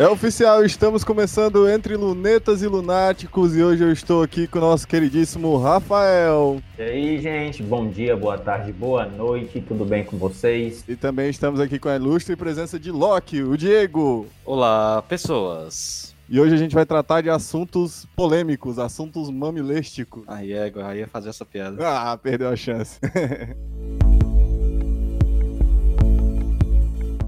É 0.00 0.08
oficial, 0.08 0.64
estamos 0.64 1.04
começando 1.04 1.68
entre 1.68 1.94
lunetas 1.94 2.62
e 2.62 2.66
lunáticos 2.66 3.54
e 3.54 3.62
hoje 3.62 3.84
eu 3.84 3.92
estou 3.92 4.22
aqui 4.22 4.46
com 4.46 4.56
o 4.56 4.62
nosso 4.62 4.88
queridíssimo 4.88 5.58
Rafael. 5.58 6.62
E 6.78 6.82
aí, 6.82 7.20
gente, 7.20 7.62
bom 7.62 7.86
dia, 7.86 8.16
boa 8.16 8.38
tarde, 8.38 8.72
boa 8.72 9.04
noite, 9.04 9.60
tudo 9.60 9.84
bem 9.84 10.02
com 10.02 10.16
vocês? 10.16 10.82
E 10.88 10.96
também 10.96 11.28
estamos 11.28 11.60
aqui 11.60 11.78
com 11.78 11.90
a 11.90 11.96
ilustre 11.96 12.34
presença 12.34 12.80
de 12.80 12.90
Loki, 12.90 13.42
o 13.42 13.58
Diego. 13.58 14.26
Olá, 14.42 15.02
pessoas. 15.02 16.16
E 16.30 16.40
hoje 16.40 16.54
a 16.54 16.58
gente 16.58 16.74
vai 16.74 16.86
tratar 16.86 17.20
de 17.20 17.28
assuntos 17.28 18.06
polêmicos, 18.16 18.78
assuntos 18.78 19.28
mamilísticos. 19.28 20.24
Aí 20.26 20.54
é, 20.54 20.72
aí 20.82 21.00
ia 21.00 21.08
fazer 21.08 21.28
essa 21.28 21.44
piada. 21.44 21.76
Ah, 21.86 22.16
perdeu 22.16 22.48
a 22.48 22.56
chance. 22.56 22.98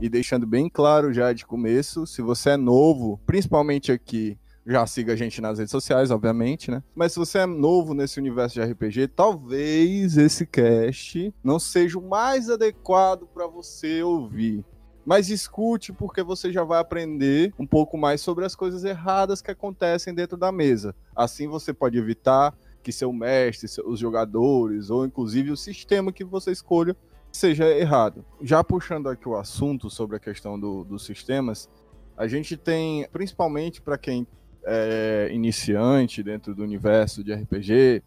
E 0.02 0.08
deixando 0.08 0.44
bem 0.48 0.68
claro 0.68 1.12
já 1.12 1.32
de 1.32 1.46
começo, 1.46 2.08
se 2.08 2.20
você 2.20 2.50
é 2.50 2.56
novo, 2.56 3.20
principalmente 3.24 3.93
aqui, 3.93 4.36
já 4.66 4.84
siga 4.84 5.12
a 5.12 5.16
gente 5.16 5.40
nas 5.40 5.60
redes 5.60 5.70
sociais, 5.70 6.10
obviamente, 6.10 6.72
né? 6.72 6.82
Mas 6.93 7.12
se 7.12 7.20
você 7.20 7.38
é 7.38 7.46
novo 7.46 7.94
nesse 7.94 8.18
universo 8.18 8.54
de 8.57 8.64
RPG, 8.64 9.07
talvez 9.14 10.16
esse 10.16 10.44
cast 10.44 11.32
não 11.40 11.60
seja 11.60 12.00
o 12.00 12.08
mais 12.08 12.50
adequado 12.50 13.29
para 13.32 13.46
você 13.46 14.02
ouvir. 14.02 14.64
Mas 15.07 15.30
escute 15.30 15.93
porque 15.93 16.21
você 16.21 16.50
já 16.50 16.64
vai 16.64 16.80
aprender 16.80 17.54
um 17.57 17.66
pouco 17.66 17.96
mais 17.96 18.21
sobre 18.21 18.44
as 18.44 18.57
coisas 18.57 18.82
erradas 18.82 19.40
que 19.40 19.52
acontecem 19.52 20.12
dentro 20.12 20.36
da 20.36 20.50
mesa. 20.50 20.96
Assim 21.14 21.46
você 21.46 21.72
pode 21.72 21.96
evitar 21.96 22.52
que 22.82 22.90
seu 22.90 23.12
mestre, 23.12 23.71
os 23.86 24.00
jogadores 24.00 24.90
ou 24.90 25.07
inclusive 25.07 25.52
o 25.52 25.57
sistema 25.57 26.10
que 26.10 26.24
você 26.24 26.50
escolha 26.50 26.96
seja 27.32 27.67
errado. 27.67 28.25
Já 28.41 28.63
puxando 28.63 29.09
aqui 29.09 29.29
o 29.29 29.36
assunto 29.36 29.89
sobre 29.89 30.17
a 30.17 30.21
questão 30.21 30.59
do, 30.59 30.85
dos 30.85 31.04
sistemas, 31.04 31.68
a 32.16 32.28
gente 32.28 32.56
tem, 32.56 33.06
principalmente 33.11 33.80
para 33.80 33.97
quem 33.97 34.27
é 34.64 35.28
iniciante 35.33 36.22
dentro 36.22 36.55
do 36.55 36.62
universo 36.62 37.24
de 37.24 37.33
RPG, 37.33 38.02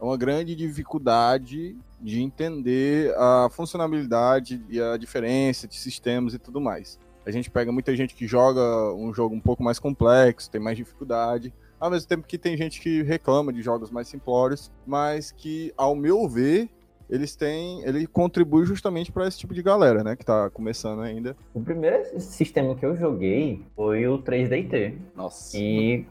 uma 0.00 0.16
grande 0.16 0.56
dificuldade 0.56 1.76
de 2.00 2.22
entender 2.22 3.14
a 3.16 3.48
funcionalidade 3.50 4.64
e 4.68 4.80
a 4.80 4.96
diferença 4.96 5.68
de 5.68 5.76
sistemas 5.76 6.32
e 6.32 6.38
tudo 6.38 6.60
mais. 6.60 6.98
A 7.26 7.30
gente 7.30 7.50
pega 7.50 7.70
muita 7.70 7.94
gente 7.94 8.14
que 8.14 8.26
joga 8.26 8.94
um 8.94 9.12
jogo 9.12 9.34
um 9.34 9.40
pouco 9.40 9.62
mais 9.62 9.78
complexo, 9.78 10.50
tem 10.50 10.60
mais 10.60 10.76
dificuldade, 10.76 11.52
ao 11.78 11.90
mesmo 11.90 12.08
tempo 12.08 12.26
que 12.26 12.38
tem 12.38 12.56
gente 12.56 12.80
que 12.80 13.02
reclama 13.02 13.52
de 13.52 13.60
jogos 13.62 13.90
mais 13.90 14.08
simplórios, 14.08 14.72
mas 14.86 15.30
que, 15.30 15.72
ao 15.76 15.94
meu 15.94 16.26
ver, 16.28 16.68
eles 17.10 17.34
têm, 17.34 17.82
ele 17.82 18.06
contribui 18.06 18.64
justamente 18.64 19.10
para 19.10 19.26
esse 19.26 19.38
tipo 19.38 19.52
de 19.52 19.62
galera, 19.62 20.04
né, 20.04 20.14
que 20.14 20.24
tá 20.24 20.48
começando 20.50 21.02
ainda. 21.02 21.36
O 21.52 21.60
primeiro 21.60 22.20
sistema 22.20 22.74
que 22.74 22.86
eu 22.86 22.96
joguei 22.96 23.62
foi 23.74 24.06
o 24.06 24.18
3DT. 24.18 24.94
Nossa. 25.16 25.58
E 25.58 26.06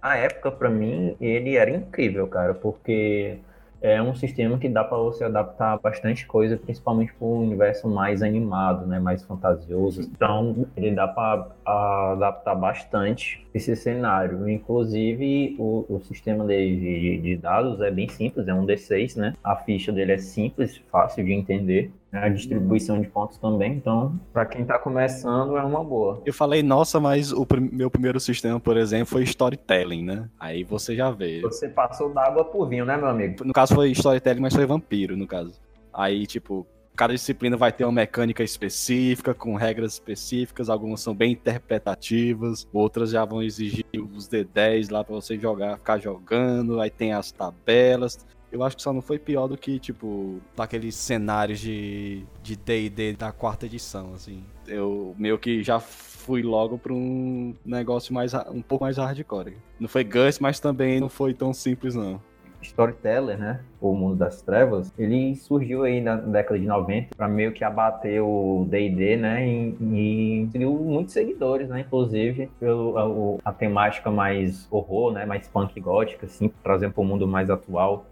a 0.00 0.16
época 0.16 0.50
para 0.50 0.70
mim 0.70 1.16
ele 1.20 1.56
era 1.56 1.70
incrível, 1.70 2.26
cara, 2.26 2.54
porque 2.54 3.38
é 3.84 4.02
um 4.02 4.14
sistema 4.14 4.58
que 4.58 4.66
dá 4.66 4.82
para 4.82 4.96
você 4.96 5.24
adaptar 5.24 5.78
bastante 5.78 6.26
coisa, 6.26 6.56
principalmente 6.56 7.12
para 7.12 7.26
um 7.26 7.42
universo 7.42 7.86
mais 7.86 8.22
animado, 8.22 8.86
né, 8.86 8.98
mais 8.98 9.22
fantasioso. 9.22 10.00
Então, 10.00 10.66
ele 10.74 10.92
dá 10.92 11.06
para 11.06 11.48
adaptar 11.66 12.54
bastante 12.54 13.46
esse 13.52 13.76
cenário. 13.76 14.48
Inclusive, 14.48 15.54
o, 15.58 15.84
o 15.86 16.00
sistema 16.00 16.46
de, 16.46 16.76
de, 16.76 17.18
de, 17.18 17.36
dados 17.36 17.78
é 17.82 17.90
bem 17.90 18.08
simples, 18.08 18.48
é 18.48 18.54
um 18.54 18.64
D6, 18.64 19.18
né? 19.18 19.34
A 19.44 19.54
ficha 19.54 19.92
dele 19.92 20.12
é 20.12 20.18
simples, 20.18 20.78
fácil 20.90 21.22
de 21.22 21.34
entender. 21.34 21.92
Né? 22.14 22.20
A 22.26 22.28
distribuição 22.28 23.00
de 23.00 23.08
pontos 23.08 23.38
também, 23.38 23.72
então, 23.72 24.18
para 24.32 24.46
quem 24.46 24.62
está 24.62 24.78
começando, 24.78 25.56
é 25.56 25.64
uma 25.64 25.82
boa. 25.82 26.22
Eu 26.24 26.32
falei, 26.32 26.62
nossa, 26.62 27.00
mas 27.00 27.32
o 27.32 27.44
pr 27.44 27.60
meu 27.60 27.90
primeiro 27.90 28.20
sistema, 28.20 28.60
por 28.60 28.76
exemplo, 28.76 29.06
foi 29.06 29.24
storytelling, 29.24 30.04
né? 30.04 30.28
Aí 30.38 30.62
você 30.62 30.94
já 30.94 31.10
vê. 31.10 31.40
Você 31.40 31.68
passou 31.68 32.14
da 32.14 32.24
água 32.24 32.44
por 32.44 32.68
vinho, 32.68 32.84
né, 32.84 32.96
meu 32.96 33.08
amigo? 33.08 33.44
No 33.44 33.52
caso 33.52 33.74
foi 33.74 33.90
storytelling, 33.90 34.40
mas 34.40 34.54
foi 34.54 34.64
vampiro, 34.64 35.16
no 35.16 35.26
caso. 35.26 35.60
Aí, 35.92 36.24
tipo, 36.24 36.64
cada 36.94 37.12
disciplina 37.12 37.56
vai 37.56 37.72
ter 37.72 37.84
uma 37.84 37.92
mecânica 37.92 38.44
específica, 38.44 39.34
com 39.34 39.56
regras 39.56 39.94
específicas, 39.94 40.70
algumas 40.70 41.00
são 41.00 41.16
bem 41.16 41.32
interpretativas, 41.32 42.68
outras 42.72 43.10
já 43.10 43.24
vão 43.24 43.42
exigir 43.42 43.84
os 44.14 44.28
D10 44.28 44.92
lá 44.92 45.02
para 45.02 45.16
você 45.16 45.36
jogar, 45.36 45.78
ficar 45.78 45.98
jogando, 45.98 46.80
aí 46.80 46.90
tem 46.90 47.12
as 47.12 47.32
tabelas. 47.32 48.24
Eu 48.54 48.62
acho 48.62 48.76
que 48.76 48.82
só 48.82 48.92
não 48.92 49.02
foi 49.02 49.18
pior 49.18 49.48
do 49.48 49.58
que, 49.58 49.80
tipo, 49.80 50.40
daqueles 50.56 50.94
cenários 50.94 51.58
de 51.58 52.24
D&D 52.64 53.14
da 53.14 53.32
quarta 53.32 53.66
edição, 53.66 54.14
assim. 54.14 54.44
Eu 54.68 55.12
meio 55.18 55.36
que 55.36 55.60
já 55.60 55.80
fui 55.80 56.40
logo 56.40 56.78
para 56.78 56.92
um 56.92 57.52
negócio 57.66 58.14
mais 58.14 58.32
um 58.32 58.62
pouco 58.62 58.84
mais 58.84 58.96
hardcore. 58.96 59.56
Não 59.80 59.88
foi 59.88 60.04
Gus, 60.04 60.38
mas 60.38 60.60
também 60.60 61.00
não 61.00 61.08
foi 61.08 61.34
tão 61.34 61.52
simples 61.52 61.96
não. 61.96 62.22
Storyteller, 62.62 63.36
né? 63.36 63.60
O 63.80 63.92
mundo 63.92 64.14
das 64.14 64.40
trevas, 64.40 64.92
ele 64.96 65.34
surgiu 65.34 65.82
aí 65.82 66.00
na 66.00 66.14
década 66.14 66.58
de 66.58 66.64
90 66.64 67.08
para 67.16 67.26
meio 67.26 67.52
que 67.52 67.64
abater 67.64 68.22
o 68.22 68.66
D&D, 68.70 69.16
né? 69.16 69.46
E, 69.46 70.48
e 70.54 70.58
muitos 70.64 71.12
seguidores, 71.12 71.68
né? 71.68 71.80
Inclusive 71.80 72.48
pelo 72.60 73.40
a, 73.44 73.50
a, 73.50 73.52
temática 73.52 74.12
mais 74.12 74.68
horror, 74.70 75.12
né? 75.12 75.26
Mais 75.26 75.48
punk 75.48 75.78
gótica, 75.80 76.26
assim, 76.26 76.50
trazendo 76.62 76.92
para 76.92 77.02
o 77.02 77.04
mundo 77.04 77.26
mais 77.26 77.50
atual 77.50 78.06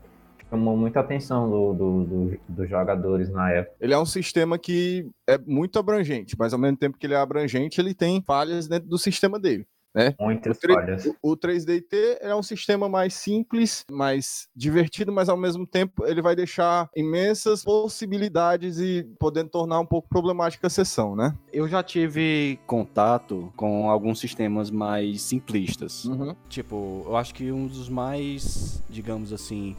chamou 0.53 0.77
muita 0.77 1.01
atenção 1.01 1.49
do, 1.49 1.73
do, 1.73 2.05
do, 2.05 2.41
dos 2.47 2.69
jogadores 2.69 3.31
na 3.31 3.51
época. 3.51 3.75
Ele 3.81 3.95
é 3.95 3.99
um 3.99 4.05
sistema 4.05 4.59
que 4.59 5.09
é 5.27 5.39
muito 5.39 5.79
abrangente, 5.79 6.37
mas 6.39 6.53
ao 6.53 6.59
mesmo 6.59 6.77
tempo 6.77 6.99
que 6.99 7.07
ele 7.07 7.15
é 7.15 7.17
abrangente, 7.17 7.81
ele 7.81 7.95
tem 7.95 8.23
falhas 8.23 8.69
dentro 8.69 8.89
do 8.89 8.99
sistema 8.99 9.39
dele. 9.39 9.67
Né? 9.95 10.15
Muitas 10.19 10.57
o 10.57 10.61
3, 10.61 10.75
falhas. 10.75 11.07
O, 11.07 11.33
o 11.33 11.37
3DT 11.37 12.19
é 12.21 12.35
um 12.35 12.43
sistema 12.43 12.89
mais 12.89 13.15
simples, 13.15 13.85
mais 13.91 14.49
divertido, 14.57 15.13
mas 15.13 15.29
ao 15.29 15.37
mesmo 15.37 15.67
tempo 15.67 16.07
ele 16.07 16.23
vai 16.23 16.35
deixar 16.35 16.89
imensas 16.97 17.63
possibilidades 17.63 18.79
e 18.79 19.07
podendo 19.19 19.51
tornar 19.51 19.81
um 19.81 19.87
pouco 19.87 20.09
problemática 20.09 20.67
a 20.67 20.71
sessão, 20.71 21.15
né? 21.15 21.35
Eu 21.53 21.69
já 21.69 21.83
tive 21.83 22.59
contato 22.67 23.53
com 23.55 23.91
alguns 23.91 24.19
sistemas 24.19 24.71
mais 24.71 25.21
simplistas. 25.23 26.07
Uhum. 26.07 26.35
Tipo, 26.49 27.05
eu 27.07 27.17
acho 27.17 27.35
que 27.35 27.53
um 27.53 27.67
dos 27.67 27.89
mais, 27.91 28.83
digamos 28.89 29.31
assim, 29.31 29.77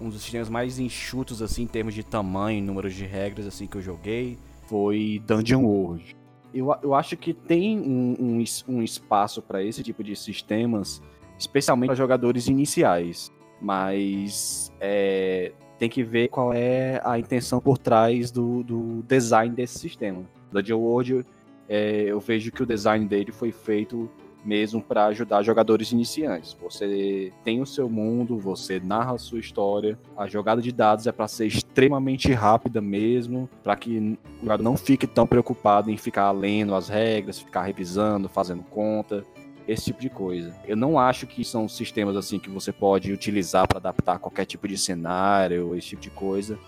um 0.00 0.08
dos 0.08 0.22
sistemas 0.22 0.48
mais 0.48 0.78
enxutos 0.78 1.40
assim 1.40 1.62
em 1.62 1.66
termos 1.66 1.94
de 1.94 2.02
tamanho, 2.02 2.62
número 2.62 2.90
de 2.90 3.04
regras 3.04 3.46
assim 3.46 3.66
que 3.66 3.76
eu 3.76 3.82
joguei 3.82 4.38
foi 4.66 5.22
Dungeon 5.26 5.62
World. 5.62 6.16
Eu, 6.52 6.74
eu 6.82 6.94
acho 6.94 7.16
que 7.16 7.32
tem 7.32 7.78
um, 7.78 8.16
um, 8.18 8.44
um 8.68 8.82
espaço 8.82 9.42
para 9.42 9.62
esse 9.62 9.82
tipo 9.82 10.02
de 10.02 10.16
sistemas, 10.16 11.02
especialmente 11.38 11.88
para 11.88 11.94
jogadores 11.94 12.48
iniciais, 12.48 13.32
mas 13.60 14.72
é, 14.80 15.52
tem 15.78 15.88
que 15.88 16.02
ver 16.02 16.28
qual 16.28 16.52
é 16.52 17.00
a 17.04 17.18
intenção 17.18 17.60
por 17.60 17.78
trás 17.78 18.30
do, 18.30 18.62
do 18.62 19.02
design 19.06 19.54
desse 19.54 19.78
sistema. 19.78 20.24
Dungeon 20.50 20.78
World, 20.78 21.26
é, 21.68 22.04
eu 22.04 22.20
vejo 22.20 22.50
que 22.50 22.62
o 22.62 22.66
design 22.66 23.06
dele 23.06 23.32
foi 23.32 23.52
feito 23.52 24.10
mesmo 24.46 24.80
para 24.80 25.06
ajudar 25.06 25.42
jogadores 25.42 25.90
iniciantes. 25.90 26.56
Você 26.62 27.32
tem 27.44 27.60
o 27.60 27.66
seu 27.66 27.88
mundo, 27.88 28.38
você 28.38 28.78
narra 28.78 29.14
a 29.14 29.18
sua 29.18 29.40
história. 29.40 29.98
A 30.16 30.26
jogada 30.26 30.62
de 30.62 30.70
dados 30.70 31.06
é 31.06 31.12
para 31.12 31.26
ser 31.26 31.46
extremamente 31.46 32.32
rápida 32.32 32.80
mesmo, 32.80 33.50
para 33.62 33.74
que 33.74 34.16
o 34.40 34.42
jogador 34.42 34.62
não 34.62 34.76
fique 34.76 35.06
tão 35.06 35.26
preocupado 35.26 35.90
em 35.90 35.96
ficar 35.96 36.30
lendo 36.30 36.74
as 36.74 36.88
regras, 36.88 37.40
ficar 37.40 37.64
revisando, 37.64 38.28
fazendo 38.28 38.62
conta 38.62 39.24
esse 39.66 39.86
tipo 39.86 40.00
de 40.00 40.08
coisa. 40.08 40.54
Eu 40.64 40.76
não 40.76 40.98
acho 40.98 41.26
que 41.26 41.44
são 41.44 41.68
sistemas 41.68 42.16
assim 42.16 42.38
que 42.38 42.48
você 42.48 42.72
pode 42.72 43.12
utilizar 43.12 43.66
para 43.66 43.78
adaptar 43.78 44.18
qualquer 44.18 44.44
tipo 44.44 44.68
de 44.68 44.78
cenário, 44.78 45.74
esse 45.74 45.88
tipo 45.88 46.02
de 46.02 46.10
coisa. 46.10 46.58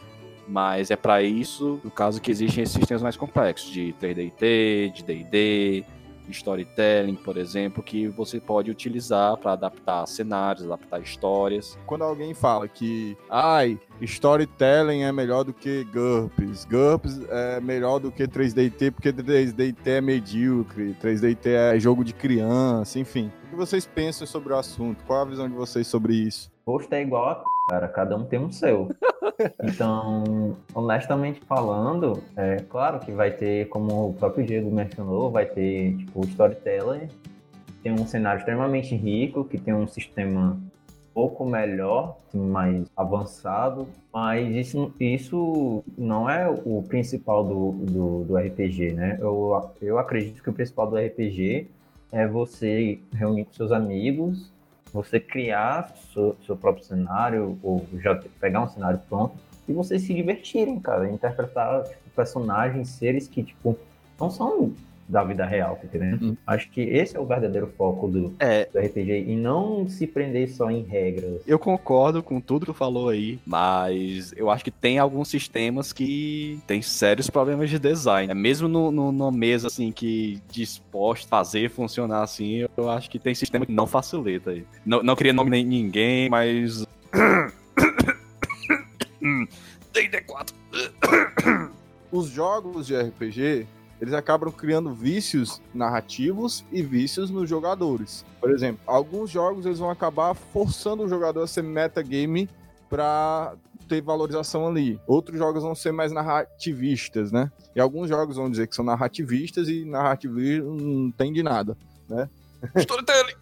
Mas 0.49 0.91
é 0.91 0.97
para 0.97 1.23
isso, 1.23 1.79
no 1.85 1.91
caso 1.91 2.21
que 2.21 2.31
existem 2.31 2.65
esses 2.65 2.75
sistemas 2.75 3.03
mais 3.03 3.17
complexos, 3.17 3.71
de 3.71 3.95
3DT, 4.01 4.93
de 4.93 5.05
D&D, 5.05 5.85
storytelling, 6.31 7.17
por 7.17 7.37
exemplo, 7.37 7.83
que 7.83 8.09
você 8.09 8.41
pode 8.41 8.71
utilizar 8.71 9.37
para 9.37 9.53
adaptar 9.53 10.07
cenários, 10.07 10.65
adaptar 10.65 11.01
histórias. 11.01 11.79
Quando 11.87 12.03
alguém 12.03 12.35
fala 12.35 12.69
que, 12.69 13.17
ai, 13.31 13.79
storytelling 14.01 15.03
é 15.03 15.13
melhor 15.13 15.45
do 15.45 15.53
que 15.53 15.85
GURPS, 15.85 16.65
GURPS 16.65 17.21
é 17.29 17.61
melhor 17.61 17.99
do 17.99 18.11
que 18.11 18.27
3DT 18.27 18.93
porque 18.93 19.13
3DT 19.13 19.87
é 19.87 20.01
medíocre, 20.01 20.97
3DT 21.03 21.47
é 21.47 21.79
jogo 21.79 22.05
de 22.05 22.13
criança, 22.13 22.99
enfim. 22.99 23.31
O 23.47 23.51
que 23.51 23.57
vocês 23.57 23.87
pensam 23.87 24.27
sobre 24.27 24.53
o 24.53 24.57
assunto? 24.57 25.05
Qual 25.05 25.21
a 25.21 25.25
visão 25.25 25.49
de 25.49 25.55
vocês 25.55 25.87
sobre 25.87 26.15
isso? 26.15 26.51
Posto 26.69 26.93
é 26.93 27.01
igual 27.01 27.31
a 27.31 27.45
cara, 27.71 27.89
cada 27.89 28.15
um 28.15 28.27
tem 28.27 28.39
um 28.39 28.53
seu. 28.53 28.91
Então, 29.63 30.57
honestamente 30.75 31.41
falando, 31.47 32.21
é 32.37 32.57
claro 32.57 32.99
que 32.99 33.13
vai 33.13 33.31
ter, 33.31 33.69
como 33.69 34.09
o 34.09 34.13
próprio 34.13 34.45
Diego 34.45 34.69
mencionou, 34.69 35.31
vai 35.31 35.47
ter 35.47 35.97
tipo 35.97 36.27
storytelling, 36.27 37.07
tem 37.85 37.93
um 37.93 38.05
cenário 38.05 38.41
extremamente 38.41 38.97
rico, 38.97 39.45
que 39.45 39.57
tem 39.57 39.73
um 39.73 39.87
sistema 39.87 40.59
pouco 41.15 41.47
melhor, 41.47 42.17
mais 42.35 42.91
avançado, 42.97 43.87
mas 44.13 44.49
isso, 44.57 44.93
isso 44.99 45.85
não 45.97 46.29
é 46.29 46.49
o 46.49 46.83
principal 46.83 47.45
do, 47.45 47.73
do, 47.73 48.25
do 48.25 48.37
RPG, 48.37 48.93
né? 48.93 49.19
Eu, 49.21 49.71
eu 49.81 49.99
acredito 50.01 50.43
que 50.43 50.51
o 50.51 50.53
principal 50.53 50.91
do 50.91 50.97
RPG 50.97 51.69
é 52.11 52.27
você 52.27 52.99
reunir 53.15 53.45
com 53.45 53.53
seus 53.53 53.71
amigos, 53.71 54.53
você 54.93 55.21
criar 55.21 55.95
seu, 56.13 56.37
seu 56.47 56.57
próprio 56.57 56.85
cenário, 56.85 57.59
ou 57.63 57.87
já 58.01 58.15
pegar 58.41 58.63
um 58.63 58.69
cenário 58.69 59.01
pronto, 59.09 59.37
e 59.69 59.73
vocês 59.73 60.03
se 60.03 60.15
divertirem, 60.15 60.81
cara. 60.81 61.11
Interpretar 61.11 61.85
tipo, 61.85 62.11
personagens, 62.17 62.89
seres 62.89 63.29
que, 63.29 63.43
tipo, 63.43 63.79
não 64.19 64.31
são 64.31 64.73
da 65.09 65.25
vida 65.25 65.47
real, 65.47 65.77
tá 65.77 65.85
entendendo? 65.85 66.23
Uhum. 66.23 66.37
Acho 66.47 66.71
que 66.71 66.83
esse 66.83 67.17
é 67.17 67.21
o 67.21 67.25
verdadeiro 67.25 67.73
foco 67.77 68.09
do, 68.09 68.35
é. 68.39 68.67
do, 68.67 68.79
RPG 68.79 69.25
e 69.29 69.37
não 69.37 69.89
se 69.89 70.07
prender 70.07 70.51
só 70.51 70.71
em 70.71 70.83
regras. 70.83 71.41
Eu 71.47 71.59
concordo 71.59 72.23
com 72.23 72.41
tudo 72.41 72.67
que 72.67 72.73
tu 72.73 72.75
falou 72.75 73.09
aí, 73.09 73.39
mas 73.47 74.35
eu 74.37 74.51
acho 74.51 74.63
que 74.63 74.71
tem 74.71 74.99
alguns 74.99 75.29
sistemas 75.29 75.93
que 75.93 76.61
tem 76.67 76.83
sérios 76.83 77.31
problemas 77.31 77.71
de 77.71 77.79
design. 77.79 78.31
É 78.31 78.35
mesmo 78.35 78.69
no, 78.69 78.91
no, 78.91 79.11
numa 79.11 79.33
mesa 79.33 79.69
assim 79.69 79.91
que 79.91 80.43
disposto 80.51 81.27
a 81.27 81.39
fazer 81.39 81.71
funcionar 81.71 82.23
assim, 82.23 82.67
eu 82.77 82.91
acho 82.91 83.09
que 83.09 83.19
tem 83.19 83.35
sistema 83.35 83.65
que 83.65 83.73
não 83.73 83.87
facilita 83.87 84.51
aí. 84.51 84.65
Não, 84.85 85.03
não 85.03 85.17
queria 85.17 85.33
nome 85.33 85.51
nem 85.51 85.65
ninguém, 85.65 86.29
mas 86.29 86.87
D4. 90.09 90.53
Os 92.11 92.29
jogos 92.31 92.87
de 92.87 92.97
RPG 92.97 93.67
eles 94.01 94.15
acabam 94.15 94.53
criando 94.53 94.93
vícios 94.93 95.61
narrativos 95.75 96.65
e 96.71 96.83
vícios 96.83 97.31
nos 97.31 97.49
jogadores. 97.49 98.25
Por 98.41 98.51
exemplo, 98.51 98.81
alguns 98.87 99.31
jogos 99.31 99.67
eles 99.67 99.79
vão 99.79 99.91
acabar 99.91 100.35
forçando 100.35 101.03
o 101.03 101.09
jogador 101.09 101.43
a 101.43 101.47
ser 101.47 101.63
metagame 101.63 102.49
para 102.89 103.55
ter 103.89 104.01
valorização 104.01 104.69
ali. 104.69 105.01
Outros 105.07 105.39
jogos 105.39 105.63
vão 105.63 105.75
ser 105.75 105.93
mais 105.93 106.13
narrativistas, 106.13 107.33
né? 107.33 107.51
E 107.75 107.81
alguns 107.81 108.09
jogos 108.09 108.37
vão 108.37 108.51
dizer 108.51 108.69
que 108.69 108.75
são 108.75 108.85
narrativistas 108.85 109.69
e 109.69 109.85
narrativismo 109.85 110.75
não 110.75 111.11
tem 111.11 111.33
de 111.33 111.43
nada, 111.43 111.77
né? 112.09 112.29
Storytelling! 112.77 113.35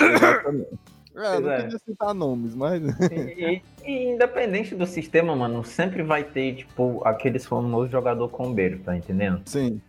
Exatamente. 0.00 0.78
É, 1.16 1.40
não 1.40 1.50
é. 1.50 1.62
queria 1.62 1.78
citar 1.80 2.14
nomes, 2.14 2.54
mas. 2.54 2.80
E, 3.10 3.62
e, 3.84 4.12
independente 4.12 4.74
do 4.74 4.86
sistema, 4.86 5.34
mano, 5.34 5.64
sempre 5.64 6.02
vai 6.02 6.22
ter, 6.22 6.56
tipo, 6.56 7.02
aqueles 7.04 7.44
famosos 7.44 7.90
jogador 7.90 8.28
combeiro, 8.28 8.78
tá 8.80 8.96
entendendo? 8.96 9.42
Sim. 9.46 9.80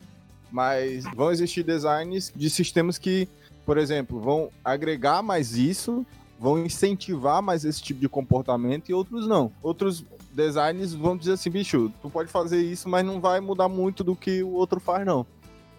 Mas 0.52 1.04
vão 1.16 1.32
existir 1.32 1.64
designs 1.64 2.32
de 2.36 2.50
sistemas 2.50 2.98
que, 2.98 3.28
por 3.66 3.78
exemplo, 3.78 4.20
vão 4.20 4.50
agregar 4.64 5.22
mais 5.22 5.56
isso, 5.56 6.06
vão 6.40 6.58
incentivar 6.58 7.42
mais 7.42 7.66
esse 7.66 7.82
tipo 7.82 8.00
de 8.00 8.10
comportamento 8.10 8.90
e 8.90 8.94
outros 8.94 9.28
não. 9.28 9.52
Outros 9.62 10.04
designs 10.32 10.94
vão 10.94 11.18
dizer 11.18 11.34
assim, 11.34 11.50
bicho, 11.50 11.92
tu 12.02 12.10
pode 12.10 12.30
fazer 12.30 12.62
isso, 12.62 12.88
mas 12.88 13.06
não 13.06 13.20
vai 13.20 13.40
mudar 13.40 13.68
muito 13.68 14.04
do 14.04 14.16
que 14.16 14.42
o 14.42 14.54
outro 14.54 14.80
faz, 14.80 15.06
não. 15.06 15.26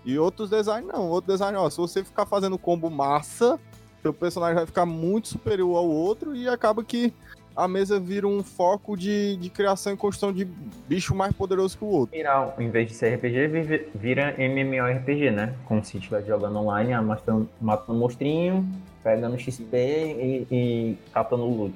E 0.05 0.19
outros 0.19 0.51
designs 0.51 0.87
não. 0.87 1.09
Outro 1.09 1.33
design, 1.33 1.57
ó, 1.57 1.69
se 1.69 1.79
você 1.79 2.05
ficar 2.05 2.27
fazendo 2.27 2.59
combo 2.59 2.91
massa, 2.91 3.59
seu 4.03 4.13
personagem 4.13 4.57
vai 4.57 4.67
ficar 4.67 4.87
muito 4.87 5.29
superior 5.29 5.77
ao 5.77 5.89
outro 5.89 6.35
e 6.35 6.49
acaba 6.49 6.83
que 6.85 7.13
a 7.61 7.69
mesa 7.69 8.01
vira 8.01 8.27
um 8.27 8.43
foco 8.43 8.97
de, 8.97 9.37
de 9.37 9.51
criação 9.51 9.93
e 9.93 9.97
construção 9.97 10.33
de 10.33 10.47
bicho 10.89 11.15
mais 11.15 11.33
poderoso 11.35 11.77
que 11.77 11.85
o 11.85 11.89
outro. 11.89 12.17
Virar, 12.17 12.55
em 12.59 12.71
vez 12.71 12.89
de 12.89 12.95
ser 12.95 13.15
RPG, 13.15 13.91
vira 13.95 14.35
MMORPG, 14.39 15.31
né? 15.31 15.55
Como 15.67 15.85
se 15.85 15.99
estiver 15.99 16.25
jogando 16.25 16.59
online, 16.59 16.95
ah, 16.95 17.03
matando, 17.03 17.49
matando 17.61 17.99
monstrinho, 17.99 18.67
pegando 19.05 19.39
XP 19.39 19.77
e, 19.77 20.47
e 20.51 20.99
capando 21.13 21.45
loot. 21.45 21.75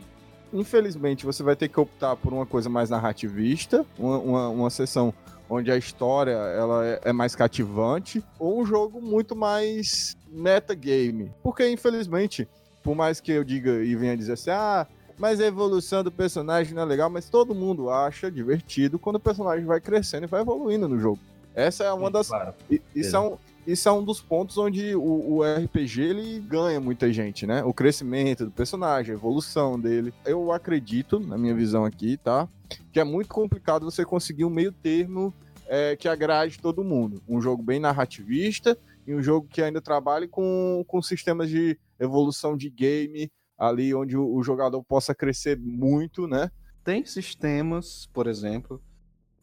Infelizmente, 0.53 1.27
você 1.27 1.43
vai 1.43 1.55
ter 1.55 1.69
que 1.69 1.79
optar 1.79 2.17
por 2.17 2.33
uma 2.33 2.47
coisa 2.47 2.71
mais 2.71 2.89
narrativista, 2.89 3.85
uma, 3.99 4.19
uma, 4.19 4.49
uma 4.49 4.71
sessão 4.71 5.13
onde 5.51 5.71
a 5.71 5.77
história 5.77 6.33
ela 6.33 6.87
é, 6.87 7.01
é 7.05 7.13
mais 7.13 7.35
cativante, 7.35 8.25
ou 8.39 8.63
um 8.63 8.65
jogo 8.65 9.03
muito 9.03 9.37
mais 9.37 10.17
metagame. 10.31 11.31
Porque, 11.43 11.69
infelizmente, 11.69 12.49
por 12.83 12.95
mais 12.95 13.21
que 13.21 13.33
eu 13.33 13.45
diga 13.45 13.83
e 13.83 13.95
venha 13.95 14.17
dizer 14.17 14.35
assim, 14.35 14.51
ah, 14.51 14.87
mas 15.19 15.41
a 15.41 15.47
evolução 15.47 16.03
do 16.03 16.11
personagem 16.11 16.75
não 16.75 16.83
é 16.83 16.85
legal, 16.85 17.09
mas 17.09 17.29
todo 17.29 17.55
mundo 17.55 17.91
acha 17.91 18.31
divertido 18.31 18.99
quando 18.99 19.17
o 19.17 19.21
personagem 19.21 19.65
vai 19.65 19.81
crescendo 19.81 20.25
e 20.25 20.27
vai 20.27 20.41
evoluindo 20.41 20.89
no 20.89 20.99
jogo. 20.99 21.19
Essa 21.55 21.85
é 21.85 21.93
uma 21.93 22.11
das. 22.11 22.29
Claro. 22.29 22.53
Isso, 22.95 23.15
é 23.15 23.21
um, 23.21 23.37
isso 23.65 23.89
é 23.89 23.93
um 23.93 24.05
dos 24.05 24.21
pontos 24.21 24.59
onde 24.59 24.95
o, 24.97 25.37
o, 25.37 25.43
RPG 25.43 26.03
ele 26.03 26.41
ganha 26.41 26.81
muita 26.81 27.13
gente, 27.13 27.47
né? 27.47 27.63
O 27.63 27.73
crescimento 27.73 28.47
do 28.47 28.51
personagem, 28.51 29.13
a 29.13 29.17
evolução 29.17 29.79
dele. 29.79 30.13
Eu 30.27 30.51
acredito, 30.51 31.21
na 31.21 31.39
minha 31.39 31.55
visão 31.55 31.85
aqui, 31.85 32.17
tá? 32.17 32.49
Que 32.93 32.99
é 32.99 33.05
muito 33.05 33.29
complicado 33.29 33.85
você 33.85 34.05
conseguir 34.05 34.45
um 34.45 34.51
meio 34.51 34.73
termo 34.73 35.33
é, 35.69 35.95
que 35.95 36.09
agrade 36.09 36.59
todo 36.59 36.83
mundo. 36.83 37.23
Um 37.29 37.41
jogo 37.41 37.63
bem 37.63 37.79
narrativista 37.79 38.77
e 39.07 39.15
um 39.15 39.23
jogo 39.23 39.47
que 39.49 39.63
ainda 39.63 39.81
trabalhe 39.81 40.27
com, 40.27 40.85
com 40.89 41.01
sistemas 41.01 41.49
de 41.49 41.79
evolução 42.01 42.57
de 42.57 42.69
game 42.69 43.31
ali 43.59 43.95
onde 43.95 44.17
o, 44.17 44.43
jogador 44.43 44.83
possa 44.83 45.15
crescer 45.15 45.59
muito, 45.59 46.27
né? 46.27 46.51
Tem 46.83 47.05
sistemas, 47.05 48.07
por 48.13 48.27
exemplo, 48.27 48.83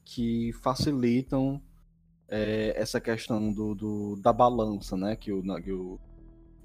que 0.04 0.52
facilitam 0.62 1.62
é, 2.28 2.74
essa 2.76 3.00
questão 3.00 3.52
do, 3.52 3.74
do, 3.74 4.16
da 4.18 4.32
balança, 4.32 4.96
né? 4.96 5.16
Que 5.16 5.32
o, 5.32 5.42
que 5.62 5.72
o, 5.72 6.00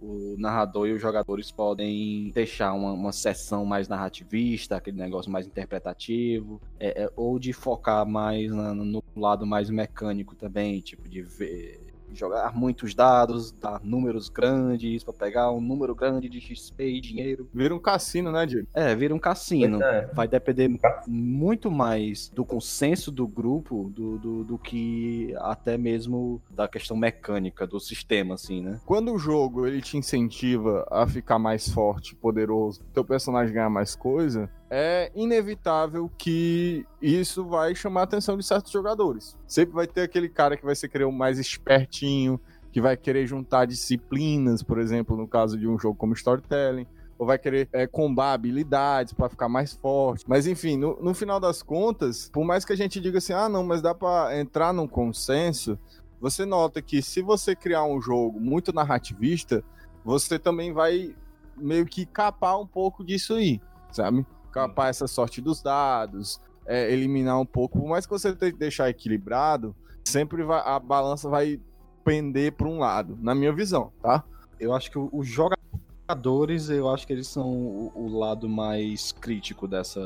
o 0.00 0.37
narrador 0.38 0.88
e 0.88 0.93
os 0.93 1.00
jogadores 1.00 1.50
podem 1.50 2.31
deixar 2.31 2.72
uma, 2.75 2.93
uma 2.93 3.12
sessão 3.12 3.64
mais 3.64 3.88
narrativista, 3.88 4.76
aquele 4.76 4.99
negócio 4.99 5.31
mais 5.31 5.46
interpretativo, 5.46 6.60
é, 6.78 7.04
é, 7.04 7.12
ou 7.16 7.38
de 7.38 7.52
focar 7.52 8.06
mais 8.06 8.50
na, 8.52 8.75
no 8.75 9.02
lado 9.14 9.46
mais 9.46 9.70
mecânico 9.70 10.34
também, 10.34 10.81
tipo 10.81 11.08
de 11.08 11.22
ver 11.22 11.85
jogar 12.18 12.54
muitos 12.54 12.94
dados, 12.94 13.52
dar 13.52 13.80
números 13.82 14.28
grandes 14.28 15.04
para 15.04 15.14
pegar 15.14 15.50
um 15.50 15.60
número 15.60 15.94
grande 15.94 16.28
de 16.28 16.40
XP 16.40 16.84
e 16.86 17.00
dinheiro. 17.00 17.48
Vira 17.52 17.74
um 17.74 17.78
cassino, 17.78 18.32
né, 18.32 18.46
Diego? 18.46 18.66
É, 18.74 18.94
vira 18.94 19.14
um 19.14 19.18
cassino. 19.18 19.82
É. 19.82 20.10
Vai 20.12 20.28
depender 20.28 20.70
muito 21.06 21.70
mais 21.70 22.28
do 22.28 22.44
consenso 22.44 23.10
do 23.10 23.26
grupo 23.26 23.90
do, 23.94 24.18
do, 24.18 24.44
do, 24.44 24.58
que 24.58 25.34
até 25.38 25.76
mesmo 25.76 26.40
da 26.50 26.66
questão 26.66 26.96
mecânica 26.96 27.66
do 27.66 27.78
sistema, 27.78 28.34
assim, 28.34 28.62
né? 28.62 28.80
Quando 28.84 29.12
o 29.12 29.18
jogo 29.18 29.66
ele 29.66 29.80
te 29.80 29.96
incentiva 29.96 30.86
a 30.90 31.06
ficar 31.06 31.38
mais 31.38 31.68
forte, 31.68 32.14
poderoso, 32.14 32.82
teu 32.92 33.04
personagem 33.04 33.54
ganhar 33.54 33.70
mais 33.70 33.94
coisa, 33.94 34.50
é 34.70 35.10
inevitável 35.14 36.10
que 36.18 36.84
isso 37.00 37.44
vai 37.44 37.74
chamar 37.74 38.00
a 38.00 38.04
atenção 38.04 38.36
de 38.36 38.44
certos 38.44 38.72
jogadores. 38.72 39.36
Sempre 39.46 39.74
vai 39.74 39.86
ter 39.86 40.02
aquele 40.02 40.28
cara 40.28 40.56
que 40.56 40.64
vai 40.64 40.74
ser 40.74 40.88
querer 40.88 41.04
o 41.04 41.12
mais 41.12 41.38
espertinho, 41.38 42.40
que 42.73 42.80
vai 42.80 42.96
querer 42.96 43.26
juntar 43.26 43.64
disciplinas, 43.66 44.62
por 44.62 44.78
exemplo, 44.78 45.16
no 45.16 45.26
caso 45.26 45.58
de 45.58 45.66
um 45.68 45.78
jogo 45.78 45.96
como 45.96 46.14
Storytelling, 46.14 46.87
ou 47.18 47.26
vai 47.26 47.38
querer 47.38 47.68
é, 47.73 47.87
combar 47.87 48.35
habilidades 48.35 49.12
para 49.12 49.28
ficar 49.28 49.49
mais 49.49 49.73
forte. 49.73 50.25
Mas 50.28 50.46
enfim, 50.46 50.76
no, 50.76 51.00
no, 51.00 51.14
final 51.14 51.40
das 51.40 51.62
contas, 51.62 52.28
por 52.30 52.44
mais 52.44 52.64
que 52.64 52.73
a 52.73 52.76
gente 52.76 53.00
diga 53.00 53.18
assim, 53.18 53.32
ah, 53.32 53.49
não, 53.49 53.64
mas 53.64 53.80
dá 53.80 53.94
para 53.94 54.38
entrar 54.38 54.73
num 54.73 54.87
consenso, 54.87 55.78
você 56.20 56.44
nota 56.44 56.82
que 56.82 57.00
se 57.00 57.23
você 57.23 57.54
criar 57.54 57.85
um 57.85 58.00
jogo 58.00 58.40
muito 58.40 58.73
narrativista, 58.73 59.64
você 60.04 60.38
também 60.38 60.73
vai 60.73 61.14
meio 61.56 61.87
que 61.87 62.04
capar 62.04 62.61
um 62.61 62.66
pouco 62.66 63.04
disso 63.04 63.35
aí, 63.35 63.61
sabe? 63.90 64.26
Capar 64.56 64.88
essa 64.88 65.06
sorte 65.06 65.42
dos 65.42 65.62
dados, 65.62 66.40
é, 66.66 66.90
eliminar 66.90 67.38
um 67.38 67.44
pouco. 67.44 67.78
Por 67.78 67.88
mais 67.88 68.06
que 68.06 68.12
você 68.12 68.34
tenha 68.34 68.52
que 68.52 68.58
deixar 68.58 68.88
equilibrado, 68.88 69.76
sempre 70.02 70.42
vai, 70.42 70.62
a 70.64 70.78
balança 70.78 71.28
vai 71.28 71.60
pender 72.02 72.52
para 72.52 72.66
um 72.66 72.78
lado, 72.78 73.18
na 73.20 73.34
minha 73.34 73.52
visão, 73.52 73.92
tá? 74.00 74.25
Eu 74.58 74.72
acho 74.72 74.90
que 74.90 74.98
os 74.98 75.28
jogadores, 75.28 76.70
eu 76.70 76.88
acho 76.88 77.06
que 77.06 77.12
eles 77.12 77.26
são 77.26 77.46
o, 77.46 77.92
o 77.94 78.18
lado 78.18 78.48
mais 78.48 79.12
crítico 79.12 79.68
dessa 79.68 80.00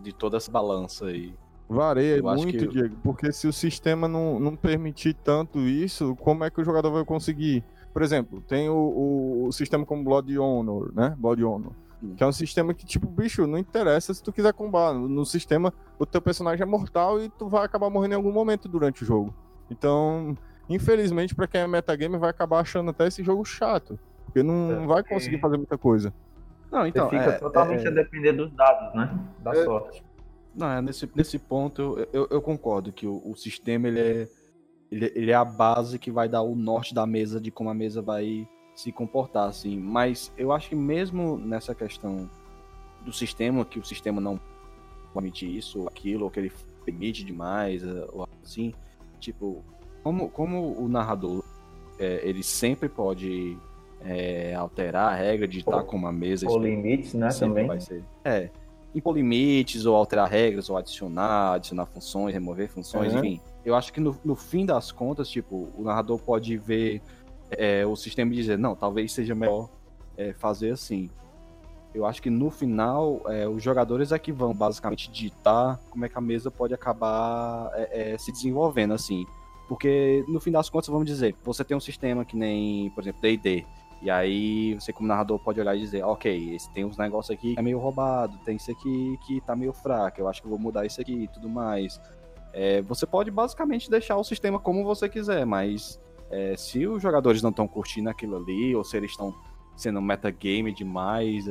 de 0.00 0.12
toda 0.12 0.38
essa 0.38 0.50
balança 0.50 1.06
aí. 1.06 1.32
Varia 1.68 2.16
eu 2.16 2.24
muito, 2.24 2.58
que... 2.58 2.66
Diego, 2.66 2.96
porque 3.02 3.30
se 3.30 3.46
o 3.46 3.52
sistema 3.52 4.08
não, 4.08 4.40
não 4.40 4.56
permitir 4.56 5.14
tanto 5.14 5.60
isso, 5.60 6.16
como 6.16 6.42
é 6.44 6.50
que 6.50 6.60
o 6.60 6.64
jogador 6.64 6.90
vai 6.90 7.04
conseguir? 7.04 7.62
Por 7.92 8.02
exemplo, 8.02 8.40
tem 8.40 8.68
o, 8.68 8.74
o, 8.74 9.46
o 9.46 9.52
sistema 9.52 9.86
como 9.86 10.02
Blood 10.02 10.36
Honor, 10.36 10.92
né? 10.92 11.14
Blood 11.16 11.44
Honor. 11.44 11.72
Que 12.16 12.22
é 12.22 12.26
um 12.26 12.32
sistema 12.32 12.74
que, 12.74 12.84
tipo, 12.84 13.06
bicho, 13.06 13.46
não 13.46 13.58
interessa 13.58 14.12
se 14.12 14.22
tu 14.22 14.32
quiser 14.32 14.52
combar. 14.52 14.92
No 14.94 15.24
sistema, 15.24 15.72
o 15.98 16.04
teu 16.04 16.20
personagem 16.20 16.62
é 16.62 16.66
mortal 16.66 17.20
e 17.20 17.28
tu 17.28 17.48
vai 17.48 17.64
acabar 17.64 17.88
morrendo 17.88 18.12
em 18.12 18.16
algum 18.16 18.32
momento 18.32 18.68
durante 18.68 19.02
o 19.02 19.06
jogo. 19.06 19.34
Então, 19.70 20.36
infelizmente, 20.68 21.34
para 21.34 21.46
quem 21.46 21.60
é 21.62 21.66
metagame, 21.66 22.18
vai 22.18 22.30
acabar 22.30 22.60
achando 22.60 22.90
até 22.90 23.06
esse 23.06 23.22
jogo 23.22 23.44
chato. 23.44 23.98
Porque 24.24 24.42
não, 24.42 24.82
é, 24.82 24.86
vai 24.86 25.02
conseguir 25.02 25.38
fazer 25.38 25.56
muita 25.56 25.78
coisa. 25.78 26.12
Não, 26.70 26.86
então. 26.86 27.08
Você 27.08 27.18
fica 27.18 27.30
é, 27.30 27.38
totalmente 27.38 27.86
é, 27.86 27.88
a 27.88 27.92
depender 27.92 28.32
dos 28.32 28.50
dados, 28.52 28.94
né? 28.94 29.16
Da 29.38 29.52
é, 29.52 29.64
sorte. 29.64 30.04
Não, 30.54 30.70
é, 30.70 30.82
nesse, 30.82 31.08
nesse 31.14 31.38
ponto 31.38 31.82
eu, 31.98 32.08
eu, 32.12 32.28
eu 32.30 32.42
concordo 32.42 32.92
que 32.92 33.06
o, 33.06 33.22
o 33.24 33.34
sistema 33.36 33.88
ele 33.88 34.00
é, 34.00 34.28
ele, 34.90 35.12
ele 35.14 35.30
é 35.30 35.34
a 35.34 35.44
base 35.44 35.98
que 35.98 36.10
vai 36.10 36.28
dar 36.28 36.42
o 36.42 36.54
norte 36.54 36.94
da 36.94 37.06
mesa 37.06 37.40
de 37.40 37.50
como 37.50 37.70
a 37.70 37.74
mesa 37.74 38.00
vai 38.00 38.46
se 38.74 38.92
comportar 38.92 39.48
assim. 39.48 39.78
Mas 39.78 40.32
eu 40.36 40.52
acho 40.52 40.68
que 40.68 40.74
mesmo 40.74 41.36
nessa 41.38 41.74
questão 41.74 42.28
do 43.04 43.12
sistema, 43.12 43.64
que 43.64 43.78
o 43.78 43.84
sistema 43.84 44.20
não 44.20 44.40
permite 45.12 45.46
isso 45.46 45.82
ou 45.82 45.88
aquilo, 45.88 46.24
ou 46.24 46.30
que 46.30 46.40
ele 46.40 46.52
permite 46.84 47.24
demais, 47.24 47.82
eh, 47.84 48.06
ou 48.12 48.28
assim, 48.42 48.74
tipo, 49.20 49.62
como, 50.02 50.28
como 50.28 50.78
o 50.78 50.88
narrador 50.88 51.42
é, 51.98 52.20
ele 52.28 52.42
sempre 52.42 52.88
pode 52.88 53.56
é, 54.04 54.54
alterar 54.54 55.12
a 55.12 55.16
regra 55.16 55.46
de 55.46 55.60
estar 55.60 55.82
com 55.84 55.96
uma 55.96 56.12
mesa. 56.12 56.48
Ou 56.48 56.58
limites, 56.58 57.14
né, 57.14 57.28
também. 57.28 57.66
Vai 57.66 57.80
ser. 57.80 58.04
É, 58.24 58.50
impor 58.94 59.14
limites, 59.14 59.86
ou 59.86 59.96
alterar 59.96 60.28
regras, 60.28 60.68
ou 60.68 60.76
adicionar, 60.76 61.54
adicionar 61.54 61.86
funções, 61.86 62.34
remover 62.34 62.68
funções, 62.68 63.12
uhum. 63.12 63.18
enfim. 63.18 63.40
Eu 63.64 63.74
acho 63.74 63.92
que 63.92 64.00
no, 64.00 64.16
no, 64.24 64.36
fim 64.36 64.66
das 64.66 64.92
contas, 64.92 65.28
tipo, 65.28 65.68
o 65.76 65.82
narrador 65.82 66.18
pode 66.18 66.56
ver 66.56 67.00
é, 67.58 67.86
o 67.86 67.96
sistema 67.96 68.32
dizer, 68.32 68.58
não, 68.58 68.74
talvez 68.74 69.12
seja 69.12 69.34
melhor 69.34 69.68
é, 70.16 70.32
fazer 70.32 70.70
assim. 70.70 71.10
Eu 71.94 72.04
acho 72.04 72.20
que 72.20 72.28
no 72.28 72.50
final, 72.50 73.22
é, 73.26 73.48
os 73.48 73.62
jogadores 73.62 74.10
é 74.10 74.18
que 74.18 74.32
vão 74.32 74.52
basicamente 74.52 75.10
ditar 75.10 75.78
como 75.90 76.04
é 76.04 76.08
que 76.08 76.18
a 76.18 76.20
mesa 76.20 76.50
pode 76.50 76.74
acabar 76.74 77.70
é, 77.74 78.14
é, 78.14 78.18
se 78.18 78.32
desenvolvendo, 78.32 78.94
assim. 78.94 79.24
Porque 79.68 80.24
no 80.28 80.40
fim 80.40 80.50
das 80.50 80.68
contas, 80.68 80.88
vamos 80.88 81.06
dizer, 81.06 81.34
você 81.44 81.64
tem 81.64 81.76
um 81.76 81.80
sistema 81.80 82.24
que 82.24 82.36
nem, 82.36 82.90
por 82.90 83.02
exemplo, 83.02 83.22
DD. 83.22 83.64
E 84.02 84.10
aí 84.10 84.74
você, 84.74 84.92
como 84.92 85.08
narrador, 85.08 85.38
pode 85.38 85.60
olhar 85.60 85.74
e 85.74 85.80
dizer, 85.80 86.04
ok, 86.04 86.54
esse 86.54 86.70
tem 86.74 86.84
uns 86.84 86.98
negócios 86.98 87.34
aqui 87.34 87.54
que 87.54 87.60
é 87.60 87.62
meio 87.62 87.78
roubado, 87.78 88.36
tem 88.44 88.56
isso 88.56 88.70
aqui 88.70 89.18
que 89.26 89.40
tá 89.40 89.56
meio 89.56 89.72
fraco, 89.72 90.20
eu 90.20 90.28
acho 90.28 90.42
que 90.42 90.46
eu 90.46 90.50
vou 90.50 90.58
mudar 90.58 90.84
isso 90.84 91.00
aqui 91.00 91.22
e 91.22 91.28
tudo 91.28 91.48
mais. 91.48 91.98
É, 92.52 92.82
você 92.82 93.06
pode 93.06 93.30
basicamente 93.30 93.90
deixar 93.90 94.16
o 94.16 94.24
sistema 94.24 94.58
como 94.58 94.84
você 94.84 95.08
quiser, 95.08 95.46
mas 95.46 95.98
é, 96.34 96.56
se 96.56 96.84
os 96.86 97.00
jogadores 97.00 97.40
não 97.42 97.50
estão 97.50 97.68
curtindo 97.68 98.10
aquilo 98.10 98.36
ali, 98.36 98.74
ou 98.74 98.82
se 98.82 98.96
eles 98.96 99.12
estão 99.12 99.32
sendo 99.76 100.02
metagame 100.02 100.72
demais, 100.72 101.46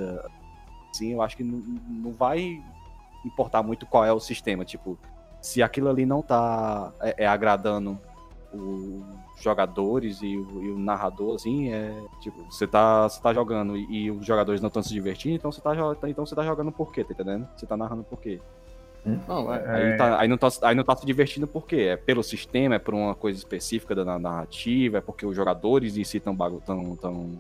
assim, 0.92 1.14
eu 1.14 1.22
acho 1.22 1.38
que 1.38 1.44
não, 1.44 2.12
vai 2.12 2.62
importar 3.26 3.64
muito 3.64 3.86
qual 3.86 4.04
é 4.04 4.12
o 4.12 4.20
sistema. 4.20 4.66
Tipo, 4.66 4.98
se 5.42 5.64
aquilo 5.64 5.90
ali 5.90 6.06
não 6.06 6.22
tá 6.22 6.92
é, 7.02 7.24
é 7.24 7.28
agradando 7.28 7.98
os 8.54 9.42
jogadores 9.42 10.22
e 10.22 10.38
o, 10.38 10.64
e 10.64 10.72
o, 10.72 10.78
narrador, 10.78 11.36
assim, 11.36 11.72
é 11.72 11.94
tipo, 12.20 12.44
você 12.52 12.68
tá, 12.68 13.08
tá 13.10 13.34
jogando 13.34 13.76
e, 13.76 14.06
e 14.06 14.12
os 14.12 14.26
jogadores 14.26 14.62
não 14.62 14.68
estão 14.68 14.84
se 14.84 14.94
divertindo, 14.94 15.36
então 15.36 15.52
você 15.52 15.62
tá, 15.62 15.74
então 16.08 16.26
você 16.26 16.36
tá 16.36 16.44
jogando 16.44 16.72
por 16.72 16.92
quê, 16.92 17.04
tá 17.04 17.14
entendendo? 17.14 17.48
Você 17.56 17.66
tá 17.66 17.76
narrando 17.76 18.04
por 18.04 18.20
quê? 18.20 18.40
Não, 19.06 19.54
é, 19.54 19.92
aí, 19.92 19.98
tá, 19.98 20.20
aí, 20.20 20.28
não 20.28 20.38
tá, 20.38 20.48
aí 20.62 20.76
não 20.76 20.84
tá 20.84 20.96
se 20.96 21.06
divertindo 21.06 21.46
por 21.46 21.68
quê? 21.68 21.90
É 21.92 21.98
pelo 21.98 22.24
sistema, 22.24 22.76
é 22.76 22.80
por 22.80 22.94
uma 22.94 23.14
coisa 23.14 23.38
específica 23.38 23.94
da 23.94 24.18
narrativa, 24.18 25.00
é 25.00 25.02
porque 25.02 25.26
os 25.26 25.36
jogadores 25.36 25.98
em 25.98 26.04
si 26.06 26.18
estão 26.18 26.36
tão, 26.66 26.96
tão, 26.96 27.38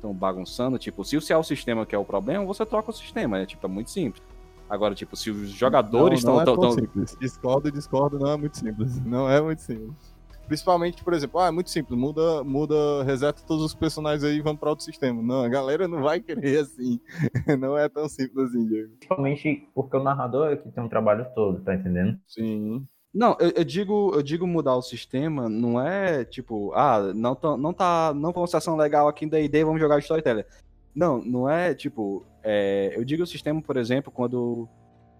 tão 0.00 0.14
bagunçando. 0.14 0.78
Tipo, 0.78 1.04
se 1.04 1.16
o 1.16 1.22
é 1.28 1.36
o 1.36 1.42
sistema 1.42 1.84
que 1.84 1.94
é 1.94 1.98
o 1.98 2.04
problema, 2.04 2.44
você 2.44 2.64
troca 2.64 2.90
o 2.90 2.94
sistema. 2.94 3.40
É, 3.40 3.46
tipo, 3.46 3.66
é 3.66 3.68
muito 3.68 3.90
simples. 3.90 4.22
Agora, 4.70 4.94
tipo, 4.94 5.16
se 5.16 5.30
os 5.30 5.50
jogadores 5.50 6.20
estão. 6.20 6.36
Não, 6.36 6.44
não 6.44 6.52
é 6.52 6.56
tão, 6.56 6.56
tão 6.56 6.72
simples. 6.72 7.16
Discordo 7.20 7.68
e 7.68 7.72
discordo, 7.72 8.18
não 8.18 8.30
é 8.30 8.36
muito 8.36 8.56
simples. 8.56 9.00
Não 9.04 9.28
é 9.28 9.40
muito 9.40 9.60
simples. 9.60 10.11
Principalmente, 10.52 11.02
por 11.02 11.14
exemplo, 11.14 11.40
ah, 11.40 11.46
é 11.46 11.50
muito 11.50 11.70
simples, 11.70 11.98
muda, 11.98 12.44
muda, 12.44 13.02
reseta 13.04 13.40
todos 13.46 13.64
os 13.64 13.74
personagens 13.74 14.22
aí 14.22 14.36
e 14.36 14.42
vamos 14.42 14.60
para 14.60 14.68
outro 14.68 14.84
sistema. 14.84 15.22
Não, 15.22 15.42
a 15.42 15.48
galera 15.48 15.88
não 15.88 16.02
vai 16.02 16.20
querer 16.20 16.58
assim. 16.58 17.00
não 17.58 17.78
é 17.78 17.88
tão 17.88 18.06
simples 18.06 18.50
assim, 18.50 18.66
Diego. 18.66 18.90
Principalmente 18.98 19.66
porque 19.74 19.96
o 19.96 20.02
narrador 20.02 20.52
é 20.52 20.56
que 20.56 20.70
tem 20.70 20.84
um 20.84 20.90
trabalho 20.90 21.26
todo, 21.34 21.62
tá 21.62 21.74
entendendo? 21.74 22.20
Sim. 22.26 22.86
Não, 23.14 23.34
eu, 23.40 23.48
eu, 23.56 23.64
digo, 23.64 24.12
eu 24.14 24.22
digo 24.22 24.46
mudar 24.46 24.76
o 24.76 24.82
sistema, 24.82 25.48
não 25.48 25.80
é 25.80 26.22
tipo, 26.22 26.70
ah, 26.74 27.00
não 27.14 27.34
tá, 27.34 27.56
não 27.56 27.72
tá, 27.72 28.12
não 28.14 28.30
foi 28.30 28.42
uma 28.42 28.46
sessão 28.46 28.76
legal 28.76 29.08
aqui 29.08 29.24
em 29.24 29.28
D&D, 29.28 29.64
vamos 29.64 29.80
jogar 29.80 30.00
Storyteller. 30.00 30.46
Não, 30.94 31.24
não 31.24 31.48
é 31.48 31.74
tipo, 31.74 32.26
é, 32.42 32.92
eu 32.94 33.06
digo 33.06 33.22
o 33.22 33.26
sistema, 33.26 33.62
por 33.62 33.78
exemplo, 33.78 34.12
quando, 34.12 34.68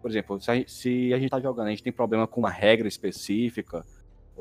por 0.03 0.11
exemplo, 0.11 0.39
se 0.43 0.51
a, 0.51 0.55
gente, 0.57 0.71
se 0.71 1.15
a 1.15 1.19
gente 1.19 1.31
tá 1.31 1.41
jogando, 1.41 1.69
a 1.69 1.71
gente 1.71 1.83
tem 1.83 1.93
problema 1.93 2.27
com 2.27 2.39
uma 2.39 2.51
regra 2.51 2.87
específica, 2.87 3.83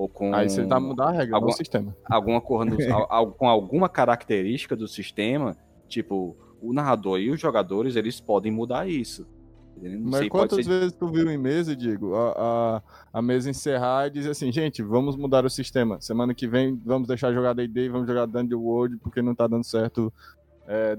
ou 0.01 0.09
com. 0.09 0.33
Aí 0.33 0.49
você 0.49 0.65
tá 0.65 0.79
mudando 0.79 1.09
a 1.09 1.11
regra 1.11 1.35
algum, 1.35 1.51
sistema. 1.51 1.95
Alguma 2.09 2.41
cor 2.41 2.65
no, 2.65 2.75
com 3.37 3.47
alguma 3.47 3.87
característica 3.87 4.75
do 4.75 4.87
sistema, 4.87 5.55
tipo, 5.87 6.35
o 6.59 6.73
narrador 6.73 7.19
e 7.19 7.29
os 7.29 7.39
jogadores, 7.39 7.95
eles 7.95 8.19
podem 8.19 8.51
mudar 8.51 8.87
isso. 8.87 9.27
Mas 9.79 10.19
sei, 10.19 10.29
quantas 10.29 10.65
ser... 10.65 10.69
vezes 10.69 10.93
tu 10.93 11.07
viu 11.07 11.29
em 11.29 11.37
mesa, 11.37 11.75
Diego, 11.75 12.13
a, 12.13 12.33
a, 12.37 12.81
a, 13.19 13.21
mesa 13.21 13.49
encerrar 13.49 14.07
e 14.07 14.11
dizer 14.11 14.31
assim, 14.31 14.51
gente, 14.51 14.83
vamos 14.83 15.15
mudar 15.15 15.45
o 15.45 15.49
sistema. 15.49 15.99
Semana 16.01 16.33
que 16.33 16.47
vem 16.47 16.79
vamos 16.85 17.07
deixar 17.07 17.33
jogar 17.33 17.53
D&D, 17.53 17.89
vamos 17.89 18.07
jogar 18.07 18.25
Dungeon 18.25 18.59
World, 18.59 18.97
porque 18.97 19.21
não 19.21 19.33
tá 19.33 19.47
dando 19.47 19.63
certo 19.63 20.13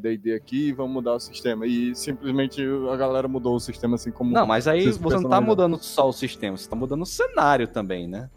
D&D 0.00 0.32
é, 0.32 0.35
aqui, 0.35 0.73
vamos 0.73 0.92
mudar 0.92 1.14
o 1.14 1.21
sistema. 1.21 1.66
E 1.66 1.94
simplesmente 1.94 2.61
a 2.90 2.97
galera 2.97 3.28
mudou 3.28 3.54
o 3.54 3.61
sistema 3.61 3.94
assim 3.94 4.11
como... 4.11 4.32
Não, 4.32 4.47
mas 4.47 4.66
aí 4.66 4.90
você 4.90 5.16
não 5.16 5.30
tá 5.30 5.40
mudando 5.40 5.76
só 5.78 6.09
o 6.09 6.12
sistema, 6.12 6.56
você 6.56 6.68
tá 6.68 6.75
mudando 6.75 7.02
o 7.02 7.06
cenário 7.06 7.68
também, 7.68 8.09
né? 8.09 8.30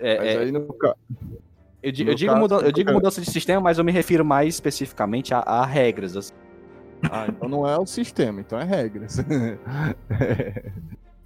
É, 0.00 0.16
mas 0.16 0.26
é... 0.26 0.38
aí 0.38 0.50
no, 0.50 0.66
eu, 1.82 1.92
digo, 1.92 2.10
eu 2.10 2.14
digo, 2.14 2.36
mudança, 2.36 2.64
eu 2.64 2.72
digo 2.72 2.92
mudança 2.92 3.20
de 3.20 3.30
sistema, 3.30 3.60
mas 3.60 3.78
eu 3.78 3.84
me 3.84 3.92
refiro 3.92 4.24
mais 4.24 4.54
especificamente 4.54 5.32
a, 5.32 5.38
a 5.38 5.64
regras. 5.64 6.16
Assim. 6.16 6.34
Ah, 7.10 7.26
então 7.28 7.48
não 7.48 7.66
é 7.66 7.78
o 7.78 7.86
sistema, 7.86 8.40
então 8.40 8.58
é 8.58 8.64
regras. 8.64 9.18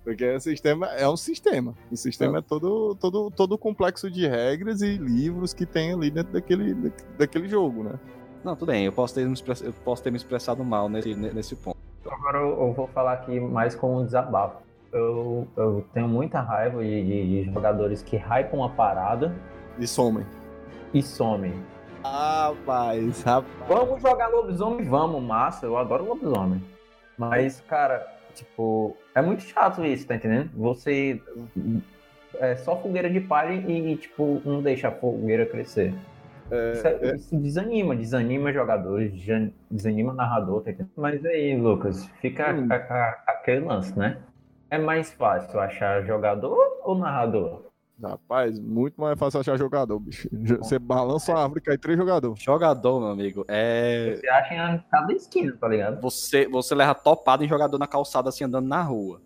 Porque 0.05 0.29
o 0.33 0.41
sistema 0.41 0.87
é 0.89 1.09
um 1.09 1.17
sistema. 1.17 1.75
O 1.91 1.97
sistema 1.97 2.39
é 2.39 2.43
todo, 2.43 2.95
todo, 2.97 3.31
todo 3.31 3.57
complexo 3.57 4.11
de 4.11 4.27
regras 4.29 4.83
e 4.83 4.99
livros 4.99 5.55
que 5.55 5.65
tem 5.65 5.93
ali 5.93 6.11
dentro 6.11 6.33
daquele, 6.33 6.93
daquele 7.17 7.49
jogo, 7.49 7.85
né? 7.85 7.99
Não, 8.45 8.55
tudo 8.55 8.71
bem, 8.71 8.85
eu 8.85 8.93
posso 8.93 9.15
ter 9.15 9.27
me, 9.27 9.35
eu 9.63 9.73
posso 9.85 10.03
ter 10.03 10.11
me 10.11 10.19
expressado 10.19 10.63
mal 10.63 10.91
nesse, 10.91 11.15
nesse 11.15 11.57
ponto. 11.57 11.79
Agora 12.07 12.39
eu 12.39 12.73
vou 12.75 12.87
falar 12.89 13.15
aqui 13.15 13.41
mais 13.41 13.75
com 13.75 13.97
um 13.97 14.05
desabafo 14.05 14.64
eu, 14.95 15.49
eu 15.57 15.85
tenho 15.93 16.09
muita 16.09 16.41
raiva 16.41 16.83
de, 16.83 17.05
de, 17.05 17.45
de 17.45 17.53
jogadores 17.53 18.03
que 18.03 18.17
hypam 18.17 18.65
a 18.65 18.69
parada. 18.69 19.35
E 19.79 19.87
somem. 19.87 20.25
E 20.95 21.03
somem. 21.03 21.53
Rapaz, 22.05 23.23
rapaz. 23.23 23.69
Vamos 23.69 24.01
jogar 24.01 24.29
lobisomem? 24.29 24.85
Vamos, 24.85 25.23
massa. 25.23 25.67
Eu 25.67 25.77
adoro 25.77 26.05
lobisomem. 26.05 26.63
Mas, 27.19 27.61
cara, 27.63 28.07
tipo, 28.35 28.97
é 29.15 29.21
muito 29.21 29.43
chato 29.43 29.85
isso, 29.85 30.07
tá 30.07 30.15
entendendo? 30.15 30.51
Você. 30.55 31.21
É 32.39 32.57
só 32.57 32.77
fogueira 32.77 33.09
de 33.09 33.21
palha 33.21 33.53
e, 33.53 33.97
tipo, 33.97 34.41
não 34.45 34.61
deixa 34.61 34.89
a 34.89 34.93
fogueira 34.93 35.47
crescer. 35.47 35.95
É, 36.51 36.73
isso, 36.73 36.87
é, 36.87 36.99
é... 37.01 37.15
isso, 37.15 37.37
desanima, 37.37 37.97
desanima 37.97 38.53
jogadores, 38.53 39.13
desanima 39.71 40.13
narrador, 40.13 40.63
tá 40.63 40.71
entendendo? 40.71 40.93
Mas 40.97 41.25
aí, 41.25 41.57
Lucas, 41.57 42.07
fica 42.21 42.53
hum. 42.53 42.69
a, 42.71 42.75
a, 42.75 43.25
aquele 43.29 43.61
lance, 43.61 43.97
né? 43.99 44.19
É 44.71 44.79
mais 44.79 45.13
fácil 45.13 45.61
achar 45.61 46.05
jogador 46.05 46.81
ou 46.83 46.99
narrador? 46.99 47.63
Rapaz, 48.03 48.59
muito 48.59 49.01
mais 49.01 49.19
fácil 49.19 49.41
achar 49.41 49.57
jogador, 49.57 49.99
bicho. 50.01 50.29
Você 50.59 50.79
balança 50.79 51.33
uma 51.33 51.43
árvore 51.43 51.61
e 51.61 51.63
cai 51.63 51.79
três 51.79 51.97
jogadores. 51.97 52.43
Jogador, 52.43 53.01
meu 53.01 53.09
amigo, 53.11 53.45
é. 53.47 54.17
Você 54.17 54.29
acha 54.29 54.55
em 54.55 54.85
cada 54.91 55.13
esquina, 55.13 55.57
tá 55.59 55.69
ligado? 55.69 56.01
Você, 56.01 56.49
você 56.49 56.75
leva 56.75 56.95
topado 56.95 57.45
em 57.45 57.49
jogador 57.49 57.79
na 57.79 57.87
calçada, 57.87 58.29
assim, 58.29 58.45
andando 58.45 58.67
na 58.67 58.83
rua. 58.83 59.23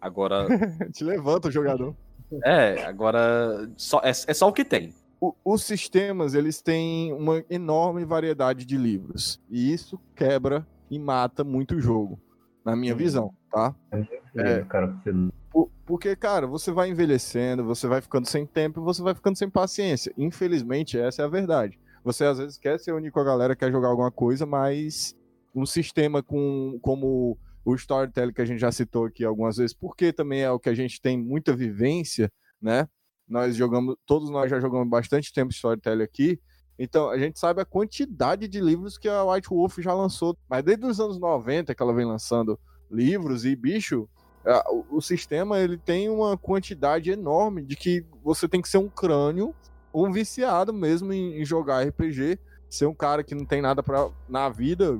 Agora. 0.00 0.46
Te 0.92 1.04
levanta 1.04 1.48
o 1.48 1.50
jogador. 1.50 1.94
É, 2.42 2.84
agora. 2.84 3.70
Só, 3.76 4.00
é, 4.02 4.10
é 4.10 4.34
só 4.34 4.48
o 4.48 4.52
que 4.52 4.64
tem. 4.64 4.94
O, 5.20 5.34
os 5.44 5.62
sistemas, 5.62 6.32
eles 6.32 6.62
têm 6.62 7.12
uma 7.12 7.44
enorme 7.50 8.06
variedade 8.06 8.64
de 8.64 8.78
livros. 8.78 9.38
E 9.50 9.72
isso 9.72 10.00
quebra 10.16 10.66
e 10.90 10.98
mata 10.98 11.44
muito 11.44 11.74
o 11.74 11.80
jogo, 11.80 12.18
na 12.64 12.74
minha 12.74 12.94
visão, 12.94 13.32
tá? 13.50 13.74
É, 14.36 14.62
cara, 14.62 14.96
porque, 15.84 16.14
cara, 16.14 16.46
você 16.46 16.70
vai 16.70 16.88
envelhecendo, 16.88 17.64
você 17.64 17.88
vai 17.88 18.00
ficando 18.00 18.28
sem 18.28 18.46
tempo, 18.46 18.80
você 18.80 19.02
vai 19.02 19.14
ficando 19.14 19.36
sem 19.36 19.50
paciência. 19.50 20.12
Infelizmente, 20.16 20.96
essa 20.96 21.22
é 21.22 21.24
a 21.24 21.28
verdade. 21.28 21.78
Você 22.04 22.24
às 22.24 22.38
vezes 22.38 22.56
quer 22.56 22.78
se 22.78 22.92
unir 22.92 23.10
com 23.10 23.20
a 23.20 23.24
galera, 23.24 23.56
quer 23.56 23.72
jogar 23.72 23.88
alguma 23.88 24.10
coisa, 24.10 24.46
mas 24.46 25.16
um 25.54 25.66
sistema 25.66 26.22
com, 26.22 26.78
como 26.80 27.36
o 27.64 27.74
storytelling 27.74 28.32
que 28.32 28.40
a 28.40 28.44
gente 28.44 28.60
já 28.60 28.70
citou 28.70 29.06
aqui 29.06 29.24
algumas 29.24 29.56
vezes, 29.56 29.74
porque 29.74 30.12
também 30.12 30.42
é 30.42 30.50
o 30.50 30.60
que 30.60 30.68
a 30.68 30.74
gente 30.74 31.00
tem 31.00 31.18
muita 31.18 31.54
vivência, 31.54 32.30
né? 32.62 32.88
Nós 33.28 33.56
jogamos, 33.56 33.96
todos 34.06 34.30
nós 34.30 34.50
já 34.50 34.60
jogamos 34.60 34.88
bastante 34.88 35.32
tempo 35.32 35.52
storytelling 35.52 36.04
aqui, 36.04 36.40
então 36.78 37.10
a 37.10 37.18
gente 37.18 37.38
sabe 37.38 37.60
a 37.60 37.64
quantidade 37.64 38.48
de 38.48 38.60
livros 38.60 38.96
que 38.96 39.08
a 39.08 39.24
White 39.24 39.48
Wolf 39.48 39.78
já 39.78 39.92
lançou, 39.92 40.36
mas 40.48 40.64
desde 40.64 40.86
os 40.86 40.98
anos 41.00 41.18
90 41.18 41.74
que 41.74 41.82
ela 41.82 41.92
vem 41.92 42.06
lançando 42.06 42.58
livros 42.90 43.44
e 43.44 43.54
bicho, 43.54 44.08
o 44.90 45.00
sistema 45.00 45.58
ele 45.58 45.76
tem 45.76 46.08
uma 46.08 46.36
quantidade 46.36 47.10
enorme 47.10 47.62
de 47.62 47.76
que 47.76 48.04
você 48.24 48.48
tem 48.48 48.62
que 48.62 48.68
ser 48.68 48.78
um 48.78 48.88
crânio, 48.88 49.54
um 49.92 50.10
viciado 50.10 50.72
mesmo 50.72 51.12
em, 51.12 51.40
em 51.40 51.44
jogar 51.44 51.86
RPG, 51.86 52.38
ser 52.68 52.86
um 52.86 52.94
cara 52.94 53.22
que 53.22 53.34
não 53.34 53.44
tem 53.44 53.60
nada 53.60 53.82
para 53.82 54.08
na 54.28 54.48
vida, 54.48 54.96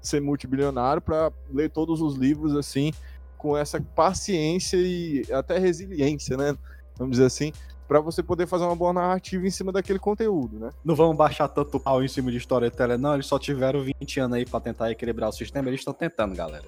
ser 0.00 0.20
multibilionário 0.20 1.00
para 1.00 1.32
ler 1.50 1.70
todos 1.70 2.00
os 2.00 2.16
livros 2.16 2.56
assim 2.56 2.92
com 3.38 3.56
essa 3.56 3.80
paciência 3.80 4.76
e 4.78 5.22
até 5.32 5.58
resiliência, 5.58 6.36
né? 6.36 6.56
Vamos 6.96 7.12
dizer 7.12 7.26
assim, 7.26 7.52
para 7.86 8.00
você 8.00 8.22
poder 8.22 8.46
fazer 8.46 8.64
uma 8.64 8.74
boa 8.74 8.92
narrativa 8.92 9.46
em 9.46 9.50
cima 9.50 9.70
daquele 9.70 9.98
conteúdo, 9.98 10.58
né? 10.58 10.70
Não 10.82 10.94
vamos 10.94 11.16
baixar 11.16 11.48
tanto 11.48 11.78
pau 11.78 12.02
em 12.02 12.08
cima 12.08 12.30
de 12.30 12.38
storyteller, 12.38 12.98
não. 12.98 13.14
Eles 13.14 13.26
só 13.26 13.38
tiveram 13.38 13.82
20 13.82 14.20
anos 14.20 14.36
aí 14.38 14.46
para 14.46 14.60
tentar 14.60 14.90
equilibrar 14.90 15.28
o 15.28 15.32
sistema, 15.32 15.68
eles 15.68 15.80
estão 15.80 15.92
tentando, 15.92 16.34
galera 16.34 16.64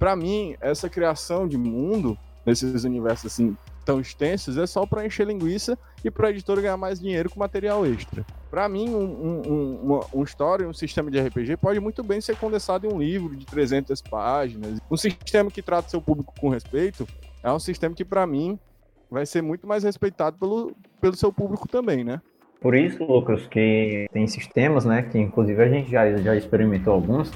para 0.00 0.16
mim, 0.16 0.56
essa 0.62 0.88
criação 0.88 1.46
de 1.46 1.58
mundo, 1.58 2.16
nesses 2.46 2.84
universos 2.84 3.30
assim, 3.30 3.54
tão 3.84 4.00
extensos 4.00 4.56
é 4.56 4.66
só 4.66 4.86
para 4.86 5.04
encher 5.04 5.26
linguiça 5.26 5.78
e 6.02 6.10
para 6.10 6.28
a 6.28 6.30
editora 6.30 6.62
ganhar 6.62 6.78
mais 6.78 6.98
dinheiro 6.98 7.28
com 7.28 7.38
material 7.38 7.84
extra. 7.84 8.24
Para 8.50 8.66
mim, 8.66 8.88
um, 8.88 9.04
um, 9.04 9.92
um, 9.92 10.00
um 10.14 10.22
story, 10.24 10.64
um 10.64 10.72
sistema 10.72 11.10
de 11.10 11.20
RPG 11.20 11.58
pode 11.58 11.78
muito 11.80 12.02
bem 12.02 12.18
ser 12.18 12.34
condensado 12.36 12.86
em 12.86 12.92
um 12.92 12.98
livro 12.98 13.36
de 13.36 13.44
300 13.44 14.00
páginas. 14.00 14.80
Um 14.90 14.96
sistema 14.96 15.50
que 15.50 15.60
trata 15.60 15.90
seu 15.90 16.00
público 16.00 16.32
com 16.40 16.48
respeito 16.48 17.06
é 17.42 17.52
um 17.52 17.60
sistema 17.60 17.94
que, 17.94 18.04
para 18.04 18.26
mim, 18.26 18.58
vai 19.10 19.26
ser 19.26 19.42
muito 19.42 19.66
mais 19.66 19.84
respeitado 19.84 20.38
pelo, 20.38 20.74
pelo 20.98 21.14
seu 21.14 21.30
público 21.30 21.68
também, 21.68 22.04
né? 22.04 22.22
Por 22.58 22.74
isso, 22.74 23.04
Lucas, 23.04 23.46
que 23.46 24.06
tem 24.12 24.26
sistemas, 24.26 24.84
né, 24.86 25.02
que 25.02 25.18
inclusive 25.18 25.62
a 25.62 25.68
gente 25.68 25.90
já, 25.90 26.16
já 26.18 26.36
experimentou 26.36 26.92
alguns, 26.92 27.30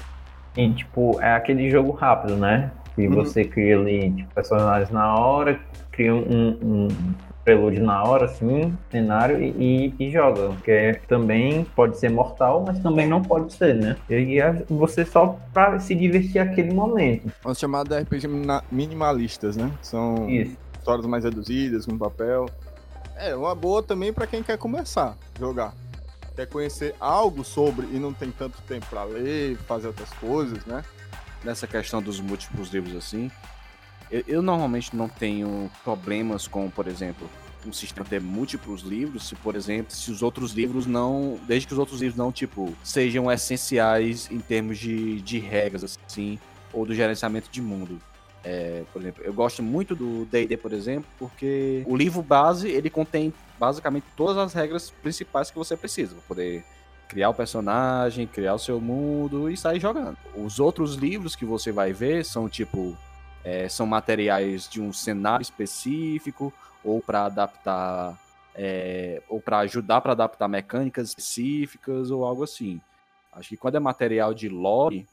e, 0.55 0.69
tipo, 0.73 1.19
é 1.21 1.33
aquele 1.35 1.69
jogo 1.69 1.91
rápido, 1.91 2.35
né? 2.35 2.71
Que 2.95 3.07
uhum. 3.07 3.15
você 3.15 3.43
cria 3.43 3.77
ali 3.77 4.11
tipo, 4.11 4.33
personagens 4.33 4.89
na 4.89 5.13
hora, 5.15 5.59
cria 5.91 6.13
um, 6.13 6.57
um 6.61 6.87
prelúdio 7.45 7.83
na 7.83 8.03
hora, 8.03 8.25
assim, 8.25 8.75
cenário, 8.89 9.41
e, 9.41 9.93
e, 9.99 10.07
e 10.07 10.11
joga. 10.11 10.55
Que 10.63 10.71
é, 10.71 10.93
também 11.07 11.63
pode 11.75 11.97
ser 11.99 12.09
mortal, 12.09 12.63
mas 12.65 12.79
também 12.79 13.07
não 13.07 13.21
pode 13.21 13.53
ser, 13.53 13.75
né? 13.75 13.95
E 14.09 14.39
você 14.67 15.05
só 15.05 15.37
pra 15.53 15.79
se 15.79 15.93
divertir 15.93 16.39
aquele 16.39 16.73
momento. 16.73 17.31
Chamar 17.55 17.83
de 17.83 17.99
RPG 17.99 18.27
minimalistas, 18.71 19.55
né? 19.55 19.71
São 19.81 20.27
Isso. 20.29 20.57
histórias 20.77 21.05
mais 21.05 21.23
reduzidas, 21.23 21.85
com 21.85 21.97
papel. 21.97 22.47
É, 23.17 23.35
uma 23.35 23.55
boa 23.55 23.81
também 23.81 24.11
para 24.11 24.27
quem 24.27 24.43
quer 24.43 24.57
começar 24.57 25.15
a 25.35 25.39
jogar. 25.39 25.73
Quer 26.35 26.47
conhecer 26.47 26.93
algo 26.99 27.43
sobre 27.43 27.85
e 27.87 27.99
não 27.99 28.13
tem 28.13 28.29
tanto 28.29 28.61
tempo 28.63 28.85
para 28.87 29.03
ler, 29.03 29.57
fazer 29.59 29.87
outras 29.87 30.09
coisas, 30.13 30.65
né? 30.65 30.83
Nessa 31.43 31.65
questão 31.65 32.01
dos 32.01 32.19
múltiplos 32.19 32.69
livros 32.69 32.95
assim, 32.95 33.31
eu, 34.11 34.23
eu 34.27 34.41
normalmente 34.41 34.95
não 34.95 35.07
tenho 35.07 35.71
problemas 35.83 36.47
com, 36.47 36.69
por 36.69 36.87
exemplo, 36.87 37.29
um 37.65 37.71
sistema 37.73 38.05
ter 38.05 38.21
múltiplos 38.21 38.81
livros, 38.81 39.27
se 39.27 39.35
por 39.35 39.55
exemplo, 39.55 39.93
se 39.93 40.11
os 40.11 40.21
outros 40.21 40.51
livros 40.51 40.85
não, 40.85 41.39
desde 41.47 41.67
que 41.67 41.73
os 41.73 41.79
outros 41.79 42.01
livros 42.01 42.17
não, 42.17 42.31
tipo, 42.31 42.75
sejam 42.83 43.31
essenciais 43.31 44.29
em 44.29 44.39
termos 44.39 44.77
de, 44.77 45.21
de 45.21 45.39
regras, 45.39 45.97
assim, 46.07 46.37
ou 46.73 46.85
do 46.85 46.93
gerenciamento 46.93 47.49
de 47.49 47.61
mundo. 47.61 47.99
É, 48.47 48.83
por 48.93 49.01
exemplo, 49.01 49.23
eu 49.23 49.33
gosto 49.33 49.63
muito 49.63 49.95
do 49.95 50.23
D&D, 50.25 50.55
por 50.57 50.71
exemplo, 50.71 51.09
porque 51.17 51.83
o 51.87 51.95
livro 51.95 52.21
base, 52.21 52.69
ele 52.69 52.91
contém 52.91 53.33
basicamente 53.57 54.05
todas 54.15 54.37
as 54.37 54.53
regras 54.53 54.91
principais 54.91 55.49
que 55.49 55.57
você 55.57 55.75
precisa 55.75 56.13
para 56.13 56.23
poder 56.27 56.63
criar 57.07 57.29
o 57.29 57.33
personagem, 57.33 58.27
criar 58.27 58.53
o 58.53 58.59
seu 58.59 58.79
mundo 58.79 59.49
e 59.49 59.57
sair 59.57 59.79
jogando. 59.79 60.17
Os 60.35 60.59
outros 60.59 60.93
livros 60.93 61.35
que 61.35 61.43
você 61.43 61.71
vai 61.71 61.91
ver 61.91 62.23
são 62.23 62.47
tipo 62.47 62.95
é, 63.43 63.67
são 63.67 63.87
materiais 63.87 64.69
de 64.69 64.79
um 64.79 64.93
cenário 64.93 65.41
específico 65.41 66.53
ou 66.83 67.01
para 67.01 67.25
adaptar 67.25 68.15
é, 68.53 69.23
ou 69.27 69.41
para 69.41 69.59
ajudar 69.59 70.01
para 70.01 70.11
adaptar 70.11 70.47
mecânicas 70.47 71.09
específicas 71.09 72.11
ou 72.11 72.23
algo 72.23 72.43
assim. 72.43 72.79
Acho 73.33 73.49
que 73.49 73.57
quando 73.57 73.75
é 73.75 73.79
material 73.79 74.33
de 74.33 74.47
lore, 74.47 75.07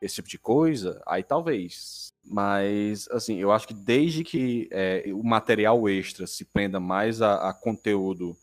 esse 0.00 0.16
tipo 0.16 0.28
de 0.28 0.38
coisa, 0.38 1.02
aí 1.06 1.22
talvez. 1.22 2.12
Mas, 2.24 3.08
assim, 3.08 3.38
eu 3.38 3.50
acho 3.50 3.66
que 3.68 3.74
desde 3.74 4.22
que 4.22 4.68
é, 4.70 5.04
o 5.12 5.22
material 5.22 5.88
extra 5.88 6.26
se 6.26 6.44
prenda 6.44 6.78
mais 6.78 7.22
a, 7.22 7.48
a 7.48 7.54
conteúdo 7.54 8.36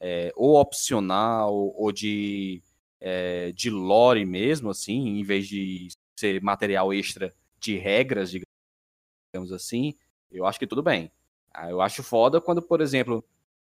é, 0.00 0.32
ou 0.34 0.58
opcional 0.60 1.54
ou 1.54 1.92
de, 1.92 2.62
é, 3.00 3.52
de 3.52 3.70
lore 3.70 4.24
mesmo, 4.24 4.70
assim, 4.70 5.18
em 5.18 5.22
vez 5.22 5.46
de 5.46 5.88
ser 6.16 6.40
material 6.42 6.92
extra 6.92 7.34
de 7.60 7.76
regras, 7.76 8.30
digamos 8.30 9.52
assim, 9.52 9.94
eu 10.30 10.46
acho 10.46 10.58
que 10.58 10.66
tudo 10.66 10.82
bem. 10.82 11.10
Ah, 11.52 11.70
eu 11.70 11.80
acho 11.80 12.02
foda 12.02 12.40
quando, 12.40 12.62
por 12.62 12.80
exemplo, 12.80 13.24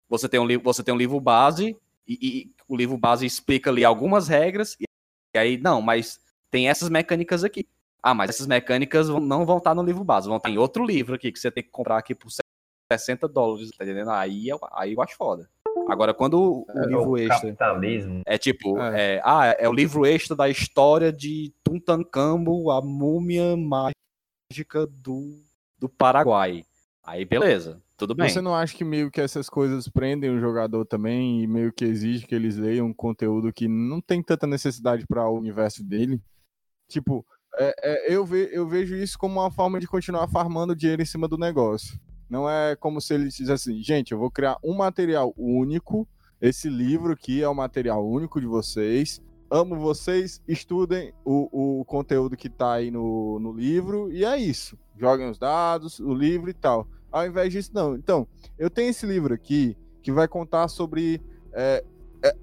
você 0.09 0.28
tem 0.28 0.40
um, 0.40 0.47
livro, 0.47 0.64
você 0.64 0.83
tem 0.83 0.95
um 0.95 0.99
livro 0.99 1.21
base 1.21 1.76
e, 2.06 2.18
e 2.21 2.52
o 2.68 2.76
livro 2.76 2.97
base 2.97 3.26
explica 3.26 3.71
ali 3.71 3.85
algumas 3.85 4.28
regras 4.28 4.76
e 4.80 4.86
aí, 5.39 5.58
não, 5.58 5.82
mas 5.82 6.21
tem 6.50 6.69
essas 6.69 6.89
mecânicas 6.89 7.45
aqui. 7.45 7.69
Ah, 8.02 8.15
mas 8.15 8.30
essas 8.30 8.47
mecânicas 8.47 9.09
não 9.09 9.45
vão 9.45 9.59
estar 9.59 9.75
no 9.75 9.82
livro 9.82 10.04
base, 10.04 10.28
vão 10.28 10.37
estar 10.37 10.50
em 10.50 10.59
outro 10.59 10.85
livro 10.85 11.15
aqui 11.15 11.32
que 11.32 11.39
você 11.39 11.50
tem 11.50 11.63
que 11.63 11.71
comprar 11.71 11.99
aqui 11.99 12.15
por 12.15 12.30
60 12.93 13.26
dólares, 13.26 13.71
tá 13.76 13.85
entendendo? 13.85 14.11
Aí 14.11 14.49
eu, 14.49 14.61
aí 14.73 14.93
eu 14.93 15.02
acho 15.02 15.17
foda. 15.17 15.49
Agora, 15.89 16.15
quando 16.15 16.35
o, 16.35 16.67
é, 16.69 16.87
livro 16.87 17.11
o 17.11 17.19
extra. 17.19 17.41
Capitalismo. 17.41 18.23
É 18.26 18.39
tipo, 18.39 18.78
é. 18.78 19.17
É, 19.17 19.23
ah, 19.25 19.56
é 19.59 19.69
o 19.69 19.73
livro 19.73 20.06
extra 20.06 20.35
da 20.35 20.49
história 20.49 21.13
de 21.13 21.52
Tutankhamon, 21.63 22.71
a 22.71 22.80
múmia 22.80 23.56
mágica 23.56 24.87
do, 24.87 25.41
do 25.78 25.89
Paraguai. 25.89 26.65
Aí, 27.04 27.25
beleza, 27.25 27.80
tudo 27.97 28.15
bem. 28.15 28.28
Você 28.28 28.41
não 28.41 28.54
acha 28.54 28.76
que 28.76 28.85
meio 28.85 29.11
que 29.11 29.21
essas 29.21 29.49
coisas 29.49 29.89
prendem 29.89 30.30
o 30.30 30.41
jogador 30.41 30.85
também 30.85 31.43
e 31.43 31.47
meio 31.47 31.73
que 31.73 31.85
exige 31.85 32.26
que 32.26 32.35
eles 32.35 32.56
leiam 32.56 32.87
um 32.87 32.95
conteúdo 32.95 33.52
que 33.52 33.69
não 33.69 34.00
tem 34.00 34.23
tanta 34.23 34.47
necessidade 34.47 35.06
para 35.06 35.28
o 35.28 35.39
universo 35.39 35.85
dele? 35.85 36.21
Tipo, 36.88 37.25
é, 37.58 37.75
é, 37.82 38.14
eu, 38.14 38.25
ve, 38.25 38.49
eu 38.52 38.68
vejo 38.68 38.94
isso 38.94 39.18
como 39.18 39.40
uma 39.40 39.50
forma 39.50 39.80
de 39.80 39.86
continuar 39.86 40.28
farmando 40.28 40.76
dinheiro 40.76 41.02
em 41.02 41.06
cima 41.06 41.26
do 41.26 41.38
negócio. 41.38 41.99
Não 42.28 42.49
é 42.49 42.76
como 42.76 43.00
se 43.00 43.14
ele 43.14 43.28
dissesse 43.28 43.52
assim, 43.52 43.82
gente, 43.82 44.12
eu 44.12 44.18
vou 44.18 44.30
criar 44.30 44.56
um 44.62 44.75
material 44.75 45.32
único, 45.36 46.08
esse 46.40 46.68
livro 46.68 47.12
aqui 47.12 47.42
é 47.42 47.49
o 47.49 47.54
material 47.54 48.06
único 48.06 48.40
de 48.40 48.46
vocês, 48.46 49.22
amo 49.50 49.76
vocês, 49.76 50.42
estudem 50.46 51.12
o, 51.25 51.80
o 51.80 51.84
conteúdo 51.84 52.36
que 52.36 52.50
tá 52.50 52.75
aí 52.75 52.90
no, 52.90 53.38
no 53.38 53.52
livro, 53.52 54.12
e 54.12 54.25
é 54.25 54.36
isso. 54.36 54.78
Joguem 54.99 55.30
os 55.30 55.38
dados, 55.38 56.00
o 56.00 56.12
livro 56.12 56.50
e 56.50 56.54
tal. 56.54 56.88
Ao 57.10 57.26
invés 57.26 57.52
disso, 57.52 57.70
não. 57.72 57.94
Então, 57.94 58.26
eu 58.58 58.68
tenho 58.68 58.90
esse 58.90 59.06
livro 59.06 59.32
aqui 59.32 59.76
que 60.02 60.12
vai 60.12 60.28
contar 60.28 60.68
sobre 60.68 61.22
é, 61.52 61.84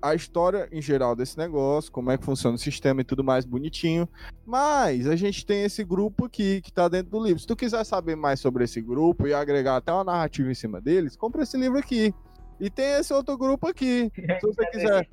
a 0.01 0.13
história 0.13 0.67
em 0.71 0.81
geral 0.81 1.15
desse 1.15 1.37
negócio, 1.37 1.91
como 1.91 2.11
é 2.11 2.17
que 2.17 2.25
funciona 2.25 2.55
o 2.55 2.59
sistema 2.59 3.01
e 3.01 3.03
tudo 3.03 3.23
mais 3.23 3.45
bonitinho. 3.45 4.07
Mas 4.45 5.07
a 5.07 5.15
gente 5.15 5.45
tem 5.45 5.63
esse 5.63 5.83
grupo 5.83 6.25
aqui 6.25 6.61
que 6.61 6.69
está 6.69 6.87
dentro 6.87 7.11
do 7.11 7.23
livro. 7.23 7.39
Se 7.39 7.47
tu 7.47 7.55
quiser 7.55 7.83
saber 7.83 8.15
mais 8.15 8.39
sobre 8.39 8.63
esse 8.63 8.81
grupo 8.81 9.27
e 9.27 9.33
agregar 9.33 9.77
até 9.77 9.91
uma 9.91 10.03
narrativa 10.03 10.51
em 10.51 10.55
cima 10.55 10.79
deles, 10.79 11.15
compra 11.15 11.43
esse 11.43 11.57
livro 11.57 11.77
aqui. 11.77 12.13
E 12.59 12.69
tem 12.69 12.93
esse 12.93 13.13
outro 13.13 13.37
grupo 13.37 13.67
aqui. 13.67 14.11
Se 14.39 14.47
você 14.47 14.65
quiser, 14.67 15.09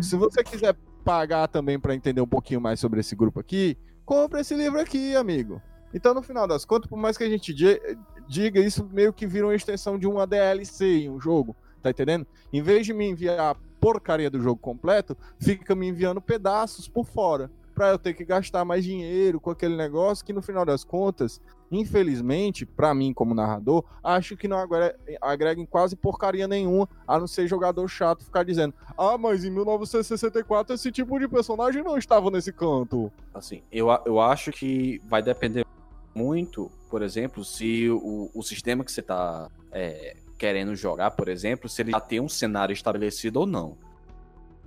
se 0.00 0.16
você 0.16 0.44
quiser 0.44 0.76
pagar 1.04 1.48
também 1.48 1.78
para 1.78 1.94
entender 1.94 2.20
um 2.20 2.26
pouquinho 2.26 2.60
mais 2.60 2.78
sobre 2.78 3.00
esse 3.00 3.16
grupo 3.16 3.40
aqui, 3.40 3.76
compra 4.04 4.40
esse 4.40 4.54
livro 4.54 4.80
aqui, 4.80 5.16
amigo. 5.16 5.60
Então, 5.92 6.14
no 6.14 6.22
final 6.22 6.46
das 6.46 6.64
contas, 6.64 6.88
por 6.88 6.98
mais 6.98 7.16
que 7.16 7.24
a 7.24 7.28
gente 7.28 7.52
diga, 7.52 8.60
isso 8.60 8.86
meio 8.92 9.12
que 9.12 9.26
vira 9.26 9.46
uma 9.46 9.54
extensão 9.54 9.98
de 9.98 10.06
uma 10.06 10.26
DLC 10.26 11.04
em 11.04 11.10
um 11.10 11.20
jogo, 11.20 11.56
tá 11.82 11.90
entendendo? 11.90 12.26
Em 12.52 12.62
vez 12.62 12.84
de 12.84 12.92
me 12.92 13.06
enviar 13.06 13.56
porcaria 13.80 14.30
do 14.30 14.40
jogo 14.40 14.60
completo, 14.60 15.16
fica 15.38 15.74
me 15.74 15.88
enviando 15.88 16.20
pedaços 16.20 16.88
por 16.88 17.06
fora. 17.06 17.50
Pra 17.74 17.90
eu 17.90 17.98
ter 17.98 18.12
que 18.12 18.24
gastar 18.24 18.64
mais 18.64 18.82
dinheiro 18.82 19.40
com 19.40 19.50
aquele 19.50 19.76
negócio 19.76 20.24
que 20.24 20.32
no 20.32 20.42
final 20.42 20.64
das 20.64 20.82
contas, 20.82 21.40
infelizmente, 21.70 22.66
para 22.66 22.92
mim 22.92 23.12
como 23.12 23.34
narrador, 23.34 23.84
acho 24.02 24.36
que 24.36 24.48
não 24.48 24.58
agrega, 24.58 25.60
em 25.60 25.64
quase 25.64 25.94
porcaria 25.94 26.48
nenhuma, 26.48 26.88
a 27.06 27.20
não 27.20 27.28
ser 27.28 27.46
jogador 27.46 27.86
chato 27.86 28.24
ficar 28.24 28.42
dizendo: 28.42 28.74
Ah, 28.96 29.16
mas 29.16 29.44
em 29.44 29.50
1964 29.50 30.74
esse 30.74 30.90
tipo 30.90 31.20
de 31.20 31.28
personagem 31.28 31.84
não 31.84 31.96
estava 31.96 32.30
nesse 32.32 32.52
canto. 32.52 33.12
Assim, 33.32 33.62
eu, 33.70 33.86
eu 34.04 34.20
acho 34.20 34.50
que 34.50 35.00
vai 35.06 35.22
depender 35.22 35.64
muito, 36.12 36.68
por 36.90 37.00
exemplo, 37.00 37.44
se 37.44 37.88
o, 37.88 38.28
o 38.34 38.42
sistema 38.42 38.84
que 38.84 38.90
você 38.90 39.00
está 39.00 39.48
é, 39.70 40.16
querendo 40.38 40.74
jogar, 40.76 41.10
por 41.10 41.28
exemplo, 41.28 41.68
se 41.68 41.82
ele 41.82 41.90
já 41.90 42.00
tem 42.00 42.20
um 42.20 42.28
cenário 42.28 42.72
estabelecido 42.72 43.40
ou 43.40 43.46
não. 43.46 43.76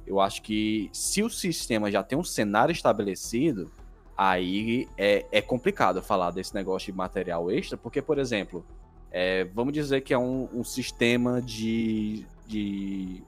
Eu 0.06 0.20
acho 0.20 0.42
que 0.42 0.90
se 0.92 1.24
o 1.24 1.30
sistema 1.30 1.90
já 1.90 2.04
tem 2.04 2.18
um 2.18 2.24
cenário 2.24 2.74
estabelecido, 2.74 3.72
aí 4.18 4.88
é, 4.98 5.26
é 5.32 5.42
complicado 5.42 6.02
falar 6.02 6.32
desse 6.32 6.54
negócio 6.54 6.92
de 6.92 6.98
material 6.98 7.50
extra, 7.50 7.78
porque, 7.78 8.02
por 8.02 8.20
exemplo, 8.20 8.66
é, 9.10 9.46
vamos 9.46 9.74
dizer 9.74 10.02
que 10.02 10.14
é 10.14 10.18
um, 10.18 10.50
um 10.54 10.64
sistema 10.64 11.42
de. 11.42 12.26
de 12.46 13.24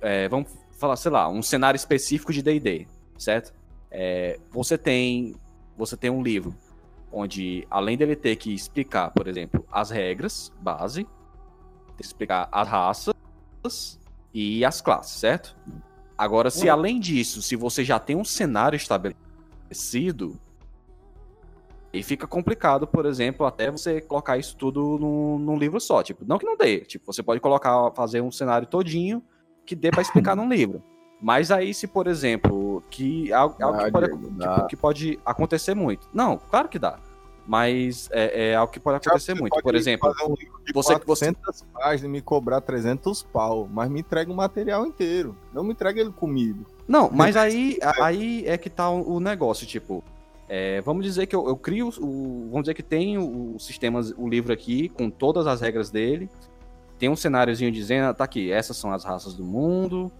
é, 0.00 0.28
vamos 0.28 0.50
falar, 0.72 0.96
sei 0.96 1.10
lá, 1.10 1.28
um 1.28 1.42
cenário 1.42 1.76
específico 1.76 2.32
de 2.32 2.42
DD, 2.42 2.88
certo? 3.16 3.54
É, 3.90 4.38
você 4.50 4.76
tem 4.76 5.34
você 5.76 5.96
tem 5.96 6.10
um 6.10 6.22
livro 6.22 6.54
onde, 7.12 7.66
além 7.70 7.96
dele 7.96 8.16
ter 8.16 8.36
que 8.36 8.54
explicar, 8.54 9.10
por 9.10 9.26
exemplo, 9.26 9.64
as 9.70 9.90
regras 9.90 10.52
base, 10.60 11.04
tem 11.04 11.96
que 11.96 12.04
explicar 12.04 12.48
as 12.52 12.68
raças 12.68 13.14
e 14.32 14.64
as 14.64 14.80
classes, 14.80 15.18
certo? 15.18 15.56
Agora, 16.16 16.50
se 16.50 16.68
além 16.68 17.00
disso, 17.00 17.40
se 17.40 17.56
você 17.56 17.82
já 17.82 17.98
tem 17.98 18.14
um 18.14 18.24
cenário 18.24 18.76
estabelecido, 18.76 20.38
e 21.92 22.02
fica 22.02 22.26
complicado, 22.26 22.86
por 22.86 23.04
exemplo, 23.04 23.44
até 23.44 23.70
você 23.70 24.00
colocar 24.00 24.38
isso 24.38 24.56
tudo 24.56 24.96
num, 24.98 25.38
num, 25.38 25.58
livro 25.58 25.80
só. 25.80 26.02
Tipo, 26.02 26.24
não 26.24 26.38
que 26.38 26.46
não 26.46 26.56
dê. 26.56 26.80
Tipo, 26.80 27.12
você 27.12 27.22
pode 27.22 27.40
colocar, 27.40 27.90
fazer 27.92 28.20
um 28.20 28.30
cenário 28.30 28.66
todinho 28.66 29.22
que 29.66 29.74
dê 29.74 29.90
para 29.90 30.02
explicar 30.02 30.36
num 30.36 30.48
livro. 30.48 30.82
Mas 31.20 31.50
aí, 31.50 31.74
se, 31.74 31.86
por 31.86 32.06
exemplo, 32.06 32.82
que 32.90 33.32
algo, 33.32 33.56
algo 33.62 33.78
que, 33.84 33.90
pode, 33.90 34.08
tipo, 34.08 34.66
que, 34.68 34.76
pode, 34.76 35.18
acontecer 35.24 35.74
muito. 35.74 36.08
Não, 36.14 36.38
claro 36.38 36.68
que 36.68 36.78
dá. 36.78 36.98
Mas 37.46 38.08
é, 38.12 38.50
é 38.50 38.54
algo 38.54 38.72
que 38.72 38.78
pode 38.78 38.96
acontecer 38.98 39.32
Você 39.34 39.40
muito. 39.40 39.50
pode 39.50 39.62
Por 39.62 39.74
exemplo, 39.74 40.12
um 40.24 40.34
livro 40.34 40.60
de 40.64 40.72
você- 40.72 40.94
400 40.98 41.64
páginas 41.74 42.04
e 42.04 42.08
me 42.08 42.20
cobrar 42.22 42.60
300 42.60 43.22
pau, 43.22 43.68
mas 43.70 43.90
me 43.90 44.00
entrega 44.00 44.30
o 44.30 44.34
material 44.34 44.86
inteiro. 44.86 45.36
Não 45.52 45.64
me 45.64 45.72
entrega 45.72 46.00
ele 46.00 46.12
comido. 46.12 46.64
Não, 46.86 47.10
mas 47.12 47.36
aí, 47.36 47.78
aí 48.00 48.44
é 48.46 48.56
que 48.56 48.70
tá 48.70 48.88
o, 48.88 49.16
o 49.16 49.20
negócio, 49.20 49.66
tipo. 49.66 50.02
é, 50.48 50.80
vamos 50.82 51.04
dizer 51.04 51.26
que 51.26 51.34
eu, 51.34 51.46
eu 51.48 51.56
crio 51.56 51.88
o. 52.00 52.48
Vamos 52.50 52.62
dizer 52.62 52.74
que 52.74 52.82
tem 52.82 53.18
o, 53.18 53.56
o 53.56 53.60
sistema, 53.60 54.00
o 54.16 54.28
livro 54.28 54.52
aqui, 54.52 54.88
com 54.88 55.10
todas 55.10 55.46
as 55.46 55.60
regras 55.60 55.90
dele. 55.90 56.30
Tem 56.98 57.08
um 57.08 57.16
cenáriozinho 57.16 57.72
dizendo, 57.72 58.14
tá 58.14 58.24
aqui, 58.24 58.52
essas 58.52 58.76
são 58.76 58.92
as 58.92 59.02
raças 59.04 59.34
do 59.34 59.42
mundo, 59.44 60.12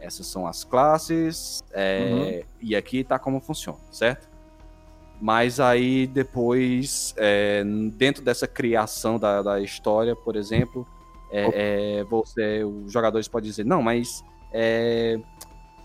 essas 0.00 0.26
são 0.26 0.46
as 0.46 0.64
classes, 0.64 1.62
é, 1.72 2.44
e 2.60 2.76
aqui 2.76 3.02
tá 3.02 3.18
como 3.18 3.40
funciona, 3.40 3.78
certo? 3.90 4.28
Mas 5.20 5.58
aí 5.60 6.06
depois, 6.06 7.14
é, 7.16 7.64
dentro 7.94 8.22
dessa 8.22 8.46
criação 8.46 9.18
da, 9.18 9.42
da 9.42 9.60
história, 9.60 10.14
por 10.14 10.36
exemplo, 10.36 10.86
é, 11.30 12.00
é, 12.00 12.04
você, 12.04 12.62
os 12.64 12.92
jogadores 12.92 13.26
podem 13.26 13.48
dizer, 13.48 13.64
não, 13.64 13.82
mas 13.82 14.22
é, 14.52 15.18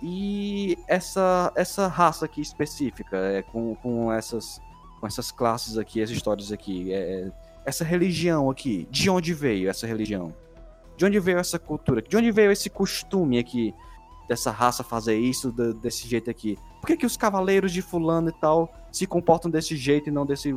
e 0.02 0.78
essa, 0.88 1.52
essa 1.56 1.88
raça 1.88 2.26
aqui 2.26 2.42
específica, 2.42 3.18
é, 3.18 3.42
com, 3.42 3.76
com, 3.76 4.12
essas, 4.12 4.60
com 5.00 5.08
essas 5.08 5.32
classes 5.32 5.78
aqui, 5.78 6.02
essas 6.02 6.16
histórias 6.16 6.52
aqui, 6.52 6.92
é, 6.92 7.32
essa 7.66 7.84
religião 7.84 8.50
aqui, 8.50 8.88
de 8.90 9.10
onde 9.10 9.34
veio 9.34 9.70
essa 9.70 9.86
religião? 9.86 10.34
De 10.98 11.06
onde 11.06 11.20
veio 11.20 11.38
essa 11.38 11.60
cultura? 11.60 12.02
De 12.02 12.18
onde 12.18 12.32
veio 12.32 12.52
esse 12.52 12.70
costume 12.70 13.40
aqui 13.40 13.74
dessa 14.32 14.50
raça 14.50 14.82
fazer 14.82 15.18
isso 15.20 15.52
da- 15.52 15.74
desse 15.74 16.08
jeito 16.08 16.30
aqui? 16.32 16.58
Por 16.80 16.88
que, 16.88 16.96
que 16.96 17.06
os 17.06 17.18
cavaleiros 17.18 17.70
de 17.74 17.82
fulano 17.82 18.30
e 18.30 18.32
tal 18.32 18.74
se 18.90 19.06
comportam 19.06 19.52
desse 19.52 19.76
jeito 19.76 20.08
e 20.08 20.12
não 20.12 20.26
desse, 20.26 20.54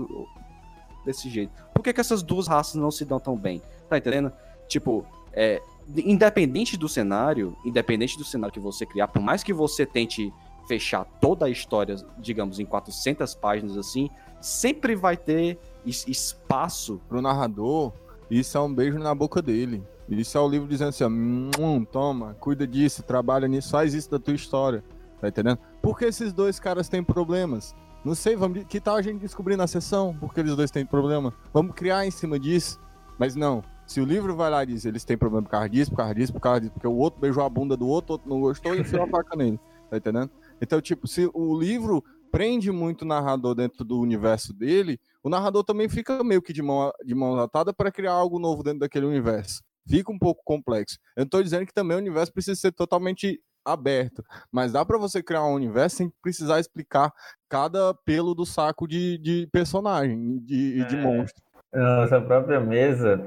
desse 1.05 1.29
jeito? 1.29 1.53
Por 1.75 1.83
que, 1.83 1.93
que 1.93 2.01
essas 2.01 2.23
duas 2.23 2.47
raças 2.47 2.77
não 2.77 2.93
se 2.93 3.05
dão 3.05 3.19
tão 3.19 3.37
bem? 3.37 3.61
Tá 3.89 3.99
entendendo? 3.99 4.33
Tipo, 4.69 5.05
é, 5.33 5.61
independente 5.97 6.77
do 6.77 6.89
cenário, 6.89 7.57
independente 7.65 8.17
do 8.17 8.25
cenário 8.25 8.53
que 8.55 8.61
você 8.61 8.87
criar, 8.87 9.09
por 9.09 9.21
mais 9.21 9.43
que 9.43 9.53
você 9.53 9.85
tente 9.85 10.33
fechar 10.69 11.05
toda 11.21 11.47
a 11.47 11.51
história, 11.51 11.97
digamos, 12.17 12.61
em 12.61 12.65
400 12.65 13.35
páginas 13.35 13.77
assim, 13.77 14.09
sempre 14.41 14.95
vai 14.95 15.17
ter 15.17 15.59
es- 15.85 16.07
espaço. 16.07 17.01
Pro 17.09 17.21
narrador, 17.21 17.93
isso 18.31 18.57
é 18.57 18.61
um 18.61 18.73
beijo 18.73 19.01
na 19.01 19.13
boca 19.17 19.43
dele. 19.43 19.83
Isso 20.09 20.37
é 20.37 20.41
o 20.41 20.49
livro 20.49 20.69
dizendo 20.69 20.89
assim, 20.89 21.05
"Hum, 21.05 21.85
toma, 21.91 22.35
cuida 22.35 22.67
disso, 22.67 23.03
trabalha 23.03 23.49
nisso, 23.49 23.71
faz 23.71 23.95
isso 23.95 24.11
da 24.11 24.19
tua 24.19 24.35
história. 24.35 24.85
Tá 25.21 25.29
entendendo? 25.29 25.59
Por 25.81 25.99
que 25.99 26.05
esses 26.05 26.33
dois 26.33 26.61
caras 26.61 26.89
têm 26.89 27.03
problemas? 27.03 27.75
Não 28.05 28.15
sei, 28.15 28.37
vamos, 28.37 28.65
que 28.65 28.79
tal 28.79 28.97
a 28.97 29.03
gente 29.03 29.21
descobrir 29.21 29.57
na 29.57 29.67
sessão 29.67 30.15
porque 30.21 30.41
eles 30.41 30.55
dois 30.55 30.71
têm 30.71 30.85
problema? 30.85 31.33
Vamos 31.53 31.75
criar 31.75 32.07
em 32.07 32.11
cima 32.11 32.39
disso. 32.39 32.79
Mas 33.19 33.35
não, 33.35 33.63
se 33.87 34.01
o 34.01 34.05
livro 34.05 34.37
vai 34.37 34.51
lá 34.51 34.63
e 34.63 34.67
diz 34.67 34.85
eles 34.85 35.05
têm 35.05 35.17
problema 35.17 35.45
por 35.45 35.51
causa 35.51 35.69
disso, 35.69 35.91
por 35.91 35.97
causa 35.97 36.15
disso, 36.15 36.33
por 36.33 36.41
causa 36.41 36.61
disso, 36.61 36.73
porque 36.73 36.87
o 36.87 36.97
outro 36.97 37.21
beijou 37.21 37.43
a 37.43 37.49
bunda 37.49 37.77
do 37.77 37.87
outro, 37.87 38.11
o 38.11 38.13
outro 38.15 38.29
não 38.29 38.41
gostou 38.41 38.75
e 38.75 38.81
enfiou 38.81 39.05
a 39.05 39.09
faca 39.09 39.37
nele. 39.37 39.59
Tá 39.91 39.97
entendendo? 39.97 40.31
Então, 40.61 40.81
tipo, 40.81 41.07
se 41.07 41.31
o 41.33 41.59
livro 41.59 42.05
prende 42.31 42.71
muito 42.73 43.03
o 43.03 43.05
narrador 43.07 43.55
dentro 43.55 43.85
do 43.85 44.01
universo 44.01 44.53
dele, 44.53 44.99
o 45.23 45.29
narrador 45.29 45.63
também 45.63 45.89
fica 45.89 46.23
meio 46.25 46.43
que 46.43 46.53
de 46.53 46.63
mão, 46.63 46.91
de 47.05 47.15
mão 47.15 47.39
atada 47.39 47.73
para 47.73 47.93
criar 47.93 48.13
algo 48.13 48.39
novo 48.39 48.63
dentro 48.63 48.81
daquele 48.81 49.07
universo. 49.07 49.63
Fica 49.89 50.11
um 50.13 50.19
pouco 50.19 50.43
complexo. 50.45 50.99
Eu 51.17 51.23
não 51.25 51.29
tô 51.29 51.43
dizendo 51.43 51.67
que 51.67 51.75
também 51.75 51.97
o 51.97 52.01
universo 52.01 52.33
precisa 52.33 52.59
ser 52.59 52.73
totalmente 52.73 53.41
aberto, 53.65 54.23
mas 54.53 54.73
dá 54.73 54.85
para 54.85 54.99
você 54.99 55.23
criar 55.23 55.45
um 55.45 55.55
universo 55.55 55.97
sem 55.97 56.13
precisar 56.23 56.61
explicar 56.61 57.11
cada 57.49 57.95
pelo 57.95 58.35
do 58.35 58.45
saco 58.45 58.87
de, 58.87 59.17
de 59.19 59.49
personagem, 59.51 60.39
de, 60.41 60.85
de 60.85 60.97
É. 60.97 61.01
monstro. 61.01 61.43
Na 61.73 62.03
nossa 62.03 62.21
própria 62.21 62.61
mesa, 62.61 63.27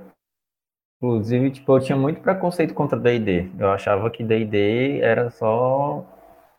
inclusive, 1.02 1.52
tipo, 1.52 1.76
eu 1.76 1.82
tinha 1.82 1.98
muito 1.98 2.22
preconceito 2.22 2.74
contra 2.74 2.98
D&D. 3.00 3.50
Eu 3.60 3.72
achava 3.72 4.10
que 4.10 4.24
D&D 4.24 5.00
era 5.02 5.30
só 5.32 6.06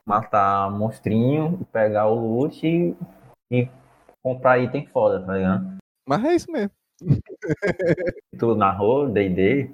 matar 0.04 0.70
monstrinho, 0.70 1.66
pegar 1.72 2.06
o 2.06 2.14
loot 2.14 2.66
e, 2.66 2.96
e 3.50 3.68
comprar 4.22 4.58
item 4.58 4.86
foda, 4.86 5.24
tá 5.24 5.34
ligado? 5.34 5.76
Mas 6.06 6.24
é 6.24 6.34
isso 6.34 6.50
mesmo. 6.50 6.70
Tu 8.38 8.54
narrou 8.54 9.08
D&D, 9.08 9.70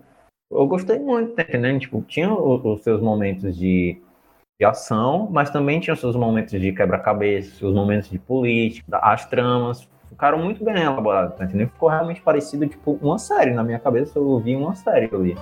eu 0.55 0.67
gostei 0.69 0.99
muito, 0.99 1.39
entendendo? 1.41 1.81
Tipo, 1.81 2.01
tinha 2.03 2.33
os 2.33 2.83
seus 2.83 3.01
momentos 3.03 3.57
de, 3.57 4.01
de 4.59 4.65
ação, 4.65 5.29
mas 5.31 5.51
também 5.51 5.81
tinha 5.81 5.95
os 5.95 6.01
seus 6.01 6.15
momentos 6.15 6.59
de 6.59 6.73
quebra-cabeça, 6.73 7.57
seus 7.57 7.75
momentos 7.75 8.09
de 8.09 8.19
política, 8.19 8.99
as 8.99 9.27
tramas, 9.27 9.89
ficaram 10.09 10.39
muito 10.39 10.65
bem 10.65 10.81
elaborados, 10.81 11.37
tá 11.37 11.45
entendendo? 11.45 11.71
Ficou 11.71 11.89
realmente 11.89 12.23
parecido, 12.23 12.67
tipo, 12.69 12.99
uma 13.03 13.19
série. 13.19 13.53
Na 13.53 13.65
minha 13.65 13.81
cabeça 13.81 14.17
eu 14.19 14.39
vi 14.39 14.55
uma 14.55 14.75
série 14.75 15.11
ali. 15.13 15.37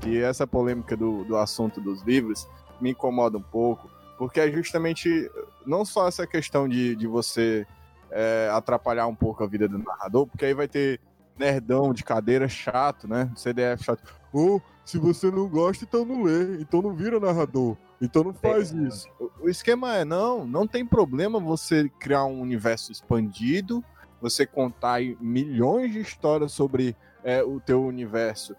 que 0.00 0.20
essa 0.20 0.44
polêmica 0.44 0.96
do, 0.96 1.22
do 1.24 1.36
assunto 1.36 1.80
dos 1.80 2.02
livros 2.02 2.48
me 2.80 2.90
incomoda 2.90 3.38
um 3.38 3.42
pouco, 3.42 3.88
porque 4.18 4.40
é 4.40 4.50
justamente 4.50 5.30
não 5.64 5.84
só 5.84 6.08
essa 6.08 6.26
questão 6.26 6.68
de, 6.68 6.96
de 6.96 7.06
você 7.06 7.64
é, 8.10 8.48
atrapalhar 8.52 9.06
um 9.06 9.14
pouco 9.14 9.42
a 9.44 9.46
vida 9.46 9.68
do 9.68 9.78
narrador, 9.78 10.26
porque 10.26 10.44
aí 10.44 10.54
vai 10.54 10.68
ter 10.68 11.00
nerdão 11.38 11.92
de 11.92 12.04
cadeira 12.04 12.48
chato, 12.48 13.08
né? 13.08 13.30
CDF 13.34 13.82
chato. 13.82 14.02
Ou 14.32 14.60
se 14.84 14.98
você 14.98 15.30
não 15.30 15.48
gosta, 15.48 15.84
então 15.84 16.04
não 16.04 16.22
lê, 16.22 16.60
então 16.60 16.82
não 16.82 16.94
vira 16.94 17.18
narrador, 17.18 17.76
então 18.00 18.24
não 18.24 18.34
faz 18.34 18.72
É. 18.72 18.76
isso. 18.76 19.08
O, 19.18 19.30
o 19.44 19.48
esquema 19.48 19.96
é, 19.96 20.04
não, 20.04 20.44
não 20.46 20.66
tem 20.66 20.84
problema 20.84 21.40
você 21.40 21.88
criar 21.98 22.24
um 22.24 22.40
universo 22.40 22.92
expandido, 22.92 23.82
você 24.20 24.46
contar 24.46 24.94
aí 24.94 25.16
milhões 25.20 25.92
de 25.92 26.00
histórias 26.00 26.52
sobre 26.52 26.94
é, 27.24 27.42
o 27.42 27.58
teu 27.60 27.82
universo 27.84 28.54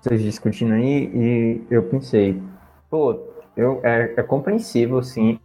Vocês 0.00 0.22
discutindo 0.22 0.72
aí 0.72 1.10
e 1.14 1.62
eu 1.70 1.82
pensei, 1.82 2.40
pô, 2.88 3.18
eu, 3.56 3.80
é, 3.84 4.14
é 4.16 4.22
compreensível, 4.22 5.02
sim, 5.02 5.38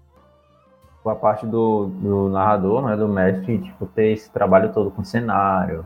a 1.10 1.16
parte 1.16 1.46
do, 1.46 1.88
do 1.88 2.30
narrador, 2.30 2.86
né, 2.86 2.96
do 2.96 3.08
mestre, 3.08 3.60
tipo, 3.60 3.86
ter 3.86 4.14
esse 4.14 4.32
trabalho 4.32 4.72
todo 4.72 4.92
com 4.92 5.04
cenário, 5.04 5.86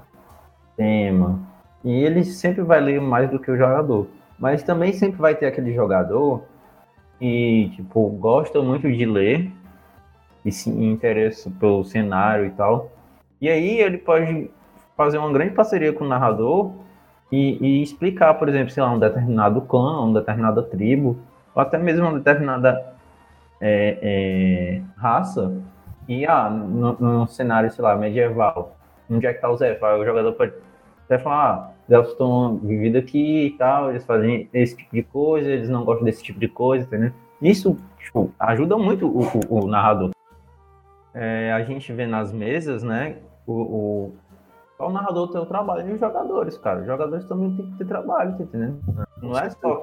tema, 0.76 1.40
e 1.84 2.04
ele 2.04 2.24
sempre 2.24 2.62
vai 2.62 2.80
ler 2.80 3.02
mais 3.02 3.30
do 3.30 3.40
que 3.40 3.50
o 3.50 3.58
jogador. 3.58 4.08
Mas 4.38 4.64
também 4.64 4.94
sempre 4.94 5.20
vai 5.20 5.36
ter 5.36 5.46
aquele 5.46 5.74
jogador 5.74 6.44
que, 7.20 7.72
tipo, 7.76 8.10
gosta 8.10 8.62
muito 8.62 8.92
de 8.92 9.06
ler 9.06 9.52
e 10.44 10.52
se 10.52 10.70
interessa 10.70 11.52
pelo 11.60 11.84
cenário 11.84 12.46
e 12.48 12.50
tal. 12.52 12.90
E 13.40 13.50
aí 13.50 13.80
ele 13.80 13.98
pode 13.98 14.50
fazer 14.98 15.18
uma 15.18 15.32
grande 15.32 15.54
parceria 15.54 15.94
com 15.94 16.04
o 16.04 16.08
narrador 16.08 16.72
e, 17.32 17.58
e 17.62 17.84
explicar, 17.84 18.34
por 18.36 18.50
exemplo, 18.50 18.72
sei 18.72 18.84
lá, 18.84 18.92
um 18.92 19.00
determinado 19.00 19.62
clã, 19.62 20.02
uma 20.02 20.20
determinada 20.20 20.62
tribo, 20.64 21.18
ou 21.54 21.62
até 21.62 21.78
mesmo 21.78 22.08
uma 22.08 22.18
determinada 22.18 22.94
é, 23.62 23.98
é, 24.02 24.82
raça, 24.98 25.56
e 26.08 26.26
ah, 26.26 26.50
no, 26.50 26.94
num 27.00 27.28
cenário, 27.28 27.72
sei 27.72 27.84
lá, 27.84 27.96
medieval, 27.96 28.76
onde 29.10 29.26
é 29.28 29.34
que 29.34 29.40
tá 29.40 29.48
elfos? 29.48 29.62
Aí 29.62 30.00
o 30.00 30.06
jogador 30.06 30.34
pode 30.34 30.54
até 31.06 31.18
falar, 31.20 31.54
ah, 31.54 31.72
os 31.88 31.92
elfos 31.92 32.12
estão 32.14 32.58
vivendo 32.58 32.96
aqui 32.98 33.46
e 33.48 33.52
tal, 33.52 33.92
eles 33.92 34.06
fazem 34.06 34.50
esse 34.54 34.76
tipo 34.76 34.94
de 34.96 35.04
coisa, 35.04 35.50
eles 35.50 35.70
não 35.70 35.86
gostam 35.86 36.06
desse 36.06 36.24
tipo 36.24 36.40
de 36.40 36.48
coisa, 36.48 36.86
entendeu? 36.86 37.12
Isso, 37.42 37.78
tipo, 38.00 38.32
ajuda 38.40 38.78
muito 38.78 39.08
o, 39.08 39.22
o- 39.24 39.64
o 39.64 39.68
narrador. 39.68 40.12
É, 41.14 41.52
a 41.52 41.62
gente 41.64 41.92
vê 41.92 42.08
nas 42.08 42.32
mesas, 42.32 42.84
né, 42.84 43.18
o, 43.46 43.54
o, 43.54 44.16
só 44.78 44.88
o 44.88 44.92
narrador 44.92 45.28
tem 45.30 45.42
o 45.42 45.46
trabalho 45.46 45.90
e 45.90 45.94
os 45.94 46.00
jogadores, 46.00 46.58
cara. 46.58 46.80
Os 46.80 46.86
jogadores 46.86 47.26
também 47.26 47.56
tem 47.56 47.66
que 47.72 47.78
ter 47.80 47.86
trabalho, 47.86 48.38
tá 48.38 48.44
entendendo? 48.44 48.80
Não 49.22 49.38
é 49.38 49.50
só 49.50 49.82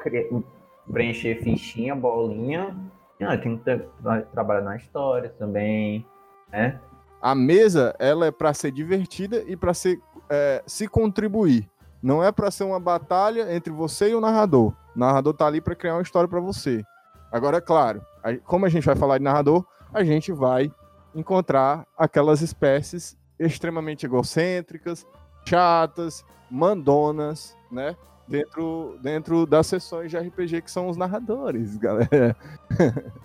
preencher 0.90 1.36
fichinha, 1.42 1.94
bolinha. 1.94 2.74
Não, 3.20 3.40
tem 3.40 3.56
que 3.58 3.64
tra- 3.64 4.22
trabalhar 4.32 4.62
na 4.62 4.76
história 4.76 5.28
também, 5.38 6.06
né? 6.50 6.80
A 7.20 7.34
mesa, 7.34 7.94
ela 7.98 8.26
é 8.26 8.30
para 8.30 8.54
ser 8.54 8.70
divertida 8.70 9.42
e 9.46 9.56
para 9.56 9.74
ser 9.74 10.00
é, 10.30 10.62
se 10.66 10.86
contribuir. 10.86 11.68
Não 12.00 12.22
é 12.22 12.30
para 12.30 12.50
ser 12.50 12.64
uma 12.64 12.78
batalha 12.78 13.52
entre 13.54 13.72
você 13.72 14.10
e 14.10 14.14
o 14.14 14.20
narrador. 14.20 14.72
O 14.94 14.98
narrador 14.98 15.34
tá 15.34 15.46
ali 15.46 15.60
para 15.60 15.74
criar 15.74 15.94
uma 15.94 16.02
história 16.02 16.28
para 16.28 16.38
você. 16.38 16.84
Agora, 17.32 17.56
é 17.58 17.60
claro, 17.60 18.00
como 18.44 18.66
a 18.66 18.68
gente 18.68 18.84
vai 18.84 18.94
falar 18.94 19.18
de 19.18 19.24
narrador, 19.24 19.66
a 19.92 20.04
gente 20.04 20.30
vai 20.30 20.72
encontrar 21.14 21.86
aquelas 21.96 22.40
espécies 22.40 23.18
extremamente 23.38 24.06
egocêntricas, 24.06 25.06
chatas, 25.44 26.24
mandonas, 26.50 27.56
né? 27.70 27.96
Dentro, 28.28 28.98
dentro 29.00 29.46
das 29.46 29.66
sessões 29.66 30.10
de 30.10 30.18
RPG 30.18 30.62
que 30.62 30.70
são 30.70 30.88
os 30.88 30.96
narradores, 30.96 31.76
galera. 31.76 32.36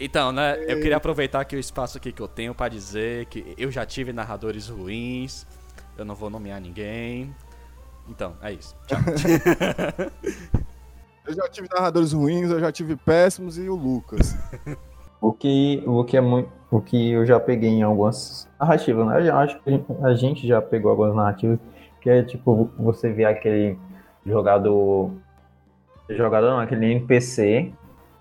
Então, 0.00 0.30
né, 0.30 0.56
eu 0.68 0.76
queria 0.76 0.96
aproveitar 0.96 1.40
aqui 1.40 1.56
o 1.56 1.58
espaço 1.58 1.98
aqui 1.98 2.12
que 2.12 2.22
eu 2.22 2.28
tenho 2.28 2.54
pra 2.54 2.68
dizer 2.68 3.26
que 3.26 3.52
eu 3.58 3.68
já 3.68 3.84
tive 3.84 4.12
narradores 4.12 4.68
ruins, 4.68 5.44
eu 5.96 6.04
não 6.04 6.14
vou 6.14 6.30
nomear 6.30 6.60
ninguém. 6.60 7.34
Então, 8.08 8.36
é 8.40 8.52
isso. 8.52 8.76
Tchau. 8.86 8.98
Eu 11.26 11.34
já 11.34 11.46
tive 11.48 11.68
narradores 11.70 12.12
ruins, 12.12 12.50
eu 12.50 12.58
já 12.58 12.72
tive 12.72 12.96
péssimos 12.96 13.58
e 13.58 13.68
o 13.68 13.74
Lucas. 13.74 14.34
O 15.20 15.32
que, 15.32 15.82
o 15.84 16.04
que 16.04 16.16
é 16.16 16.20
muito. 16.20 16.48
O 16.70 16.80
que 16.80 17.10
eu 17.10 17.26
já 17.26 17.40
peguei 17.40 17.70
em 17.70 17.82
algumas 17.82 18.48
narrativas, 18.56 19.04
né? 19.04 19.28
Eu 19.28 19.36
acho 19.36 19.58
que 19.58 19.84
a 20.04 20.14
gente 20.14 20.46
já 20.46 20.62
pegou 20.62 20.92
algumas 20.92 21.12
narrativas 21.12 21.58
que 22.00 22.08
é 22.08 22.22
tipo, 22.22 22.70
você 22.78 23.12
vê 23.12 23.24
aquele 23.24 23.76
jogador. 24.24 25.10
Jogador 26.10 26.50
não, 26.50 26.60
aquele 26.60 26.86
NPC 26.92 27.72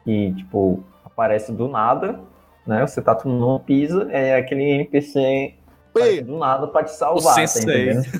que, 0.04 0.34
tipo, 0.34 0.84
aparece 1.06 1.52
do 1.52 1.68
nada, 1.68 2.20
né? 2.66 2.86
Você 2.86 3.02
tá 3.02 3.18
numa 3.26 3.60
pisa, 3.60 4.08
é 4.12 4.36
aquele 4.36 4.64
NPC 4.64 5.54
do 6.26 6.38
nada 6.38 6.68
pra 6.68 6.84
te 6.84 6.92
salvar. 6.92 7.34
O 7.34 7.48
sensei. 7.48 7.96
Tá 7.96 8.20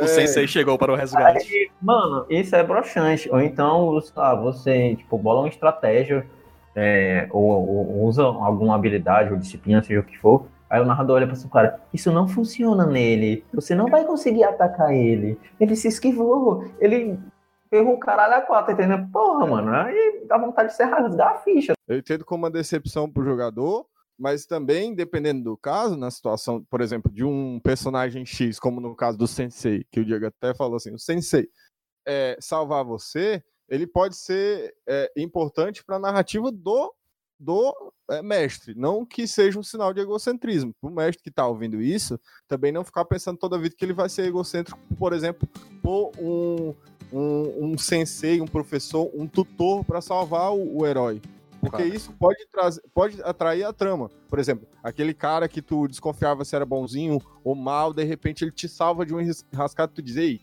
o 0.00 0.04
é. 0.04 0.06
sensei 0.06 0.46
chegou 0.46 0.78
para 0.78 0.92
o 0.92 0.96
resgate. 0.96 1.52
Aí, 1.52 1.70
mano, 1.80 2.24
isso 2.30 2.54
é 2.56 2.62
broxante. 2.62 3.28
Ou 3.30 3.40
então, 3.40 4.00
ah, 4.16 4.34
você, 4.34 4.96
tipo, 4.96 5.18
bola 5.18 5.40
uma 5.40 5.48
estratégia, 5.48 6.26
é, 6.74 7.28
ou, 7.30 7.44
ou, 7.44 8.04
usa 8.06 8.22
alguma 8.22 8.74
habilidade 8.74 9.32
ou 9.32 9.38
disciplina, 9.38 9.82
seja 9.82 10.00
o 10.00 10.04
que 10.04 10.16
for. 10.16 10.46
Aí 10.70 10.80
o 10.80 10.86
narrador 10.86 11.16
olha 11.16 11.26
pra 11.26 11.34
seu 11.34 11.50
cara, 11.50 11.80
isso 11.92 12.12
não 12.12 12.28
funciona 12.28 12.86
nele. 12.86 13.44
Você 13.52 13.74
não 13.74 13.88
vai 13.88 14.04
conseguir 14.04 14.44
atacar 14.44 14.94
ele. 14.94 15.36
Ele 15.58 15.74
se 15.74 15.88
esquivou. 15.88 16.64
Ele 16.78 17.18
errou 17.72 17.94
o 17.94 17.98
caralho 17.98 18.34
a 18.34 18.40
quatro, 18.40 18.72
entendeu? 18.72 19.04
Porra, 19.12 19.46
mano. 19.46 19.74
Aí 19.74 20.24
dá 20.28 20.38
vontade 20.38 20.68
de 20.68 20.76
você 20.76 20.84
rasgar 20.84 21.32
a 21.32 21.38
ficha. 21.38 21.72
Eu 21.88 21.98
entendo 21.98 22.24
como 22.24 22.44
uma 22.44 22.50
decepção 22.50 23.10
pro 23.10 23.24
jogador, 23.24 23.84
mas 24.16 24.46
também, 24.46 24.94
dependendo 24.94 25.42
do 25.42 25.56
caso, 25.56 25.96
na 25.96 26.10
situação, 26.10 26.64
por 26.70 26.80
exemplo, 26.80 27.10
de 27.10 27.24
um 27.24 27.58
personagem 27.58 28.24
X, 28.24 28.60
como 28.60 28.80
no 28.80 28.94
caso 28.94 29.18
do 29.18 29.26
Sensei, 29.26 29.84
que 29.90 29.98
o 29.98 30.04
Diego 30.04 30.26
até 30.26 30.54
falou 30.54 30.76
assim, 30.76 30.94
o 30.94 30.98
Sensei 30.98 31.48
é, 32.06 32.36
salvar 32.38 32.84
você, 32.84 33.42
ele 33.68 33.86
pode 33.86 34.16
ser 34.16 34.72
é, 34.88 35.10
importante 35.16 35.84
para 35.84 35.96
a 35.96 36.00
narrativa 36.00 36.52
do, 36.52 36.94
do 37.40 37.74
é, 38.10 38.22
mestre, 38.22 38.74
não 38.74 39.06
que 39.06 39.26
seja 39.26 39.58
um 39.58 39.62
sinal 39.62 39.94
de 39.94 40.00
egocentrismo. 40.00 40.74
O 40.82 40.90
mestre 40.90 41.22
que 41.22 41.30
está 41.30 41.46
ouvindo 41.46 41.80
isso, 41.80 42.20
também 42.46 42.70
não 42.70 42.84
ficar 42.84 43.06
pensando 43.06 43.38
toda 43.38 43.56
a 43.56 43.58
vida 43.58 43.74
que 43.76 43.84
ele 43.84 43.94
vai 43.94 44.10
ser 44.10 44.26
egocêntrico, 44.26 44.78
por 44.98 45.14
exemplo, 45.14 45.48
por 45.82 46.12
um, 46.18 46.74
um, 47.10 47.64
um 47.64 47.78
sensei, 47.78 48.42
um 48.42 48.46
professor, 48.46 49.10
um 49.14 49.26
tutor 49.26 49.82
para 49.84 50.02
salvar 50.02 50.52
o, 50.52 50.78
o 50.80 50.86
herói. 50.86 51.22
Porque 51.60 51.82
isso 51.84 52.12
pode, 52.12 52.46
trazer, 52.50 52.82
pode 52.94 53.22
atrair 53.22 53.64
a 53.64 53.72
trama. 53.72 54.10
Por 54.28 54.38
exemplo, 54.38 54.66
aquele 54.82 55.12
cara 55.12 55.46
que 55.46 55.60
tu 55.60 55.86
desconfiava 55.86 56.44
se 56.44 56.56
era 56.56 56.64
bonzinho 56.64 57.20
ou 57.44 57.54
mal, 57.54 57.92
de 57.92 58.02
repente 58.02 58.44
ele 58.44 58.50
te 58.50 58.66
salva 58.66 59.04
de 59.04 59.14
um 59.14 59.20
enrascado 59.20 59.92
e 59.92 59.94
tu 59.94 60.02
diz, 60.02 60.16
ei, 60.16 60.40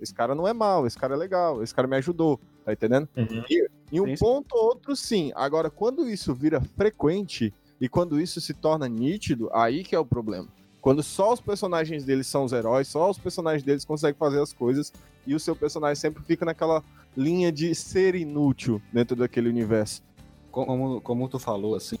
esse 0.00 0.14
cara 0.14 0.34
não 0.34 0.46
é 0.46 0.52
mal, 0.52 0.86
esse 0.86 0.96
cara 0.96 1.14
é 1.14 1.16
legal, 1.16 1.62
esse 1.62 1.74
cara 1.74 1.88
me 1.88 1.96
ajudou, 1.96 2.40
tá 2.64 2.72
entendendo? 2.72 3.08
Uhum. 3.16 3.44
E, 3.48 3.68
em 3.92 4.00
um 4.00 4.06
sim, 4.06 4.16
ponto 4.16 4.54
ou 4.54 4.64
outro, 4.66 4.94
sim. 4.94 5.32
Agora, 5.34 5.68
quando 5.68 6.08
isso 6.08 6.34
vira 6.34 6.60
frequente 6.60 7.52
e 7.80 7.88
quando 7.88 8.20
isso 8.20 8.40
se 8.40 8.54
torna 8.54 8.88
nítido, 8.88 9.50
aí 9.52 9.82
que 9.82 9.94
é 9.94 9.98
o 9.98 10.04
problema. 10.04 10.48
Quando 10.80 11.02
só 11.02 11.32
os 11.32 11.40
personagens 11.40 12.04
deles 12.04 12.26
são 12.26 12.44
os 12.44 12.52
heróis, 12.52 12.88
só 12.88 13.10
os 13.10 13.18
personagens 13.18 13.62
deles 13.62 13.84
conseguem 13.84 14.16
fazer 14.18 14.40
as 14.40 14.52
coisas 14.52 14.92
e 15.26 15.34
o 15.34 15.40
seu 15.40 15.54
personagem 15.54 15.96
sempre 15.96 16.22
fica 16.22 16.44
naquela 16.44 16.82
linha 17.16 17.52
de 17.52 17.74
ser 17.74 18.14
inútil 18.14 18.80
dentro 18.92 19.14
daquele 19.16 19.48
universo 19.48 20.02
como, 20.50 21.00
como 21.00 21.28
tu 21.28 21.38
falou, 21.38 21.74
assim, 21.74 21.96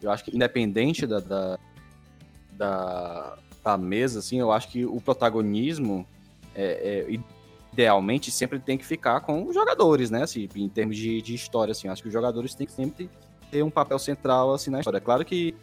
eu 0.00 0.10
acho 0.10 0.24
que 0.24 0.34
independente 0.34 1.06
da, 1.06 1.20
da, 1.20 1.58
da, 2.52 3.38
da 3.62 3.76
mesa, 3.76 4.20
assim, 4.20 4.38
eu 4.38 4.52
acho 4.52 4.68
que 4.68 4.84
o 4.84 5.00
protagonismo, 5.00 6.06
é, 6.54 7.06
é, 7.08 7.20
idealmente, 7.72 8.30
sempre 8.30 8.58
tem 8.58 8.76
que 8.76 8.84
ficar 8.84 9.20
com 9.20 9.46
os 9.46 9.54
jogadores, 9.54 10.10
né, 10.10 10.22
assim, 10.22 10.48
em 10.54 10.68
termos 10.68 10.96
de, 10.96 11.22
de 11.22 11.34
história, 11.34 11.72
assim, 11.72 11.88
acho 11.88 12.02
que 12.02 12.08
os 12.08 12.12
jogadores 12.12 12.54
têm 12.54 12.66
que 12.66 12.72
sempre 12.72 13.08
ter 13.50 13.62
um 13.62 13.70
papel 13.70 13.98
central, 13.98 14.52
assim, 14.52 14.70
na 14.70 14.80
história. 14.80 15.00
Claro 15.00 15.24
que 15.24 15.54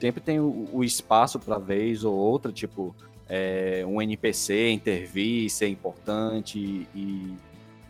sempre 0.00 0.20
tem 0.20 0.40
o, 0.40 0.68
o 0.72 0.84
espaço 0.84 1.38
para 1.38 1.58
vez 1.58 2.04
ou 2.04 2.14
outra, 2.14 2.52
tipo, 2.52 2.94
é, 3.28 3.84
um 3.86 4.00
NPC 4.00 4.70
intervir, 4.70 5.50
ser 5.50 5.68
importante 5.68 6.86
e 6.94 7.34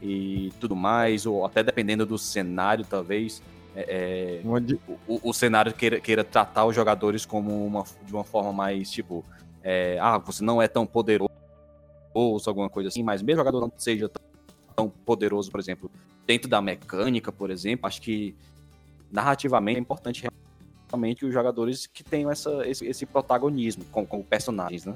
e 0.05 0.53
tudo 0.61 0.77
mais, 0.77 1.25
ou 1.25 1.47
até 1.47 1.63
dependendo 1.63 2.05
do 2.05 2.19
cenário, 2.19 2.85
talvez. 2.85 3.43
É, 3.75 4.41
é 4.45 4.49
o, 5.09 5.31
o, 5.31 5.33
cenário 5.33 5.73
queira, 5.73 5.99
queira 5.99 6.23
tratar 6.23 6.65
os 6.67 6.77
jogadores 6.77 7.27
como 7.27 7.67
uma, 7.67 7.85
de 8.05 8.13
uma 8.13 8.23
forma 8.23 8.53
mais 8.53 8.89
tipo, 8.89 9.25
é, 9.65 9.99
ah, 10.01 10.19
você 10.19 10.45
não 10.45 10.63
é 10.63 10.69
tão 10.69 10.87
poderoso, 10.87 11.33
ou 12.15 12.41
alguma 12.47 12.71
coisa 12.71 12.89
assim, 12.89 13.03
mas 13.03 13.21
mesmo 13.21 13.41
jogador 13.41 13.61
não 13.61 13.73
seja 13.77 14.09
tão 14.75 14.89
poderoso, 14.89 15.51
por 15.51 15.61
exemplo, 15.61 15.91
dentro 16.27 16.49
da 16.49 16.63
mecânica, 16.63 17.33
por 17.33 17.51
exemplo, 17.51 17.87
acho 17.87 18.01
que 18.01 18.35
narrativamente 19.11 19.79
é 19.79 19.81
importante 19.81 20.27
realmente 20.89 21.27
os 21.27 21.33
jogadores 21.33 21.87
que 21.87 22.05
tenham 22.05 22.31
essa, 22.31 22.67
esse, 22.67 22.87
esse 22.87 23.05
protagonismo 23.05 23.85
com, 23.91 24.07
com 24.07 24.23
personagens, 24.23 24.87
né? 24.87 24.95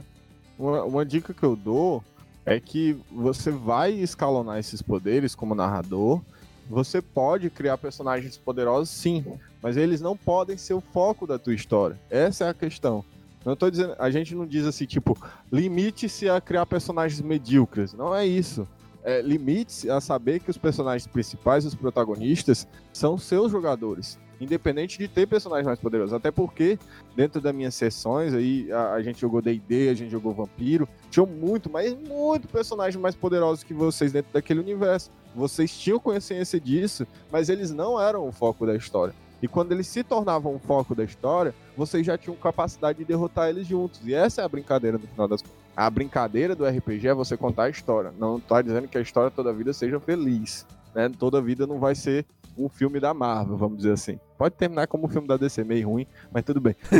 Uma, 0.58 0.84
uma 0.84 1.04
dica 1.04 1.34
que 1.34 1.42
eu 1.42 1.54
dou 1.54 2.02
é 2.46 2.58
que 2.58 2.96
você 3.10 3.50
vai 3.50 3.92
escalonar 3.92 4.58
esses 4.58 4.80
poderes 4.80 5.34
como 5.34 5.54
narrador. 5.54 6.22
Você 6.68 7.00
pode 7.02 7.50
criar 7.50 7.78
personagens 7.78 8.36
poderosos, 8.36 8.90
sim, 8.90 9.24
mas 9.62 9.76
eles 9.76 10.00
não 10.00 10.16
podem 10.16 10.56
ser 10.56 10.74
o 10.74 10.80
foco 10.80 11.26
da 11.26 11.38
tua 11.38 11.54
história. 11.54 11.98
Essa 12.10 12.46
é 12.46 12.48
a 12.50 12.54
questão. 12.54 13.04
Não 13.44 13.56
tô 13.56 13.70
dizendo, 13.70 13.94
a 13.98 14.10
gente 14.10 14.34
não 14.34 14.46
diz 14.46 14.66
assim, 14.66 14.84
tipo, 14.84 15.16
limite-se 15.50 16.28
a 16.28 16.40
criar 16.40 16.66
personagens 16.66 17.20
medíocres. 17.20 17.94
Não 17.94 18.14
é 18.14 18.26
isso. 18.26 18.66
É, 19.02 19.22
limite-se 19.22 19.90
a 19.90 20.00
saber 20.00 20.40
que 20.40 20.50
os 20.50 20.58
personagens 20.58 21.06
principais, 21.06 21.64
os 21.64 21.74
protagonistas, 21.74 22.66
são 22.92 23.16
seus 23.16 23.50
jogadores 23.50 24.18
independente 24.40 24.98
de 24.98 25.08
ter 25.08 25.26
personagens 25.26 25.66
mais 25.66 25.78
poderosos. 25.78 26.12
Até 26.12 26.30
porque, 26.30 26.78
dentro 27.16 27.40
das 27.40 27.54
minhas 27.54 27.74
sessões, 27.74 28.34
aí 28.34 28.70
a, 28.72 28.92
a 28.94 29.02
gente 29.02 29.20
jogou 29.20 29.42
DD, 29.42 29.88
a 29.88 29.94
gente 29.94 30.10
jogou 30.10 30.32
Vampiro, 30.32 30.88
tinham 31.10 31.26
muito, 31.26 31.70
mas 31.70 31.94
muito 31.94 32.48
personagens 32.48 33.00
mais 33.00 33.14
poderosos 33.14 33.64
que 33.64 33.74
vocês 33.74 34.12
dentro 34.12 34.32
daquele 34.32 34.60
universo. 34.60 35.10
Vocês 35.34 35.76
tinham 35.76 35.98
consciência 35.98 36.60
disso, 36.60 37.06
mas 37.30 37.48
eles 37.48 37.70
não 37.70 38.00
eram 38.00 38.26
o 38.26 38.32
foco 38.32 38.66
da 38.66 38.74
história. 38.74 39.14
E 39.40 39.48
quando 39.48 39.72
eles 39.72 39.86
se 39.86 40.02
tornavam 40.02 40.54
o 40.54 40.58
foco 40.58 40.94
da 40.94 41.04
história, 41.04 41.54
vocês 41.76 42.04
já 42.04 42.18
tinham 42.18 42.36
capacidade 42.36 42.98
de 42.98 43.04
derrotar 43.04 43.48
eles 43.48 43.66
juntos. 43.66 44.00
E 44.04 44.14
essa 44.14 44.42
é 44.42 44.44
a 44.44 44.48
brincadeira 44.48 44.98
no 44.98 45.06
final 45.06 45.28
das 45.28 45.42
contas. 45.42 45.56
A 45.76 45.88
brincadeira 45.88 46.56
do 46.56 46.66
RPG 46.66 47.08
é 47.08 47.14
você 47.14 47.36
contar 47.36 47.64
a 47.64 47.70
história. 47.70 48.12
Não 48.18 48.38
está 48.38 48.60
dizendo 48.60 48.88
que 48.88 48.98
a 48.98 49.00
história 49.00 49.30
toda 49.30 49.50
a 49.50 49.52
vida 49.52 49.72
seja 49.72 50.00
feliz. 50.00 50.66
Né? 50.94 51.10
Toda 51.16 51.38
a 51.38 51.40
vida 51.40 51.66
não 51.66 51.78
vai 51.78 51.94
ser 51.94 52.26
um 52.56 52.68
filme 52.68 52.98
da 52.98 53.14
Marvel, 53.14 53.56
vamos 53.56 53.78
dizer 53.78 53.92
assim. 53.92 54.18
Pode 54.36 54.56
terminar 54.56 54.88
como 54.88 55.06
um 55.06 55.08
filme 55.08 55.28
da 55.28 55.36
DC, 55.36 55.62
meio 55.62 55.88
ruim, 55.88 56.06
mas 56.32 56.44
tudo 56.44 56.60
bem. 56.60 56.74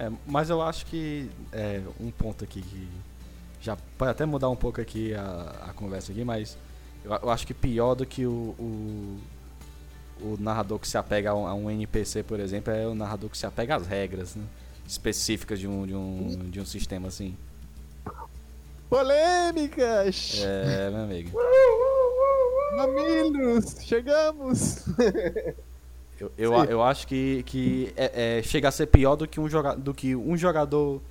é, 0.00 0.10
mas 0.26 0.48
eu 0.48 0.62
acho 0.62 0.86
que 0.86 1.28
é, 1.52 1.82
um 2.00 2.10
ponto 2.10 2.44
aqui 2.44 2.62
que 2.62 2.88
já 3.60 3.76
pode 3.98 4.10
até 4.10 4.24
mudar 4.24 4.48
um 4.48 4.56
pouco 4.56 4.80
aqui 4.80 5.14
a, 5.14 5.68
a 5.68 5.72
conversa 5.74 6.12
aqui, 6.12 6.24
mas 6.24 6.56
eu, 7.04 7.12
eu, 7.12 7.30
acho 7.30 7.46
que 7.46 7.54
pior 7.54 7.94
do 7.94 8.06
que 8.06 8.26
o, 8.26 8.54
o, 8.58 9.18
o 10.24 10.36
narrador 10.40 10.78
que 10.78 10.88
se 10.88 10.96
apega 10.96 11.30
a 11.30 11.34
um, 11.34 11.46
a 11.46 11.54
um, 11.54 11.70
NPC, 11.70 12.22
por 12.22 12.40
exemplo, 12.40 12.72
é 12.72 12.86
o 12.86 12.94
narrador 12.94 13.28
que 13.28 13.36
se 13.36 13.46
apega 13.46 13.76
às 13.76 13.86
regras 13.86 14.34
né, 14.34 14.44
específicas 14.86 15.60
de 15.60 15.68
um, 15.68 15.86
de, 15.86 15.94
um, 15.94 16.50
de 16.50 16.60
um 16.60 16.64
sistema 16.64 17.08
assim. 17.08 17.36
Polêmicas! 18.88 20.40
É, 20.42 20.90
meu 20.90 21.02
amigo. 21.02 21.38
Mamilos, 22.76 23.76
chegamos! 23.80 24.84
Eu, 26.20 26.30
eu, 26.38 26.54
eu, 26.66 26.82
acho 26.82 27.08
que, 27.08 27.42
que 27.42 27.92
é, 27.96 28.38
é, 28.38 28.42
chega 28.42 28.68
a 28.68 28.70
ser 28.70 28.86
pior 28.86 29.16
do 29.16 29.26
que 29.26 29.40
um, 29.40 29.48
joga, 29.48 29.74
do 29.74 29.92
que 29.92 30.14
um 30.14 30.36
jogador 30.36 31.02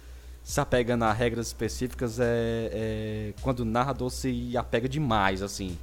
se 0.44 0.60
apega 0.62 0.96
a 0.96 1.12
regras 1.12 1.48
específicas 1.48 2.22
é, 2.22 2.24
é, 2.72 3.34
quando 3.42 3.60
o 3.60 3.66
narrador 3.66 4.10
se 4.10 4.56
apega 4.58 4.88
demais, 4.88 5.42
assim, 5.42 5.78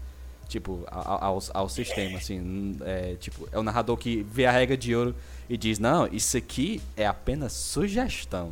tipo, 0.51 0.85
ao, 0.91 1.39
ao 1.55 1.69
sistema, 1.69 2.19
assim, 2.19 2.77
é, 2.83 3.15
tipo, 3.15 3.49
é 3.53 3.59
o 3.59 3.63
narrador 3.63 3.97
que 3.97 4.23
vê 4.25 4.47
a 4.47 4.51
regra 4.51 4.77
de 4.77 4.95
ouro 4.95 5.15
e 5.49 5.57
diz, 5.57 5.79
não, 5.79 6.09
isso 6.09 6.37
aqui 6.37 6.83
é 6.97 7.07
apenas 7.07 7.53
sugestão. 7.53 8.51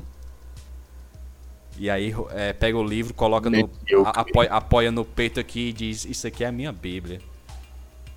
E 1.77 1.91
aí 1.91 2.15
é, 2.31 2.53
pega 2.53 2.77
o 2.77 2.83
livro, 2.83 3.15
coloca 3.15 3.49
no. 3.49 3.71
Apoia, 4.07 4.51
apoia, 4.51 4.91
no 4.91 5.05
peito 5.05 5.39
aqui 5.39 5.69
e 5.69 5.73
diz: 5.73 6.05
Isso 6.05 6.27
aqui 6.27 6.43
é 6.43 6.49
a 6.49 6.53
minha 6.53 6.73
Bíblia. 6.73 7.21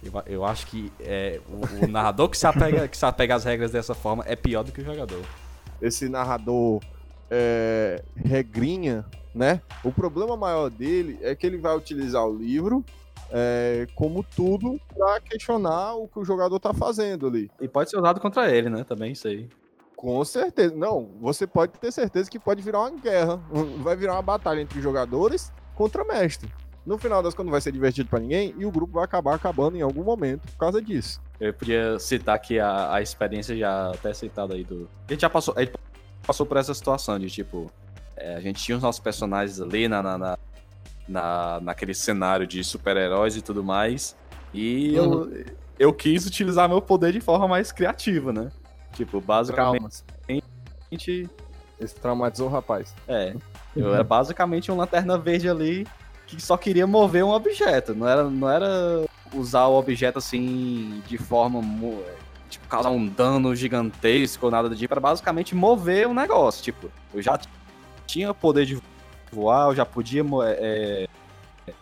Eu, 0.04 0.12
eu 0.26 0.44
acho 0.44 0.66
que 0.66 0.92
é, 1.00 1.40
o, 1.48 1.86
o, 1.86 1.88
narrador 1.88 2.28
que 2.28 2.36
se, 2.40 2.48
apega, 2.48 2.88
que 2.88 2.98
se 2.98 3.06
apega 3.06 3.36
às 3.36 3.44
regras 3.44 3.70
dessa 3.70 3.94
forma 3.94 4.24
é 4.26 4.36
pior 4.36 4.64
do 4.64 4.72
que 4.72 4.82
o 4.82 4.84
jogador. 4.84 5.24
Esse 5.80 6.10
narrador 6.10 6.82
é, 7.30 8.02
regrinha, 8.16 9.06
né? 9.36 9.62
O 9.84 9.92
problema 9.92 10.36
maior 10.36 10.72
dele 10.72 11.20
é 11.22 11.36
que 11.36 11.46
ele 11.46 11.60
vai 11.60 11.78
utilizar 11.78 12.26
o 12.26 12.36
livro 12.36 12.84
é, 13.32 13.88
como 13.96 14.24
tudo 14.24 14.80
para 14.94 15.20
questionar 15.22 15.96
o 15.96 16.08
que 16.08 16.20
o 16.20 16.26
jogador 16.26 16.60
tá 16.60 16.74
fazendo 16.74 17.28
ali. 17.28 17.50
E 17.60 17.68
pode 17.68 17.90
ser 17.90 17.98
usado 17.98 18.20
contra 18.20 18.52
ele, 18.52 18.70
né? 18.70 18.84
Também 18.84 19.14
isso 19.14 19.28
aí. 19.28 19.48
Com 19.96 20.24
certeza. 20.26 20.76
Não, 20.76 21.10
você 21.20 21.46
pode 21.46 21.74
ter 21.74 21.92
certeza 21.92 22.30
que 22.30 22.40
pode 22.40 22.62
virar 22.62 22.80
uma 22.80 22.92
guerra. 22.92 23.38
Vai 23.78 23.96
virar 23.96 24.14
uma 24.14 24.22
batalha 24.22 24.60
entre 24.60 24.82
jogadores 24.82 25.52
contra 25.76 26.04
mestre. 26.04 26.52
no 26.86 26.98
final 26.98 27.22
das 27.22 27.34
contas 27.34 27.46
não 27.46 27.52
vai 27.52 27.62
ser 27.62 27.72
divertido 27.72 28.10
para 28.10 28.20
ninguém 28.20 28.54
e 28.58 28.66
o 28.66 28.72
grupo 28.72 28.94
vai 28.94 29.04
acabar 29.04 29.36
acabando 29.36 29.78
em 29.78 29.82
algum 29.82 30.04
momento 30.04 30.42
por 30.48 30.58
causa 30.58 30.82
disso. 30.82 31.22
Eu 31.40 31.54
podia 31.54 31.98
citar 32.00 32.36
aqui 32.36 32.60
a, 32.60 32.94
a 32.94 33.02
experiência 33.02 33.56
já 33.56 33.92
até 33.92 34.14
citada 34.14 34.56
aí 34.56 34.64
do. 34.64 34.90
A 35.08 35.12
gente 35.14 35.22
já 35.22 35.30
passou, 35.30 35.54
a 35.56 35.62
gente 35.62 35.74
passou 36.26 36.46
por 36.46 36.58
essa 36.58 36.74
situação 36.74 37.18
de 37.20 37.30
tipo. 37.30 37.72
É, 38.16 38.36
a 38.36 38.40
gente 38.40 38.62
tinha 38.62 38.76
os 38.76 38.84
nossos 38.84 39.00
personagens 39.00 39.60
ali 39.62 39.88
na, 39.88 40.04
na, 40.04 40.18
na, 40.18 40.38
na 41.12 41.60
naquele 41.62 41.94
cenário 41.94 42.48
de 42.48 42.64
super-heróis 42.64 43.36
e 43.36 43.42
tudo 43.42 43.64
mais. 43.64 44.16
E 44.54 44.98
uhum. 45.00 45.24
eu, 45.24 45.46
eu 45.78 45.94
quis 45.94 46.26
utilizar 46.26 46.68
meu 46.68 46.82
poder 46.82 47.12
de 47.12 47.20
forma 47.20 47.48
mais 47.48 47.72
criativa, 47.72 48.34
né? 48.34 48.52
Tipo, 48.94 49.22
basicamente. 49.22 50.04
Esse 51.80 51.96
traumatizou 51.96 52.48
o 52.48 52.52
rapaz. 52.52 52.94
É. 53.08 53.36
Eu 53.76 53.94
era 53.94 54.04
basicamente 54.04 54.72
um 54.72 54.78
lanterna 54.78 55.18
verde 55.18 55.50
ali 55.50 55.88
que 56.28 56.42
só 56.42 56.58
queria 56.58 56.86
mover 56.86 57.24
um 57.24 57.30
objeto. 57.30 57.96
Não 57.96 58.08
era, 58.08 58.24
não 58.30 58.50
era 58.50 59.06
usar 59.34 59.68
o 59.68 59.78
objeto 59.78 60.20
assim 60.20 61.02
de 61.08 61.18
forma. 61.18 61.62
Tipo, 62.50 62.68
causar 62.68 62.90
um 62.90 63.08
dano 63.08 63.56
gigantesco 63.56 64.46
ou 64.46 64.52
nada 64.52 64.70
do 64.70 64.76
tipo. 64.76 64.94
Era 64.94 65.02
basicamente 65.02 65.56
mover 65.56 66.08
o 66.08 66.12
um 66.12 66.14
negócio. 66.14 66.64
Tipo, 66.64 66.92
eu 67.14 67.22
já 67.22 67.40
tinha 68.06 68.34
poder 68.34 68.66
de 68.66 68.82
voar, 69.32 69.70
eu 69.70 69.76
já 69.76 69.86
podia 69.86 70.24
é, 70.44 71.08
é, 71.68 71.74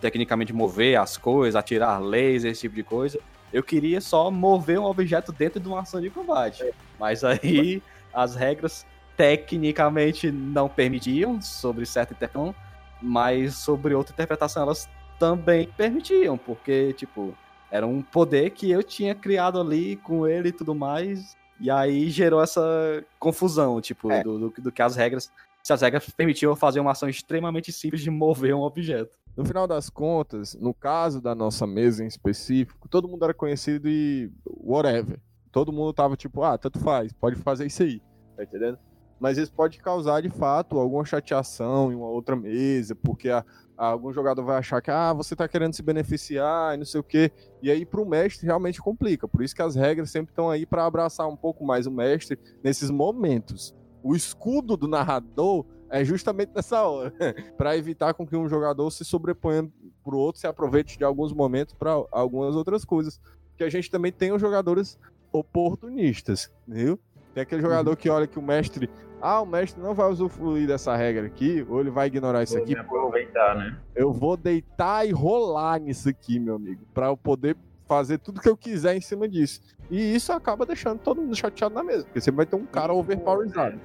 tecnicamente 0.00 0.52
mover 0.52 0.98
as 0.98 1.16
coisas, 1.16 1.56
atirar 1.56 2.00
lasers, 2.02 2.44
esse 2.44 2.60
tipo 2.62 2.74
de 2.74 2.82
coisa. 2.82 3.18
Eu 3.52 3.62
queria 3.62 4.00
só 4.00 4.30
mover 4.30 4.78
um 4.78 4.84
objeto 4.84 5.32
dentro 5.32 5.60
de 5.60 5.68
uma 5.68 5.80
ação 5.80 6.00
de 6.00 6.10
combate. 6.10 6.64
Mas 6.98 7.22
aí 7.22 7.82
as 8.12 8.34
regras 8.34 8.84
tecnicamente 9.16 10.30
não 10.30 10.68
permitiam 10.68 11.40
sobre 11.40 11.86
certa 11.86 12.12
interpretação, 12.12 12.54
mas 13.00 13.54
sobre 13.54 13.94
outra 13.94 14.12
interpretação 14.12 14.62
elas 14.62 14.88
também 15.18 15.68
permitiam, 15.76 16.36
porque, 16.36 16.92
tipo, 16.94 17.36
era 17.70 17.86
um 17.86 18.02
poder 18.02 18.50
que 18.50 18.70
eu 18.70 18.82
tinha 18.82 19.14
criado 19.14 19.60
ali 19.60 19.96
com 19.96 20.26
ele 20.26 20.48
e 20.48 20.52
tudo 20.52 20.74
mais, 20.74 21.36
e 21.60 21.70
aí 21.70 22.10
gerou 22.10 22.42
essa 22.42 23.04
confusão, 23.18 23.80
tipo, 23.80 24.10
é. 24.10 24.22
do, 24.22 24.38
do, 24.38 24.54
do, 24.62 24.72
que 24.72 24.82
as 24.82 24.96
regras. 24.96 25.30
Se 25.64 25.72
as 25.72 25.80
regras 25.80 26.10
permitiam 26.10 26.54
fazer 26.54 26.78
uma 26.78 26.90
ação 26.90 27.08
extremamente 27.08 27.72
simples 27.72 28.02
de 28.02 28.10
mover 28.10 28.54
um 28.54 28.60
objeto. 28.60 29.18
No 29.34 29.46
final 29.46 29.66
das 29.66 29.88
contas, 29.88 30.54
no 30.54 30.74
caso 30.74 31.22
da 31.22 31.34
nossa 31.34 31.66
mesa 31.66 32.04
em 32.04 32.06
específico, 32.06 32.86
todo 32.86 33.08
mundo 33.08 33.24
era 33.24 33.32
conhecido 33.32 33.88
e 33.88 34.30
whatever. 34.46 35.18
Todo 35.50 35.72
mundo 35.72 35.90
tava 35.94 36.18
tipo, 36.18 36.42
ah, 36.42 36.58
tanto 36.58 36.78
faz, 36.80 37.14
pode 37.14 37.36
fazer 37.36 37.64
isso 37.64 37.82
aí. 37.82 38.02
Tá 38.36 38.44
entendendo? 38.44 38.78
Mas 39.18 39.38
isso 39.38 39.50
pode 39.54 39.78
causar, 39.78 40.20
de 40.20 40.28
fato, 40.28 40.78
alguma 40.78 41.04
chateação 41.06 41.90
em 41.90 41.94
uma 41.94 42.08
outra 42.08 42.36
mesa, 42.36 42.94
porque 42.94 43.30
a, 43.30 43.42
algum 43.74 44.12
jogador 44.12 44.44
vai 44.44 44.58
achar 44.58 44.82
que 44.82 44.90
ah, 44.90 45.14
você 45.14 45.32
está 45.32 45.48
querendo 45.48 45.72
se 45.72 45.82
beneficiar 45.82 46.74
e 46.74 46.76
não 46.76 46.84
sei 46.84 47.00
o 47.00 47.04
quê. 47.04 47.32
E 47.62 47.70
aí 47.70 47.86
para 47.86 48.02
o 48.02 48.06
mestre 48.06 48.44
realmente 48.44 48.82
complica. 48.82 49.26
Por 49.26 49.42
isso 49.42 49.56
que 49.56 49.62
as 49.62 49.74
regras 49.74 50.10
sempre 50.10 50.30
estão 50.30 50.50
aí 50.50 50.66
para 50.66 50.84
abraçar 50.84 51.26
um 51.26 51.36
pouco 51.36 51.64
mais 51.64 51.86
o 51.86 51.90
mestre 51.90 52.38
nesses 52.62 52.90
momentos. 52.90 53.74
O 54.04 54.14
escudo 54.14 54.76
do 54.76 54.86
narrador 54.86 55.64
é 55.88 56.04
justamente 56.04 56.52
nessa 56.54 56.82
hora, 56.82 57.10
para 57.56 57.74
evitar 57.74 58.12
com 58.12 58.26
que 58.26 58.36
um 58.36 58.46
jogador 58.46 58.90
se 58.90 59.02
sobreponha 59.02 59.66
para 60.04 60.14
o 60.14 60.18
outro, 60.18 60.40
se 60.40 60.46
aproveite 60.46 60.98
de 60.98 61.04
alguns 61.04 61.32
momentos 61.32 61.74
para 61.74 61.90
algumas 62.12 62.54
outras 62.54 62.84
coisas. 62.84 63.18
Que 63.56 63.64
a 63.64 63.70
gente 63.70 63.90
também 63.90 64.12
tem 64.12 64.30
os 64.30 64.42
jogadores 64.42 64.98
oportunistas, 65.32 66.52
viu? 66.68 66.98
Tem 67.32 67.42
aquele 67.42 67.62
jogador 67.62 67.90
uhum. 67.90 67.96
que 67.96 68.10
olha 68.10 68.26
que 68.26 68.38
o 68.38 68.42
mestre 68.42 68.90
ah, 69.22 69.40
o 69.40 69.46
mestre 69.46 69.82
não 69.82 69.94
vai 69.94 70.10
usufruir 70.10 70.66
dessa 70.66 70.94
regra 70.94 71.24
aqui, 71.24 71.64
ou 71.66 71.80
ele 71.80 71.88
vai 71.88 72.08
ignorar 72.08 72.42
isso 72.42 72.52
vou 72.52 72.62
aqui. 72.62 72.76
aproveitar, 72.76 73.56
né? 73.56 73.78
Eu 73.94 74.12
vou 74.12 74.36
deitar 74.36 75.08
e 75.08 75.12
rolar 75.12 75.80
nisso 75.80 76.10
aqui, 76.10 76.38
meu 76.38 76.56
amigo, 76.56 76.84
para 76.92 77.06
eu 77.06 77.16
poder 77.16 77.56
fazer 77.86 78.18
tudo 78.18 78.38
que 78.38 78.48
eu 78.48 78.56
quiser 78.56 78.94
em 78.94 79.00
cima 79.00 79.26
disso. 79.26 79.62
E 79.90 80.14
isso 80.14 80.30
acaba 80.30 80.66
deixando 80.66 80.98
todo 80.98 81.22
mundo 81.22 81.34
chateado 81.34 81.74
na 81.74 81.82
mesa, 81.82 82.04
porque 82.04 82.20
você 82.20 82.30
vai 82.30 82.44
ter 82.44 82.56
um 82.56 82.66
cara 82.66 82.92
overpowerizado. 82.92 83.80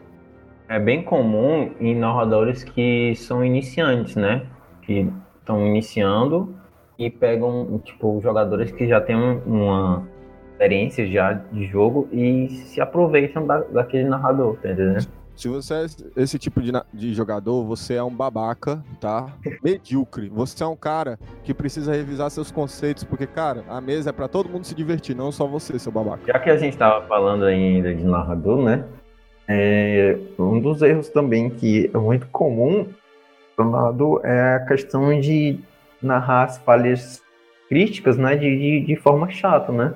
É 0.69 0.77
bem 0.77 1.01
comum 1.01 1.71
em 1.79 1.95
narradores 1.95 2.63
que 2.63 3.15
são 3.15 3.43
iniciantes, 3.43 4.15
né? 4.15 4.45
Que 4.83 5.11
estão 5.39 5.65
iniciando 5.65 6.55
e 6.95 7.09
pegam, 7.09 7.81
tipo, 7.83 8.21
jogadores 8.21 8.71
que 8.71 8.87
já 8.87 9.01
têm 9.01 9.15
uma 9.15 10.07
experiência 10.51 11.07
já 11.07 11.33
de 11.33 11.65
jogo 11.65 12.07
e 12.11 12.49
se 12.49 12.79
aproveitam 12.79 13.47
da, 13.47 13.61
daquele 13.61 14.07
narrador, 14.07 14.57
tá 14.57 14.69
entendendo? 14.69 15.07
Se 15.35 15.47
você 15.47 15.73
é 15.73 15.85
esse 16.17 16.37
tipo 16.37 16.61
de, 16.61 16.71
de 16.93 17.13
jogador, 17.15 17.63
você 17.63 17.95
é 17.95 18.03
um 18.03 18.13
babaca, 18.13 18.83
tá? 18.99 19.25
Medíocre. 19.63 20.29
Você 20.29 20.61
é 20.61 20.67
um 20.67 20.75
cara 20.75 21.17
que 21.43 21.51
precisa 21.53 21.93
revisar 21.93 22.29
seus 22.29 22.51
conceitos, 22.51 23.05
porque, 23.05 23.25
cara, 23.25 23.63
a 23.69 23.81
mesa 23.81 24.11
é 24.11 24.13
para 24.13 24.27
todo 24.27 24.49
mundo 24.49 24.65
se 24.65 24.75
divertir, 24.75 25.15
não 25.15 25.31
só 25.31 25.47
você, 25.47 25.79
seu 25.79 25.91
babaca. 25.91 26.21
Já 26.27 26.37
que 26.37 26.49
a 26.51 26.57
gente 26.57 26.77
tava 26.77 27.07
falando 27.07 27.45
ainda 27.45 27.95
de 27.95 28.03
narrador, 28.03 28.61
né? 28.61 28.83
É, 29.51 30.15
um 30.37 30.61
dos 30.61 30.83
erros 30.83 31.09
também 31.09 31.49
que 31.49 31.89
é 31.91 31.97
muito 31.97 32.27
comum 32.27 32.85
no 33.57 33.71
narrador 33.71 34.21
é 34.23 34.55
a 34.55 34.59
questão 34.59 35.19
de 35.19 35.59
narrar 35.99 36.43
as 36.43 36.59
falhas 36.59 37.21
críticas, 37.67 38.15
né? 38.17 38.35
De, 38.35 38.57
de, 38.57 38.85
de 38.85 38.95
forma 38.95 39.27
chata, 39.29 39.71
né? 39.71 39.95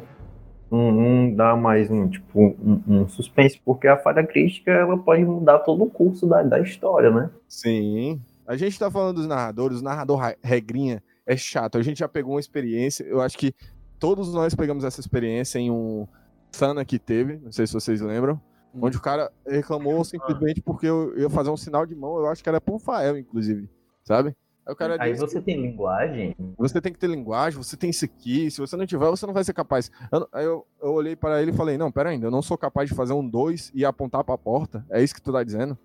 não, 0.72 1.32
dá 1.36 1.56
mais 1.56 1.92
um, 1.92 2.10
tipo, 2.10 2.40
um, 2.40 2.82
um, 2.88 3.08
suspense, 3.08 3.62
porque 3.64 3.88
a 3.88 3.96
falha 3.96 4.26
crítica 4.26 4.72
ela 4.72 4.98
pode 4.98 5.24
mudar 5.24 5.60
todo 5.60 5.84
o 5.84 5.90
curso 5.90 6.26
da, 6.26 6.42
da 6.42 6.60
história, 6.60 7.12
né? 7.12 7.30
Sim. 7.48 8.20
A 8.48 8.58
gente 8.58 8.78
tá 8.80 8.90
falando 8.90 9.18
dos 9.18 9.28
narradores, 9.28 9.82
o 9.82 9.84
narrador 9.84 10.20
regrinha 10.42 11.02
é 11.28 11.38
chato. 11.38 11.78
A 11.78 11.84
gente 11.84 12.00
já 12.00 12.10
pegou 12.10 12.34
uma 12.34 12.40
experiência, 12.40 13.04
eu 13.04 13.22
acho 13.22 13.38
que 13.38 13.54
todos 14.00 14.34
nós 14.34 14.56
pegamos 14.56 14.84
essa 14.84 15.00
experiência 15.00 15.60
em 15.60 15.70
um 15.70 16.08
Sana 16.52 16.86
que 16.86 17.00
teve, 17.00 17.38
não 17.38 17.52
sei 17.52 17.66
se 17.66 17.74
vocês 17.74 18.02
lembram. 18.02 18.40
Onde 18.74 18.98
o 18.98 19.02
cara 19.02 19.32
reclamou 19.46 20.04
simplesmente 20.04 20.62
porque 20.62 20.88
eu 20.88 21.18
ia 21.18 21.30
fazer 21.30 21.50
um 21.50 21.58
sinal 21.58 21.86
de 21.86 21.96
mão, 21.96 22.18
eu 22.18 22.28
acho 22.28 22.44
que 22.44 22.50
era 22.50 22.62
pro 22.62 22.80
Fael, 22.80 23.18
inclusive, 23.18 23.70
sabe? 24.04 24.36
Aí, 24.66 25.12
Aí 25.12 25.14
você 25.14 25.42
tem 25.42 25.62
linguagem? 25.62 26.34
Você 26.58 26.80
tem 26.80 26.94
que 26.94 27.00
ter 27.00 27.08
linguagem, 27.08 27.62
você 27.62 27.76
tem 27.76 27.90
isso 27.90 28.06
aqui. 28.06 28.50
Se 28.50 28.62
você 28.62 28.78
não 28.78 28.86
tiver, 28.86 29.10
você 29.10 29.26
não 29.26 29.34
vai 29.34 29.44
ser 29.44 29.54
capaz. 29.54 29.92
Eu, 30.10 30.28
aí 30.32 30.46
eu, 30.46 30.66
eu 30.82 30.94
olhei 30.94 31.18
para 31.18 31.42
ele 31.42 31.52
e 31.52 31.54
falei: 31.54 31.78
Não, 31.78 31.92
pera 31.92 32.10
ainda, 32.10 32.28
eu 32.28 32.32
não 32.32 32.42
sou 32.42 32.58
capaz 32.58 32.90
de 32.90 32.96
fazer 32.96 33.12
um 33.12 33.28
dois 33.28 33.72
e 33.76 33.84
apontar 33.84 34.24
para 34.24 34.36
a 34.36 34.38
porta. 34.38 34.86
É 34.90 35.04
isso 35.04 35.14
que 35.14 35.22
tu 35.22 35.34
tá 35.34 35.44
dizendo? 35.44 35.78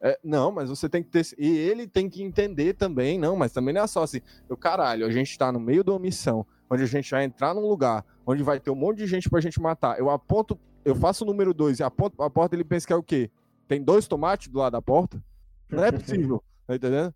É, 0.00 0.18
não, 0.22 0.52
mas 0.52 0.68
você 0.68 0.88
tem 0.88 1.02
que 1.02 1.10
ter. 1.10 1.26
E 1.36 1.48
ele 1.48 1.88
tem 1.88 2.08
que 2.08 2.22
entender 2.22 2.74
também, 2.74 3.18
não, 3.18 3.34
mas 3.34 3.52
também 3.52 3.74
não 3.74 3.82
é 3.82 3.86
só 3.88 4.04
assim. 4.04 4.20
Eu, 4.48 4.56
caralho, 4.56 5.04
a 5.04 5.10
gente 5.10 5.36
tá 5.36 5.50
no 5.50 5.58
meio 5.58 5.82
de 5.82 5.90
uma 5.90 5.98
missão, 5.98 6.46
onde 6.70 6.84
a 6.84 6.86
gente 6.86 7.10
vai 7.10 7.24
entrar 7.24 7.54
num 7.54 7.66
lugar, 7.66 8.04
onde 8.24 8.42
vai 8.42 8.60
ter 8.60 8.70
um 8.70 8.76
monte 8.76 8.98
de 8.98 9.06
gente 9.08 9.28
pra 9.28 9.40
gente 9.40 9.60
matar. 9.60 9.98
Eu 9.98 10.10
aponto, 10.10 10.56
eu 10.86 10.94
faço 10.94 11.24
o 11.24 11.26
número 11.26 11.52
dois 11.52 11.80
e 11.80 11.82
aponto 11.82 12.16
pra 12.16 12.30
porta, 12.30 12.54
ele 12.54 12.62
pensa 12.62 12.86
que 12.86 12.92
é 12.92 12.96
o 12.96 13.02
quê? 13.02 13.28
Tem 13.66 13.82
dois 13.82 14.06
tomates 14.06 14.46
do 14.46 14.60
lado 14.60 14.72
da 14.72 14.80
porta? 14.80 15.20
Não 15.68 15.84
é 15.84 15.90
possível, 15.90 16.40
tá 16.64 16.76
entendendo? 16.76 17.12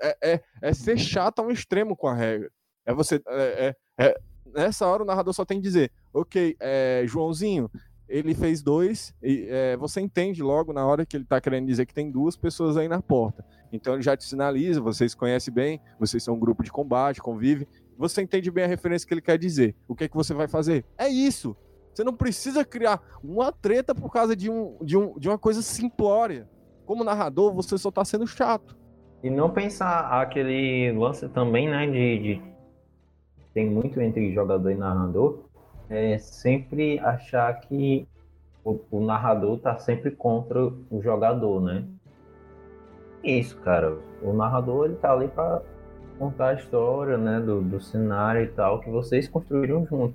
É, 0.00 0.32
é, 0.32 0.40
é 0.62 0.72
ser 0.72 0.98
chato 0.98 1.40
a 1.40 1.42
um 1.42 1.50
extremo 1.50 1.94
com 1.94 2.08
a 2.08 2.14
regra. 2.14 2.50
É 2.86 2.94
você. 2.94 3.20
É, 3.28 3.76
é, 3.98 4.06
é, 4.06 4.20
nessa 4.54 4.86
hora 4.86 5.02
o 5.02 5.06
narrador 5.06 5.34
só 5.34 5.44
tem 5.44 5.58
que 5.58 5.62
dizer: 5.62 5.92
ok, 6.10 6.56
é, 6.58 7.04
Joãozinho, 7.06 7.70
ele 8.08 8.34
fez 8.34 8.62
dois, 8.62 9.14
e 9.22 9.46
é, 9.50 9.76
você 9.76 10.00
entende 10.00 10.42
logo 10.42 10.72
na 10.72 10.86
hora 10.86 11.04
que 11.04 11.14
ele 11.14 11.24
está 11.24 11.38
querendo 11.38 11.66
dizer 11.66 11.84
que 11.84 11.92
tem 11.92 12.10
duas 12.10 12.34
pessoas 12.34 12.78
aí 12.78 12.88
na 12.88 13.02
porta. 13.02 13.44
Então 13.70 13.92
ele 13.92 14.02
já 14.02 14.16
te 14.16 14.24
sinaliza, 14.24 14.80
vocês 14.80 15.14
conhecem 15.14 15.52
bem, 15.52 15.78
vocês 16.00 16.22
são 16.22 16.34
um 16.34 16.40
grupo 16.40 16.62
de 16.62 16.72
combate, 16.72 17.20
convive, 17.20 17.68
você 17.98 18.22
entende 18.22 18.50
bem 18.50 18.64
a 18.64 18.68
referência 18.68 19.06
que 19.06 19.12
ele 19.12 19.20
quer 19.20 19.38
dizer. 19.38 19.76
O 19.86 19.94
que 19.94 20.04
é 20.04 20.08
que 20.08 20.16
você 20.16 20.32
vai 20.32 20.48
fazer? 20.48 20.86
É 20.96 21.08
isso. 21.08 21.54
Você 21.92 22.02
não 22.02 22.14
precisa 22.14 22.64
criar 22.64 23.00
uma 23.22 23.52
treta 23.52 23.94
por 23.94 24.10
causa 24.10 24.34
de, 24.34 24.50
um, 24.50 24.76
de, 24.82 24.96
um, 24.96 25.18
de 25.18 25.28
uma 25.28 25.38
coisa 25.38 25.62
simplória. 25.62 26.48
Como 26.86 27.04
narrador, 27.04 27.52
você 27.52 27.76
só 27.76 27.90
está 27.90 28.04
sendo 28.04 28.26
chato. 28.26 28.76
E 29.22 29.30
não 29.30 29.50
pensar 29.50 30.20
aquele 30.20 30.90
lance 30.92 31.28
também, 31.28 31.68
né, 31.68 31.86
de, 31.86 32.18
de, 32.18 32.42
tem 33.54 33.70
muito 33.70 34.00
entre 34.00 34.32
jogador 34.32 34.70
e 34.70 34.74
narrador, 34.74 35.44
é 35.88 36.18
sempre 36.18 36.98
achar 36.98 37.52
que 37.60 38.08
o, 38.64 38.80
o 38.90 39.00
narrador 39.00 39.58
tá 39.58 39.78
sempre 39.78 40.10
contra 40.10 40.64
o 40.90 41.02
jogador, 41.02 41.60
né? 41.60 41.84
Isso, 43.22 43.56
cara. 43.58 43.96
O 44.22 44.32
narrador 44.32 44.86
ele 44.86 44.96
tá 44.96 45.12
ali 45.12 45.28
para 45.28 45.62
contar 46.18 46.48
a 46.48 46.54
história, 46.54 47.16
né, 47.16 47.40
do, 47.40 47.60
do 47.60 47.80
cenário 47.80 48.42
e 48.42 48.48
tal 48.48 48.80
que 48.80 48.90
vocês 48.90 49.28
construíram 49.28 49.86
junto. 49.86 50.14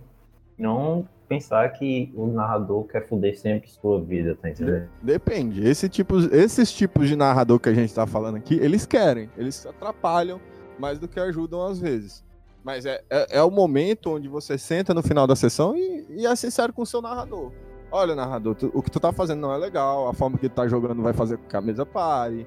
Não 0.57 1.07
pensar 1.27 1.69
que 1.73 2.11
o 2.15 2.27
narrador 2.27 2.85
quer 2.85 3.07
foder 3.07 3.37
sempre 3.37 3.69
sua 3.69 4.01
vida, 4.01 4.35
tá 4.35 4.49
entendendo? 4.49 4.89
Depende. 5.01 5.67
Esse 5.67 5.89
tipo, 5.89 6.17
esses 6.33 6.71
tipos 6.71 7.07
de 7.07 7.15
narrador 7.15 7.59
que 7.59 7.69
a 7.69 7.73
gente 7.73 7.93
tá 7.93 8.07
falando 8.07 8.37
aqui, 8.37 8.55
eles 8.55 8.85
querem, 8.85 9.29
eles 9.37 9.65
atrapalham 9.65 10.39
mais 10.79 10.99
do 10.99 11.07
que 11.07 11.19
ajudam 11.19 11.65
às 11.65 11.79
vezes. 11.79 12.23
Mas 12.63 12.85
é, 12.85 13.01
é, 13.09 13.37
é 13.37 13.43
o 13.43 13.51
momento 13.51 14.15
onde 14.15 14.27
você 14.27 14.57
senta 14.57 14.93
no 14.93 15.01
final 15.01 15.25
da 15.25 15.35
sessão 15.35 15.75
e, 15.75 16.05
e, 16.09 16.25
é 16.25 16.35
sincero 16.35 16.73
com 16.73 16.81
o 16.81 16.85
seu 16.85 17.01
narrador. 17.01 17.51
olha, 17.91 18.13
narrador, 18.13 18.55
tu, 18.55 18.71
o 18.73 18.81
que 18.81 18.91
tu 18.91 18.99
tá 18.99 19.13
fazendo 19.13 19.39
não 19.39 19.53
é 19.53 19.57
legal, 19.57 20.09
a 20.09 20.13
forma 20.13 20.37
que 20.37 20.49
tu 20.49 20.55
tá 20.55 20.67
jogando 20.67 21.01
vai 21.01 21.13
fazer 21.13 21.37
com 21.37 21.47
que 21.47 21.55
a 21.55 21.61
mesa 21.61 21.85
pare, 21.85 22.45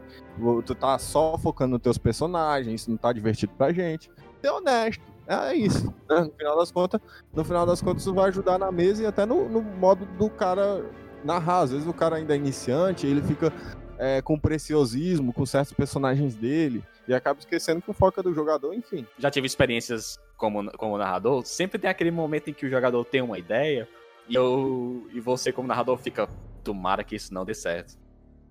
tu 0.67 0.75
tá 0.75 0.99
só 0.99 1.39
focando 1.39 1.73
nos 1.73 1.83
teus 1.83 1.97
personagens, 1.97 2.83
isso 2.83 2.91
não 2.91 2.99
tá 2.99 3.13
divertido 3.13 3.53
pra 3.57 3.73
gente. 3.73 4.11
Ser 4.43 4.51
honesto, 4.51 5.03
é 5.31 5.55
isso. 5.55 5.87
Né? 6.09 6.21
No 6.21 6.33
final 6.33 6.59
das 6.59 6.71
contas, 6.71 7.01
no 7.33 7.45
final 7.45 7.67
das 7.67 7.81
contas, 7.81 8.03
isso 8.03 8.13
vai 8.15 8.29
ajudar 8.29 8.59
na 8.59 8.73
mesa 8.73 9.03
e 9.03 9.07
até 9.07 9.25
no, 9.25 9.49
no 9.49 9.63
modo 9.63 10.05
do 10.19 10.29
cara 10.29 10.85
narrar. 11.25 11.61
Às 11.61 11.73
vezes 11.73 11.87
o 11.87 11.93
cara 11.93 12.17
ainda 12.17 12.35
é 12.35 12.37
iniciante, 12.37 13.07
ele 13.07 13.23
fica 13.23 13.53
é, 13.99 14.23
com 14.23 14.39
preciosismo 14.39 15.33
com 15.33 15.45
certos 15.45 15.73
personagens 15.73 16.35
dele 16.35 16.83
e 17.07 17.15
acaba 17.15 17.39
esquecendo 17.39 17.83
que 17.83 17.91
o 17.91 17.95
foco 17.95 18.21
é 18.21 18.23
do 18.23 18.33
jogador, 18.33 18.73
enfim. 18.73 19.07
Já 19.19 19.31
tive 19.31 19.47
experiências 19.47 20.19
como, 20.37 20.71
como 20.73 20.97
narrador, 20.97 21.45
sempre 21.45 21.79
tem 21.79 21.91
aquele 21.91 22.11
momento 22.11 22.49
em 22.49 22.55
que 22.55 22.65
o 22.65 22.71
jogador 22.71 23.05
tem 23.05 23.21
uma 23.21 23.39
ideia 23.39 23.89
e, 24.29 24.35
eu, 24.35 25.07
e 25.13 25.21
você, 25.21 25.53
como 25.53 25.69
narrador, 25.69 25.99
fica, 25.99 26.29
tomara 26.65 27.05
que 27.05 27.17
isso 27.17 27.35
não 27.35 27.45
dê 27.45 27.53
certo. 27.53 27.99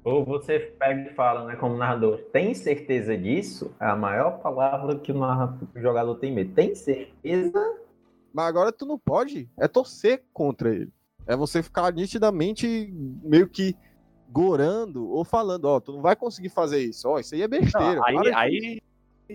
Ou 0.10 0.26
você 0.26 0.60
pega 0.60 1.12
e 1.12 1.14
fala, 1.14 1.46
né, 1.46 1.56
como 1.56 1.78
narrador, 1.78 2.18
tem 2.34 2.54
certeza 2.54 3.16
disso? 3.16 3.72
É 3.80 3.86
a 3.86 3.96
maior 3.96 4.40
palavra 4.40 4.98
que 4.98 5.12
o, 5.12 5.18
narrador, 5.18 5.68
o 5.76 5.80
jogador 5.80 6.16
tem 6.16 6.32
medo. 6.32 6.54
Tem 6.54 6.74
certeza? 6.74 7.78
Mas 8.34 8.48
agora 8.48 8.72
tu 8.72 8.86
não 8.86 8.98
pode, 8.98 9.48
é 9.58 9.68
torcer 9.68 10.24
contra 10.34 10.74
ele. 10.74 10.92
É 11.28 11.36
você 11.36 11.62
ficar 11.62 11.94
nitidamente 11.94 12.92
meio 13.24 13.48
que 13.48 13.76
gorando 14.30 15.08
ou 15.10 15.24
falando, 15.24 15.66
ó, 15.66 15.78
oh, 15.78 15.82
tu 15.82 15.94
não 15.94 16.02
vai 16.02 16.16
conseguir 16.16 16.50
fazer 16.50 16.80
isso, 16.80 17.08
ó, 17.08 17.16
oh, 17.16 17.20
isso 17.20 17.36
aí 17.36 17.42
é 17.42 17.48
besteira. 17.48 17.96
Não, 17.96 18.06
aí, 18.06 18.34
aí, 18.34 18.82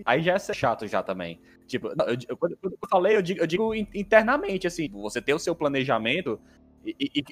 aí 0.05 0.23
já 0.23 0.35
é 0.35 0.39
chato 0.39 0.87
já 0.87 1.03
também. 1.03 1.41
Tipo, 1.67 1.89
eu, 1.89 2.17
eu, 2.29 2.37
quando 2.37 2.59
eu 2.63 2.79
falei, 2.89 3.17
eu 3.17 3.23
digo, 3.23 3.41
eu 3.41 3.47
digo 3.47 3.75
internamente, 3.75 4.67
assim, 4.67 4.89
você 4.91 5.21
tem 5.21 5.35
o 5.35 5.39
seu 5.39 5.55
planejamento 5.55 6.39
e, 6.85 6.95
e, 7.01 7.25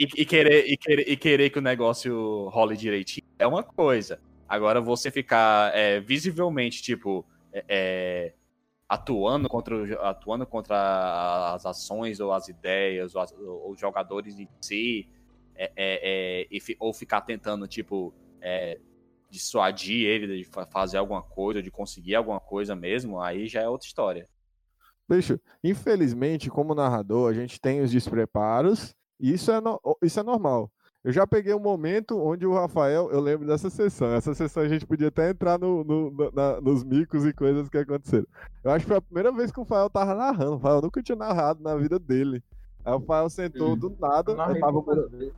e, 0.00 0.24
querer, 0.24 0.66
e, 0.66 0.76
querer, 0.78 1.08
e 1.08 1.16
querer 1.16 1.50
que 1.50 1.58
o 1.58 1.62
negócio 1.62 2.48
role 2.48 2.74
direitinho 2.74 3.26
é 3.38 3.46
uma 3.46 3.62
coisa. 3.62 4.18
Agora, 4.48 4.80
você 4.80 5.10
ficar 5.10 5.76
é, 5.76 6.00
visivelmente, 6.00 6.82
tipo, 6.82 7.26
é, 7.52 7.64
é 7.68 8.34
atuando 8.88 9.48
contra, 9.48 9.94
atuando 10.08 10.46
contra 10.46 11.54
as 11.54 11.66
ações 11.66 12.18
ou 12.18 12.32
as 12.32 12.48
ideias 12.48 13.14
ou, 13.14 13.20
as, 13.20 13.32
ou 13.32 13.72
os 13.72 13.78
jogadores 13.78 14.38
em 14.38 14.48
si, 14.60 15.08
é, 15.54 15.70
é, 15.76 16.48
é 16.50 16.76
ou 16.78 16.92
ficar 16.94 17.20
tentando, 17.20 17.68
tipo, 17.68 18.14
dissuadir 19.28 20.06
ele 20.06 20.38
de 20.38 20.48
fazer 20.72 20.96
alguma 20.96 21.22
coisa, 21.22 21.62
de 21.62 21.70
conseguir 21.70 22.14
alguma 22.14 22.40
coisa 22.40 22.74
mesmo, 22.74 23.20
aí 23.20 23.46
já 23.46 23.60
é 23.60 23.68
outra 23.68 23.86
história. 23.86 24.26
Bicho, 25.08 25.38
infelizmente, 25.62 26.48
como 26.48 26.74
narrador, 26.74 27.30
a 27.30 27.34
gente 27.34 27.60
tem 27.60 27.80
os 27.80 27.90
despreparos, 27.90 28.94
isso 29.20 29.50
é, 29.50 29.60
no, 29.60 29.80
isso 30.02 30.18
é 30.18 30.22
normal. 30.22 30.70
Eu 31.02 31.12
já 31.12 31.26
peguei 31.26 31.54
um 31.54 31.60
momento 31.60 32.18
onde 32.20 32.46
o 32.46 32.52
Rafael, 32.52 33.10
eu 33.10 33.20
lembro 33.20 33.46
dessa 33.46 33.70
sessão. 33.70 34.12
Essa 34.12 34.34
sessão 34.34 34.62
a 34.62 34.68
gente 34.68 34.86
podia 34.86 35.08
até 35.08 35.30
entrar 35.30 35.58
no, 35.58 35.82
no 35.82 36.30
na, 36.32 36.60
nos 36.60 36.84
micos 36.84 37.24
e 37.24 37.32
coisas 37.32 37.70
que 37.70 37.78
aconteceram. 37.78 38.26
Eu 38.62 38.70
acho 38.70 38.84
que 38.84 38.88
foi 38.88 38.98
a 38.98 39.02
primeira 39.02 39.32
vez 39.32 39.50
que 39.50 39.58
o 39.58 39.62
Rafael 39.62 39.88
tava 39.88 40.14
narrando. 40.14 40.52
O 40.52 40.56
Rafael 40.56 40.82
nunca 40.82 41.02
tinha 41.02 41.16
narrado 41.16 41.62
na 41.62 41.74
vida 41.74 41.98
dele. 41.98 42.42
Aí 42.84 42.92
o 42.92 42.98
Rafael 42.98 43.30
sentou 43.30 43.74
do 43.76 43.96
nada. 43.98 44.32
Eu 44.32 44.36
tava, 44.36 44.72
morando, 44.72 45.32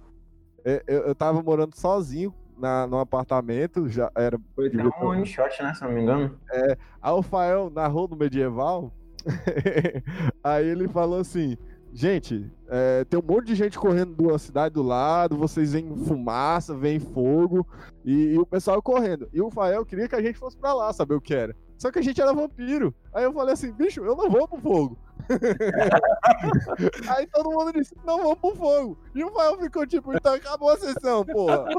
é, 0.65 0.83
eu, 0.89 1.01
eu 1.03 1.15
tava 1.15 1.43
morando 1.43 1.77
sozinho 1.77 2.35
na, 2.59 2.85
no 2.89 2.99
apartamento. 2.99 3.89
Já 3.89 4.11
era. 4.17 4.41
Foi 4.57 4.67
até 4.67 4.83
um 4.83 5.07
one 5.07 5.25
shot, 5.25 5.63
né? 5.63 5.75
Se 5.75 5.83
não 5.83 5.93
me 5.93 6.03
engano. 6.03 6.37
É, 6.51 6.77
aí 7.01 7.13
o 7.13 7.17
Rafael 7.17 7.71
narrou 7.71 8.09
no 8.09 8.17
medieval. 8.17 8.93
aí 10.43 10.67
ele 10.67 10.89
falou 10.89 11.21
assim. 11.21 11.57
Gente, 11.95 12.51
é, 12.69 13.05
tem 13.05 13.21
um 13.21 13.23
monte 13.23 13.49
de 13.49 13.55
gente 13.55 13.79
correndo 13.79 14.15
da 14.15 14.39
cidade 14.39 14.75
do 14.75 14.83
lado, 14.83 15.37
vocês 15.37 15.75
veem 15.75 15.95
fumaça, 16.07 16.75
vem 16.75 16.99
fogo, 16.99 17.67
e, 18.03 18.33
e, 18.33 18.39
o 18.39 18.47
pessoal 18.47 18.81
correndo. 18.81 19.29
E 19.31 19.43
o 19.43 19.51
Fael 19.51 19.85
queria 19.85 20.09
que 20.09 20.15
a 20.15 20.23
gente 20.23 20.39
fosse 20.39 20.57
pra 20.57 20.73
lá, 20.73 20.91
saber 20.93 21.15
o 21.15 21.21
que 21.21 21.35
era. 21.35 21.55
Só 21.77 21.91
que 21.91 21.99
a 21.99 22.03
gente 22.03 22.19
era 22.19 22.33
vampiro. 22.33 22.95
Aí 23.13 23.25
eu 23.25 23.33
falei 23.33 23.53
assim, 23.53 23.71
bicho, 23.73 24.03
eu 24.03 24.17
não 24.17 24.31
vou 24.31 24.49
pro 24.49 24.59
fogo. 24.59 24.99
Aí 27.15 27.27
todo 27.27 27.51
mundo 27.51 27.75
disse, 27.75 27.95
não 28.07 28.23
vou 28.23 28.37
pro 28.37 28.57
fogo. 28.57 28.99
E 29.15 29.23
o 29.23 29.31
Fael 29.31 29.59
ficou 29.59 29.87
tipo, 29.87 30.17
então 30.17 30.33
acabou 30.33 30.71
a 30.71 30.79
sessão, 30.79 31.27
porra. 31.27 31.67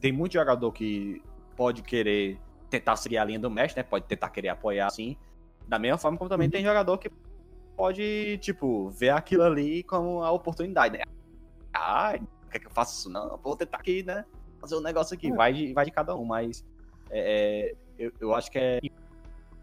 Tem 0.00 0.12
muito 0.12 0.32
jogador 0.32 0.72
que 0.72 1.22
pode 1.54 1.82
querer 1.82 2.38
tentar 2.70 2.96
seguir 2.96 3.18
a 3.18 3.24
linha 3.24 3.38
do 3.38 3.50
mestre, 3.50 3.82
né? 3.82 3.88
Pode 3.88 4.06
tentar 4.06 4.30
querer 4.30 4.48
apoiar 4.48 4.86
assim. 4.86 5.14
Da 5.68 5.78
mesma 5.78 5.98
forma 5.98 6.16
como 6.16 6.30
também 6.30 6.46
uhum. 6.46 6.52
tem 6.52 6.64
jogador 6.64 6.96
que 6.98 7.10
pode, 7.76 8.38
tipo, 8.38 8.88
ver 8.90 9.10
aquilo 9.10 9.44
ali 9.44 9.84
como 9.84 10.22
a 10.22 10.32
oportunidade, 10.32 10.98
né? 10.98 11.04
Ah, 11.72 12.18
quer 12.50 12.58
que 12.58 12.66
eu 12.66 12.70
faça 12.70 12.98
isso? 12.98 13.08
Não, 13.08 13.36
vou 13.36 13.54
tentar 13.54 13.78
aqui, 13.78 14.02
né? 14.02 14.24
Fazer 14.60 14.74
um 14.74 14.80
negócio 14.80 15.14
aqui. 15.14 15.28
É. 15.28 15.32
Vai, 15.32 15.52
de, 15.52 15.72
vai 15.72 15.84
de 15.84 15.92
cada 15.92 16.16
um, 16.16 16.24
mas 16.24 16.64
é, 17.10 17.70
é, 17.70 17.74
eu, 17.98 18.12
eu 18.18 18.34
acho 18.34 18.50
que 18.50 18.58
é 18.58 18.80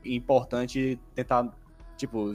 importante 0.05 0.99
tentar, 1.13 1.51
tipo, 1.97 2.33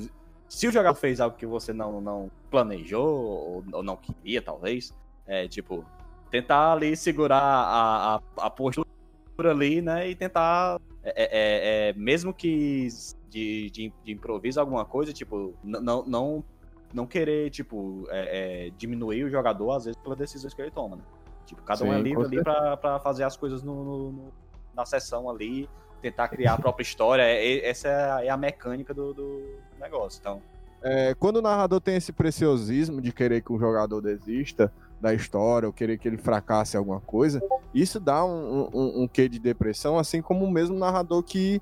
se 0.48 0.66
o 0.66 0.72
jogador 0.72 0.96
fez 0.96 1.20
algo 1.20 1.36
que 1.36 1.46
você 1.46 1.72
não, 1.72 2.00
não 2.00 2.30
planejou 2.50 3.08
ou, 3.08 3.64
ou 3.72 3.82
não 3.82 3.96
queria, 3.96 4.42
talvez, 4.42 4.92
é, 5.26 5.46
tipo, 5.48 5.84
tentar 6.30 6.72
ali 6.72 6.96
segurar 6.96 7.40
a, 7.40 8.16
a, 8.16 8.20
a 8.36 8.50
postura 8.50 8.86
ali, 9.44 9.80
né? 9.80 10.10
E 10.10 10.14
tentar, 10.14 10.80
é, 11.02 11.12
é, 11.14 11.88
é 11.88 11.92
mesmo 11.94 12.34
que 12.34 12.88
de, 13.30 13.70
de, 13.70 13.92
de 14.04 14.12
improviso 14.12 14.60
alguma 14.60 14.84
coisa, 14.84 15.12
tipo, 15.12 15.54
não, 15.62 16.04
não, 16.04 16.44
não 16.92 17.06
querer, 17.06 17.50
tipo, 17.50 18.06
é, 18.10 18.66
é, 18.66 18.70
diminuir 18.76 19.24
o 19.24 19.30
jogador, 19.30 19.72
às 19.72 19.84
vezes, 19.84 20.00
pelas 20.00 20.18
decisões 20.18 20.52
que 20.52 20.60
ele 20.60 20.70
toma, 20.70 20.96
né? 20.96 21.02
Tipo, 21.46 21.62
cada 21.62 21.78
Sim, 21.78 21.88
um 21.88 21.92
é 21.92 22.00
livre 22.00 22.24
ali 22.24 22.42
pra, 22.42 22.76
pra 22.76 23.00
fazer 23.00 23.24
as 23.24 23.36
coisas 23.36 23.62
no, 23.62 24.12
no, 24.12 24.32
na 24.74 24.84
sessão 24.84 25.30
ali, 25.30 25.68
tentar 26.02 26.28
criar 26.28 26.54
a 26.54 26.58
própria 26.58 26.82
história. 26.82 27.22
É, 27.22 27.68
essa 27.68 27.88
é 27.88 28.12
a, 28.12 28.24
é 28.26 28.28
a 28.28 28.36
mecânica 28.36 28.92
do, 28.92 29.14
do, 29.14 29.58
negócio, 29.80 30.18
então... 30.20 30.42
É, 30.82 31.14
quando 31.14 31.36
o 31.36 31.42
narrador 31.42 31.78
tem 31.78 31.96
esse 31.96 32.10
preciosismo 32.10 33.02
de 33.02 33.12
querer 33.12 33.42
que 33.42 33.52
o 33.52 33.58
jogador 33.58 34.00
desista 34.00 34.72
da 34.98 35.12
história 35.12 35.66
ou 35.66 35.72
querer 35.74 35.98
que 35.98 36.08
ele 36.08 36.16
fracasse 36.16 36.74
alguma 36.74 37.00
coisa, 37.00 37.42
isso 37.74 38.00
dá 38.00 38.24
um, 38.24 38.70
um, 38.72 39.02
um 39.02 39.08
quê 39.08 39.28
de 39.28 39.38
depressão, 39.38 39.98
assim 39.98 40.22
como 40.22 40.46
o 40.46 40.50
mesmo 40.50 40.78
narrador 40.78 41.22
que 41.22 41.60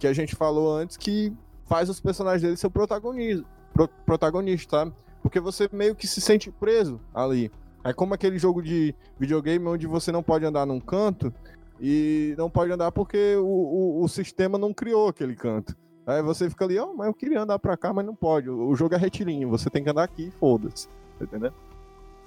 que 0.00 0.06
a 0.06 0.12
gente 0.14 0.34
falou 0.34 0.74
antes, 0.74 0.96
que 0.96 1.32
faz 1.66 1.90
os 1.90 2.00
personagens 2.00 2.42
dele 2.42 2.56
ser 2.56 2.70
protagonista, 2.70 3.44
pro, 3.72 3.86
protagonista, 3.86 4.86
tá? 4.86 4.92
Porque 5.22 5.38
você 5.38 5.68
meio 5.70 5.94
que 5.94 6.06
se 6.08 6.20
sente 6.20 6.50
preso 6.50 6.98
ali. 7.14 7.52
É 7.84 7.92
como 7.92 8.14
aquele 8.14 8.38
jogo 8.38 8.62
de 8.62 8.94
videogame 9.18 9.66
onde 9.66 9.86
você 9.86 10.10
não 10.10 10.22
pode 10.22 10.44
andar 10.44 10.66
num 10.66 10.80
canto 10.80 11.32
e 11.78 12.34
não 12.38 12.50
pode 12.50 12.72
andar 12.72 12.90
porque 12.90 13.36
o, 13.36 13.44
o, 13.44 14.02
o 14.02 14.08
sistema 14.08 14.56
não 14.56 14.72
criou 14.72 15.08
aquele 15.08 15.36
canto. 15.36 15.76
Aí 16.06 16.22
você 16.22 16.48
fica 16.48 16.64
ali, 16.64 16.78
ó, 16.78 16.86
oh, 16.86 16.94
mas 16.94 17.06
eu 17.06 17.14
queria 17.14 17.42
andar 17.42 17.58
pra 17.58 17.76
cá, 17.76 17.92
mas 17.92 18.04
não 18.04 18.14
pode. 18.14 18.48
O, 18.48 18.68
o 18.68 18.74
jogo 18.74 18.94
é 18.94 18.98
retilíneo, 18.98 19.50
você 19.50 19.68
tem 19.68 19.84
que 19.84 19.90
andar 19.90 20.04
aqui 20.04 20.28
e 20.28 20.30
foda-se. 20.30 20.88
Tá 21.18 21.24
entendendo? 21.24 21.54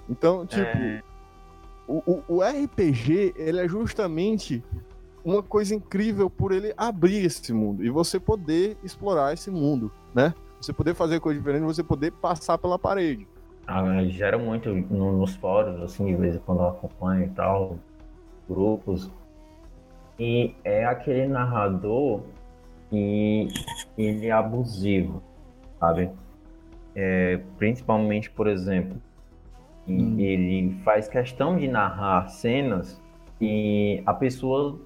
Então, 0.08 0.46
tipo, 0.46 0.64
é... 0.64 1.02
o, 1.88 1.98
o, 2.06 2.36
o 2.36 2.40
RPG, 2.40 3.34
ele 3.36 3.60
é 3.60 3.68
justamente 3.68 4.62
uma 5.24 5.42
coisa 5.42 5.74
incrível 5.74 6.28
por 6.28 6.52
ele 6.52 6.74
abrir 6.76 7.24
esse 7.24 7.52
mundo 7.52 7.84
e 7.84 7.88
você 7.88 8.20
poder 8.20 8.76
explorar 8.84 9.32
esse 9.32 9.50
mundo, 9.50 9.90
né? 10.14 10.34
Você 10.60 10.72
poder 10.72 10.94
fazer 10.94 11.18
coisa 11.20 11.38
diferente, 11.38 11.62
você 11.62 11.82
poder 11.82 12.12
passar 12.12 12.58
pela 12.58 12.78
parede. 12.78 13.26
Ah, 13.66 14.04
gera 14.04 14.36
muito 14.36 14.68
nos 14.74 15.34
fóruns, 15.36 15.80
assim, 15.80 16.06
de 16.06 16.14
vez 16.14 16.36
em 16.36 16.38
quando 16.38 16.60
eu 16.60 16.68
acompanho 16.68 17.24
e 17.24 17.30
tal, 17.30 17.78
grupos. 18.48 19.10
E 20.18 20.54
é 20.62 20.84
aquele 20.84 21.26
narrador 21.26 22.20
que 22.90 23.48
ele 23.96 24.26
é 24.26 24.32
abusivo, 24.32 25.22
sabe? 25.80 26.10
É, 26.94 27.40
principalmente, 27.56 28.30
por 28.30 28.46
exemplo, 28.46 29.00
hum. 29.88 30.18
ele 30.18 30.78
faz 30.84 31.08
questão 31.08 31.56
de 31.56 31.66
narrar 31.66 32.28
cenas 32.28 33.02
e 33.40 34.02
a 34.06 34.14
pessoa 34.14 34.78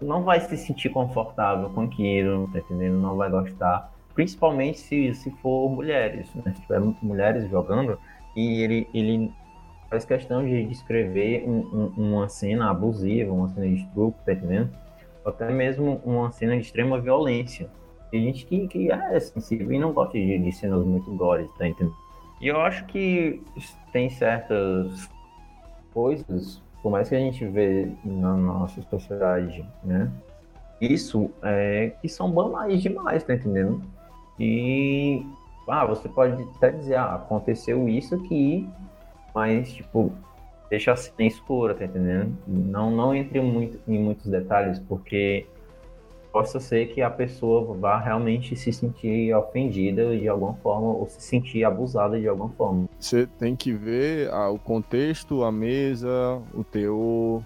não 0.00 0.22
vai 0.22 0.40
se 0.40 0.56
sentir 0.56 0.88
confortável 0.88 1.68
com 1.70 1.82
aquilo, 1.82 2.48
tá 2.52 2.58
entendendo? 2.58 2.98
Não 2.98 3.16
vai 3.16 3.30
gostar. 3.30 3.92
Principalmente 4.14 4.78
se, 4.78 5.14
se 5.14 5.30
for 5.42 5.68
mulheres, 5.70 6.32
né? 6.34 6.52
Se 6.54 6.62
tiver 6.62 6.80
mulheres 7.02 7.48
jogando 7.50 7.98
e 8.34 8.62
ele, 8.62 8.88
ele 8.94 9.32
faz 9.88 10.04
questão 10.04 10.44
de 10.44 10.64
descrever 10.64 11.44
um, 11.46 11.58
um, 11.58 11.92
uma 11.96 12.28
cena 12.28 12.70
abusiva, 12.70 13.32
uma 13.32 13.48
cena 13.48 13.66
de 13.66 13.74
estupro, 13.74 14.20
tá 14.24 14.32
entendendo? 14.32 14.70
Até 15.24 15.50
mesmo 15.50 16.00
uma 16.04 16.30
cena 16.32 16.56
de 16.56 16.62
extrema 16.62 16.98
violência. 17.00 17.68
Tem 18.10 18.22
gente 18.24 18.46
que, 18.46 18.66
que 18.68 18.90
é 18.90 19.20
sensível 19.20 19.72
e 19.72 19.78
não 19.78 19.92
gosta 19.92 20.14
de, 20.14 20.38
de 20.38 20.52
cenas 20.52 20.84
muito 20.84 21.14
gore, 21.14 21.48
tá 21.58 21.68
entendendo? 21.68 21.94
E 22.40 22.48
eu 22.48 22.60
acho 22.60 22.86
que 22.86 23.42
tem 23.92 24.08
certas 24.08 25.08
coisas 25.92 26.62
por 26.82 26.90
mais 26.90 27.08
que 27.08 27.14
a 27.14 27.18
gente 27.18 27.44
vê 27.46 27.90
na 28.04 28.34
nossa 28.36 28.80
sociedade, 28.82 29.64
né? 29.84 30.10
Isso 30.80 31.30
é 31.42 31.92
que 32.00 32.08
são 32.08 32.30
banais 32.30 32.80
demais, 32.82 33.22
tá 33.22 33.34
entendendo? 33.34 33.82
E 34.38 35.24
Ah, 35.68 35.84
você 35.86 36.08
pode 36.08 36.42
até 36.56 36.70
dizer, 36.70 36.96
ah, 36.96 37.14
aconteceu 37.14 37.88
isso 37.88 38.14
aqui, 38.16 38.68
mas, 39.34 39.72
tipo, 39.72 40.12
deixa 40.68 40.92
a 40.92 40.96
cena 40.96 41.28
escura, 41.28 41.74
tá 41.74 41.84
entendendo? 41.84 42.36
Não, 42.46 42.90
não 42.90 43.14
entre 43.14 43.40
muito, 43.40 43.78
em 43.86 43.98
muitos 44.02 44.26
detalhes, 44.26 44.80
porque 44.80 45.46
possa 46.32 46.60
ser 46.60 46.88
que 46.88 47.02
a 47.02 47.10
pessoa 47.10 47.74
vá 47.76 47.98
realmente 47.98 48.56
se 48.56 48.72
sentir 48.72 49.34
ofendida 49.34 50.16
de 50.16 50.28
alguma 50.28 50.54
forma 50.54 50.88
ou 50.88 51.08
se 51.08 51.20
sentir 51.20 51.64
abusada 51.64 52.18
de 52.18 52.28
alguma 52.28 52.50
forma. 52.50 52.88
Você 52.98 53.26
tem 53.26 53.56
que 53.56 53.72
ver 53.72 54.30
ah, 54.30 54.50
o 54.50 54.58
contexto, 54.58 55.44
a 55.44 55.52
mesa, 55.52 56.40
o 56.54 56.64
teor. 56.64 57.42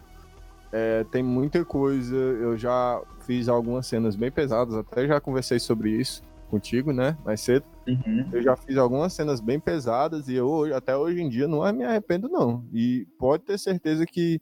É, 0.72 1.04
tem 1.04 1.22
muita 1.22 1.64
coisa. 1.64 2.16
Eu 2.16 2.56
já 2.56 3.00
fiz 3.26 3.48
algumas 3.48 3.86
cenas 3.86 4.16
bem 4.16 4.30
pesadas, 4.30 4.74
até 4.74 5.06
já 5.06 5.20
conversei 5.20 5.58
sobre 5.58 5.90
isso 5.90 6.22
contigo, 6.50 6.92
né? 6.92 7.16
Mais 7.24 7.40
cedo. 7.40 7.64
Uhum. 7.86 8.28
Eu 8.32 8.42
já 8.42 8.56
fiz 8.56 8.76
algumas 8.76 9.12
cenas 9.12 9.40
bem 9.40 9.58
pesadas 9.58 10.28
e 10.28 10.34
eu 10.34 10.74
até 10.74 10.96
hoje 10.96 11.20
em 11.20 11.28
dia 11.28 11.48
não 11.48 11.60
me 11.72 11.84
arrependo, 11.84 12.28
não. 12.28 12.64
E 12.72 13.06
pode 13.18 13.42
ter 13.44 13.58
certeza 13.58 14.06
que 14.06 14.40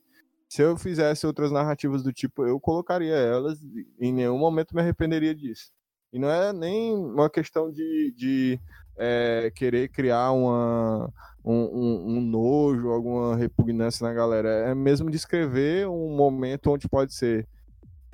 se 0.53 0.61
eu 0.61 0.77
fizesse 0.77 1.27
outras 1.27 1.51
narrativas 1.51 2.03
do 2.03 2.13
tipo, 2.13 2.45
eu 2.45 2.61
colocaria 2.61 3.15
elas 3.15 3.59
e 3.63 3.87
em 3.99 4.13
nenhum 4.13 4.37
momento 4.37 4.75
me 4.75 4.83
arrependeria 4.83 5.35
disso. 5.35 5.73
E 6.13 6.19
não 6.19 6.29
é 6.29 6.53
nem 6.53 6.95
uma 6.95 7.31
questão 7.31 7.71
de, 7.71 8.13
de 8.15 8.61
é, 8.99 9.51
querer 9.57 9.89
criar 9.89 10.31
uma, 10.33 11.11
um, 11.43 11.55
um, 11.55 12.19
um, 12.19 12.21
nojo, 12.21 12.91
alguma 12.91 13.35
repugnância 13.35 14.07
na 14.07 14.13
galera. 14.13 14.51
É 14.51 14.75
mesmo 14.75 15.11
descrever 15.11 15.89
um 15.89 16.15
momento 16.15 16.71
onde 16.71 16.87
pode 16.87 17.15
ser 17.15 17.49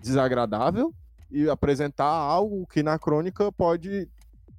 desagradável 0.00 0.94
e 1.32 1.50
apresentar 1.50 2.04
algo 2.04 2.68
que 2.68 2.84
na 2.84 3.00
crônica 3.00 3.50
pode 3.50 4.08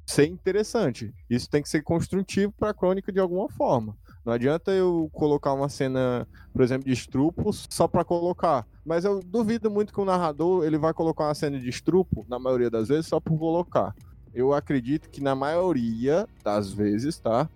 ser 0.05 0.25
interessante. 0.25 1.13
Isso 1.29 1.49
tem 1.49 1.61
que 1.61 1.69
ser 1.69 1.81
construtivo 1.81 2.51
para 2.51 2.71
a 2.71 2.73
crônica 2.73 3.09
de 3.09 3.21
alguma 3.21 3.47
forma. 3.47 3.95
Não 4.25 4.33
adianta 4.33 4.71
eu 4.71 5.09
colocar 5.13 5.53
uma 5.53 5.69
cena, 5.69 6.27
por 6.53 6.61
exemplo, 6.61 6.85
de 6.85 6.93
estrupo 6.93 7.51
só 7.53 7.87
para 7.87 8.03
colocar. 8.03 8.67
Mas 8.85 9.05
eu 9.05 9.21
duvido 9.21 9.71
muito 9.71 9.93
que 9.93 9.99
o 9.99 10.05
narrador 10.05 10.65
ele 10.65 10.77
vai 10.77 10.93
colocar 10.93 11.25
uma 11.25 11.35
cena 11.35 11.59
de 11.59 11.69
estrupo, 11.69 12.25
na 12.27 12.37
maioria 12.37 12.69
das 12.69 12.87
vezes, 12.87 13.07
só 13.07 13.19
por 13.19 13.37
colocar. 13.37 13.95
Eu 14.33 14.53
acredito 14.53 15.09
que 15.09 15.21
na 15.21 15.35
maioria 15.35 16.27
das 16.43 16.71
vezes, 16.71 17.17
tá? 17.17 17.49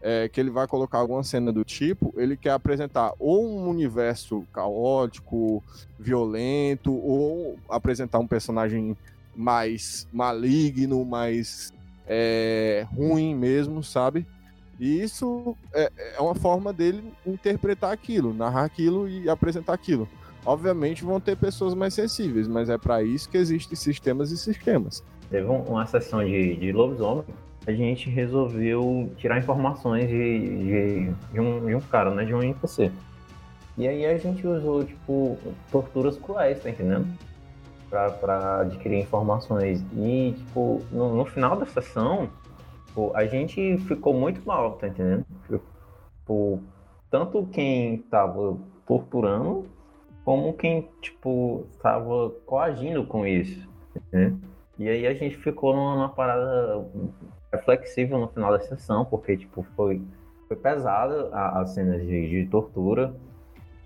É, 0.00 0.28
que 0.28 0.40
ele 0.40 0.50
vai 0.50 0.66
colocar 0.66 0.98
alguma 0.98 1.24
cena 1.24 1.52
do 1.52 1.64
tipo, 1.64 2.14
ele 2.16 2.36
quer 2.36 2.52
apresentar 2.52 3.12
ou 3.18 3.44
um 3.44 3.68
universo 3.68 4.44
caótico, 4.52 5.62
violento, 5.98 6.94
ou 6.94 7.58
apresentar 7.68 8.20
um 8.20 8.26
personagem 8.26 8.96
mais 9.34 10.06
maligno, 10.12 11.04
mais 11.04 11.72
é, 12.06 12.86
ruim 12.92 13.34
mesmo, 13.34 13.82
sabe? 13.82 14.24
E 14.78 15.02
isso 15.02 15.56
é, 15.74 15.90
é 16.16 16.20
uma 16.20 16.34
forma 16.34 16.72
dele 16.72 17.12
interpretar 17.26 17.92
aquilo, 17.92 18.32
narrar 18.32 18.64
aquilo 18.64 19.08
e 19.08 19.28
apresentar 19.28 19.74
aquilo. 19.74 20.08
Obviamente 20.46 21.04
vão 21.04 21.20
ter 21.20 21.36
pessoas 21.36 21.74
mais 21.74 21.94
sensíveis, 21.94 22.46
mas 22.46 22.70
é 22.70 22.78
para 22.78 23.02
isso 23.02 23.28
que 23.28 23.36
existem 23.36 23.76
sistemas 23.76 24.30
e 24.30 24.38
sistemas. 24.38 25.02
Teve 25.28 25.46
uma 25.46 25.84
sessão 25.84 26.24
de, 26.24 26.56
de 26.56 26.72
lobisomem, 26.72 27.24
a 27.68 27.72
gente 27.72 28.08
resolveu 28.08 29.12
tirar 29.18 29.36
informações 29.36 30.08
de, 30.08 30.48
de, 30.48 31.12
de, 31.32 31.40
um, 31.40 31.66
de 31.66 31.74
um 31.74 31.80
cara, 31.80 32.10
né? 32.10 32.24
De 32.24 32.34
um 32.34 32.42
NPC. 32.42 32.90
E 33.76 33.86
aí 33.86 34.06
a 34.06 34.16
gente 34.16 34.46
usou, 34.46 34.84
tipo, 34.84 35.38
torturas 35.70 36.16
cruéis, 36.16 36.62
tá 36.62 36.70
entendendo? 36.70 37.06
Pra, 37.90 38.10
pra 38.10 38.60
adquirir 38.62 39.00
informações. 39.00 39.84
E, 39.94 40.34
tipo, 40.36 40.82
no, 40.90 41.14
no 41.14 41.26
final 41.26 41.56
da 41.58 41.66
sessão, 41.66 42.30
Tipo, 42.88 43.12
a 43.14 43.26
gente 43.26 43.78
ficou 43.78 44.14
muito 44.14 44.44
mal, 44.46 44.72
tá 44.72 44.88
entendendo? 44.88 45.24
Tipo, 45.46 46.60
tanto 47.10 47.46
quem 47.46 47.98
tava 47.98 48.56
torturando, 48.86 49.66
como 50.24 50.54
quem, 50.54 50.88
tipo, 51.00 51.66
tava 51.80 52.30
coagindo 52.44 53.06
com 53.06 53.26
isso, 53.26 53.68
né? 54.10 54.34
E 54.78 54.88
aí 54.88 55.06
a 55.06 55.14
gente 55.14 55.36
ficou 55.36 55.74
numa, 55.74 56.08
parada 56.08 56.84
reflexiva 57.52 58.18
no 58.18 58.28
final 58.28 58.52
da 58.52 58.60
sessão, 58.60 59.04
porque, 59.04 59.36
tipo, 59.36 59.62
foi, 59.76 60.02
foi 60.46 60.56
pesada 60.56 61.28
as 61.32 61.70
cenas 61.70 62.00
de, 62.02 62.28
de 62.28 62.46
tortura, 62.50 63.14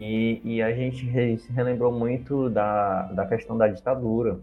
e, 0.01 0.41
e, 0.45 0.63
a 0.63 0.73
gente 0.73 1.07
se 1.39 1.53
relembrou 1.53 1.93
muito 1.93 2.51
da, 2.51 3.03
da 3.13 3.25
questão 3.25 3.57
da 3.57 3.69
ditadura, 3.69 4.41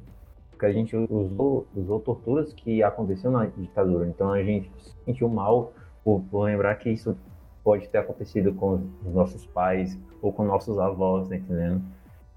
porque 0.60 0.66
a 0.66 0.74
gente 0.74 0.94
usou, 0.94 1.66
usou 1.74 2.02
torturas 2.02 2.52
que 2.52 2.84
aconteciam 2.84 3.32
na 3.32 3.46
ditadura. 3.46 4.06
Então 4.10 4.34
a 4.34 4.44
gente 4.44 4.70
se 4.78 4.94
sentiu 5.06 5.30
mal 5.30 5.72
por, 6.04 6.22
por 6.30 6.44
lembrar 6.44 6.76
que 6.76 6.90
isso 6.90 7.16
pode 7.64 7.88
ter 7.88 8.00
acontecido 8.00 8.54
com 8.54 8.82
os 9.06 9.14
nossos 9.14 9.46
pais 9.46 9.98
ou 10.22 10.34
com 10.34 10.44
nossos 10.44 10.78
avós, 10.78 11.30
tá 11.30 11.38
entendendo? 11.38 11.82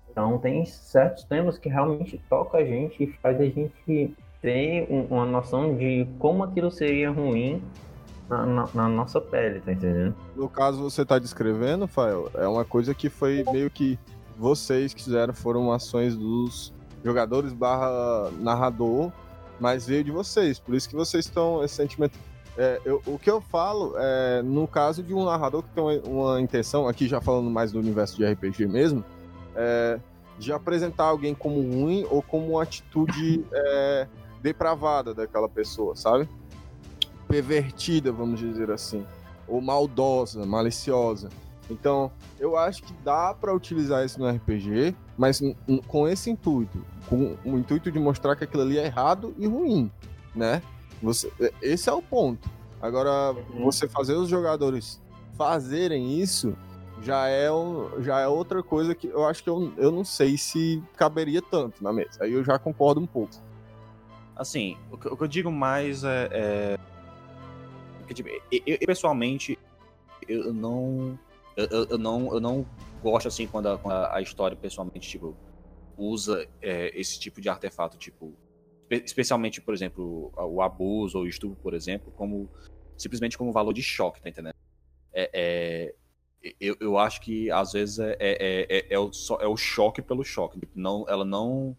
Então 0.09 0.39
tem 0.39 0.65
certos 0.65 1.25
temas 1.25 1.59
que 1.59 1.69
realmente 1.69 2.23
tocam 2.31 2.61
a 2.61 2.65
gente 2.65 3.03
e 3.03 3.07
faz 3.15 3.41
a 3.41 3.45
gente 3.45 4.17
ter 4.41 4.87
uma 5.11 5.27
noção 5.27 5.75
de 5.75 6.07
como 6.21 6.45
aquilo 6.45 6.71
seria 6.71 7.11
ruim 7.11 7.61
na, 8.29 8.47
na, 8.47 8.69
na, 8.73 8.89
nossa 8.89 9.21
pele, 9.21 9.59
tá 9.61 9.73
entendendo? 9.73 10.15
No 10.37 10.49
caso 10.49 10.81
você 10.81 11.05
tá 11.05 11.19
descrevendo, 11.19 11.89
Fael, 11.89 12.31
é 12.35 12.47
uma 12.47 12.65
coisa 12.65 12.95
que 12.95 13.09
foi 13.09 13.45
meio 13.51 13.69
que 13.69 13.99
vocês 14.39 14.95
que 14.95 15.03
fizeram, 15.03 15.35
foram 15.35 15.73
ações 15.73 16.17
dos 16.17 16.73
jogadores 17.05 17.53
barra 17.53 18.31
narrador, 18.39 19.11
mas 19.59 19.87
veio 19.87 20.05
de 20.05 20.11
vocês. 20.11 20.59
Por 20.59 20.75
isso 20.75 20.89
que 20.89 20.95
vocês 20.95 21.25
estão 21.25 21.65
esse 21.65 21.75
sentimento. 21.75 22.19
É, 22.57 22.81
eu, 22.85 23.03
o 23.07 23.19
que 23.19 23.31
eu 23.31 23.41
falo 23.41 23.95
é 23.97 24.43
no 24.43 24.67
caso 24.69 25.03
de 25.03 25.15
um 25.15 25.25
narrador 25.25 25.63
que 25.63 25.71
tem 25.71 26.03
uma, 26.07 26.41
intenção, 26.41 26.87
aqui 26.87 27.09
já 27.09 27.21
falando 27.21 27.51
mais 27.51 27.73
do 27.73 27.79
universo 27.79 28.17
de 28.17 28.27
RPG 28.27 28.67
mesmo, 28.67 29.03
é, 29.57 29.99
de 30.39 30.53
apresentar 30.53 31.05
alguém 31.05 31.35
como 31.35 31.61
ruim 31.61 32.07
ou 32.11 32.23
como 32.23 32.53
uma 32.53 32.63
atitude 32.63 33.45
é, 33.53 34.07
depravada 34.43 35.15
daquela 35.15 35.49
pessoa, 35.49 35.97
sabe? 35.97 36.29
Pervertida, 37.27 38.13
vamos 38.13 38.39
dizer 38.39 38.71
assim, 38.71 39.07
ou 39.49 39.61
maldosa, 39.61 40.45
maliciosa. 40.45 41.31
Então, 41.71 42.11
eu 42.39 42.57
acho 42.57 42.83
que 42.83 42.93
dá 43.05 43.33
para 43.33 43.55
utilizar 43.55 44.05
isso 44.05 44.19
no 44.19 44.29
RPG, 44.29 44.95
mas 45.17 45.41
com 45.87 46.09
esse 46.09 46.31
intuito, 46.31 46.85
com 47.09 47.37
o 47.45 47.59
intuito 47.59 47.91
de 47.91 47.99
mostrar 47.99 48.37
que 48.37 48.45
aquilo 48.45 48.63
ali 48.63 48.79
é 48.79 48.87
errado 48.87 49.35
e 49.39 49.47
ruim, 49.47 49.91
né? 50.35 50.63
Você, 51.03 51.33
esse 51.61 51.89
é 51.89 51.93
o 51.93 52.03
ponto. 52.03 52.51
Agora, 52.81 53.33
uhum. 53.33 53.65
você 53.65 53.89
fazer 53.89 54.15
os 54.15 54.29
jogadores 54.29 55.01
fazerem 55.37 56.21
isso 56.21 56.57
já 57.03 57.29
é, 57.29 57.49
já 58.01 58.21
é 58.21 58.29
outra 58.29 58.63
coisa 58.63 58.95
que 58.95 59.09
eu 59.09 59.27
acho 59.27 59.43
que 59.43 59.51
eu, 59.51 59.73
eu 59.77 59.91
não 59.91 60.05
sei 60.05 60.39
se 60.39 60.83
caberia 60.97 61.43
tanto 61.43 61.83
na 61.83 61.93
mesa. 61.93 62.23
Aí 62.23 62.33
eu 62.33 62.45
já 62.45 62.59
concordo 62.59 63.01
um 63.01 63.07
pouco. 63.07 63.35
Assim, 64.37 64.77
o 64.91 64.97
que, 64.97 65.09
eu 65.09 65.29
digo 65.29 65.51
mais 65.51 66.05
é. 66.05 66.29
é... 66.33 66.79
Tipo, 68.13 68.29
eu, 68.29 68.41
eu, 68.67 68.79
pessoalmente, 68.87 69.59
eu 70.29 70.53
não 70.53 71.19
eu, 71.57 71.67
eu, 71.67 71.87
eu, 71.91 71.99
não, 71.99 72.33
eu 72.35 72.41
não 72.41 72.67
gosto 73.03 73.29
assim 73.29 73.47
quando 73.47 73.69
a, 73.69 73.79
quando 73.79 73.95
a 73.95 74.21
história 74.21 74.57
pessoalmente 74.57 75.09
tipo 75.09 75.37
usa 75.97 76.49
é, 76.61 76.99
esse 76.99 77.19
tipo 77.19 77.41
de 77.41 77.49
artefato, 77.49 77.97
tipo 77.97 78.35
especialmente, 78.91 79.61
por 79.61 79.73
exemplo, 79.73 80.31
o 80.37 80.61
abuso 80.61 81.17
ou 81.17 81.25
o 81.25 81.27
estupro, 81.27 81.57
por 81.63 81.73
exemplo, 81.73 82.13
como 82.13 82.51
simplesmente 82.97 83.39
como 83.39 83.51
valor 83.51 83.73
de 83.73 83.83
choque, 83.83 84.21
tá 84.21 84.29
entendendo? 84.29 84.55
É, 85.13 85.31
é 85.33 85.95
eu, 86.61 86.77
eu 86.81 86.99
acho 86.99 87.21
que 87.21 87.51
às 87.51 87.73
vezes 87.73 87.99
é, 87.99 88.17
é, 88.19 88.67
é, 88.69 88.95
é, 88.95 88.99
o, 88.99 89.11
é 89.41 89.47
o 89.47 89.57
choque 89.57 90.03
pelo 90.03 90.25
choque. 90.25 90.59
Tipo, 90.59 90.73
não, 90.79 91.07
ela 91.09 91.25
não. 91.25 91.77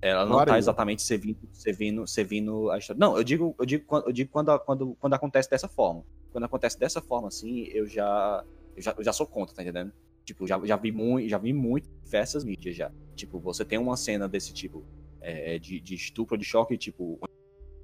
Ela 0.00 0.26
não 0.26 0.40
está 0.40 0.58
exatamente 0.58 1.02
servindo, 1.02 1.48
servindo, 1.50 2.06
servindo 2.06 2.70
a 2.70 2.78
história. 2.78 3.00
Não, 3.00 3.16
eu 3.16 3.24
digo, 3.24 3.54
eu 3.58 3.66
digo, 3.66 3.84
eu 4.06 4.12
digo 4.12 4.30
quando, 4.30 4.58
quando, 4.60 4.94
quando 5.00 5.14
acontece 5.14 5.50
dessa 5.50 5.66
forma 5.66 6.04
quando 6.34 6.46
acontece 6.46 6.76
dessa 6.76 7.00
forma 7.00 7.28
assim, 7.28 7.68
eu 7.72 7.86
já, 7.86 8.44
eu 8.74 8.82
já, 8.82 8.94
eu 8.98 9.04
já 9.04 9.12
sou 9.12 9.24
contra, 9.24 9.54
tá 9.54 9.62
entendendo? 9.62 9.92
Tipo, 10.24 10.48
já, 10.48 10.60
já 10.64 10.74
vi 10.74 10.90
muito, 10.90 11.28
já 11.28 11.38
vi 11.38 11.52
muito 11.52 11.88
diversas 12.02 12.42
mídias 12.42 12.74
já. 12.74 12.90
Tipo, 13.14 13.38
você 13.38 13.64
tem 13.64 13.78
uma 13.78 13.96
cena 13.96 14.28
desse 14.28 14.52
tipo 14.52 14.84
é, 15.20 15.60
de, 15.60 15.78
de 15.78 15.94
estupro, 15.94 16.36
de 16.36 16.44
choque, 16.44 16.76
tipo, 16.76 17.20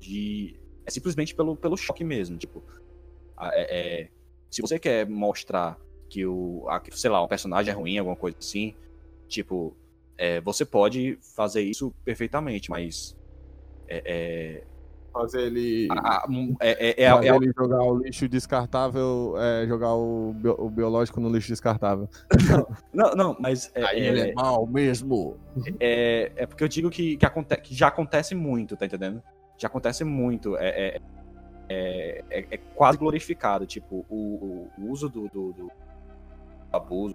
de 0.01 0.59
é 0.85 0.91
simplesmente 0.91 1.33
pelo, 1.33 1.55
pelo 1.55 1.77
choque 1.77 2.03
mesmo, 2.03 2.37
tipo, 2.39 2.65
é, 3.41 4.01
é, 4.03 4.09
se 4.51 4.61
você 4.61 4.81
quer 4.81 5.09
mostrar 5.09 5.79
que 6.09 6.27
o, 6.27 6.69
a, 6.69 6.83
sei 6.91 7.09
lá, 7.09 7.23
um 7.23 7.29
personagem 7.29 7.71
é 7.71 7.75
ruim, 7.77 7.99
alguma 7.99 8.17
coisa 8.17 8.37
assim, 8.37 8.75
tipo, 9.29 9.77
é, 10.19 10.41
você 10.41 10.65
pode 10.65 11.17
fazer 11.37 11.63
isso 11.63 11.95
perfeitamente, 12.05 12.69
mas 12.69 13.17
é, 13.87 14.03
é 14.05 14.65
Fazer 15.13 15.43
ele. 15.43 15.89
Ah, 15.91 16.25
é, 16.61 17.03
é, 17.03 17.05
é, 17.05 17.11
fazer 17.11 17.29
é, 17.29 17.37
ele 17.37 17.53
jogar 17.57 17.83
o 17.83 17.99
lixo 17.99 18.29
descartável, 18.29 19.35
é, 19.39 19.67
jogar 19.67 19.95
o, 19.95 20.33
bio, 20.35 20.55
o, 20.59 20.71
biológico 20.71 21.21
no 21.21 21.29
lixo 21.29 21.49
descartável. 21.49 22.09
Não, 22.93 23.13
não, 23.15 23.37
mas. 23.41 23.71
É, 23.75 23.85
Aí 23.85 24.01
ele 24.01 24.21
é, 24.21 24.31
é 24.31 24.33
mal 24.35 24.67
mesmo. 24.67 25.37
É, 25.79 26.33
é 26.37 26.47
porque 26.47 26.63
eu 26.63 26.69
digo 26.69 26.91
que, 26.91 27.17
que, 27.17 27.27
aconte, 27.27 27.57
que 27.57 27.75
já 27.75 27.89
acontece 27.89 28.35
muito, 28.35 28.77
tá 28.77 28.87
entendendo? 28.87 29.23
já 29.61 29.69
acontece 29.69 30.03
muito. 30.05 30.57
É, 30.57 30.69
é, 30.69 31.01
é, 31.69 32.25
é, 32.31 32.47
é 32.51 32.57
quase 32.75 32.99
glorificado, 32.99 33.67
tipo, 33.67 34.07
o, 34.09 34.69
o 34.79 34.91
uso 34.91 35.09
do, 35.09 35.29
do, 35.29 35.53
do, 35.53 35.71
abuso, 36.73 37.15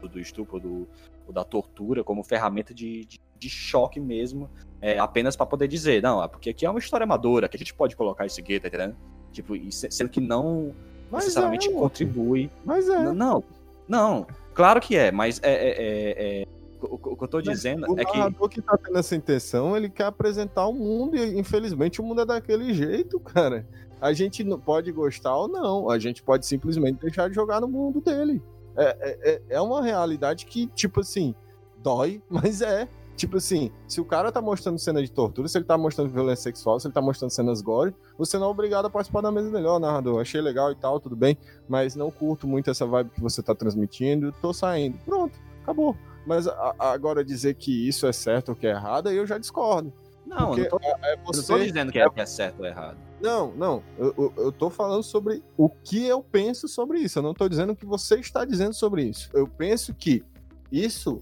do 0.00 0.20
estupro, 0.20 0.60
do, 0.60 0.88
da 1.32 1.42
tortura 1.44 2.04
como 2.04 2.22
ferramenta 2.22 2.72
de, 2.72 3.04
de, 3.04 3.20
de 3.38 3.48
choque 3.48 3.98
mesmo, 3.98 4.48
é, 4.84 4.98
apenas 4.98 5.34
para 5.34 5.46
poder 5.46 5.66
dizer, 5.66 6.02
não, 6.02 6.22
é 6.22 6.28
porque 6.28 6.50
aqui 6.50 6.66
é 6.66 6.68
uma 6.68 6.78
história 6.78 7.04
amadora, 7.04 7.48
que 7.48 7.56
a 7.56 7.58
gente 7.58 7.72
pode 7.72 7.96
colocar 7.96 8.26
isso 8.26 8.38
aqui, 8.38 8.60
tá 8.60 8.68
entendendo? 8.68 8.94
Tipo, 9.32 9.54
sendo 9.70 10.10
que 10.10 10.20
não 10.20 10.74
mas 11.10 11.24
necessariamente 11.24 11.70
é, 11.70 11.72
contribui. 11.72 12.50
Mas 12.62 12.86
é. 12.86 13.10
Não, 13.14 13.42
não, 13.88 14.26
claro 14.52 14.82
que 14.82 14.94
é, 14.94 15.10
mas 15.10 15.40
é, 15.42 15.52
é, 15.52 15.70
é, 15.70 16.42
é 16.42 16.46
o, 16.82 16.96
o, 16.96 17.16
que 17.16 17.24
eu 17.24 17.28
tô 17.28 17.40
dizendo 17.40 17.90
o 17.90 17.98
é 17.98 18.04
que. 18.04 18.18
O 18.38 18.46
que 18.46 18.60
tá 18.60 18.76
tendo 18.76 18.98
essa 18.98 19.16
intenção, 19.16 19.74
ele 19.74 19.88
quer 19.88 20.04
apresentar 20.04 20.66
o 20.66 20.74
mundo 20.74 21.16
e, 21.16 21.38
infelizmente, 21.38 22.02
o 22.02 22.04
mundo 22.04 22.20
é 22.20 22.26
daquele 22.26 22.74
jeito, 22.74 23.18
cara. 23.24 23.66
A 24.02 24.12
gente 24.12 24.44
não 24.44 24.60
pode 24.60 24.92
gostar 24.92 25.34
ou 25.34 25.48
não, 25.48 25.88
a 25.88 25.98
gente 25.98 26.22
pode 26.22 26.44
simplesmente 26.44 27.00
deixar 27.00 27.30
de 27.30 27.34
jogar 27.34 27.58
no 27.58 27.68
mundo 27.68 28.02
dele. 28.02 28.42
É, 28.76 29.16
é, 29.22 29.42
é 29.48 29.60
uma 29.62 29.82
realidade 29.82 30.44
que, 30.44 30.66
tipo 30.66 31.00
assim, 31.00 31.34
dói, 31.82 32.20
mas 32.28 32.60
é. 32.60 32.86
Tipo 33.16 33.36
assim, 33.36 33.70
se 33.86 34.00
o 34.00 34.04
cara 34.04 34.32
tá 34.32 34.40
mostrando 34.40 34.78
cena 34.78 35.00
de 35.00 35.10
tortura, 35.10 35.46
se 35.46 35.56
ele 35.56 35.64
tá 35.64 35.78
mostrando 35.78 36.10
violência 36.10 36.44
sexual, 36.44 36.80
se 36.80 36.86
ele 36.86 36.94
tá 36.94 37.00
mostrando 37.00 37.30
cenas 37.30 37.62
gore, 37.62 37.94
você 38.18 38.38
não 38.38 38.46
é 38.46 38.50
obrigado 38.50 38.86
a 38.86 38.90
participar 38.90 39.20
da 39.20 39.30
mesa. 39.30 39.50
Ó, 39.68 39.78
narrador, 39.78 40.20
achei 40.20 40.40
legal 40.40 40.72
e 40.72 40.74
tal, 40.74 40.98
tudo 40.98 41.14
bem, 41.14 41.38
mas 41.68 41.94
não 41.94 42.10
curto 42.10 42.46
muito 42.46 42.70
essa 42.70 42.84
vibe 42.84 43.10
que 43.10 43.20
você 43.20 43.42
tá 43.42 43.54
transmitindo, 43.54 44.34
tô 44.42 44.52
saindo. 44.52 44.98
Pronto, 45.04 45.38
acabou. 45.62 45.96
Mas 46.26 46.48
a, 46.48 46.74
agora 46.78 47.24
dizer 47.24 47.54
que 47.54 47.86
isso 47.86 48.06
é 48.06 48.12
certo 48.12 48.50
ou 48.50 48.56
que 48.56 48.66
é 48.66 48.70
errado, 48.70 49.08
aí 49.08 49.16
eu 49.16 49.26
já 49.26 49.38
discordo. 49.38 49.92
Não, 50.26 50.56
eu 50.56 50.64
não 50.64 50.68
tô, 50.70 50.80
é 50.82 51.16
você, 51.24 51.52
não 51.52 51.58
tô 51.58 51.64
dizendo 51.64 51.92
que 51.92 51.98
é, 51.98 52.08
que 52.08 52.20
é 52.20 52.26
certo 52.26 52.60
ou 52.60 52.66
errado. 52.66 52.96
Não, 53.20 53.52
não. 53.54 53.82
Eu, 53.98 54.14
eu, 54.16 54.32
eu, 54.36 54.52
tô 54.52 54.70
falando 54.70 55.02
sobre 55.02 55.42
o 55.56 55.68
que 55.68 56.06
eu 56.06 56.22
penso 56.22 56.66
sobre 56.66 56.98
isso. 56.98 57.18
Eu 57.18 57.22
não 57.22 57.34
tô 57.34 57.48
dizendo 57.48 57.72
o 57.72 57.76
que 57.76 57.86
você 57.86 58.16
está 58.16 58.44
dizendo 58.44 58.74
sobre 58.74 59.02
isso. 59.04 59.30
Eu 59.32 59.46
penso 59.46 59.94
que 59.94 60.24
isso 60.72 61.20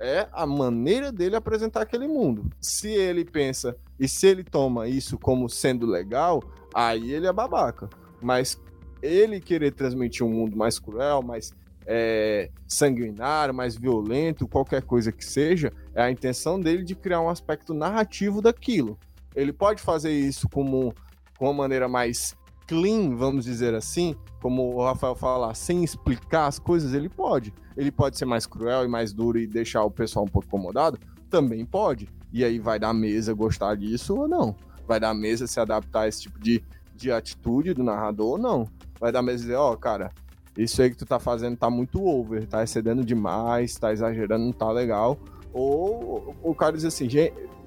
é 0.00 0.26
a 0.32 0.46
maneira 0.46 1.12
dele 1.12 1.36
apresentar 1.36 1.82
aquele 1.82 2.08
mundo. 2.08 2.50
Se 2.58 2.88
ele 2.88 3.24
pensa 3.24 3.76
e 3.98 4.08
se 4.08 4.26
ele 4.26 4.42
toma 4.42 4.88
isso 4.88 5.18
como 5.18 5.48
sendo 5.48 5.86
legal, 5.86 6.42
aí 6.74 7.12
ele 7.12 7.26
é 7.26 7.32
babaca. 7.32 7.88
Mas 8.20 8.58
ele 9.02 9.40
querer 9.40 9.72
transmitir 9.72 10.24
um 10.24 10.30
mundo 10.30 10.56
mais 10.56 10.78
cruel, 10.78 11.22
mais 11.22 11.52
é, 11.86 12.50
sanguinário, 12.66 13.54
mais 13.54 13.76
violento, 13.76 14.48
qualquer 14.48 14.82
coisa 14.82 15.12
que 15.12 15.24
seja, 15.24 15.72
é 15.94 16.02
a 16.02 16.10
intenção 16.10 16.58
dele 16.58 16.82
de 16.82 16.94
criar 16.94 17.20
um 17.20 17.28
aspecto 17.28 17.74
narrativo 17.74 18.40
daquilo. 18.40 18.98
Ele 19.34 19.52
pode 19.52 19.82
fazer 19.82 20.12
isso 20.12 20.48
como 20.48 20.94
com 21.38 21.46
uma 21.46 21.54
maneira 21.54 21.88
mais 21.88 22.34
clean, 22.70 23.16
vamos 23.16 23.44
dizer 23.44 23.74
assim, 23.74 24.14
como 24.40 24.76
o 24.76 24.84
Rafael 24.84 25.16
fala, 25.16 25.52
sem 25.54 25.82
explicar 25.82 26.46
as 26.46 26.60
coisas, 26.60 26.94
ele 26.94 27.08
pode. 27.08 27.52
Ele 27.76 27.90
pode 27.90 28.16
ser 28.16 28.26
mais 28.26 28.46
cruel 28.46 28.84
e 28.84 28.88
mais 28.88 29.12
duro 29.12 29.40
e 29.40 29.46
deixar 29.46 29.82
o 29.82 29.90
pessoal 29.90 30.24
um 30.24 30.28
pouco 30.28 30.46
incomodado? 30.46 30.96
Também 31.28 31.64
pode. 31.64 32.08
E 32.32 32.44
aí 32.44 32.60
vai 32.60 32.78
dar 32.78 32.94
mesa 32.94 33.34
gostar 33.34 33.74
disso 33.74 34.16
ou 34.16 34.28
não? 34.28 34.54
Vai 34.86 35.00
dar 35.00 35.12
mesa 35.12 35.48
se 35.48 35.58
adaptar 35.58 36.02
a 36.02 36.08
esse 36.08 36.22
tipo 36.22 36.38
de, 36.38 36.62
de 36.94 37.10
atitude 37.10 37.74
do 37.74 37.82
narrador 37.82 38.34
ou 38.34 38.38
não? 38.38 38.68
Vai 39.00 39.10
dar 39.10 39.20
mesa 39.20 39.38
dizer, 39.38 39.56
ó, 39.56 39.72
oh, 39.72 39.76
cara, 39.76 40.12
isso 40.56 40.80
aí 40.80 40.90
que 40.90 40.96
tu 40.96 41.04
tá 41.04 41.18
fazendo 41.18 41.56
tá 41.56 41.68
muito 41.68 42.00
over, 42.04 42.46
tá 42.46 42.62
excedendo 42.62 43.04
demais, 43.04 43.74
tá 43.74 43.92
exagerando, 43.92 44.44
não 44.44 44.52
tá 44.52 44.70
legal. 44.70 45.18
Ou 45.52 46.36
o 46.40 46.54
cara 46.54 46.76
diz 46.76 46.84
assim, 46.84 47.08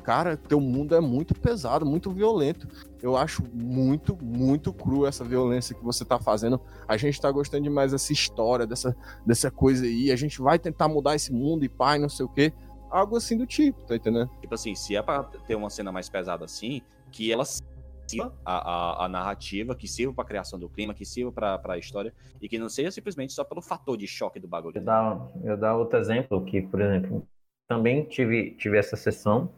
cara, 0.03 0.35
teu 0.35 0.59
mundo 0.59 0.93
é 0.93 0.99
muito 0.99 1.33
pesado, 1.33 1.85
muito 1.85 2.11
violento. 2.11 2.67
Eu 3.01 3.15
acho 3.17 3.43
muito, 3.53 4.17
muito 4.21 4.73
cru 4.73 5.05
essa 5.05 5.23
violência 5.23 5.73
que 5.73 5.83
você 5.83 6.03
tá 6.03 6.19
fazendo. 6.19 6.59
A 6.87 6.97
gente 6.97 7.19
tá 7.19 7.31
gostando 7.31 7.63
demais 7.63 7.91
dessa 7.91 8.11
história, 8.11 8.67
dessa, 8.67 8.95
dessa 9.25 9.49
coisa 9.49 9.85
aí. 9.85 10.11
A 10.11 10.15
gente 10.15 10.41
vai 10.41 10.59
tentar 10.59 10.87
mudar 10.87 11.15
esse 11.15 11.33
mundo 11.33 11.63
e 11.63 11.69
pai, 11.69 11.97
não 11.97 12.09
sei 12.09 12.25
o 12.25 12.29
quê. 12.29 12.53
Algo 12.91 13.15
assim 13.15 13.37
do 13.37 13.47
tipo, 13.47 13.81
tá 13.85 13.95
entendendo? 13.95 14.29
Tipo 14.39 14.53
assim, 14.53 14.75
se 14.75 14.95
é 14.95 15.01
pra 15.01 15.23
ter 15.23 15.55
uma 15.55 15.69
cena 15.69 15.91
mais 15.91 16.09
pesada 16.09 16.45
assim, 16.45 16.81
que 17.11 17.31
ela 17.31 17.43
sirva 17.45 18.33
a, 18.45 18.53
a, 18.53 19.05
a, 19.05 19.09
narrativa, 19.09 19.75
que 19.75 19.87
sirva 19.87 20.13
para 20.13 20.23
a 20.23 20.27
criação 20.27 20.59
do 20.59 20.69
clima, 20.69 20.93
que 20.93 21.05
sirva 21.05 21.31
para 21.31 21.73
a 21.73 21.77
história, 21.77 22.13
e 22.41 22.47
que 22.47 22.59
não 22.59 22.69
seja 22.69 22.91
simplesmente 22.91 23.33
só 23.33 23.43
pelo 23.43 23.61
fator 23.61 23.97
de 23.97 24.05
choque 24.05 24.39
do 24.39 24.47
bagulho. 24.47 24.77
Eu 24.77 24.83
dar, 24.83 25.31
eu 25.43 25.57
dar 25.57 25.75
outro 25.75 25.97
exemplo, 25.97 26.43
que, 26.45 26.61
por 26.61 26.81
exemplo, 26.81 27.27
também 27.67 28.03
tive, 28.03 28.51
tive 28.51 28.77
essa 28.77 28.95
sessão, 28.95 29.49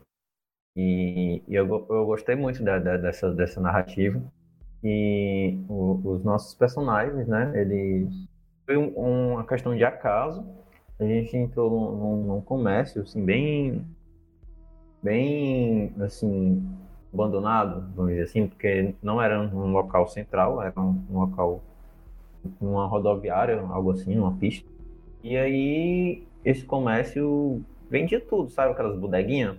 e, 0.76 1.42
e 1.48 1.56
eu, 1.56 1.86
eu 1.90 2.06
gostei 2.06 2.36
muito 2.36 2.64
da, 2.64 2.80
da, 2.80 2.98
dessa, 2.98 3.32
dessa 3.34 3.62
narrativa, 3.62 4.22
e 4.84 5.60
o, 5.68 6.00
os 6.04 6.24
nossos 6.24 6.54
personagens, 6.56 7.28
né, 7.28 7.52
eles... 7.56 8.14
Foi 8.66 8.78
um, 8.78 9.34
uma 9.34 9.46
questão 9.46 9.76
de 9.76 9.84
acaso, 9.84 10.46
a 11.00 11.06
gente 11.06 11.36
entrou 11.38 11.96
num, 11.96 12.24
num 12.24 12.42
comércio, 12.42 13.02
assim, 13.02 13.24
bem... 13.24 13.86
Bem, 15.04 15.94
assim, 16.00 16.68
abandonado, 17.16 17.90
vamos 17.96 18.12
dizer 18.12 18.24
assim, 18.24 18.48
porque 18.48 18.94
não 19.02 19.22
era 19.22 19.42
um 19.42 19.72
local 19.72 20.08
central, 20.08 20.62
era 20.62 20.74
um, 20.80 21.02
um 21.10 21.20
local, 21.20 21.64
uma 22.60 22.86
rodoviária, 22.86 23.60
algo 23.62 23.92
assim, 23.92 24.18
uma 24.18 24.36
pista. 24.36 24.70
E 25.24 25.38
aí 25.38 26.28
esse 26.44 26.66
comércio 26.66 27.64
vendia 27.90 28.20
tudo, 28.20 28.50
sabe 28.50 28.74
aquelas 28.74 29.00
bodeguinhas? 29.00 29.58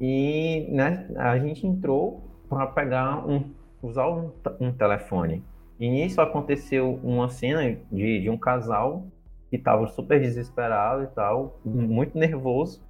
E 0.00 0.66
né, 0.70 1.06
a 1.16 1.38
gente 1.38 1.66
entrou 1.66 2.22
para 2.48 2.66
pegar 2.66 3.26
um, 3.28 3.44
usar 3.82 4.08
um, 4.08 4.30
um, 4.60 4.72
telefone. 4.72 5.44
E 5.78 5.88
nisso 5.88 6.20
aconteceu 6.20 6.98
uma 7.02 7.28
cena 7.28 7.76
de, 7.90 8.20
de 8.20 8.30
um 8.30 8.38
casal 8.38 9.04
que 9.50 9.56
estava 9.56 9.86
super 9.88 10.20
desesperado 10.20 11.02
e 11.02 11.06
tal, 11.08 11.58
muito 11.64 12.16
nervoso 12.16 12.82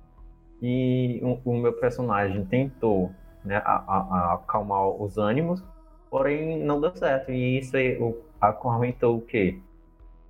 e 0.62 1.20
o, 1.22 1.38
o 1.50 1.56
meu 1.56 1.72
personagem 1.72 2.44
tentou 2.44 3.10
né, 3.44 3.56
a, 3.64 3.72
a, 3.72 3.98
a 3.98 4.34
acalmar 4.34 4.88
os 4.88 5.16
ânimos, 5.16 5.64
porém 6.10 6.62
não 6.62 6.80
deu 6.80 6.94
certo. 6.94 7.30
E 7.30 7.58
isso 7.58 7.76
aí, 7.76 7.96
o, 7.98 8.16
acorrentou 8.40 9.16
o 9.16 9.20
quê? 9.20 9.58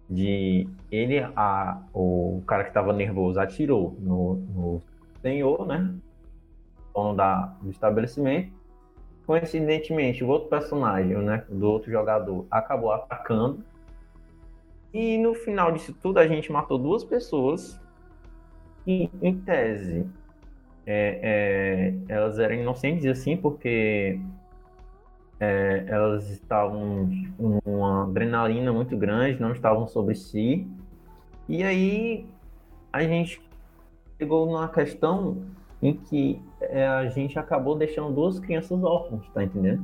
De 0.08 0.68
ele, 0.90 1.18
a, 1.18 1.82
o 1.92 2.42
cara 2.46 2.64
que 2.64 2.70
estava 2.70 2.92
nervoso, 2.92 3.40
atirou 3.40 3.96
no, 3.98 4.34
no 4.34 4.82
senhor, 5.20 5.66
né? 5.66 5.94
Dono 7.00 7.16
da, 7.16 7.54
do 7.62 7.70
estabelecimento. 7.70 8.52
Coincidentemente, 9.26 10.24
o 10.24 10.28
outro 10.28 10.48
personagem, 10.48 11.16
né? 11.18 11.44
Do 11.48 11.70
outro 11.70 11.90
jogador, 11.90 12.46
acabou 12.50 12.92
atacando. 12.92 13.64
E 14.92 15.16
no 15.18 15.34
final 15.34 15.72
disso 15.72 15.94
tudo, 16.02 16.18
a 16.18 16.26
gente 16.26 16.50
matou 16.50 16.78
duas 16.78 17.04
pessoas. 17.04 17.80
E, 18.86 19.08
em 19.22 19.38
tese, 19.40 20.06
é, 20.86 21.94
é, 22.08 22.12
elas 22.12 22.38
eram 22.38 22.56
inocentes 22.56 23.06
assim 23.06 23.36
porque 23.36 24.18
é, 25.38 25.84
elas 25.86 26.28
estavam 26.30 27.08
com 27.36 27.58
uma 27.64 28.04
adrenalina 28.04 28.72
muito 28.72 28.96
grande, 28.96 29.40
não 29.40 29.52
estavam 29.52 29.86
sobre 29.86 30.14
si. 30.14 30.66
E 31.48 31.62
aí 31.62 32.26
a 32.92 33.02
gente 33.02 33.40
chegou 34.18 34.46
numa 34.46 34.68
questão 34.68 35.44
em 35.82 35.94
que 35.94 36.42
é, 36.60 36.86
a 36.86 37.08
gente 37.08 37.38
acabou 37.38 37.76
deixando 37.76 38.14
duas 38.14 38.38
crianças 38.38 38.82
órfãs, 38.82 39.26
tá 39.32 39.42
entendendo? 39.42 39.82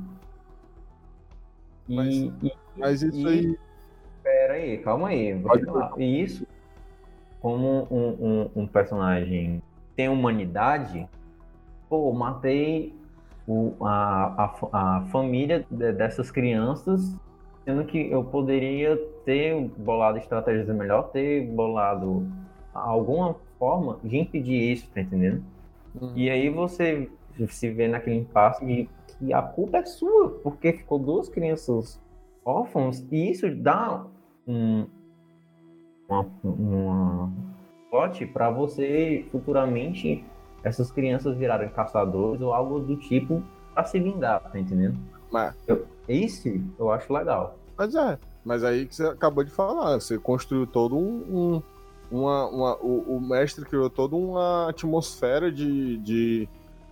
E, 1.89 1.97
mas, 1.97 2.15
e, 2.15 2.53
mas 2.77 3.03
isso 3.03 3.19
e, 3.19 3.27
aí. 3.29 3.59
Pera 4.23 4.55
aí, 4.55 4.79
calma 4.79 5.09
aí. 5.09 5.41
E 5.97 6.23
isso, 6.23 6.47
como 7.41 7.87
um, 7.91 8.09
um, 8.09 8.51
um 8.63 8.67
personagem 8.67 9.63
tem 9.95 10.09
humanidade, 10.09 11.09
pô, 11.89 12.13
matei 12.13 12.95
o, 13.47 13.75
a, 13.81 14.53
a, 14.73 14.99
a 14.99 15.01
família 15.07 15.65
dessas 15.71 16.31
crianças, 16.31 17.17
sendo 17.65 17.85
que 17.85 18.11
eu 18.11 18.23
poderia 18.25 18.97
ter 19.25 19.59
bolado 19.79 20.19
estratégias 20.19 20.69
melhor, 20.69 21.11
ter 21.11 21.47
bolado 21.47 22.27
alguma 22.75 23.37
forma 23.59 23.99
de 24.05 24.19
impedir 24.19 24.73
isso, 24.73 24.91
tá 24.93 25.01
entendendo? 25.01 25.43
Uhum. 26.01 26.13
E 26.15 26.31
aí 26.31 26.49
você 26.49 27.11
se 27.49 27.71
vê 27.71 27.89
naquele 27.89 28.17
impasse 28.17 28.65
de 28.65 28.89
que 29.07 29.33
a 29.33 29.43
culpa 29.43 29.79
é 29.79 29.85
sua, 29.85 30.31
porque 30.43 30.73
ficou 30.73 30.99
duas 30.99 31.29
crianças 31.29 32.01
órfãos, 32.45 33.05
e 33.11 33.31
isso 33.31 33.55
dá 33.55 34.07
um, 34.47 34.87
uma, 36.09 36.27
uma 36.45 37.33
plot 37.91 38.27
para 38.27 38.51
você 38.51 39.27
futuramente 39.31 40.25
essas 40.63 40.91
crianças 40.91 41.37
virarem 41.37 41.69
caçadores 41.69 42.41
ou 42.41 42.53
algo 42.53 42.81
do 42.81 42.97
tipo 42.97 43.43
para 43.75 43.85
se 43.85 44.01
vingar, 44.01 44.41
tá 44.41 44.59
entendendo? 44.59 44.99
Mas... 45.31 45.55
Eu, 45.67 45.87
esse 46.09 46.65
eu 46.79 46.91
acho 46.91 47.13
legal. 47.13 47.59
Mas 47.77 47.95
é, 47.95 48.19
mas 48.45 48.65
aí 48.65 48.87
que 48.87 48.95
você 48.95 49.05
acabou 49.07 49.45
de 49.45 49.51
falar, 49.51 50.01
você 50.01 50.19
construiu 50.19 50.67
todo 50.67 50.97
um. 50.97 51.57
um 51.57 51.63
uma, 52.11 52.47
uma, 52.47 52.77
o, 52.77 53.17
o, 53.17 53.21
mestre 53.21 53.65
criou 53.65 53.91
toda 53.91 54.15
uma 54.15 54.71
atmosfera 54.71 55.51
de, 55.51 55.99
de, 55.99 56.49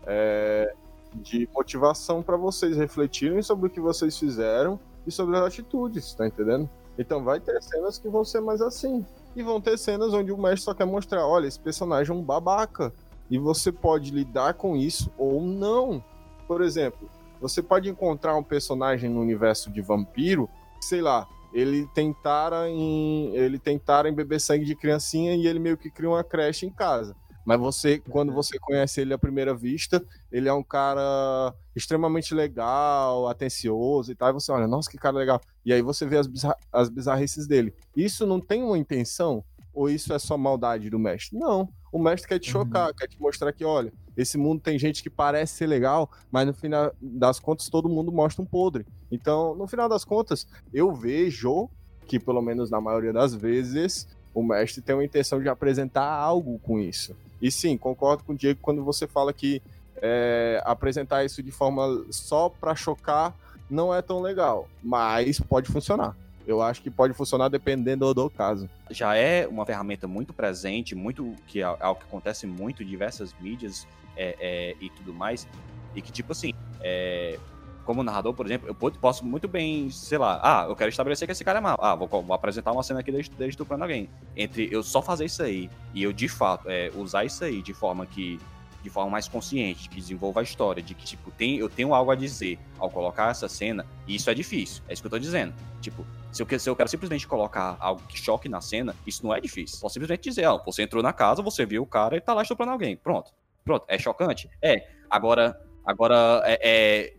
é, 0.06 0.74
de 1.14 1.48
motivação 1.54 2.22
para 2.22 2.36
vocês 2.36 2.76
refletirem 2.76 3.40
sobre 3.42 3.66
o 3.66 3.70
que 3.70 3.80
vocês 3.80 4.18
fizeram 4.18 4.78
e 5.06 5.12
sobre 5.12 5.36
as 5.36 5.42
atitudes, 5.44 6.14
tá 6.14 6.26
entendendo? 6.26 6.68
Então 6.98 7.22
vai 7.22 7.40
ter 7.40 7.62
cenas 7.62 7.98
que 7.98 8.08
vão 8.08 8.24
ser 8.24 8.40
mais 8.40 8.60
assim. 8.60 9.04
E 9.36 9.42
vão 9.42 9.60
ter 9.60 9.76
cenas 9.76 10.12
onde 10.12 10.30
o 10.30 10.38
mestre 10.38 10.62
só 10.62 10.74
quer 10.74 10.84
mostrar, 10.84 11.26
olha, 11.26 11.46
esse 11.46 11.58
personagem 11.58 12.14
é 12.14 12.18
um 12.18 12.22
babaca. 12.22 12.92
E 13.28 13.38
você 13.38 13.72
pode 13.72 14.10
lidar 14.10 14.54
com 14.54 14.76
isso 14.76 15.10
ou 15.18 15.42
não. 15.42 16.02
Por 16.46 16.62
exemplo, 16.62 17.08
você 17.40 17.62
pode 17.62 17.88
encontrar 17.88 18.36
um 18.36 18.42
personagem 18.42 19.10
no 19.10 19.20
universo 19.20 19.70
de 19.70 19.80
vampiro, 19.80 20.48
sei 20.80 21.00
lá, 21.00 21.26
ele 21.54 21.86
tentara 21.94 22.68
em 22.68 23.34
ele 23.34 23.58
tentara 23.58 24.08
em 24.08 24.14
beber 24.14 24.40
sangue 24.40 24.64
de 24.64 24.74
criancinha 24.74 25.36
e 25.36 25.46
ele 25.46 25.60
meio 25.60 25.78
que 25.78 25.88
cria 25.88 26.10
uma 26.10 26.24
creche 26.24 26.66
em 26.66 26.70
casa. 26.70 27.14
Mas 27.44 27.60
você, 27.60 27.98
quando 27.98 28.30
uhum. 28.30 28.34
você 28.34 28.58
conhece 28.58 29.00
ele 29.00 29.12
à 29.12 29.18
primeira 29.18 29.54
vista, 29.54 30.02
ele 30.32 30.48
é 30.48 30.52
um 30.52 30.62
cara 30.62 31.54
extremamente 31.76 32.34
legal, 32.34 33.28
atencioso 33.28 34.10
e 34.10 34.14
tal. 34.14 34.30
E 34.30 34.32
você 34.32 34.50
olha, 34.50 34.66
nossa, 34.66 34.90
que 34.90 34.96
cara 34.96 35.16
legal. 35.16 35.40
E 35.64 35.72
aí 35.72 35.82
você 35.82 36.06
vê 36.06 36.16
as, 36.16 36.26
bizar 36.26 36.56
as 36.72 36.88
bizarrices 36.88 37.46
dele. 37.46 37.74
Isso 37.94 38.26
não 38.26 38.40
tem 38.40 38.62
uma 38.62 38.78
intenção? 38.78 39.44
Ou 39.74 39.90
isso 39.90 40.12
é 40.14 40.18
só 40.18 40.38
maldade 40.38 40.88
do 40.88 40.98
mestre? 40.98 41.38
Não. 41.38 41.68
O 41.92 41.98
mestre 41.98 42.28
quer 42.28 42.38
te 42.38 42.50
chocar, 42.50 42.88
uhum. 42.88 42.94
quer 42.94 43.08
te 43.08 43.20
mostrar 43.20 43.52
que, 43.52 43.64
olha, 43.64 43.92
esse 44.16 44.38
mundo 44.38 44.60
tem 44.60 44.78
gente 44.78 45.02
que 45.02 45.10
parece 45.10 45.54
ser 45.54 45.66
legal, 45.66 46.10
mas 46.30 46.46
no 46.46 46.54
final 46.54 46.92
das 47.00 47.40
contas 47.40 47.68
todo 47.68 47.88
mundo 47.88 48.12
mostra 48.12 48.42
um 48.42 48.46
podre. 48.46 48.86
Então, 49.14 49.54
no 49.54 49.66
final 49.66 49.88
das 49.88 50.04
contas, 50.04 50.46
eu 50.72 50.92
vejo 50.92 51.70
que, 52.06 52.18
pelo 52.18 52.42
menos 52.42 52.68
na 52.68 52.80
maioria 52.80 53.12
das 53.12 53.32
vezes, 53.32 54.08
o 54.34 54.42
mestre 54.42 54.82
tem 54.82 54.94
uma 54.94 55.04
intenção 55.04 55.40
de 55.40 55.48
apresentar 55.48 56.04
algo 56.04 56.58
com 56.58 56.80
isso. 56.80 57.14
E 57.40 57.50
sim, 57.50 57.78
concordo 57.78 58.24
com 58.24 58.32
o 58.32 58.36
Diego 58.36 58.58
quando 58.60 58.82
você 58.82 59.06
fala 59.06 59.32
que 59.32 59.62
é, 60.02 60.60
apresentar 60.64 61.24
isso 61.24 61.42
de 61.42 61.52
forma 61.52 62.04
só 62.10 62.48
para 62.48 62.74
chocar 62.74 63.34
não 63.70 63.94
é 63.94 64.02
tão 64.02 64.20
legal, 64.20 64.68
mas 64.82 65.38
pode 65.38 65.70
funcionar. 65.70 66.16
Eu 66.46 66.60
acho 66.60 66.82
que 66.82 66.90
pode 66.90 67.14
funcionar 67.14 67.48
dependendo 67.48 68.12
do 68.12 68.28
caso. 68.28 68.68
Já 68.90 69.16
é 69.16 69.46
uma 69.46 69.64
ferramenta 69.64 70.06
muito 70.06 70.32
presente, 70.32 70.94
muito 70.94 71.34
que 71.46 71.60
é 71.60 71.62
algo 71.62 72.00
que 72.00 72.06
acontece 72.06 72.46
muito 72.46 72.82
em 72.82 72.86
diversas 72.86 73.34
mídias 73.40 73.86
é, 74.16 74.36
é, 74.38 74.76
e 74.80 74.90
tudo 74.90 75.14
mais, 75.14 75.48
e 75.94 76.02
que 76.02 76.12
tipo 76.12 76.32
assim, 76.32 76.52
é, 76.80 77.38
como 77.84 78.02
narrador, 78.02 78.34
por 78.34 78.46
exemplo, 78.46 78.68
eu 78.68 78.74
posso 78.74 79.24
muito 79.24 79.46
bem, 79.46 79.90
sei 79.90 80.18
lá, 80.18 80.40
ah, 80.42 80.66
eu 80.68 80.74
quero 80.76 80.90
estabelecer 80.90 81.26
que 81.26 81.32
esse 81.32 81.44
cara 81.44 81.58
é 81.58 81.62
mal. 81.62 81.76
Ah, 81.80 81.94
vou, 81.94 82.08
vou 82.08 82.34
apresentar 82.34 82.72
uma 82.72 82.82
cena 82.82 83.00
aqui 83.00 83.12
desde, 83.12 83.30
desde 83.30 83.50
estuprando 83.50 83.84
alguém. 83.84 84.08
Entre 84.36 84.68
eu 84.72 84.82
só 84.82 85.00
fazer 85.00 85.26
isso 85.26 85.42
aí 85.42 85.70
e 85.92 86.02
eu, 86.02 86.12
de 86.12 86.28
fato, 86.28 86.68
é, 86.68 86.90
usar 86.94 87.24
isso 87.24 87.44
aí 87.44 87.62
de 87.62 87.72
forma 87.72 88.06
que 88.06 88.40
de 88.84 88.90
forma 88.90 89.10
mais 89.10 89.26
consciente, 89.26 89.88
que 89.88 89.96
desenvolva 89.96 90.40
a 90.40 90.42
história, 90.42 90.82
de 90.82 90.94
que, 90.94 91.06
tipo, 91.06 91.30
tem, 91.30 91.56
eu 91.56 91.70
tenho 91.70 91.94
algo 91.94 92.10
a 92.10 92.14
dizer 92.14 92.58
ao 92.78 92.90
colocar 92.90 93.30
essa 93.30 93.48
cena, 93.48 93.86
e 94.06 94.14
isso 94.14 94.28
é 94.28 94.34
difícil. 94.34 94.84
É 94.86 94.92
isso 94.92 95.00
que 95.00 95.06
eu 95.06 95.10
tô 95.10 95.18
dizendo. 95.18 95.54
Tipo, 95.80 96.06
se 96.30 96.42
eu, 96.42 96.58
se 96.58 96.68
eu 96.68 96.76
quero 96.76 96.90
simplesmente 96.90 97.26
colocar 97.26 97.78
algo 97.80 98.02
que 98.06 98.18
choque 98.18 98.46
na 98.46 98.60
cena, 98.60 98.94
isso 99.06 99.24
não 99.24 99.34
é 99.34 99.40
difícil. 99.40 99.80
Posso 99.80 99.94
simplesmente 99.94 100.28
dizer, 100.28 100.44
ó, 100.46 100.62
você 100.62 100.82
entrou 100.82 101.02
na 101.02 101.14
casa, 101.14 101.40
você 101.40 101.64
viu 101.64 101.82
o 101.82 101.86
cara 101.86 102.14
e 102.18 102.20
tá 102.20 102.34
lá 102.34 102.42
estuprando 102.42 102.72
alguém. 102.72 102.94
Pronto. 102.94 103.32
Pronto. 103.64 103.86
É 103.88 103.98
chocante? 103.98 104.50
É. 104.60 104.86
Agora, 105.08 105.58
agora 105.86 106.42
é, 106.44 106.58
é 106.62 107.14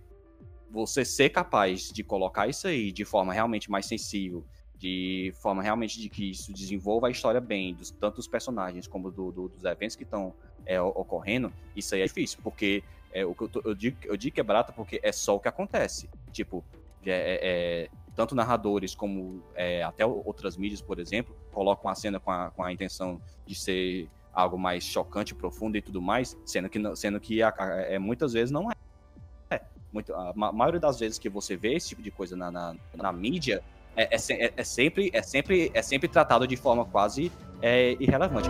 você 0.76 1.06
ser 1.06 1.30
capaz 1.30 1.90
de 1.90 2.04
colocar 2.04 2.48
isso 2.48 2.68
aí 2.68 2.92
de 2.92 3.06
forma 3.06 3.34
realmente 3.34 3.72
mais 3.72 3.86
sensível, 3.86 4.44
de 4.78 5.34
forma 5.42 5.64
realmente 5.64 6.00
de 6.00 6.10
que 6.10 6.32
isso 6.32 6.52
desenvolva 6.52 7.08
a 7.08 7.10
história 7.10 7.40
bem, 7.40 7.74
dos, 7.74 7.92
tanto 7.92 8.18
dos 8.18 8.28
personagens 8.28 8.86
como 8.86 9.10
do, 9.10 9.32
do, 9.32 9.48
dos 9.48 9.64
eventos 9.64 9.96
que 9.96 10.04
estão 10.04 10.34
é, 10.66 10.80
ocorrendo, 10.82 11.52
isso 11.76 11.96
aí 11.96 12.02
é 12.02 12.06
difícil, 12.06 12.40
porque 12.44 12.84
é, 13.14 13.26
o 13.26 13.34
que 13.34 13.44
eu, 13.44 13.48
tô, 13.48 13.62
eu, 13.64 13.74
digo, 13.74 13.98
eu 14.04 14.18
digo 14.18 14.36
que 14.36 14.42
é 14.42 14.44
barato 14.44 14.74
porque 14.74 15.00
é 15.02 15.14
só 15.14 15.36
o 15.36 15.40
que 15.40 15.48
acontece. 15.48 16.10
Tipo, 16.34 16.62
é, 17.06 17.12
é, 17.12 17.40
é 17.42 17.90
tanto 18.14 18.36
narradores 18.36 18.94
como 18.94 19.42
é, 19.56 19.82
até 19.82 20.06
outras 20.06 20.58
mídias, 20.58 20.82
por 20.82 21.00
exemplo, 21.00 21.34
colocam 21.54 21.90
a 21.90 21.96
cena 21.96 22.20
com 22.20 22.32
a, 22.32 22.52
com 22.52 22.64
a 22.64 22.72
intenção 22.74 23.22
de 23.46 23.56
ser 23.56 24.10
algo 24.34 24.60
mais 24.60 24.84
chocante, 24.84 25.34
profundo 25.34 25.78
e 25.78 25.82
tudo 25.82 26.02
mais, 26.02 26.38
sendo 26.46 26.70
que, 26.70 26.96
sendo 26.98 27.20
que 27.20 27.42
a, 27.42 27.54
é, 27.88 27.98
muitas 27.98 28.34
vezes 28.34 28.52
não 28.52 28.70
é 28.70 28.76
muito, 29.96 30.14
a 30.14 30.52
maioria 30.52 30.80
das 30.80 31.00
vezes 31.00 31.18
que 31.18 31.30
você 31.30 31.56
vê 31.56 31.74
esse 31.74 31.88
tipo 31.88 32.02
de 32.02 32.12
coisa 32.12 32.36
na, 32.36 32.52
na, 32.52 32.76
na 32.93 33.14
mídia, 33.14 33.64
é, 33.96 34.14
é, 34.14 34.18
é, 34.30 34.54
é, 34.58 34.64
sempre, 34.64 35.10
é, 35.14 35.22
sempre, 35.22 35.72
é 35.74 35.82
sempre 35.82 36.10
tratado 36.10 36.46
de 36.46 36.58
forma 36.58 36.84
quase 36.84 37.32
é, 37.62 37.93
irrelevante. 37.93 38.50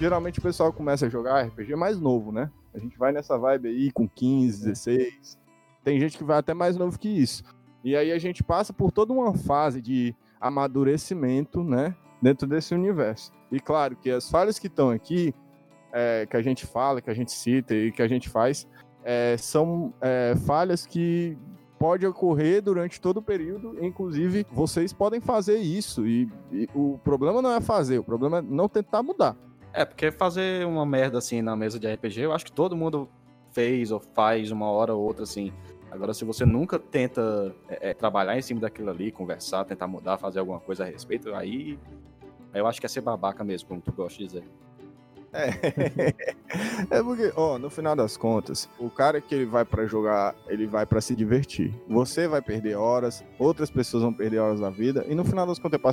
Geralmente 0.00 0.40
o 0.40 0.42
pessoal 0.42 0.72
começa 0.72 1.06
a 1.06 1.08
jogar 1.08 1.42
RPG 1.42 1.76
mais 1.76 2.00
novo, 2.00 2.32
né? 2.32 2.50
A 2.74 2.78
gente 2.78 2.98
vai 2.98 3.12
nessa 3.12 3.38
vibe 3.38 3.68
aí 3.68 3.92
com 3.92 4.08
15, 4.08 4.64
16. 4.64 5.38
Tem 5.84 6.00
gente 6.00 6.18
que 6.18 6.24
vai 6.24 6.38
até 6.38 6.52
mais 6.52 6.76
novo 6.76 6.98
que 6.98 7.08
isso. 7.08 7.44
E 7.84 7.94
aí 7.94 8.10
a 8.10 8.18
gente 8.18 8.42
passa 8.42 8.72
por 8.72 8.90
toda 8.90 9.12
uma 9.12 9.32
fase 9.32 9.80
de 9.80 10.14
amadurecimento, 10.40 11.62
né? 11.62 11.94
Dentro 12.20 12.48
desse 12.48 12.74
universo. 12.74 13.32
E 13.52 13.60
claro 13.60 13.94
que 13.94 14.10
as 14.10 14.28
falhas 14.28 14.58
que 14.58 14.66
estão 14.66 14.90
aqui 14.90 15.32
é, 15.92 16.26
que 16.26 16.36
a 16.36 16.42
gente 16.42 16.66
fala, 16.66 17.00
que 17.00 17.10
a 17.10 17.14
gente 17.14 17.32
cita 17.32 17.74
e 17.74 17.92
que 17.92 18.02
a 18.02 18.08
gente 18.08 18.28
faz, 18.28 18.66
é, 19.04 19.36
são 19.38 19.92
é, 20.00 20.34
falhas 20.46 20.86
que 20.86 21.36
pode 21.78 22.06
ocorrer 22.06 22.60
durante 22.60 23.00
todo 23.00 23.16
o 23.18 23.22
período, 23.22 23.82
inclusive 23.82 24.46
vocês 24.52 24.92
podem 24.92 25.18
fazer 25.18 25.56
isso 25.56 26.06
e, 26.06 26.28
e, 26.52 26.68
o 26.74 26.98
problema 27.02 27.40
não 27.40 27.52
é 27.52 27.60
fazer, 27.60 27.98
o 27.98 28.04
problema 28.04 28.38
é 28.38 28.42
não 28.42 28.68
tentar 28.68 29.02
mudar. 29.02 29.34
É, 29.72 29.84
porque 29.84 30.10
fazer 30.10 30.66
uma 30.66 30.84
merda 30.84 31.18
assim 31.18 31.40
na 31.40 31.56
mesa 31.56 31.78
de 31.78 31.90
RPG, 31.90 32.20
eu 32.20 32.32
acho 32.32 32.44
que 32.44 32.52
todo 32.52 32.76
mundo 32.76 33.08
fez 33.52 33.90
ou 33.90 33.98
faz 33.98 34.50
uma 34.50 34.66
hora 34.66 34.94
ou 34.94 35.02
outra 35.02 35.22
assim. 35.22 35.52
Agora, 35.90 36.12
se 36.12 36.24
você 36.24 36.44
nunca 36.44 36.78
tenta 36.78 37.54
é, 37.68 37.90
é 37.90 37.94
trabalhar 37.94 38.36
em 38.36 38.42
cima 38.42 38.60
daquilo 38.60 38.90
ali, 38.90 39.10
conversar, 39.10 39.64
tentar 39.64 39.86
mudar, 39.86 40.18
fazer 40.18 40.38
alguma 40.38 40.60
coisa 40.60 40.84
a 40.84 40.86
respeito, 40.86 41.34
aí 41.34 41.78
eu 42.52 42.66
acho 42.66 42.78
que 42.78 42.86
é 42.86 42.88
ser 42.88 43.00
babaca 43.00 43.42
mesmo, 43.42 43.68
como 43.68 43.80
tu 43.80 43.92
gosta 43.92 44.18
de 44.18 44.26
dizer. 44.26 44.44
É. 45.32 46.14
é 46.98 47.02
porque, 47.02 47.32
ó, 47.36 47.58
no 47.58 47.70
final 47.70 47.94
das 47.94 48.16
contas, 48.16 48.68
o 48.78 48.90
cara 48.90 49.20
que 49.20 49.34
ele 49.34 49.46
vai 49.46 49.64
para 49.64 49.86
jogar, 49.86 50.34
ele 50.48 50.66
vai 50.66 50.84
para 50.84 51.00
se 51.00 51.14
divertir. 51.14 51.72
Você 51.88 52.26
vai 52.26 52.42
perder 52.42 52.76
horas, 52.76 53.24
outras 53.38 53.70
pessoas 53.70 54.02
vão 54.02 54.12
perder 54.12 54.38
horas 54.38 54.60
da 54.60 54.70
vida, 54.70 55.04
e 55.08 55.14
no 55.14 55.24
final 55.24 55.46
das 55.46 55.58
contas 55.58 55.78
é 55.78 55.82
pra 55.82 55.92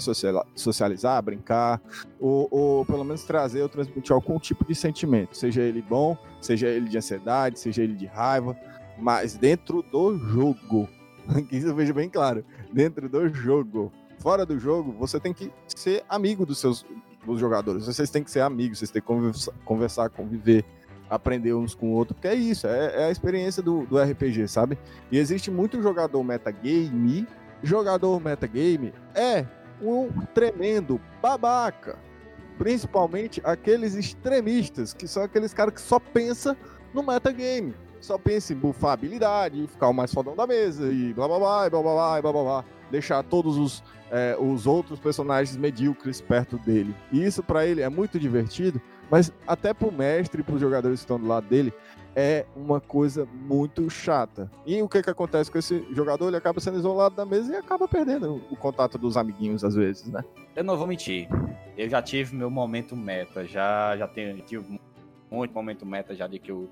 socializar, 0.56 1.22
brincar, 1.22 1.82
ou, 2.20 2.48
ou 2.50 2.86
pelo 2.86 3.04
menos 3.04 3.24
trazer 3.24 3.62
ou 3.62 3.70
transmitir 3.70 4.12
algum 4.12 4.40
tipo 4.40 4.66
de 4.66 4.74
sentimento, 4.74 5.38
seja 5.38 5.62
ele 5.62 5.82
bom, 5.82 6.18
seja 6.42 6.68
ele 6.68 6.90
de 6.90 6.98
ansiedade, 6.98 7.60
seja 7.60 7.84
ele 7.84 7.94
de 7.94 8.06
raiva, 8.06 8.58
mas 8.98 9.38
dentro 9.38 9.82
do 9.84 10.18
jogo. 10.18 10.90
Que 11.50 11.58
isso 11.58 11.68
eu 11.68 11.76
vejo 11.76 11.94
bem 11.94 12.10
claro. 12.10 12.46
Dentro 12.72 13.10
do 13.10 13.28
jogo. 13.28 13.92
Fora 14.20 14.46
do 14.46 14.58
jogo, 14.58 14.94
você 14.94 15.20
tem 15.20 15.34
que 15.34 15.52
ser 15.68 16.02
amigo 16.08 16.46
dos 16.46 16.58
seus 16.58 16.86
os 17.34 17.40
jogadores. 17.40 17.86
Vocês 17.86 18.10
têm 18.10 18.24
que 18.24 18.32
ser 18.32 18.42
amigos, 18.42 18.80
vocês 18.80 18.92
têm 18.92 19.02
que 19.02 19.08
conversar, 19.08 19.52
conversar 19.66 20.10
conviver, 20.10 20.64
aprender 21.10 21.54
uns 21.54 21.74
com 21.74 21.88
o 21.88 21.94
outro, 21.94 22.14
porque 22.14 22.28
é 22.28 22.36
isso, 22.36 22.68
é, 22.68 23.04
é 23.04 23.06
a 23.06 23.12
experiência 23.12 23.62
do, 23.64 23.86
do, 23.86 23.98
RPG, 24.02 24.48
sabe? 24.48 24.78
E 25.12 25.18
existe 25.18 25.50
muito 25.50 25.82
jogador 25.82 26.24
metagame. 26.24 27.28
Jogador 27.64 28.20
metagame 28.20 28.94
é 29.16 29.46
um 29.82 30.10
tremendo 30.34 31.00
babaca. 31.22 31.98
Principalmente 32.58 33.42
aqueles 33.44 33.94
extremistas, 33.94 34.94
que 34.94 35.08
são 35.08 35.24
aqueles 35.24 35.54
caras 35.54 35.74
que 35.74 35.82
só 35.82 36.00
pensam 36.00 36.56
no 36.94 37.04
metagame. 37.04 37.74
Só 38.00 38.18
pensa 38.18 38.54
em 38.54 38.56
bufar 38.56 38.92
habilidade, 38.92 39.68
ficar 39.68 39.90
o 39.90 39.94
mais 39.94 40.14
fodão 40.14 40.36
da 40.36 40.46
mesa 40.46 40.92
e 40.92 41.14
blá 41.14 41.28
blá 41.28 41.40
blá, 41.40 41.70
blá 41.70 41.82
blá 41.82 41.94
blá, 41.94 42.22
blá 42.22 42.32
blá 42.32 42.44
blá. 42.44 42.66
Deixar 42.90 43.24
todos 43.24 43.58
os 43.58 43.84
é, 44.12 44.38
os 44.40 44.66
outros 44.66 45.00
personagens 45.00 45.58
medíocres 45.58 46.22
perto 46.22 46.58
dele. 46.58 46.96
E 47.12 47.24
isso 47.24 47.44
para 47.44 47.66
ele 47.66 47.82
é 47.82 47.90
muito 47.90 48.20
divertido, 48.20 48.82
mas 49.10 49.32
até 49.46 49.74
pro 49.74 49.92
mestre 49.92 50.42
e 50.42 50.44
pros 50.44 50.60
jogadores 50.60 51.00
que 51.00 51.04
estão 51.04 51.20
do 51.20 51.28
lado 51.28 51.48
dele 51.48 51.74
é 52.16 52.46
uma 52.56 52.82
coisa 52.82 53.28
muito 53.32 53.88
chata. 53.90 54.50
E 54.66 54.82
o 54.82 54.90
que 54.90 55.04
que 55.04 55.10
acontece 55.10 55.52
com 55.52 55.58
esse 55.58 55.86
jogador? 55.94 56.28
Ele 56.28 56.38
acaba 56.38 56.60
sendo 56.60 56.80
isolado 56.80 57.16
da 57.16 57.26
mesa 57.26 57.54
e 57.54 57.56
acaba 57.56 57.88
perdendo 57.88 58.42
o 58.50 58.56
contato 58.56 58.98
dos 58.98 59.16
amiguinhos 59.18 59.64
às 59.64 59.76
vezes, 59.76 60.08
né? 60.08 60.24
Eu 60.56 60.64
não 60.64 60.76
vou 60.76 60.88
mentir. 60.88 61.28
Eu 61.78 61.88
já 61.88 62.02
tive 62.02 62.36
meu 62.36 62.50
momento 62.50 62.96
meta, 62.96 63.46
já 63.46 63.96
já 63.96 64.08
tenho 64.08 64.36
tive 64.42 64.80
muito 65.30 65.54
momento 65.54 65.86
meta 65.86 66.16
já 66.16 66.26
de 66.26 66.40
que 66.40 66.52
eu 66.52 66.68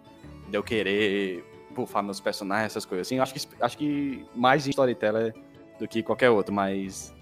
de 0.49 0.57
eu 0.57 0.63
querer 0.63 1.43
bufar 1.75 2.01
meus 2.01 2.19
personagens, 2.19 2.71
essas 2.71 2.85
coisas 2.85 3.05
assim. 3.05 3.19
Acho 3.19 3.33
que 3.33 3.47
acho 3.59 3.77
que 3.77 4.25
mais 4.33 4.65
em 4.65 4.71
storyteller 4.71 5.35
do 5.79 5.87
que 5.87 6.01
qualquer 6.03 6.29
outro, 6.29 6.53
mas 6.53 7.13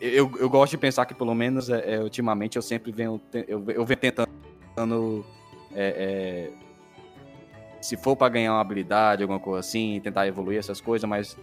eu, 0.00 0.30
eu 0.38 0.48
gosto 0.48 0.72
de 0.72 0.78
pensar 0.78 1.04
que, 1.04 1.14
pelo 1.14 1.34
menos, 1.34 1.68
é, 1.68 1.94
é, 1.94 2.00
ultimamente, 2.00 2.56
eu 2.56 2.62
sempre 2.62 2.90
venho, 2.90 3.20
eu, 3.46 3.62
eu 3.68 3.84
venho 3.84 4.00
tentando. 4.00 5.24
É, 5.74 6.50
é, 6.54 6.64
se 7.82 7.96
for 7.96 8.16
para 8.16 8.30
ganhar 8.30 8.54
uma 8.54 8.60
habilidade, 8.60 9.22
alguma 9.22 9.38
coisa 9.38 9.60
assim, 9.60 10.00
tentar 10.02 10.26
evoluir 10.26 10.58
essas 10.58 10.80
coisas, 10.80 11.06
mas 11.08 11.36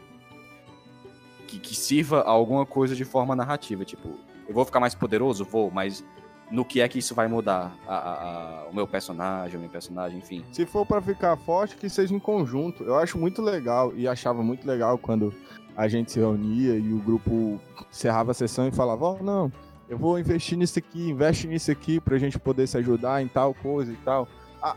que, 1.47 1.59
que 1.59 1.75
sirva 1.75 2.21
alguma 2.21 2.65
coisa 2.65 2.95
de 2.95 3.05
forma 3.05 3.35
narrativa. 3.35 3.85
Tipo, 3.85 4.17
eu 4.47 4.53
vou 4.53 4.65
ficar 4.65 4.79
mais 4.79 4.95
poderoso? 4.95 5.45
Vou, 5.45 5.69
mas 5.69 6.03
no 6.49 6.65
que 6.65 6.81
é 6.81 6.87
que 6.87 6.97
isso 6.97 7.13
vai 7.13 7.27
mudar 7.27 7.75
a, 7.87 7.95
a, 7.95 8.63
a, 8.63 8.67
o 8.69 8.75
meu 8.75 8.87
personagem, 8.87 9.57
o 9.57 9.59
meu 9.61 9.69
personagem, 9.69 10.17
enfim. 10.17 10.43
Se 10.51 10.65
for 10.65 10.85
para 10.85 11.01
ficar 11.01 11.37
forte, 11.37 11.75
que 11.75 11.89
seja 11.89 12.13
em 12.13 12.19
conjunto. 12.19 12.83
Eu 12.83 12.95
acho 12.97 13.17
muito 13.17 13.41
legal 13.41 13.93
e 13.95 14.07
achava 14.07 14.41
muito 14.41 14.65
legal 14.65 14.97
quando 14.97 15.33
a 15.75 15.87
gente 15.87 16.11
se 16.11 16.19
reunia 16.19 16.75
e 16.75 16.93
o 16.93 16.99
grupo 16.99 17.59
encerrava 17.89 18.31
a 18.31 18.33
sessão 18.33 18.67
e 18.67 18.71
falava: 18.71 19.05
oh, 19.05 19.23
não, 19.23 19.51
eu 19.89 19.97
vou 19.97 20.17
investir 20.17 20.57
nisso 20.57 20.79
aqui, 20.79 21.09
investe 21.09 21.47
nisso 21.47 21.71
aqui 21.71 21.99
pra 21.99 22.17
gente 22.17 22.39
poder 22.39 22.65
se 22.67 22.77
ajudar 22.77 23.21
em 23.21 23.27
tal 23.27 23.53
coisa 23.53 23.91
e 23.91 23.97
tal. 23.97 24.27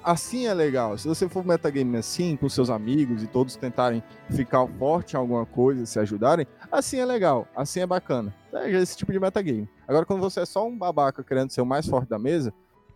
assim 0.03 0.47
é 0.47 0.53
legal. 0.55 0.99
Se 0.99 1.07
você 1.07 1.29
for 1.29 1.45
metagame 1.45 1.97
assim, 1.97 2.37
com 2.37 2.49
seus 2.49 2.69
amigos 2.69 3.23
e 3.23 3.27
todos 3.27 3.55
tentarem 3.55 4.03
ficar 4.31 4.67
forte 4.67 5.15
em 5.15 5.17
alguma 5.17 5.47
coisa, 5.47 5.87
se 5.87 5.99
ajudarem, 6.01 6.47
assim 6.71 6.99
é 6.99 7.05
legal, 7.05 7.47
assim 7.55 7.81
é 7.81 7.87
bacana. 7.87 8.35
É 8.53 8.71
esse 8.71 8.97
tipo 8.97 9.13
de 9.13 9.21
metagame. 9.21 9.69
Agora, 9.87 10.05
quando 10.05 10.21
você 10.21 10.41
é 10.41 10.47
só 10.47 10.67
um 10.67 10.77
babaca 10.77 11.23
querendo 11.23 11.51
ser 11.51 11.61
o 11.61 11.67
mais 11.67 11.87
forte 11.87 12.09
da 12.09 12.19
mesa, 12.19 12.53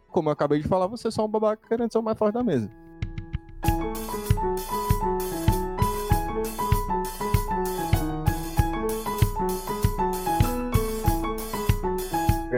como 0.09 0.29
eu 0.29 0.33
acabei 0.33 0.61
de 0.61 0.67
falar, 0.67 0.87
você 0.87 1.09
é 1.09 1.11
só 1.11 1.25
um 1.25 1.29
babaca 1.29 1.69
querendo 1.69 1.93
ser 1.93 1.99
o 1.99 2.03
mais 2.03 2.19
forte 2.19 2.35
da 2.35 2.43
mesa. 2.43 2.69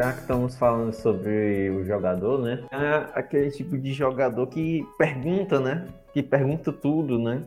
Já 0.00 0.14
que 0.14 0.20
estamos 0.20 0.56
falando 0.56 0.94
sobre 0.94 1.68
o 1.68 1.84
jogador, 1.84 2.40
né? 2.40 2.64
É 2.72 3.18
aquele 3.18 3.50
tipo 3.50 3.76
de 3.76 3.92
jogador 3.92 4.46
que 4.46 4.82
pergunta, 4.96 5.60
né? 5.60 5.88
Que 6.14 6.22
pergunta 6.22 6.72
tudo, 6.72 7.18
né? 7.18 7.42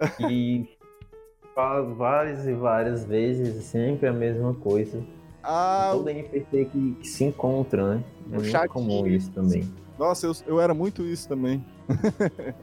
E 0.30 0.78
fala 1.56 1.82
várias 1.82 2.46
e 2.46 2.52
várias 2.52 3.04
vezes 3.04 3.64
sempre 3.64 4.06
a 4.06 4.12
mesma 4.12 4.54
coisa. 4.54 5.02
Ah, 5.42 5.90
Todo 5.92 6.08
NPC 6.08 6.66
que, 6.66 6.94
que 7.00 7.08
se 7.08 7.24
encontra, 7.24 7.96
né? 7.96 8.04
É 8.30 8.34
muito 8.36 8.46
chatinho. 8.46 8.72
comum 8.72 9.06
isso 9.08 9.32
também. 9.32 9.68
Nossa, 9.98 10.26
eu, 10.26 10.32
eu 10.46 10.60
era 10.60 10.72
muito 10.72 11.02
isso 11.02 11.28
também. 11.28 11.64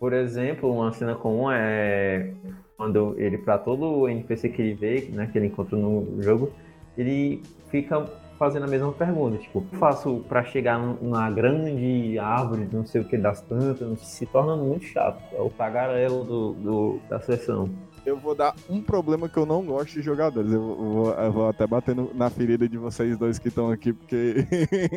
Por 0.00 0.12
exemplo, 0.12 0.72
uma 0.72 0.92
cena 0.92 1.14
comum 1.14 1.48
é 1.52 2.32
quando 2.76 3.14
ele, 3.16 3.38
para 3.38 3.58
todo 3.58 4.08
NPC 4.08 4.48
que 4.48 4.60
ele 4.60 4.74
vê, 4.74 5.08
né, 5.12 5.28
que 5.30 5.38
ele 5.38 5.46
encontra 5.46 5.78
no 5.78 6.20
jogo, 6.20 6.50
ele 6.98 7.42
fica 7.70 8.04
fazendo 8.38 8.64
a 8.64 8.68
mesma 8.68 8.92
pergunta, 8.92 9.38
tipo, 9.38 9.64
faço 9.78 10.24
para 10.28 10.44
chegar 10.44 10.78
numa 10.78 11.30
grande 11.30 12.18
árvore, 12.18 12.68
não 12.72 12.84
sei 12.84 13.00
o 13.00 13.04
que 13.04 13.16
das 13.16 13.40
plantas, 13.40 14.00
se 14.00 14.26
torna 14.26 14.56
muito 14.56 14.84
chato. 14.84 15.20
É 15.32 15.40
o 15.40 15.50
tagarelo 15.50 16.24
do, 16.24 16.52
do, 16.52 17.00
da 17.08 17.20
sessão. 17.20 17.68
Eu 18.04 18.16
vou 18.16 18.34
dar 18.34 18.54
um 18.70 18.80
problema 18.80 19.28
que 19.28 19.36
eu 19.36 19.44
não 19.44 19.64
gosto 19.64 19.94
de 19.94 20.02
jogadores. 20.02 20.52
Eu 20.52 20.60
vou, 20.62 21.12
eu 21.12 21.32
vou 21.32 21.48
até 21.48 21.66
bater 21.66 21.96
na 22.14 22.30
ferida 22.30 22.68
de 22.68 22.78
vocês 22.78 23.18
dois 23.18 23.38
que 23.38 23.48
estão 23.48 23.70
aqui, 23.70 23.92
porque 23.92 24.46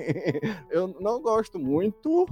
eu 0.69 0.95
não 0.99 1.21
gosto 1.21 1.57
muito 1.57 2.27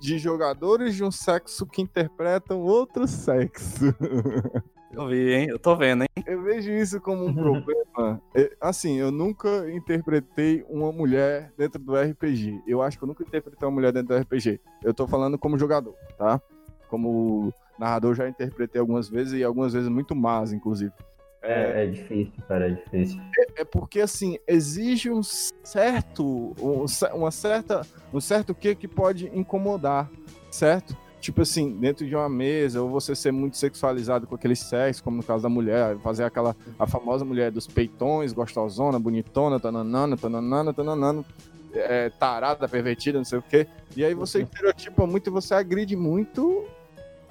de 0.00 0.18
jogadores 0.18 0.94
de 0.94 1.04
um 1.04 1.10
sexo 1.10 1.66
que 1.66 1.82
interpretam 1.82 2.60
outro 2.60 3.06
sexo. 3.06 3.94
Eu 4.90 5.06
vi, 5.06 5.34
hein? 5.34 5.46
Eu 5.50 5.58
tô 5.58 5.76
vendo, 5.76 6.02
hein? 6.02 6.24
Eu 6.26 6.42
vejo 6.42 6.70
isso 6.70 7.00
como 7.00 7.26
um 7.26 7.34
problema. 7.34 7.78
É, 8.32 8.52
assim, 8.60 8.96
eu 8.96 9.10
nunca 9.10 9.68
interpretei 9.72 10.64
uma 10.68 10.92
mulher 10.92 11.52
dentro 11.58 11.80
do 11.80 11.96
RPG. 11.96 12.62
Eu 12.64 12.80
acho 12.80 12.96
que 12.96 13.02
eu 13.02 13.08
nunca 13.08 13.24
interpretei 13.24 13.66
uma 13.66 13.74
mulher 13.74 13.90
dentro 13.90 14.14
do 14.14 14.16
RPG. 14.16 14.60
Eu 14.84 14.94
tô 14.94 15.08
falando 15.08 15.36
como 15.36 15.58
jogador, 15.58 15.96
tá? 16.16 16.40
Como 16.88 17.52
narrador 17.76 18.14
já 18.14 18.28
interpretei 18.28 18.80
algumas 18.80 19.08
vezes 19.08 19.32
e 19.32 19.42
algumas 19.42 19.72
vezes 19.72 19.88
muito 19.88 20.14
más, 20.14 20.52
inclusive. 20.52 20.92
É, 21.42 21.84
é, 21.84 21.86
difícil, 21.86 22.32
cara, 22.46 22.68
é 22.68 22.70
difícil. 22.70 23.20
É, 23.36 23.62
é, 23.62 23.64
porque, 23.64 24.00
assim, 24.00 24.38
exige 24.46 25.10
um 25.10 25.22
certo, 25.22 26.54
um, 26.60 26.84
uma 27.14 27.30
certa, 27.30 27.82
um 28.12 28.20
certo 28.20 28.54
que 28.54 28.74
que 28.74 28.86
pode 28.86 29.26
incomodar, 29.36 30.10
certo? 30.50 30.96
Tipo 31.20 31.42
assim, 31.42 31.72
dentro 31.72 32.06
de 32.06 32.14
uma 32.14 32.28
mesa, 32.28 32.80
ou 32.80 32.88
você 32.88 33.14
ser 33.14 33.32
muito 33.32 33.56
sexualizado 33.56 34.26
com 34.26 34.34
aquele 34.34 34.56
sexo, 34.56 35.02
como 35.02 35.16
no 35.16 35.22
caso 35.22 35.42
da 35.42 35.48
mulher, 35.48 35.96
fazer 35.98 36.24
aquela, 36.24 36.56
a 36.78 36.86
famosa 36.86 37.24
mulher 37.24 37.50
dos 37.50 37.66
peitões, 37.66 38.32
gostosona, 38.32 38.98
bonitona, 38.98 39.58
tananana, 39.58 40.16
tananana, 40.16 40.72
tananana, 40.72 41.24
é, 41.72 42.10
tarada, 42.10 42.68
pervertida, 42.68 43.18
não 43.18 43.24
sei 43.24 43.38
o 43.38 43.42
quê. 43.42 43.66
E 43.96 44.04
aí 44.04 44.14
você 44.14 44.42
estereotipa 44.42 45.06
muito 45.06 45.28
e 45.28 45.30
você 45.30 45.54
agride 45.54 45.96
muito, 45.96 46.64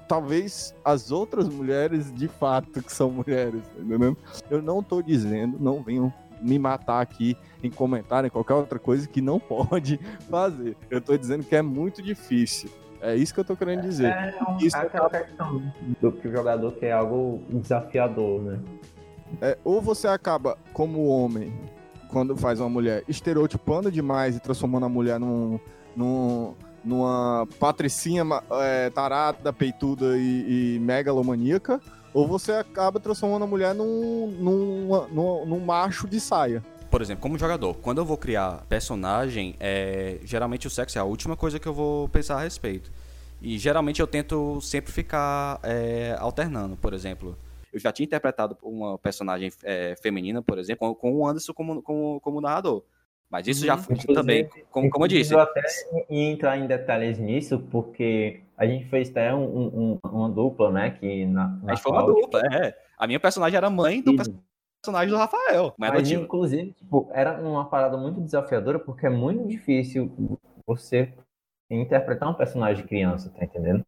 talvez, 0.06 0.74
as 0.84 1.10
outras 1.10 1.48
mulheres 1.48 2.12
de 2.14 2.28
fato 2.28 2.82
que 2.82 2.92
são 2.92 3.10
mulheres, 3.10 3.62
entendeu? 3.78 4.16
Eu 4.50 4.62
não 4.62 4.82
tô 4.82 5.02
dizendo, 5.02 5.56
não 5.58 5.82
venham 5.82 6.12
me 6.40 6.58
matar 6.58 7.00
aqui 7.00 7.36
em 7.62 7.70
comentário, 7.70 8.28
em 8.28 8.30
qualquer 8.30 8.54
outra 8.54 8.78
coisa 8.78 9.08
que 9.08 9.20
não 9.20 9.40
pode 9.40 9.98
fazer. 10.30 10.76
Eu 10.90 11.00
tô 11.00 11.16
dizendo 11.16 11.44
que 11.44 11.56
é 11.56 11.62
muito 11.62 12.02
difícil. 12.02 12.70
É 13.00 13.14
isso 13.14 13.32
que 13.32 13.40
eu 13.40 13.44
tô 13.44 13.56
querendo 13.56 13.82
dizer. 13.82 14.06
É, 14.06 14.36
é 14.38 14.50
um, 14.50 14.56
isso 14.58 14.76
aquela 14.76 15.08
questão 15.08 15.62
do 16.00 16.12
que 16.12 16.28
o 16.28 16.32
jogador 16.32 16.72
quer 16.72 16.92
algo 16.92 17.42
desafiador, 17.48 18.42
né? 18.42 18.60
É, 19.40 19.58
ou 19.64 19.80
você 19.80 20.08
acaba, 20.08 20.56
como 20.72 21.06
homem, 21.06 21.52
quando 22.08 22.36
faz 22.36 22.60
uma 22.60 22.68
mulher, 22.68 23.04
estereotipando 23.06 23.90
demais 23.90 24.36
e 24.36 24.40
transformando 24.40 24.86
a 24.86 24.88
mulher 24.88 25.20
num, 25.20 25.60
num, 25.94 26.54
numa 26.84 27.46
patricinha 27.60 28.24
é, 28.62 28.90
tarada, 28.90 29.52
peituda 29.52 30.16
e, 30.16 30.76
e 30.76 30.78
megalomaníaca, 30.80 31.80
ou 32.14 32.26
você 32.26 32.52
acaba 32.52 32.98
transformando 32.98 33.44
a 33.44 33.46
mulher 33.46 33.74
num, 33.74 34.26
num, 34.38 35.06
num, 35.12 35.46
num 35.46 35.60
macho 35.60 36.08
de 36.08 36.18
saia 36.18 36.62
por 36.90 37.02
exemplo, 37.02 37.22
como 37.22 37.38
jogador, 37.38 37.74
quando 37.74 37.98
eu 37.98 38.04
vou 38.04 38.16
criar 38.16 38.64
personagem, 38.68 39.54
é, 39.60 40.18
geralmente 40.24 40.66
o 40.66 40.70
sexo 40.70 40.98
é 40.98 41.00
a 41.00 41.04
última 41.04 41.36
coisa 41.36 41.58
que 41.58 41.66
eu 41.66 41.74
vou 41.74 42.08
pensar 42.08 42.36
a 42.36 42.42
respeito. 42.42 42.90
E 43.40 43.58
geralmente 43.58 44.00
eu 44.00 44.06
tento 44.06 44.60
sempre 44.60 44.92
ficar 44.92 45.60
é, 45.62 46.16
alternando, 46.18 46.76
por 46.76 46.92
exemplo. 46.92 47.36
Eu 47.72 47.78
já 47.78 47.92
tinha 47.92 48.04
interpretado 48.04 48.56
uma 48.62 48.98
personagem 48.98 49.52
é, 49.62 49.94
feminina, 50.02 50.42
por 50.42 50.58
exemplo, 50.58 50.94
com, 50.94 51.14
o 51.14 51.26
Anderson 51.26 51.52
como, 51.52 51.82
como, 51.82 52.20
como 52.20 52.40
narrador. 52.40 52.82
Mas 53.30 53.46
isso 53.46 53.66
já 53.66 53.76
foi 53.76 53.96
também, 54.14 54.48
como, 54.70 54.88
como 54.88 55.04
eu 55.04 55.08
disse. 55.08 55.34
Eu 55.34 55.40
até 55.40 55.60
entrar 56.08 56.56
em 56.56 56.66
detalhes 56.66 57.18
nisso, 57.18 57.58
porque 57.70 58.40
a 58.56 58.66
gente 58.66 58.86
fez 58.86 59.10
até 59.10 59.34
um, 59.34 59.44
um, 59.44 59.98
uma 60.02 60.30
dupla, 60.30 60.72
né? 60.72 60.90
Que 60.98 61.26
na, 61.26 61.48
na 61.62 61.72
a 61.72 61.74
gente 61.74 61.82
foi 61.82 61.92
uma 61.92 62.06
dupla, 62.06 62.40
é. 62.50 62.74
A 62.96 63.06
minha 63.06 63.20
personagem 63.20 63.56
era 63.56 63.68
mãe 63.68 64.00
do 64.00 64.16
personagem 64.16 64.47
personagem 64.80 65.10
do 65.10 65.16
Rafael. 65.16 65.74
Mas, 65.78 65.92
mas 65.92 66.10
inclusive, 66.10 66.72
tipo, 66.72 67.08
era 67.12 67.40
uma 67.40 67.68
parada 67.68 67.96
muito 67.96 68.20
desafiadora, 68.20 68.78
porque 68.78 69.06
é 69.06 69.10
muito 69.10 69.46
difícil 69.46 70.12
você 70.66 71.12
interpretar 71.70 72.30
um 72.30 72.34
personagem 72.34 72.82
de 72.82 72.88
criança, 72.88 73.30
tá 73.30 73.44
entendendo? 73.44 73.84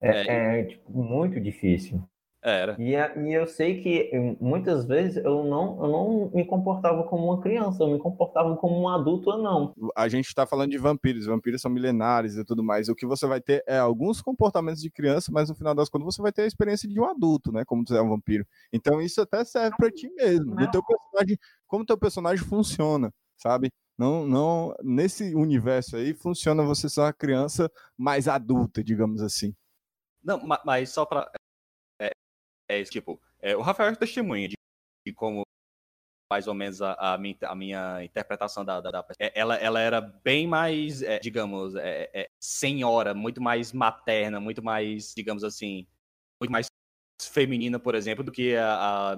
É, 0.00 0.10
é. 0.10 0.60
é 0.60 0.64
tipo, 0.64 0.90
muito 0.92 1.40
difícil. 1.40 2.02
Era. 2.46 2.76
E, 2.78 2.92
e 2.92 3.34
eu 3.34 3.44
sei 3.48 3.82
que 3.82 4.08
hum, 4.14 4.36
muitas 4.40 4.84
vezes 4.84 5.16
eu 5.16 5.42
não, 5.42 5.82
eu 5.82 5.90
não 5.90 6.30
me 6.32 6.44
comportava 6.44 7.02
como 7.02 7.24
uma 7.24 7.40
criança, 7.40 7.82
eu 7.82 7.88
me 7.88 7.98
comportava 7.98 8.54
como 8.54 8.80
um 8.80 8.88
adulto 8.88 9.30
ou 9.30 9.42
não. 9.42 9.74
A 9.96 10.06
gente 10.06 10.28
está 10.28 10.46
falando 10.46 10.70
de 10.70 10.78
vampiros, 10.78 11.26
vampiros 11.26 11.60
são 11.60 11.68
milenares 11.68 12.36
e 12.36 12.44
tudo 12.44 12.62
mais. 12.62 12.88
O 12.88 12.94
que 12.94 13.04
você 13.04 13.26
vai 13.26 13.40
ter 13.40 13.64
é 13.66 13.78
alguns 13.78 14.22
comportamentos 14.22 14.80
de 14.80 14.88
criança, 14.88 15.32
mas 15.32 15.48
no 15.48 15.56
final 15.56 15.74
das 15.74 15.88
contas 15.88 16.14
você 16.14 16.22
vai 16.22 16.30
ter 16.30 16.42
a 16.42 16.46
experiência 16.46 16.88
de 16.88 17.00
um 17.00 17.04
adulto, 17.04 17.50
né? 17.50 17.64
Como 17.64 17.82
tu 17.82 17.96
é 17.96 18.00
um 18.00 18.10
vampiro. 18.10 18.46
Então 18.72 19.02
isso 19.02 19.20
até 19.20 19.44
serve 19.44 19.76
para 19.76 19.90
ti 19.90 20.08
mesmo, 20.14 20.54
do 20.54 20.70
teu 20.70 20.84
personagem, 20.84 21.36
como 21.66 21.84
teu 21.84 21.98
personagem 21.98 22.44
funciona, 22.46 23.12
sabe? 23.36 23.72
Não, 23.98 24.24
não, 24.24 24.72
nesse 24.84 25.34
universo 25.34 25.96
aí 25.96 26.14
funciona 26.14 26.62
você 26.62 26.88
ser 26.88 27.00
uma 27.00 27.12
criança 27.12 27.68
mais 27.98 28.28
adulta, 28.28 28.84
digamos 28.84 29.20
assim. 29.20 29.52
Não, 30.22 30.40
mas 30.64 30.90
só 30.90 31.04
para 31.04 31.28
é 32.68 32.82
tipo, 32.84 33.20
é, 33.40 33.56
o 33.56 33.60
Rafael 33.60 33.90
é 33.90 33.94
testemunha 33.94 34.48
de, 34.48 34.54
de, 35.06 35.12
como 35.12 35.42
mais 36.30 36.48
ou 36.48 36.54
menos 36.54 36.82
a, 36.82 36.92
a, 36.94 37.18
minha, 37.18 37.36
a 37.42 37.54
minha, 37.54 38.04
interpretação 38.04 38.64
da, 38.64 38.80
da, 38.80 38.90
da, 38.90 39.06
é, 39.18 39.38
ela, 39.38 39.54
ela 39.56 39.80
era 39.80 40.00
bem 40.00 40.46
mais, 40.46 41.02
é, 41.02 41.18
digamos, 41.20 41.76
é, 41.76 42.10
é, 42.12 42.30
senhora, 42.40 43.14
muito 43.14 43.40
mais 43.40 43.72
materna, 43.72 44.40
muito 44.40 44.62
mais, 44.62 45.14
digamos 45.14 45.44
assim, 45.44 45.86
muito 46.40 46.50
mais 46.50 46.66
feminina, 47.20 47.78
por 47.78 47.94
exemplo, 47.94 48.24
do 48.24 48.32
que 48.32 48.56
a, 48.56 49.12
a 49.12 49.16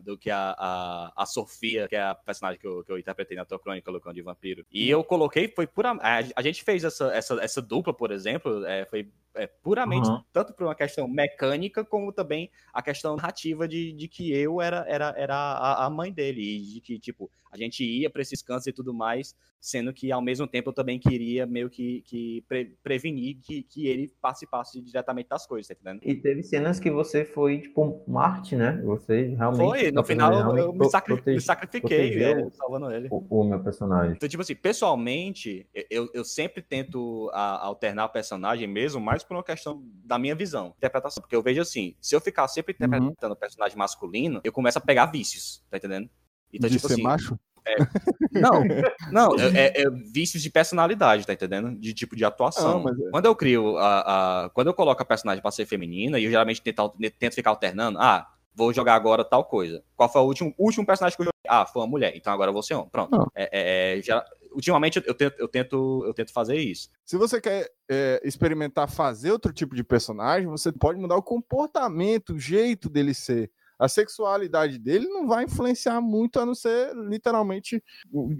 do 0.00 0.18
que 0.18 0.30
a, 0.30 0.54
a, 0.58 1.12
a, 1.16 1.26
Sofia, 1.26 1.86
que 1.88 1.94
é 1.96 2.02
a 2.02 2.14
personagem 2.14 2.60
que 2.60 2.66
eu, 2.66 2.82
que 2.82 2.90
eu 2.90 2.98
interpretei 2.98 3.36
na 3.36 3.44
tua 3.44 3.60
crônica, 3.60 3.90
Lucão 3.90 4.12
de 4.12 4.22
Vampiro. 4.22 4.66
E 4.70 4.90
eu 4.90 5.04
coloquei, 5.04 5.46
foi 5.48 5.66
pura. 5.66 5.92
A, 6.00 6.18
a 6.34 6.42
gente 6.42 6.64
fez 6.64 6.82
essa, 6.84 7.14
essa, 7.14 7.34
essa 7.40 7.62
dupla, 7.62 7.94
por 7.94 8.10
exemplo, 8.10 8.64
é, 8.66 8.84
foi 8.86 9.12
é, 9.34 9.46
puramente, 9.46 10.08
uhum. 10.08 10.22
tanto 10.32 10.54
por 10.54 10.64
uma 10.64 10.74
questão 10.74 11.08
mecânica, 11.08 11.84
como 11.84 12.12
também 12.12 12.50
a 12.72 12.82
questão 12.82 13.16
narrativa 13.16 13.66
de, 13.66 13.92
de 13.92 14.08
que 14.08 14.32
eu 14.32 14.60
era, 14.60 14.84
era, 14.88 15.14
era 15.16 15.34
a, 15.34 15.86
a 15.86 15.90
mãe 15.90 16.12
dele, 16.12 16.42
e 16.42 16.74
de 16.74 16.80
que, 16.80 16.98
tipo, 16.98 17.30
a 17.54 17.56
gente 17.56 17.84
ia 17.84 18.10
para 18.10 18.20
esses 18.20 18.42
cantos 18.42 18.66
e 18.66 18.72
tudo 18.72 18.92
mais, 18.92 19.34
sendo 19.60 19.94
que 19.94 20.12
ao 20.12 20.20
mesmo 20.20 20.46
tempo 20.46 20.68
eu 20.70 20.74
também 20.74 20.98
queria 20.98 21.46
meio 21.46 21.70
que, 21.70 22.02
que 22.02 22.44
pre 22.46 22.76
prevenir 22.82 23.38
que, 23.40 23.62
que 23.62 23.86
ele 23.86 24.12
participasse 24.20 24.78
diretamente 24.82 25.28
das 25.30 25.46
coisas, 25.46 25.68
tá 25.68 25.74
entendendo? 25.74 26.00
E 26.04 26.14
teve 26.16 26.42
cenas 26.42 26.78
que 26.78 26.90
você 26.90 27.24
foi, 27.24 27.60
tipo, 27.60 28.02
Marte, 28.06 28.56
né? 28.56 28.82
Você 28.84 29.34
realmente. 29.38 29.68
Foi, 29.68 29.90
no 29.90 30.04
final 30.04 30.58
eu 30.58 30.72
me, 30.74 30.90
sacri 30.90 31.22
me 31.24 31.40
sacrifiquei 31.40 32.22
é, 32.22 32.50
salvando 32.50 32.90
ele. 32.90 33.08
O, 33.10 33.40
o, 33.40 33.44
meu 33.44 33.58
personagem. 33.60 34.16
Então, 34.16 34.28
tipo 34.28 34.42
assim, 34.42 34.54
pessoalmente, 34.54 35.66
eu, 35.88 36.10
eu 36.12 36.24
sempre 36.24 36.60
tento 36.60 37.30
a, 37.32 37.64
alternar 37.64 38.04
o 38.04 38.10
personagem 38.10 38.66
mesmo, 38.66 39.00
mais 39.00 39.23
por 39.26 39.36
uma 39.36 39.42
questão 39.42 39.82
da 40.04 40.18
minha 40.18 40.34
visão, 40.34 40.74
interpretação. 40.76 41.20
Porque 41.20 41.36
eu 41.36 41.42
vejo 41.42 41.60
assim, 41.60 41.96
se 42.00 42.14
eu 42.14 42.20
ficar 42.20 42.46
sempre 42.48 42.76
uhum. 42.78 42.86
interpretando 42.86 43.32
uhum. 43.32 43.38
personagem 43.38 43.76
masculino, 43.76 44.40
eu 44.44 44.52
começo 44.52 44.78
a 44.78 44.80
pegar 44.80 45.06
vícios, 45.06 45.64
tá 45.70 45.76
entendendo? 45.76 46.08
Então, 46.52 46.68
de 46.68 46.76
tipo 46.76 46.86
ser 46.86 46.94
assim, 46.94 47.02
macho? 47.02 47.38
É, 47.66 47.76
não, 48.38 48.62
não, 49.10 49.40
é, 49.40 49.68
é, 49.68 49.82
é, 49.82 49.90
vícios 49.90 50.42
de 50.42 50.50
personalidade, 50.50 51.26
tá 51.26 51.32
entendendo? 51.32 51.74
De 51.78 51.94
tipo 51.94 52.14
de 52.14 52.24
atuação. 52.24 52.82
Não, 52.84 52.90
é. 52.90 53.10
Quando 53.10 53.24
eu 53.24 53.34
crio 53.34 53.78
a, 53.78 54.44
a, 54.44 54.50
Quando 54.50 54.66
eu 54.66 54.74
coloco 54.74 55.02
a 55.02 55.04
personagem 55.04 55.40
pra 55.40 55.50
ser 55.50 55.64
feminina, 55.64 56.18
e 56.18 56.24
eu 56.24 56.30
geralmente 56.30 56.60
tento, 56.60 56.94
tento 57.18 57.34
ficar 57.34 57.50
alternando, 57.50 57.98
ah, 57.98 58.28
vou 58.54 58.72
jogar 58.72 58.94
agora 58.94 59.24
tal 59.24 59.44
coisa. 59.44 59.82
Qual 59.96 60.08
foi 60.12 60.20
o 60.20 60.26
último, 60.26 60.54
último 60.58 60.86
personagem 60.86 61.16
que 61.16 61.22
eu 61.22 61.26
joguei? 61.26 61.40
Ah, 61.48 61.66
foi 61.66 61.82
uma 61.82 61.88
mulher, 61.88 62.14
então 62.14 62.32
agora 62.32 62.50
eu 62.50 62.52
vou 62.52 62.62
ser 62.62 62.74
homem. 62.74 62.90
Pronto. 62.90 63.30
É, 63.34 63.96
é, 63.96 64.02
já, 64.02 64.24
ultimamente 64.54 65.02
eu 65.04 65.14
tento, 65.14 65.38
eu, 65.38 65.48
tento, 65.48 66.04
eu 66.06 66.14
tento 66.14 66.32
fazer 66.32 66.56
isso. 66.56 66.88
Se 67.04 67.16
você 67.16 67.40
quer 67.40 67.70
é, 67.90 68.20
experimentar 68.24 68.88
fazer 68.88 69.32
outro 69.32 69.52
tipo 69.52 69.74
de 69.74 69.84
personagem, 69.84 70.48
você 70.48 70.72
pode 70.72 70.98
mudar 70.98 71.16
o 71.16 71.22
comportamento, 71.22 72.34
o 72.34 72.38
jeito 72.38 72.88
dele 72.88 73.12
ser 73.12 73.50
a 73.78 73.88
sexualidade 73.88 74.78
dele 74.78 75.08
não 75.08 75.26
vai 75.26 75.44
influenciar 75.44 76.00
muito, 76.00 76.38
a 76.38 76.46
não 76.46 76.54
ser 76.54 76.94
literalmente, 76.94 77.82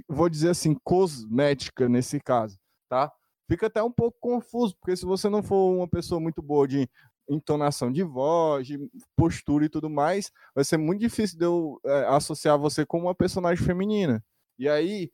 vou 0.09 0.29
dizer 0.29 0.51
assim, 0.51 0.77
cosmética 0.85 1.89
nesse 1.89 2.21
caso, 2.21 2.59
tá? 2.89 3.13
Fica 3.49 3.67
até 3.67 3.83
um 3.83 3.91
pouco 3.91 4.17
confuso, 4.21 4.77
porque 4.81 4.97
se 4.97 5.05
você 5.05 5.29
não 5.29 5.43
for 5.43 5.77
uma 5.77 5.89
pessoa 5.89 6.21
muito 6.21 6.41
boa 6.41 6.67
de 6.67 6.89
entonação 7.29 7.91
de 7.91 8.03
voz, 8.03 8.67
de 8.67 8.79
postura 9.17 9.65
e 9.65 9.69
tudo 9.69 9.91
mais, 9.91 10.31
vai 10.55 10.65
ser 10.65 10.77
muito 10.77 11.01
difícil 11.01 11.39
de 11.39 11.45
eu 11.45 11.81
é, 11.85 12.05
associar 12.07 12.59
você 12.59 12.87
com 12.87 13.01
uma 13.01 13.15
personagem 13.15 13.65
feminina. 13.65 14.25
E 14.59 14.69
aí, 14.69 15.11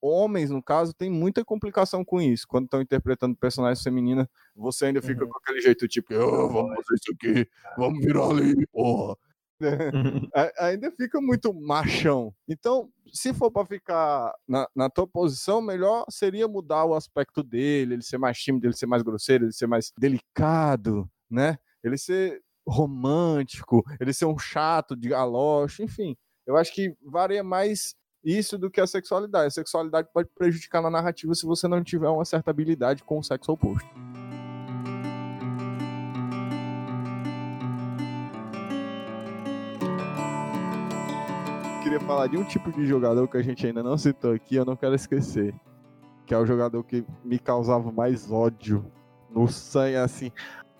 homens, 0.00 0.50
no 0.50 0.62
caso, 0.62 0.94
tem 0.94 1.10
muita 1.10 1.44
complicação 1.44 2.04
com 2.04 2.20
isso. 2.20 2.46
Quando 2.46 2.64
estão 2.64 2.80
interpretando 2.80 3.36
personagens 3.36 3.82
femininas, 3.82 4.26
você 4.54 4.86
ainda 4.86 5.02
fica 5.02 5.24
uhum. 5.24 5.30
com 5.30 5.38
aquele 5.38 5.60
jeito 5.60 5.86
tipo, 5.88 6.14
oh, 6.14 6.48
vamos 6.48 6.76
fazer 6.76 6.94
isso 6.94 7.12
aqui, 7.14 7.48
vamos 7.76 8.04
virar 8.04 8.28
ali, 8.28 8.66
porra. 8.68 9.16
Uhum. 9.60 10.28
ainda 10.58 10.90
fica 10.92 11.20
muito 11.20 11.52
machão. 11.52 12.32
Então, 12.48 12.88
se 13.12 13.34
for 13.34 13.50
para 13.50 13.66
ficar 13.66 14.34
na, 14.46 14.68
na 14.74 14.88
tua 14.88 15.06
posição, 15.06 15.60
melhor 15.60 16.04
seria 16.08 16.46
mudar 16.46 16.84
o 16.84 16.94
aspecto 16.94 17.42
dele, 17.42 17.94
ele 17.94 18.02
ser 18.02 18.18
mais 18.18 18.38
tímido, 18.38 18.66
ele 18.66 18.76
ser 18.76 18.86
mais 18.86 19.02
grosseiro, 19.02 19.44
ele 19.44 19.52
ser 19.52 19.66
mais 19.66 19.92
delicado, 19.98 21.08
né? 21.30 21.58
Ele 21.82 21.96
ser 21.96 22.42
romântico, 22.66 23.82
ele 23.98 24.12
ser 24.12 24.26
um 24.26 24.38
chato 24.38 24.94
de 24.94 25.08
galoche, 25.08 25.82
enfim. 25.82 26.16
Eu 26.46 26.56
acho 26.56 26.72
que 26.72 26.94
varia 27.02 27.42
mais 27.42 27.94
isso 28.30 28.58
do 28.58 28.70
que 28.70 28.80
a 28.80 28.86
sexualidade. 28.86 29.46
A 29.46 29.50
sexualidade 29.50 30.08
pode 30.12 30.28
prejudicar 30.34 30.82
na 30.82 30.90
narrativa 30.90 31.34
se 31.34 31.46
você 31.46 31.66
não 31.66 31.82
tiver 31.82 32.08
uma 32.08 32.24
certa 32.24 32.50
habilidade 32.50 33.02
com 33.04 33.18
o 33.18 33.22
sexo 33.22 33.52
oposto. 33.52 33.88
queria 41.88 42.00
falar 42.00 42.26
de 42.26 42.36
um 42.36 42.44
tipo 42.44 42.70
de 42.70 42.86
jogador 42.86 43.26
que 43.28 43.38
a 43.38 43.42
gente 43.42 43.66
ainda 43.66 43.82
não 43.82 43.96
citou 43.96 44.34
aqui, 44.34 44.56
eu 44.56 44.64
não 44.64 44.76
quero 44.76 44.94
esquecer. 44.94 45.54
Que 46.26 46.34
é 46.34 46.38
o 46.38 46.44
jogador 46.44 46.84
que 46.84 47.02
me 47.24 47.38
causava 47.38 47.90
mais 47.90 48.30
ódio 48.30 48.84
no 49.30 49.48
sangue, 49.48 49.96
assim, 49.96 50.30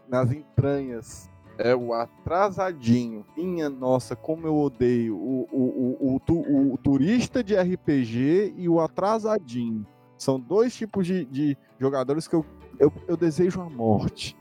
nas 0.06 0.30
entranhas. 0.30 1.30
É 1.58 1.74
o 1.74 1.92
atrasadinho. 1.92 3.26
Minha 3.36 3.68
nossa, 3.68 4.14
como 4.14 4.46
eu 4.46 4.56
odeio 4.56 5.16
o, 5.16 5.48
o, 5.50 6.16
o, 6.16 6.32
o, 6.32 6.74
o 6.74 6.78
turista 6.78 7.42
de 7.42 7.54
RPG 7.56 8.54
e 8.56 8.68
o 8.68 8.80
atrasadinho. 8.80 9.84
São 10.16 10.38
dois 10.38 10.74
tipos 10.74 11.06
de, 11.06 11.24
de 11.24 11.56
jogadores 11.78 12.26
que 12.26 12.34
eu, 12.34 12.44
eu, 12.78 12.92
eu 13.06 13.16
desejo 13.16 13.60
a 13.60 13.68
morte. 13.68 14.36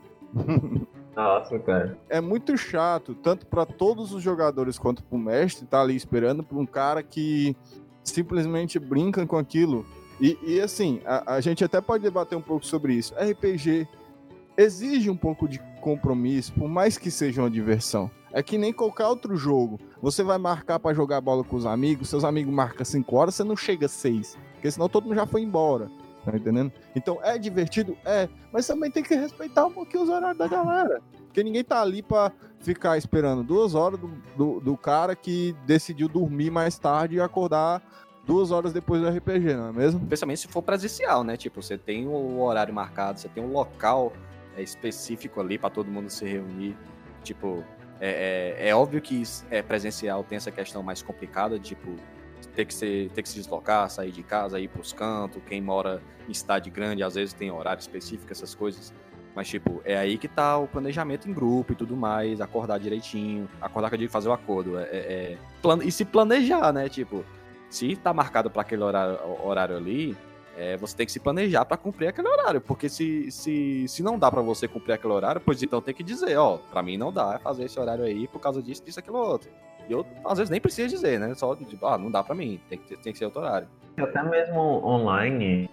Nossa, 1.14 1.58
cara. 1.58 1.98
É 2.08 2.20
muito 2.20 2.56
chato, 2.56 3.12
tanto 3.12 3.44
para 3.46 3.66
todos 3.66 4.12
os 4.12 4.22
jogadores 4.22 4.78
quanto 4.78 5.02
pro 5.02 5.18
mestre, 5.18 5.66
tá 5.66 5.80
ali 5.80 5.96
esperando 5.96 6.44
por 6.44 6.56
um 6.56 6.66
cara 6.66 7.02
que 7.02 7.56
simplesmente 8.04 8.78
brinca 8.78 9.26
com 9.26 9.36
aquilo. 9.36 9.84
E, 10.20 10.38
e 10.44 10.60
assim, 10.60 11.00
a, 11.04 11.34
a, 11.34 11.40
gente 11.40 11.64
até 11.64 11.80
pode 11.80 12.04
debater 12.04 12.38
um 12.38 12.42
pouco 12.42 12.64
sobre 12.64 12.94
isso. 12.94 13.14
RPG 13.14 13.88
exige 14.56 15.10
um 15.10 15.16
pouco 15.16 15.48
de 15.48 15.60
compromisso, 15.88 16.52
por 16.52 16.68
mais 16.68 16.98
que 16.98 17.10
seja 17.10 17.40
uma 17.40 17.50
diversão. 17.50 18.10
É 18.30 18.42
que 18.42 18.58
nem 18.58 18.74
qualquer 18.74 19.06
outro 19.06 19.36
jogo. 19.36 19.80
Você 20.02 20.22
vai 20.22 20.36
marcar 20.36 20.78
para 20.78 20.94
jogar 20.94 21.20
bola 21.20 21.42
com 21.42 21.56
os 21.56 21.64
amigos, 21.64 22.10
seus 22.10 22.24
amigos 22.24 22.52
marcam 22.52 22.84
5 22.84 23.16
horas, 23.16 23.34
você 23.34 23.42
não 23.42 23.56
chega 23.56 23.88
6. 23.88 24.36
Porque 24.52 24.70
senão 24.70 24.88
todo 24.88 25.04
mundo 25.04 25.14
já 25.14 25.26
foi 25.26 25.40
embora. 25.40 25.90
Tá 26.24 26.36
entendendo? 26.36 26.70
Então 26.94 27.18
é 27.22 27.38
divertido? 27.38 27.96
É. 28.04 28.28
Mas 28.52 28.66
também 28.66 28.90
tem 28.90 29.02
que 29.02 29.14
respeitar 29.14 29.64
um 29.64 29.72
pouquinho 29.72 30.02
os 30.02 30.10
horários 30.10 30.36
da 30.36 30.46
galera. 30.46 31.00
Porque 31.24 31.42
ninguém 31.42 31.64
tá 31.64 31.80
ali 31.80 32.02
pra 32.02 32.30
ficar 32.60 32.98
esperando 32.98 33.42
duas 33.42 33.74
horas 33.74 33.98
do, 33.98 34.08
do, 34.36 34.60
do 34.60 34.76
cara 34.76 35.16
que 35.16 35.56
decidiu 35.64 36.06
dormir 36.06 36.50
mais 36.50 36.78
tarde 36.78 37.16
e 37.16 37.20
acordar 37.20 37.82
duas 38.26 38.50
horas 38.50 38.74
depois 38.74 39.00
do 39.00 39.08
RPG, 39.08 39.54
não 39.54 39.68
é 39.68 39.72
mesmo? 39.72 40.02
Especialmente 40.02 40.40
se 40.40 40.48
for 40.48 40.60
presencial, 40.60 41.24
né? 41.24 41.34
Tipo, 41.38 41.62
você 41.62 41.78
tem 41.78 42.06
o 42.06 42.40
horário 42.40 42.74
marcado, 42.74 43.18
você 43.18 43.28
tem 43.28 43.42
um 43.42 43.52
local 43.52 44.12
é, 44.58 44.62
específico 44.62 45.40
ali 45.40 45.58
para 45.58 45.70
todo 45.70 45.90
mundo 45.90 46.10
se 46.10 46.24
reunir. 46.24 46.76
Tipo, 47.22 47.64
é, 48.00 48.56
é, 48.60 48.68
é, 48.68 48.74
óbvio 48.74 49.00
que 49.00 49.22
é 49.50 49.62
presencial 49.62 50.24
tem 50.24 50.36
essa 50.36 50.50
questão 50.50 50.82
mais 50.82 51.02
complicada, 51.02 51.58
tipo, 51.58 51.96
ter 52.54 52.64
que, 52.64 52.74
ser, 52.74 53.10
ter 53.10 53.22
que 53.22 53.28
se 53.28 53.36
deslocar, 53.36 53.88
sair 53.90 54.10
de 54.10 54.22
casa, 54.22 54.58
ir 54.58 54.68
pros 54.68 54.92
cantos. 54.92 55.42
Quem 55.46 55.60
mora 55.60 56.02
em 56.28 56.34
cidade 56.34 56.70
grande, 56.70 57.02
às 57.02 57.14
vezes 57.14 57.32
tem 57.32 57.50
horário 57.50 57.80
específico, 57.80 58.32
essas 58.32 58.54
coisas. 58.54 58.92
Mas, 59.34 59.48
tipo, 59.48 59.80
é 59.84 59.96
aí 59.96 60.18
que 60.18 60.26
tá 60.26 60.58
o 60.58 60.66
planejamento 60.66 61.28
em 61.28 61.32
grupo 61.32 61.72
e 61.72 61.76
tudo 61.76 61.96
mais, 61.96 62.40
acordar 62.40 62.78
direitinho, 62.78 63.48
acordar 63.60 63.88
que 63.88 63.94
eu 63.94 63.98
digo 64.00 64.12
fazer 64.12 64.28
o 64.28 64.32
acordo. 64.32 64.78
É, 64.78 64.82
é, 64.84 65.38
é. 65.38 65.38
E 65.84 65.92
se 65.92 66.04
planejar, 66.04 66.72
né? 66.72 66.88
Tipo, 66.88 67.24
se 67.70 67.94
tá 67.96 68.12
marcado 68.12 68.50
para 68.50 68.62
aquele 68.62 68.82
horário, 68.82 69.18
horário 69.44 69.76
ali, 69.76 70.16
é, 70.58 70.76
você 70.76 70.96
tem 70.96 71.06
que 71.06 71.12
se 71.12 71.20
planejar 71.20 71.64
para 71.64 71.76
cumprir 71.76 72.08
aquele 72.08 72.26
horário. 72.26 72.60
Porque 72.60 72.88
se, 72.88 73.30
se, 73.30 73.86
se 73.86 74.02
não 74.02 74.18
dá 74.18 74.28
para 74.28 74.42
você 74.42 74.66
cumprir 74.66 74.94
aquele 74.94 75.12
horário, 75.12 75.40
pois 75.40 75.62
então 75.62 75.80
tem 75.80 75.94
que 75.94 76.02
dizer, 76.02 76.36
ó, 76.36 76.58
para 76.58 76.82
mim 76.82 76.98
não 76.98 77.12
dá 77.12 77.38
fazer 77.38 77.64
esse 77.64 77.78
horário 77.78 78.04
aí 78.04 78.26
por 78.26 78.40
causa 78.40 78.60
disso, 78.60 78.84
disso, 78.84 78.98
aquilo 78.98 79.18
outro. 79.18 79.48
E 79.88 79.92
eu, 79.92 80.04
às 80.24 80.36
vezes, 80.36 80.50
nem 80.50 80.60
preciso 80.60 80.88
dizer, 80.88 81.20
né? 81.20 81.32
Só, 81.34 81.54
tipo, 81.54 81.86
ah, 81.86 81.96
não 81.96 82.10
dá 82.10 82.24
pra 82.24 82.34
mim, 82.34 82.60
tem 82.68 82.76
que, 82.76 82.96
tem 82.96 83.12
que 83.12 83.18
ser 83.18 83.26
outro 83.26 83.40
horário. 83.40 83.68
Até 83.96 84.22
mesmo 84.22 84.60
online, 84.84 85.70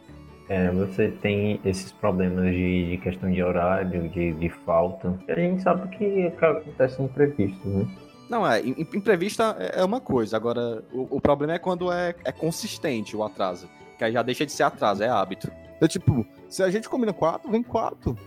é, 0.47 0.69
você 0.69 1.09
tem 1.09 1.59
esses 1.65 1.91
problemas 1.91 2.51
de, 2.51 2.91
de 2.91 2.97
questão 2.99 3.31
de 3.31 3.41
horário, 3.41 4.07
de, 4.09 4.33
de 4.33 4.49
falta. 4.49 5.17
A 5.27 5.33
gente 5.33 5.63
sabe 5.63 5.97
que 5.97 6.27
acontece 6.27 7.01
imprevisto, 7.01 7.67
né? 7.67 7.87
Não, 8.29 8.47
é, 8.47 8.59
imprevista 8.59 9.55
é, 9.59 9.81
é 9.81 9.83
uma 9.83 9.99
coisa, 9.99 10.35
agora 10.35 10.83
o, 10.91 11.17
o 11.17 11.21
problema 11.21 11.53
é 11.53 11.59
quando 11.59 11.91
é, 11.91 12.15
é 12.23 12.31
consistente 12.31 13.15
o 13.15 13.23
atraso. 13.23 13.67
Que 13.97 14.03
aí 14.03 14.11
já 14.11 14.21
deixa 14.21 14.45
de 14.45 14.51
ser 14.51 14.63
atraso, 14.63 15.03
é 15.03 15.09
hábito. 15.09 15.51
É 15.81 15.87
tipo, 15.87 16.25
se 16.49 16.63
a 16.63 16.69
gente 16.69 16.89
combina 16.89 17.13
quatro, 17.13 17.51
vem 17.51 17.63
quatro. 17.63 18.17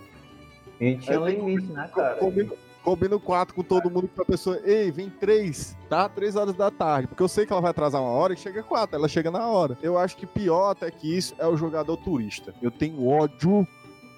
E 0.80 0.96
tinha 0.96 1.20
um 1.20 1.26
limite, 1.26 1.66
né, 1.72 1.90
cara? 1.94 2.16
Combina, 2.16 2.52
combino 2.84 3.20
quatro 3.20 3.54
com 3.54 3.62
todo 3.62 3.90
mundo 3.90 4.08
pra 4.08 4.24
pessoa, 4.24 4.60
ei, 4.64 4.90
vem 4.90 5.10
três, 5.10 5.76
tá? 5.88 6.08
Três 6.08 6.36
horas 6.36 6.54
da 6.54 6.70
tarde. 6.70 7.08
Porque 7.08 7.22
eu 7.22 7.28
sei 7.28 7.44
que 7.44 7.52
ela 7.52 7.60
vai 7.60 7.70
atrasar 7.70 8.00
uma 8.00 8.10
hora 8.10 8.32
e 8.32 8.36
chega 8.36 8.62
quatro, 8.62 8.96
ela 8.96 9.08
chega 9.08 9.30
na 9.30 9.46
hora. 9.46 9.76
Eu 9.82 9.98
acho 9.98 10.16
que 10.16 10.26
pior 10.26 10.70
até 10.70 10.90
que 10.90 11.16
isso 11.16 11.34
é 11.38 11.46
o 11.46 11.56
jogador 11.56 11.96
turista. 11.96 12.54
Eu 12.62 12.70
tenho 12.70 13.06
ódio 13.06 13.66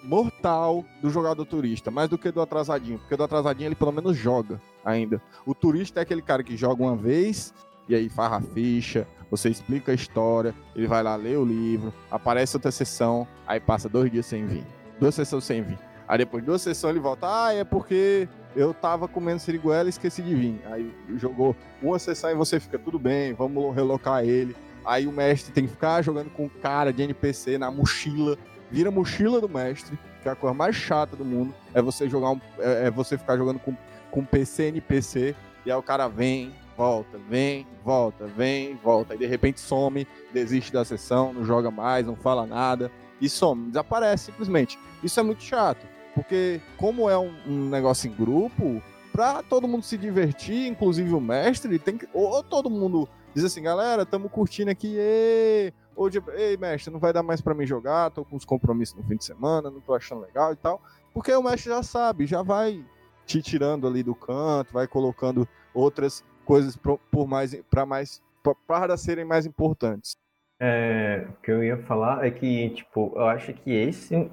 mortal 0.02 0.84
do 1.02 1.10
jogador 1.10 1.44
turista, 1.44 1.90
mais 1.90 2.08
do 2.08 2.16
que 2.16 2.30
do 2.30 2.40
atrasadinho, 2.40 2.98
porque 2.98 3.16
do 3.16 3.24
atrasadinho 3.24 3.68
ele 3.68 3.74
pelo 3.74 3.92
menos 3.92 4.16
joga 4.16 4.60
ainda. 4.84 5.20
O 5.44 5.54
turista 5.54 6.00
é 6.00 6.02
aquele 6.02 6.22
cara 6.22 6.42
que 6.42 6.56
joga 6.56 6.82
uma 6.82 6.96
vez 6.96 7.52
e 7.88 7.94
aí 7.94 8.08
farra 8.08 8.36
a 8.36 8.40
ficha, 8.40 9.06
você 9.30 9.48
explica 9.48 9.92
a 9.92 9.94
história, 9.94 10.54
ele 10.74 10.86
vai 10.86 11.02
lá 11.02 11.14
ler 11.16 11.38
o 11.38 11.44
livro, 11.44 11.92
aparece 12.10 12.56
outra 12.56 12.70
sessão, 12.70 13.26
aí 13.46 13.60
passa 13.60 13.88
dois 13.88 14.10
dias 14.10 14.26
sem 14.26 14.46
vir. 14.46 14.64
Duas 14.98 15.14
sessões 15.14 15.44
sem 15.44 15.62
vir. 15.62 15.78
Aí 16.08 16.18
depois 16.18 16.42
de 16.42 16.46
duas 16.46 16.60
sessões 16.62 16.90
ele 16.90 17.00
volta, 17.00 17.26
ah, 17.28 17.54
é 17.54 17.62
porque 17.62 18.28
eu 18.56 18.74
tava 18.74 19.06
comendo 19.06 19.38
siriguela 19.38 19.86
e 19.86 19.90
esqueci 19.90 20.22
de 20.22 20.34
vir. 20.34 20.60
Aí 20.66 20.92
jogou 21.16 21.54
uma 21.80 21.98
sessão 21.98 22.30
e 22.30 22.34
você 22.34 22.58
fica, 22.58 22.78
tudo 22.78 22.98
bem, 22.98 23.32
vamos 23.32 23.74
relocar 23.74 24.24
ele. 24.24 24.56
Aí 24.84 25.06
o 25.06 25.12
mestre 25.12 25.52
tem 25.52 25.64
que 25.64 25.70
ficar 25.70 26.02
jogando 26.02 26.30
com 26.30 26.48
cara 26.48 26.92
de 26.92 27.02
NPC 27.02 27.58
na 27.58 27.70
mochila 27.70 28.36
vira 28.70 28.90
mochila 28.90 29.40
do 29.40 29.48
mestre, 29.48 29.98
que 30.22 30.28
é 30.28 30.32
a 30.32 30.36
coisa 30.36 30.54
mais 30.54 30.76
chata 30.76 31.16
do 31.16 31.24
mundo. 31.24 31.52
É 31.74 31.82
você 31.82 32.08
jogar 32.08 32.30
um, 32.30 32.40
é, 32.58 32.86
é 32.86 32.90
você 32.90 33.18
ficar 33.18 33.36
jogando 33.36 33.58
com, 33.58 33.76
com 34.10 34.24
PC 34.24 34.64
NPC, 34.68 35.34
e 35.66 35.70
aí 35.70 35.76
o 35.76 35.82
cara 35.82 36.08
vem, 36.08 36.52
volta, 36.80 37.18
vem, 37.28 37.66
volta, 37.84 38.26
vem, 38.26 38.74
volta. 38.76 39.12
Aí 39.12 39.18
de 39.18 39.26
repente 39.26 39.60
some, 39.60 40.08
desiste 40.32 40.72
da 40.72 40.82
sessão, 40.82 41.30
não 41.30 41.44
joga 41.44 41.70
mais, 41.70 42.06
não 42.06 42.16
fala 42.16 42.46
nada 42.46 42.90
e 43.20 43.28
some, 43.28 43.66
desaparece 43.66 44.26
simplesmente. 44.26 44.78
Isso 45.04 45.20
é 45.20 45.22
muito 45.22 45.42
chato, 45.42 45.86
porque 46.14 46.58
como 46.78 47.10
é 47.10 47.18
um, 47.18 47.34
um 47.46 47.68
negócio 47.68 48.08
em 48.08 48.14
grupo, 48.14 48.82
pra 49.12 49.42
todo 49.42 49.68
mundo 49.68 49.82
se 49.82 49.98
divertir, 49.98 50.68
inclusive 50.68 51.12
o 51.12 51.20
mestre, 51.20 51.78
tem 51.78 51.98
que. 51.98 52.08
Ou 52.14 52.42
todo 52.42 52.70
mundo 52.70 53.06
diz 53.34 53.44
assim, 53.44 53.62
galera, 53.62 54.06
tamo 54.06 54.30
curtindo 54.30 54.70
aqui, 54.70 54.96
ê! 54.98 55.74
Ou 55.94 56.08
ei, 56.32 56.56
mestre, 56.56 56.90
não 56.90 56.98
vai 56.98 57.12
dar 57.12 57.22
mais 57.22 57.42
para 57.42 57.52
mim 57.52 57.66
jogar, 57.66 58.10
tô 58.10 58.24
com 58.24 58.36
uns 58.36 58.46
compromissos 58.46 58.96
no 58.96 59.02
fim 59.02 59.16
de 59.16 59.24
semana, 59.26 59.70
não 59.70 59.82
tô 59.82 59.92
achando 59.92 60.22
legal 60.22 60.54
e 60.54 60.56
tal. 60.56 60.80
Porque 61.12 61.30
o 61.30 61.42
mestre 61.42 61.68
já 61.68 61.82
sabe, 61.82 62.24
já 62.24 62.40
vai 62.40 62.82
te 63.26 63.42
tirando 63.42 63.86
ali 63.86 64.02
do 64.02 64.14
canto, 64.14 64.72
vai 64.72 64.86
colocando 64.86 65.46
outras 65.74 66.24
coisas 66.50 66.76
por 66.76 67.28
mais 67.28 67.54
para 67.70 67.86
mais 67.86 68.20
para 68.66 68.96
serem 68.96 69.24
mais 69.24 69.46
importantes. 69.46 70.16
É, 70.58 71.28
o 71.28 71.42
que 71.42 71.50
eu 71.52 71.62
ia 71.62 71.76
falar 71.84 72.26
é 72.26 72.30
que, 72.30 72.70
tipo, 72.70 73.12
eu 73.14 73.26
acho 73.28 73.52
que 73.52 73.70
esse 73.70 74.28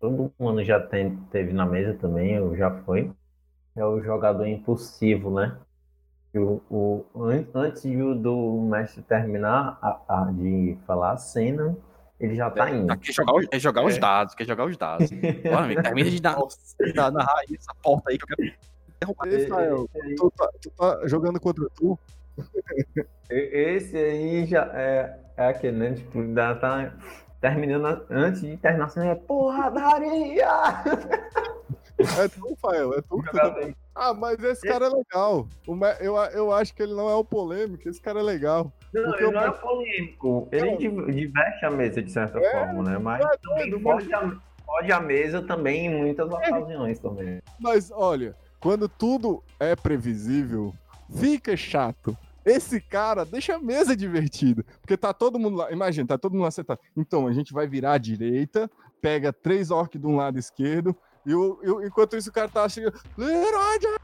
todo 0.00 0.32
mundo 0.38 0.64
já 0.64 0.80
tem, 0.80 1.16
teve 1.30 1.52
na 1.52 1.66
mesa 1.66 1.92
também, 1.94 2.40
ou 2.40 2.56
já 2.56 2.70
foi, 2.82 3.12
é 3.76 3.84
o 3.84 4.02
jogador 4.02 4.46
impulsivo, 4.46 5.34
né? 5.34 5.58
O, 6.34 6.60
o, 6.70 7.06
antes 7.54 7.82
do 7.82 8.66
mestre 8.68 9.02
terminar 9.02 9.78
a, 9.82 10.00
a, 10.08 10.32
de 10.32 10.78
falar 10.86 11.12
a 11.12 11.16
cena, 11.16 11.76
ele 12.18 12.36
já 12.36 12.50
tá 12.50 12.70
é, 12.70 12.74
indo. 12.74 12.98
Quer 12.98 13.12
jogar, 13.12 13.34
os, 13.34 13.46
é 13.52 13.58
jogar 13.58 13.84
os 13.84 13.98
dados, 13.98 14.34
quer 14.34 14.46
jogar 14.46 14.64
os 14.64 14.76
dados. 14.76 15.10
Bora, 15.44 15.82
termina 15.82 16.10
de 16.10 16.20
dar, 16.20 16.36
dar, 16.94 17.12
narrar 17.12 17.42
essa 17.52 17.74
porta 17.82 18.10
aí 18.10 18.18
que 18.18 18.24
eu 18.24 18.28
quero 18.28 18.73
derrubar. 19.04 19.28
Rafael, 19.28 19.88
tu, 20.16 20.30
tá, 20.30 20.50
tu 20.60 20.70
tá 20.70 21.06
jogando 21.06 21.40
contra 21.40 21.68
tu? 21.74 21.98
Esse 23.30 23.96
aí 23.96 24.46
já 24.46 24.64
é, 24.74 25.18
é 25.36 25.48
aquele, 25.48 25.76
né? 25.76 25.92
Tipo, 25.94 26.20
ainda 26.20 26.54
tá 26.56 26.92
terminando 27.40 28.04
antes 28.10 28.40
de 28.40 28.56
terminar 28.56 28.90
a 28.96 29.06
é 29.06 29.14
porradaria! 29.14 30.48
É 31.96 32.28
tu, 32.28 32.50
Rafael, 32.50 32.92
é 32.94 33.02
tu. 33.02 33.22
Tá... 33.32 33.54
Ah, 33.94 34.12
mas 34.12 34.42
esse 34.42 34.66
cara 34.66 34.86
é 34.86 34.88
legal. 34.88 35.48
Eu, 36.00 36.16
eu 36.16 36.52
acho 36.52 36.74
que 36.74 36.82
ele 36.82 36.92
não 36.92 37.08
é 37.08 37.14
o 37.14 37.24
polêmico, 37.24 37.88
esse 37.88 38.02
cara 38.02 38.18
é 38.18 38.22
legal. 38.22 38.72
Não, 38.92 39.14
ele 39.16 39.30
não 39.30 39.40
é 39.40 39.50
polêmico. 39.52 40.48
Ele 40.50 40.76
diverte 41.12 41.64
a 41.64 41.70
mesa 41.70 42.02
de 42.02 42.10
certa 42.10 42.40
é, 42.40 42.50
forma, 42.50 42.82
né? 42.82 42.98
Mas 42.98 43.24
é 43.24 43.36
também 43.36 43.80
pode, 43.80 44.12
a, 44.12 44.32
pode 44.66 44.92
a 44.92 45.00
mesa 45.00 45.40
também 45.42 45.86
em 45.86 45.96
muitas 45.96 46.28
é. 46.28 46.34
ocasiões 46.34 46.98
também. 46.98 47.40
Mas 47.60 47.92
olha, 47.92 48.34
quando 48.64 48.88
tudo 48.88 49.44
é 49.60 49.76
previsível, 49.76 50.74
fica 51.14 51.54
chato. 51.54 52.16
Esse 52.46 52.80
cara 52.80 53.22
deixa 53.26 53.56
a 53.56 53.58
mesa 53.58 53.94
divertida. 53.94 54.64
Porque 54.80 54.96
tá 54.96 55.12
todo 55.12 55.38
mundo 55.38 55.58
lá. 55.58 55.70
Imagina, 55.70 56.08
tá 56.08 56.16
todo 56.16 56.32
mundo 56.32 56.44
lá 56.44 56.50
sentado. 56.50 56.80
Então, 56.96 57.26
a 57.26 57.32
gente 57.34 57.52
vai 57.52 57.66
virar 57.66 57.92
à 57.92 57.98
direita, 57.98 58.70
pega 59.02 59.34
três 59.34 59.70
orcs 59.70 60.00
de 60.00 60.06
um 60.06 60.16
lado 60.16 60.38
esquerdo, 60.38 60.96
e 61.26 61.34
o, 61.34 61.60
e, 61.62 61.86
enquanto 61.86 62.16
isso 62.16 62.30
o 62.30 62.32
cara 62.32 62.48
tá 62.48 62.66
chegando. 62.66 62.98
Leroy 63.18 63.98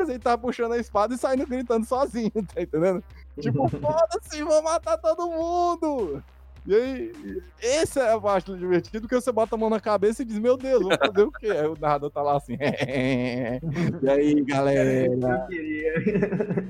Ele 0.00 0.18
tá 0.18 0.38
puxando 0.38 0.72
a 0.72 0.78
espada 0.78 1.14
e 1.14 1.18
saindo 1.18 1.46
gritando 1.46 1.84
sozinho, 1.84 2.32
tá 2.54 2.62
entendendo? 2.62 3.04
Tipo, 3.38 3.68
foda-se, 3.78 4.42
vou 4.42 4.62
matar 4.62 4.96
todo 4.96 5.28
mundo! 5.28 6.24
E 6.68 6.74
aí, 6.74 7.42
essa 7.62 8.00
é 8.00 8.12
a 8.12 8.20
parte 8.20 8.54
divertida, 8.54 9.00
porque 9.00 9.14
você 9.14 9.32
bota 9.32 9.54
a 9.54 9.58
mão 9.58 9.70
na 9.70 9.80
cabeça 9.80 10.20
e 10.20 10.24
diz, 10.26 10.38
meu 10.38 10.54
Deus, 10.54 10.82
vou 10.82 10.98
fazer 10.98 11.22
o 11.22 11.32
quê? 11.32 11.46
Aí 11.50 11.66
o 11.66 11.74
narrador 11.80 12.10
tá 12.10 12.20
lá 12.20 12.36
assim. 12.36 12.58
e 14.02 14.10
aí, 14.10 14.44
galera? 14.44 15.08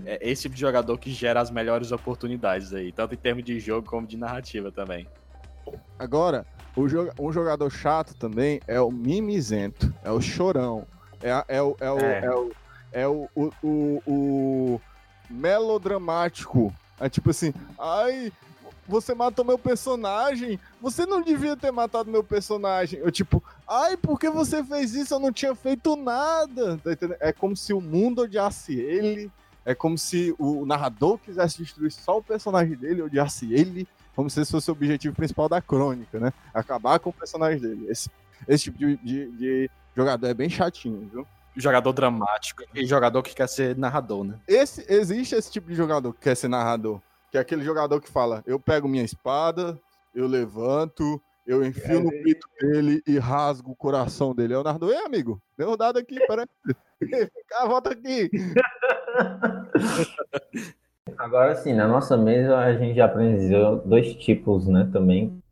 É 0.06 0.18
esse 0.20 0.42
tipo 0.42 0.54
de 0.54 0.60
jogador 0.60 0.96
que 0.98 1.10
gera 1.10 1.40
as 1.40 1.50
melhores 1.50 1.90
oportunidades 1.90 2.72
aí, 2.72 2.92
tanto 2.92 3.14
em 3.14 3.18
termos 3.18 3.42
de 3.42 3.58
jogo 3.58 3.90
como 3.90 4.06
de 4.06 4.16
narrativa 4.16 4.70
também. 4.70 5.04
Agora, 5.98 6.46
um 6.76 7.32
jogador 7.32 7.68
chato 7.68 8.14
também 8.14 8.60
é 8.68 8.80
o 8.80 8.92
mimizento, 8.92 9.92
é 10.04 10.12
o 10.12 10.20
chorão, 10.20 10.86
é, 11.20 11.56
é, 11.56 11.60
o, 11.60 11.76
é, 11.80 11.90
o, 11.90 11.98
é. 11.98 12.24
é 12.24 12.30
o, 12.30 12.52
é 12.92 13.08
o, 13.08 13.28
o, 13.34 13.52
o, 13.64 14.02
o 14.06 14.80
melodramático. 15.28 16.72
É 17.00 17.08
tipo 17.08 17.30
assim, 17.30 17.52
ai, 17.78 18.32
você 18.88 19.14
matou 19.14 19.44
meu 19.44 19.58
personagem, 19.58 20.58
você 20.80 21.04
não 21.04 21.20
devia 21.20 21.56
ter 21.56 21.70
matado 21.70 22.10
meu 22.10 22.24
personagem. 22.24 22.98
Eu, 23.00 23.10
tipo, 23.12 23.42
ai, 23.68 23.96
por 23.96 24.18
que 24.18 24.30
você 24.30 24.64
fez 24.64 24.94
isso? 24.94 25.14
Eu 25.14 25.20
não 25.20 25.30
tinha 25.30 25.54
feito 25.54 25.94
nada. 25.94 26.78
Tá 26.78 26.90
é 27.20 27.32
como 27.32 27.54
se 27.54 27.72
o 27.74 27.80
mundo 27.80 28.22
odiasse 28.22 28.80
ele, 28.80 29.30
é 29.64 29.74
como 29.74 29.98
se 29.98 30.34
o 30.38 30.64
narrador 30.64 31.18
quisesse 31.18 31.58
destruir 31.58 31.92
só 31.92 32.18
o 32.18 32.22
personagem 32.22 32.74
dele, 32.74 33.02
odiasse 33.02 33.52
ele, 33.52 33.86
como 34.16 34.30
se 34.30 34.40
esse 34.40 34.50
fosse 34.50 34.70
o 34.70 34.72
objetivo 34.72 35.14
principal 35.14 35.48
da 35.48 35.60
crônica, 35.60 36.18
né? 36.18 36.32
Acabar 36.54 36.98
com 36.98 37.10
o 37.10 37.12
personagem 37.12 37.60
dele. 37.60 37.86
Esse, 37.88 38.10
esse 38.48 38.64
tipo 38.64 38.78
de, 38.78 38.96
de, 38.96 39.30
de 39.32 39.70
jogador 39.94 40.26
é 40.26 40.34
bem 40.34 40.48
chatinho, 40.48 41.08
viu? 41.12 41.26
Jogador 41.54 41.92
dramático 41.92 42.62
e 42.74 42.86
jogador 42.86 43.22
que 43.22 43.34
quer 43.34 43.48
ser 43.48 43.76
narrador, 43.76 44.24
né? 44.24 44.38
Esse, 44.46 44.86
existe 44.88 45.34
esse 45.34 45.50
tipo 45.50 45.68
de 45.68 45.74
jogador 45.74 46.14
que 46.14 46.20
quer 46.20 46.36
ser 46.36 46.48
narrador. 46.48 47.00
Que 47.30 47.38
é 47.38 47.40
aquele 47.40 47.62
jogador 47.62 48.00
que 48.00 48.10
fala: 48.10 48.42
eu 48.46 48.58
pego 48.58 48.88
minha 48.88 49.04
espada, 49.04 49.78
eu 50.14 50.26
levanto, 50.26 51.20
eu 51.46 51.64
enfio 51.64 52.02
no 52.02 52.10
peito 52.10 52.46
dele 52.60 53.02
e 53.06 53.18
rasgo 53.18 53.72
o 53.72 53.76
coração 53.76 54.34
dele. 54.34 54.52
É 54.52 54.58
o 54.58 54.62
Nardo, 54.62 54.92
ei, 54.92 54.98
amigo, 54.98 55.40
deu 55.56 55.72
um 55.72 55.76
dado 55.76 55.98
aqui, 55.98 56.18
peraí. 56.26 56.46
ah, 57.54 57.66
volta 57.66 57.90
aqui. 57.90 58.30
Agora 61.16 61.56
sim, 61.56 61.72
na 61.72 61.88
nossa 61.88 62.18
mesa 62.18 62.58
a 62.58 62.74
gente 62.74 62.96
já 62.96 63.06
aprendeu 63.06 63.78
dois 63.78 64.14
tipos, 64.14 64.66
né, 64.66 64.90
também. 64.92 65.42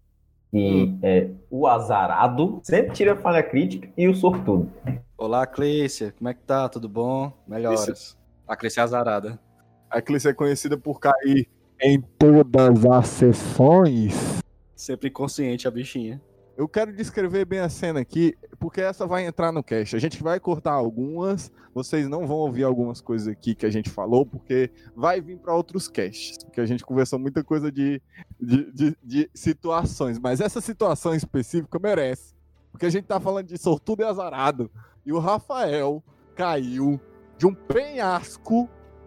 Que 0.51 0.85
hum. 0.85 0.99
é 1.03 1.31
o 1.51 1.67
azarado, 1.67 2.61
sempre 2.63 2.93
tira 2.93 3.17
falha 3.17 3.43
crítica, 3.43 3.89
e 3.97 4.07
o 4.07 4.15
sortudo. 4.15 4.71
Olá, 5.17 5.47
Clícia, 5.47 6.13
como 6.13 6.29
é 6.29 6.35
que 6.35 6.43
tá? 6.43 6.69
Tudo 6.69 6.89
bom? 6.89 7.33
Melhoras. 7.49 8.17
A 8.47 8.55
Clícia 8.55 8.83
é 8.83 8.85
azarada. 8.85 9.41
A 9.91 10.03
Clícia 10.03 10.29
é 10.29 10.35
conhecida 10.35 10.77
por 10.77 11.01
cair 11.01 11.49
em 11.81 12.01
todas 12.01 12.85
as 12.85 13.09
sessões. 13.09 14.41
Sempre 14.75 15.11
consciente 15.11 15.67
a 15.67 15.71
bichinha. 15.71 16.21
Eu 16.57 16.67
quero 16.67 16.91
descrever 16.91 17.45
bem 17.45 17.59
a 17.59 17.69
cena 17.69 18.01
aqui, 18.01 18.35
porque 18.59 18.81
essa 18.81 19.07
vai 19.07 19.27
entrar 19.27 19.53
no 19.53 19.63
cast. 19.63 19.95
A 19.95 19.99
gente 19.99 20.23
vai 20.23 20.41
cortar 20.41 20.73
algumas, 20.73 21.53
vocês 21.75 22.09
não 22.09 22.27
vão 22.27 22.39
ouvir 22.39 22.65
algumas 22.65 23.03
coisas 23.03 23.29
aqui 23.29 23.55
que 23.55 23.67
a 23.67 23.71
gente 23.71 23.91
falou, 23.91 24.25
porque 24.25 24.71
vai 24.95 25.21
vir 25.21 25.37
para 25.37 25.55
outros 25.55 25.87
casts. 25.87 26.39
Porque 26.45 26.63
a 26.63 26.65
gente 26.65 26.83
conversou 26.83 27.19
muita 27.19 27.45
coisa 27.45 27.71
de, 27.71 28.01
de, 28.41 28.73
de, 28.73 28.97
de, 29.03 29.31
situações, 29.35 30.19
mas 30.19 30.41
essa 30.41 30.63
situação 30.63 31.15
específica 31.15 31.79
merece. 31.79 32.35
Porque 32.73 32.87
a 32.87 32.91
gente 32.91 33.05
tá 33.05 33.21
falando 33.21 33.49
de 33.49 33.59
sortudo 33.59 34.01
e 34.01 34.07
azarado. 34.07 34.71
E 35.05 35.13
o 35.13 35.19
Rafael 35.19 36.03
caiu 36.35 36.99
de 37.37 37.47
um 37.47 37.55
penhasco 37.55 38.67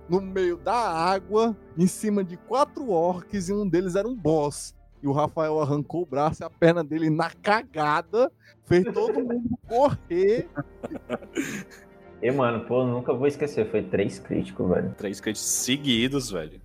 no 0.10 0.20
meio 0.20 0.57
da 0.57 0.74
água, 0.74 1.55
em 1.78 1.88
cima 1.88 2.24
de 2.24 2.36
quatro 2.36 2.89
orcs, 2.89 3.49
e 3.49 3.53
um 3.53 3.68
deles 3.68 3.95
era 3.95 4.07
um 4.07 4.16
boss. 4.16 4.74
E 5.01 5.07
o 5.07 5.12
Rafael 5.12 5.62
arrancou 5.62 6.01
o 6.01 6.05
braço 6.05 6.43
e 6.43 6.45
a 6.45 6.49
perna 6.49 6.84
dele 6.84 7.10
na 7.10 7.30
cagada, 7.30 8.32
fez 8.66 8.84
todo 8.93 9.24
mundo 9.24 9.57
correr. 9.68 10.49
E, 12.22 12.30
mano, 12.32 12.66
pô, 12.66 12.86
nunca 12.86 13.14
vou 13.14 13.28
esquecer, 13.28 13.70
foi 13.72 13.82
três 13.82 14.20
críticos, 14.20 14.68
velho. 14.68 14.93
Três 14.97 15.22
críticos 15.22 15.47
seguidos, 15.47 16.30
velho. 16.30 16.60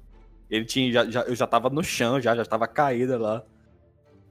Ele 0.50 0.64
tinha, 0.64 0.92
já, 0.92 1.08
já, 1.08 1.22
eu 1.22 1.34
já 1.34 1.46
tava 1.46 1.70
no 1.70 1.82
chão, 1.82 2.20
já, 2.20 2.34
já 2.34 2.44
tava 2.44 2.66
caída 2.66 3.16
lá. 3.16 3.44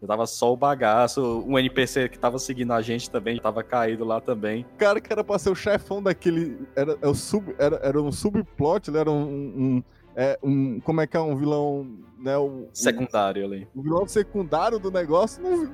Eu 0.03 0.07
tava 0.07 0.27
só 0.27 0.51
o 0.51 0.57
bagaço. 0.57 1.45
Um 1.47 1.57
NPC 1.57 2.09
que 2.09 2.19
tava 2.19 2.38
seguindo 2.38 2.73
a 2.73 2.81
gente 2.81 3.09
também, 3.09 3.39
tava 3.39 3.63
caído 3.63 4.03
lá 4.03 4.19
também. 4.19 4.65
O 4.75 4.77
cara 4.77 4.99
que 4.99 5.11
era 5.11 5.23
pra 5.23 5.39
ser 5.39 5.49
o 5.49 5.55
chefão 5.55 6.03
daquele. 6.03 6.59
Era, 6.75 6.97
era, 7.01 7.09
é 7.09 7.13
sub, 7.13 7.55
era, 7.57 7.77
era 7.77 8.01
um 8.01 8.11
subplot, 8.11 8.89
ele 8.89 8.97
era 8.97 9.09
um, 9.09 9.23
um, 9.23 9.84
é, 10.13 10.38
um. 10.43 10.81
Como 10.81 10.99
é 10.99 11.07
que 11.07 11.15
é? 11.15 11.21
Um 11.21 11.38
vilão. 11.38 11.88
Né, 12.19 12.38
um, 12.38 12.67
secundário 12.73 13.45
ali. 13.45 13.65
O 13.73 13.81
vilão 13.81 14.05
secundário 14.05 14.77
do 14.77 14.91
negócio 14.91 15.73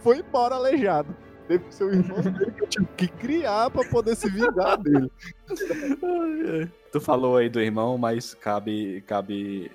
foi 0.00 0.18
embora 0.18 0.56
aleijado. 0.56 1.16
Teve 1.46 1.64
que 1.64 1.74
ser 1.74 1.84
o 1.84 1.92
irmão 1.92 2.20
dele 2.20 2.50
que 2.50 2.62
eu 2.64 2.68
tive 2.68 2.88
que 2.96 3.06
criar 3.06 3.70
pra 3.70 3.84
poder 3.88 4.16
se 4.16 4.28
vingar 4.28 4.78
dele. 4.78 5.08
tu 6.90 7.00
falou 7.00 7.36
aí 7.36 7.48
do 7.48 7.60
irmão, 7.60 7.96
mas 7.96 8.34
cabe, 8.34 9.00
cabe 9.02 9.70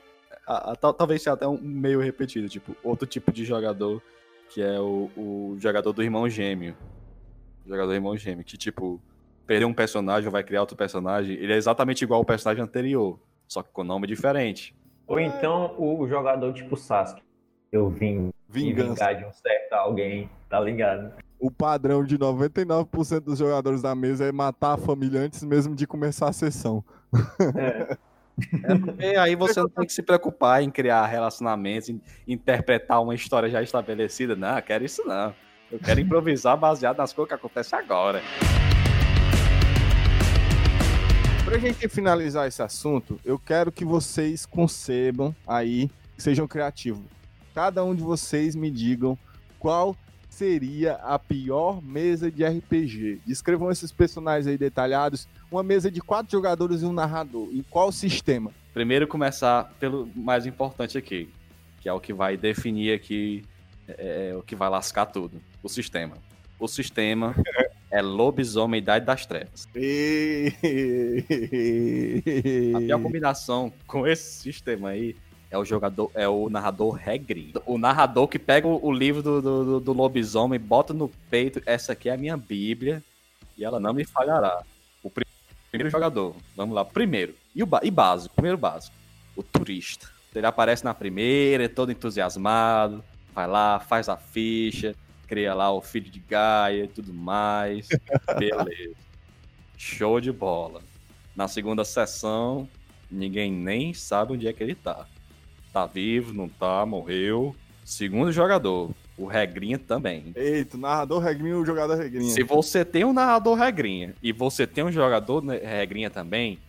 a, 0.48 0.72
a, 0.72 0.76
talvez 0.76 1.22
seja 1.22 1.34
até 1.34 1.48
um 1.48 1.60
meio 1.60 2.00
repetido, 2.00 2.48
tipo, 2.48 2.76
outro 2.84 3.08
tipo 3.08 3.32
de 3.32 3.44
jogador 3.46 4.02
que 4.50 4.62
é 4.62 4.80
o, 4.80 5.10
o 5.16 5.56
jogador 5.60 5.92
do 5.92 6.04
irmão 6.04 6.30
gêmeo. 6.30 6.76
O 7.66 7.70
jogador 7.70 7.88
do 7.88 7.96
irmão 7.96 8.16
gêmeo, 8.16 8.44
que 8.44 8.58
tipo, 8.58 9.02
perder 9.46 9.66
um 9.66 9.74
personagem 9.74 10.28
ou 10.28 10.32
vai 10.32 10.44
criar 10.44 10.62
outro 10.62 10.76
personagem, 10.76 11.36
ele 11.36 11.54
é 11.54 11.58
exatamente 11.58 12.04
igual 12.04 12.20
ao 12.20 12.26
personagem 12.26 12.64
anterior, 12.64 13.20
só 13.48 13.64
que 13.64 13.70
com 13.72 13.84
nome 13.84 14.08
diferente. 14.08 14.76
Ou 15.08 15.20
então 15.20 15.76
o 15.78 16.08
jogador 16.08 16.54
tipo 16.54 16.76
Sasuke. 16.76 17.22
eu 17.72 17.90
vim 17.90 18.32
Vingança. 18.48 18.90
vingar 18.90 19.18
de 19.18 19.26
um 19.26 19.32
certo 19.32 19.74
alguém, 19.74 20.30
tá 20.50 20.60
ligado? 20.60 21.14
O 21.40 21.52
padrão 21.52 22.04
de 22.04 22.18
99% 22.18 23.20
dos 23.20 23.38
jogadores 23.38 23.82
da 23.82 23.94
mesa 23.94 24.26
é 24.26 24.32
matar 24.32 24.74
a 24.74 24.78
família 24.78 25.22
antes 25.22 25.44
mesmo 25.44 25.76
de 25.76 25.86
começar 25.86 26.30
a 26.30 26.34
sessão. 26.34 26.84
É, 27.56 27.98
É 28.64 28.76
porque 28.76 29.06
aí 29.06 29.36
você 29.36 29.60
não 29.60 29.70
tem 29.70 29.86
que 29.86 29.94
se 29.94 30.04
preocupar 30.04 30.62
em 30.62 30.70
criar 30.70 31.06
relacionamentos, 31.06 31.90
em 31.90 32.02
interpretar 32.28 33.02
uma 33.02 33.16
história 33.16 33.50
já 33.50 33.62
estabelecida. 33.62 34.36
Não, 34.36 34.58
eu 34.58 34.64
quero 34.64 34.84
isso 34.84 35.04
não. 35.06 35.34
Eu 35.72 35.80
quero 35.80 36.00
improvisar 36.00 36.58
baseado 36.58 36.98
nas 36.98 37.14
coisas 37.14 37.30
que 37.30 37.36
acontecem 37.36 37.80
agora. 37.80 38.22
Pra 41.44 41.58
gente 41.58 41.88
finalizar 41.88 42.48
esse 42.48 42.62
assunto, 42.62 43.20
eu 43.24 43.38
quero 43.38 43.72
que 43.72 43.86
vocês 43.86 44.46
concebam 44.46 45.36
aí, 45.48 45.90
sejam 46.18 46.48
criativos. 46.48 47.04
Cada 47.54 47.84
um 47.84 47.96
de 47.96 48.04
vocês 48.04 48.56
me 48.56 48.70
digam 48.70 49.18
qual 49.60 49.96
seria 50.28 50.96
a 50.96 51.18
pior 51.18 51.82
mesa 51.82 52.30
de 52.30 52.44
RPG. 52.44 53.22
Descrevam 53.26 53.72
esses 53.72 53.92
personagens 53.92 54.48
aí 54.48 54.58
detalhados. 54.58 55.28
Uma 55.52 55.64
mesa 55.64 55.92
de 55.92 56.02
quatro 56.02 56.32
jogadores 56.32 56.82
e 56.82 56.86
um 56.86 56.94
narrador. 56.94 57.50
Em 57.52 57.64
qual 57.64 57.92
sistema? 57.92 58.52
Primeiro 58.74 59.08
começar 59.08 59.74
pelo 59.80 60.10
mais 60.16 60.46
importante 60.46 60.98
aqui, 60.98 61.30
que 61.82 61.88
é 61.88 61.94
o 61.94 62.00
que 62.00 62.14
vai 62.14 62.36
definir 62.36 62.94
aqui, 62.94 63.44
é, 63.88 64.32
é 64.32 64.36
o 64.36 64.42
que 64.42 64.56
vai 64.56 64.70
lascar 64.70 65.06
tudo. 65.06 65.42
O 65.64 65.70
sistema. 65.70 66.18
O 66.60 66.68
sistema 66.68 67.36
é 67.92 68.02
lobisomem 68.02 68.80
Idade 68.80 69.06
das 69.06 69.26
Trevas. 69.26 69.68
A 72.76 72.80
pior 72.80 73.02
combinação 73.02 73.72
com 73.86 74.08
esse 74.08 74.42
sistema 74.42 74.90
aí 74.90 75.16
é 75.52 75.58
o 75.58 75.66
jogador, 75.66 76.12
é 76.14 76.28
o 76.28 76.50
narrador 76.50 76.92
regrinho. 76.94 77.54
O 77.66 77.78
narrador 77.78 78.28
que 78.28 78.40
pega 78.40 78.68
o, 78.68 78.86
o 78.86 78.92
livro 78.92 79.22
do, 79.22 79.42
do, 79.42 79.80
do 79.80 79.94
lobisomem, 79.94 80.60
bota 80.60 80.94
no 80.94 81.10
peito, 81.30 81.62
essa 81.66 81.94
aqui 81.94 82.10
é 82.10 82.14
a 82.14 82.18
minha 82.18 82.36
bíblia, 82.36 83.02
e 83.58 83.64
ela 83.64 83.80
não 83.80 83.94
me 83.94 84.04
falhará. 84.04 84.64
Primeiro 85.76 85.90
jogador, 85.90 86.36
vamos 86.56 86.74
lá, 86.74 86.86
primeiro. 86.86 87.36
E 87.54 87.62
o 87.62 87.70
e 87.84 87.92
básico, 87.92 88.34
primeiro 88.34 88.58
básico. 88.58 88.96
O 89.36 89.44
turista. 89.44 90.10
Ele 90.34 90.46
aparece 90.46 90.84
na 90.84 90.94
primeira, 90.94 91.66
é 91.66 91.68
todo 91.68 91.92
entusiasmado, 91.92 93.04
vai 93.34 93.48
lá, 93.48 93.80
faz 93.80 94.10
a 94.10 94.18
ficha, 94.18 94.96
cria 95.28 95.54
lá 95.54 95.72
o 95.72 95.82
filho 95.82 96.10
de 96.10 96.20
Gaia 96.20 96.86
e 96.86 96.88
tudo 96.88 97.14
mais. 97.14 97.88
Beleza. 98.40 98.96
Show 99.78 100.22
de 100.22 100.32
bola. 100.32 100.82
Na 101.36 101.48
segunda 101.48 101.84
sessão, 101.84 102.68
ninguém 103.12 103.52
nem 103.52 103.94
sabe 103.94 104.34
onde 104.34 104.48
é 104.48 104.54
que 104.54 104.64
ele 104.64 104.76
tá. 104.76 105.06
Tá 105.74 105.86
vivo, 105.86 106.34
não 106.34 106.48
tá, 106.48 106.86
morreu. 106.86 107.54
Segundo 107.84 108.32
jogador, 108.32 108.92
o 109.18 109.26
Regrinha 109.26 109.78
também. 109.80 110.32
Eita, 110.36 110.78
narrador 110.78 111.20
regrinha 111.22 111.52
e 111.52 111.56
o 111.56 111.66
jogador 111.66 111.96
regrinha. 111.96 112.32
Se 112.34 112.44
você 112.44 112.84
tem 112.84 113.04
um 113.06 113.14
narrador 113.14 113.56
Regrinha 113.58 114.14
e 114.22 114.32
você 114.32 114.68
tem 114.68 114.84
um 114.84 114.92
jogador 114.92 115.42
né, 115.44 115.58
Regrinha 115.58 116.10
também, 116.10 116.60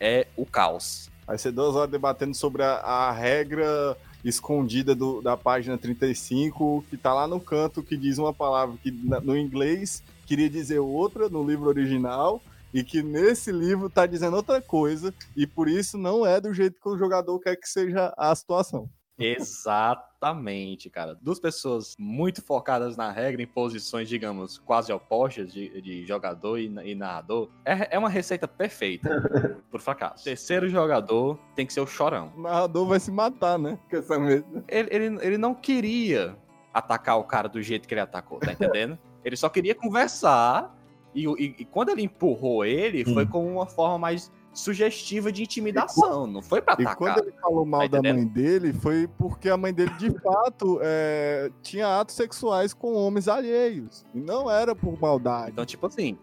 é 0.00 0.26
o 0.36 0.44
caos. 0.44 1.08
Vai 1.26 1.38
ser 1.38 1.52
duas 1.52 1.76
horas 1.76 1.90
debatendo 1.90 2.34
sobre 2.34 2.62
a, 2.62 2.74
a 2.78 3.12
regra 3.12 3.96
escondida 4.24 4.94
do- 4.94 5.20
da 5.22 5.36
página 5.36 5.76
35, 5.78 6.84
que 6.90 6.96
tá 6.96 7.12
lá 7.14 7.26
no 7.26 7.40
canto, 7.40 7.82
que 7.82 7.96
diz 7.96 8.18
uma 8.18 8.32
palavra 8.32 8.76
que 8.82 8.90
na- 8.90 9.20
no 9.20 9.36
inglês 9.36 10.02
queria 10.26 10.48
dizer 10.50 10.78
outra 10.80 11.28
no 11.28 11.44
livro 11.44 11.68
original, 11.68 12.40
e 12.74 12.82
que 12.82 13.02
nesse 13.02 13.52
livro 13.52 13.90
tá 13.90 14.06
dizendo 14.06 14.34
outra 14.36 14.60
coisa, 14.60 15.12
e 15.36 15.46
por 15.46 15.68
isso 15.68 15.98
não 15.98 16.24
é 16.26 16.40
do 16.40 16.54
jeito 16.54 16.80
que 16.80 16.88
o 16.88 16.96
jogador 16.98 17.38
quer 17.38 17.54
que 17.56 17.68
seja 17.68 18.12
a 18.16 18.34
situação. 18.34 18.88
Exatamente, 19.18 20.88
cara. 20.90 21.14
Duas 21.20 21.38
pessoas 21.38 21.94
muito 21.98 22.42
focadas 22.42 22.96
na 22.96 23.10
regra, 23.10 23.42
em 23.42 23.46
posições, 23.46 24.08
digamos, 24.08 24.58
quase 24.58 24.92
opostas 24.92 25.52
de, 25.52 25.80
de 25.80 26.06
jogador 26.06 26.58
e, 26.58 26.66
e 26.84 26.94
narrador, 26.94 27.48
é, 27.64 27.94
é 27.94 27.98
uma 27.98 28.08
receita 28.08 28.46
perfeita 28.48 29.60
por 29.70 29.80
fracasso. 29.80 30.24
Terceiro 30.24 30.68
jogador 30.68 31.38
tem 31.54 31.66
que 31.66 31.72
ser 31.72 31.80
o 31.80 31.86
chorão. 31.86 32.32
O 32.36 32.42
narrador 32.42 32.86
vai 32.86 33.00
se 33.00 33.10
matar, 33.10 33.58
né? 33.58 33.78
Com 33.90 33.96
essa 33.96 34.18
mesa. 34.18 34.44
Ele, 34.68 34.88
ele, 34.90 35.18
ele 35.26 35.38
não 35.38 35.54
queria 35.54 36.36
atacar 36.72 37.18
o 37.18 37.24
cara 37.24 37.48
do 37.48 37.60
jeito 37.60 37.86
que 37.86 37.94
ele 37.94 38.00
atacou, 38.00 38.38
tá 38.38 38.52
entendendo? 38.52 38.98
ele 39.24 39.36
só 39.36 39.48
queria 39.48 39.74
conversar 39.74 40.74
e, 41.14 41.26
e- 41.26 41.56
e 41.58 41.64
quando 41.66 41.90
ele 41.90 42.02
empurrou 42.02 42.64
ele, 42.64 43.04
foi 43.04 43.24
Hum. 43.24 43.28
com 43.28 43.52
uma 43.54 43.66
forma 43.66 43.98
mais 43.98 44.32
sugestiva 44.52 45.32
de 45.32 45.42
intimidação, 45.42 46.26
não 46.26 46.42
foi 46.42 46.60
pra 46.60 46.74
E 46.78 46.82
atacar. 46.82 46.96
quando 46.96 47.18
ele 47.22 47.32
falou 47.40 47.64
mal 47.64 47.88
Tá 47.88 48.00
da 48.00 48.12
mãe 48.12 48.26
dele, 48.26 48.72
foi 48.72 49.08
porque 49.18 49.48
a 49.48 49.56
mãe 49.56 49.72
dele, 49.72 49.90
de 49.98 50.10
fato, 50.20 50.78
é, 50.82 51.50
tinha 51.62 52.00
atos 52.00 52.14
sexuais 52.14 52.74
com 52.74 52.92
homens 52.94 53.28
alheios. 53.28 54.04
E 54.14 54.20
não 54.20 54.50
era 54.50 54.74
por 54.74 55.00
maldade. 55.00 55.52
Então, 55.52 55.64
tipo 55.64 55.86
assim, 55.86 56.18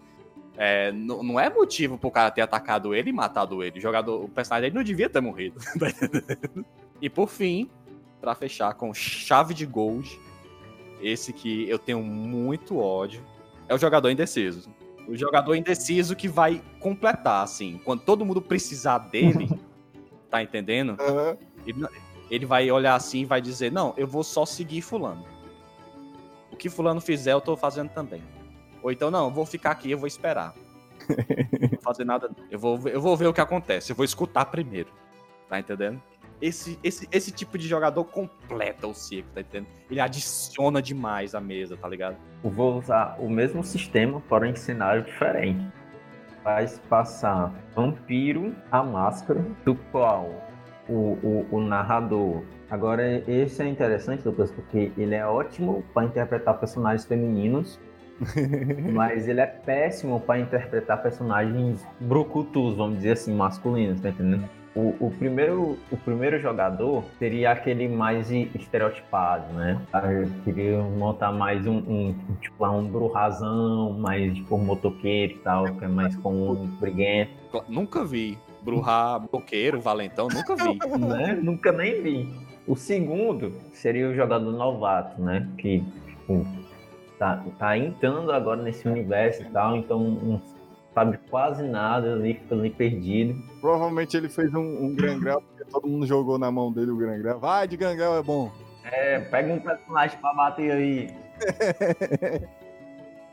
é, 0.56 0.92
não, 0.92 1.24
não 1.24 1.40
é 1.40 1.50
motivo 1.50 1.98
pro 1.98 2.12
cara 2.12 2.30
ter 2.30 2.42
atacado 2.42 2.94
ele 2.94 3.10
e 3.10 3.14
matado 3.14 3.64
ele. 3.64 3.80
O, 3.80 3.82
jogador, 3.82 4.24
o 4.24 4.30
personagem 4.30 4.70
dele 4.70 4.76
não 4.76 4.84
devia 4.84 5.10
ter 5.10 5.22
morrido. 5.22 5.60
tá 5.80 5.88
e 7.02 7.10
por 7.10 7.28
fim, 7.30 7.70
pra 8.22 8.36
fechar 8.36 8.74
com 8.76 8.94
chave 8.94 9.54
de 9.54 9.66
gold, 9.66 10.20
esse 11.02 11.32
que 11.34 11.68
eu 11.70 11.80
tenho 11.80 12.04
muito 12.04 12.78
ódio, 12.78 13.24
é 13.68 13.74
o 13.74 13.78
jogador 13.78 14.10
indeciso. 14.10 14.70
O 15.10 15.18
jogador 15.18 15.56
indeciso 15.56 16.16
que 16.16 16.28
vai 16.28 16.62
completar, 16.80 17.44
assim, 17.44 17.80
quando 17.84 18.02
todo 18.02 18.24
mundo 18.24 18.42
precisar 18.42 19.00
dele, 19.00 19.50
tá 20.30 20.44
entendendo? 20.44 20.96
Aham. 21.00 21.36
Ele, 21.66 21.88
ele 22.30 22.46
vai 22.46 22.70
olhar 22.72 22.94
assim 22.96 23.22
e 23.22 23.26
vai 23.26 23.42
dizer: 23.42 23.72
Não, 23.72 23.94
eu 23.98 24.06
vou 24.08 24.24
só 24.24 24.46
seguir 24.46 24.82
Fulano. 24.82 25.26
O 26.52 26.56
que 26.56 26.70
Fulano 26.70 27.02
fizer, 27.02 27.34
eu 27.34 27.42
tô 27.42 27.58
fazendo 27.58 27.90
também. 27.90 28.22
Ou 28.84 28.92
então, 28.92 29.10
não, 29.10 29.26
eu 29.26 29.32
vou 29.32 29.46
ficar 29.46 29.72
aqui, 29.72 29.90
eu 29.92 29.98
vou 29.98 30.08
esperar. 30.08 30.54
não 31.60 31.70
vou 31.70 31.82
fazer 31.82 32.06
nada. 32.06 32.30
Eu 32.52 32.60
vou, 32.60 32.78
ver- 32.78 32.94
eu 32.94 33.02
vou 33.02 33.18
ver 33.18 33.28
o 33.28 33.34
que 33.34 33.42
acontece, 33.42 33.92
eu 33.92 33.96
vou 33.96 34.06
escutar 34.06 34.46
primeiro. 34.46 34.90
Tá 35.50 35.60
entendendo? 35.60 36.02
Esse, 36.42 36.80
esse, 36.84 37.08
esse 37.12 37.32
tipo 37.32 37.58
de 37.58 37.68
jogador 37.68 38.06
completa 38.06 38.88
o 38.88 38.94
ciclo, 38.94 39.30
tá 39.34 39.42
entendendo? 39.42 39.68
Ele 39.90 40.00
adiciona 40.00 40.82
demais 40.82 41.36
a 41.36 41.42
mesa, 41.42 41.76
tá 41.76 41.88
ligado? 41.88 42.16
Eu 42.44 42.50
vou 42.50 42.78
usar 42.78 43.18
o 43.20 43.30
mesmo 43.30 43.64
sistema, 43.64 44.22
porém 44.30 44.56
cenário 44.56 45.04
diferente. 45.04 45.66
Faz 46.44 46.80
passar 46.90 47.54
vampiro 47.76 48.56
a 48.72 48.82
máscara, 48.82 49.46
do 49.66 49.76
qual 49.92 50.30
o, 50.88 51.18
o, 51.22 51.48
o 51.52 51.62
narrador. 51.62 52.44
Agora, 52.70 53.24
esse 53.30 53.62
é 53.62 53.68
interessante, 53.68 54.28
Lucas, 54.28 54.52
porque 54.52 54.92
ele 54.98 55.16
é 55.16 55.26
ótimo 55.26 55.84
para 55.94 56.06
interpretar 56.06 56.58
personagens 56.60 57.06
femininos, 57.06 57.80
mas 58.94 59.28
ele 59.28 59.42
é 59.42 59.48
péssimo 59.48 60.20
para 60.20 60.40
interpretar 60.40 61.02
personagens 61.02 61.86
brucutus, 62.00 62.76
vamos 62.76 62.98
dizer 62.98 63.12
assim, 63.12 63.34
masculinos, 63.34 64.00
tá 64.02 64.10
entendendo? 64.10 64.50
O, 64.76 64.96
o 65.00 65.12
primeiro, 65.18 65.78
o 65.92 65.98
primeiro 65.98 66.40
jogador 66.40 67.04
seria 67.18 67.52
aquele 67.52 67.88
mais 67.88 68.30
estereotipado, 68.32 69.52
né? 69.54 69.82
Ah, 69.92 70.12
Eu 70.12 70.30
queria 70.44 70.78
montar 70.82 71.32
mais 71.32 71.66
um, 71.66 71.78
um 71.78 72.16
tipo 72.40 72.64
lá, 72.64 72.72
um 72.72 72.88
brurrazão, 72.88 73.94
mais 73.94 74.36
tipo 74.36 74.56
um 74.56 74.64
motoqueiro 74.64 75.34
e 75.34 75.38
tal, 75.40 75.66
que 75.66 75.86
é 75.86 75.88
mais 75.88 76.16
comum, 76.18 76.68
briguento, 76.80 77.32
Nunca 77.68 78.06
vi. 78.06 78.38
Bruhar, 78.62 79.20
Boqueiro, 79.32 79.80
Valentão, 79.80 80.28
nunca 80.28 80.56
vi. 80.56 80.78
né? 81.00 81.40
Nunca 81.42 81.72
nem 81.72 82.02
vi. 82.02 82.34
O 82.68 82.76
segundo 82.76 83.54
seria 83.72 84.10
o 84.10 84.14
jogador 84.14 84.52
novato, 84.52 85.20
né? 85.22 85.48
Que 85.58 85.84
tipo, 86.06 86.46
tá, 87.18 87.44
tá 87.58 87.78
entrando 87.78 88.32
agora 88.32 88.62
nesse 88.62 88.88
universo 88.88 89.42
e 89.42 89.46
tal, 89.46 89.78
então 89.78 90.00
não 90.00 90.42
sabe 90.94 91.20
quase 91.30 91.64
nada 91.64 92.14
ali, 92.14 92.34
fica 92.34 92.56
ali 92.56 92.70
perdido. 92.70 93.36
Provavelmente 93.62 94.18
ele 94.18 94.30
fez 94.30 94.54
um, 94.54 94.86
um 94.86 94.96
Grangrel, 94.96 95.42
porque 95.42 95.66
todo 95.72 95.88
mundo 95.88 96.06
jogou 96.06 96.38
na 96.38 96.52
mão 96.52 96.72
dele 96.72 96.92
o 96.92 96.98
Grangrel. 96.98 97.40
Vai, 97.40 97.68
de 97.68 97.78
Grangrel 97.78 98.18
é 98.18 98.24
bom. 98.24 98.52
É, 98.84 99.20
pega 99.20 99.54
um 99.54 99.60
personagem 99.60 100.18
pra 100.20 100.34
bater 100.34 100.72
aí. 100.72 101.10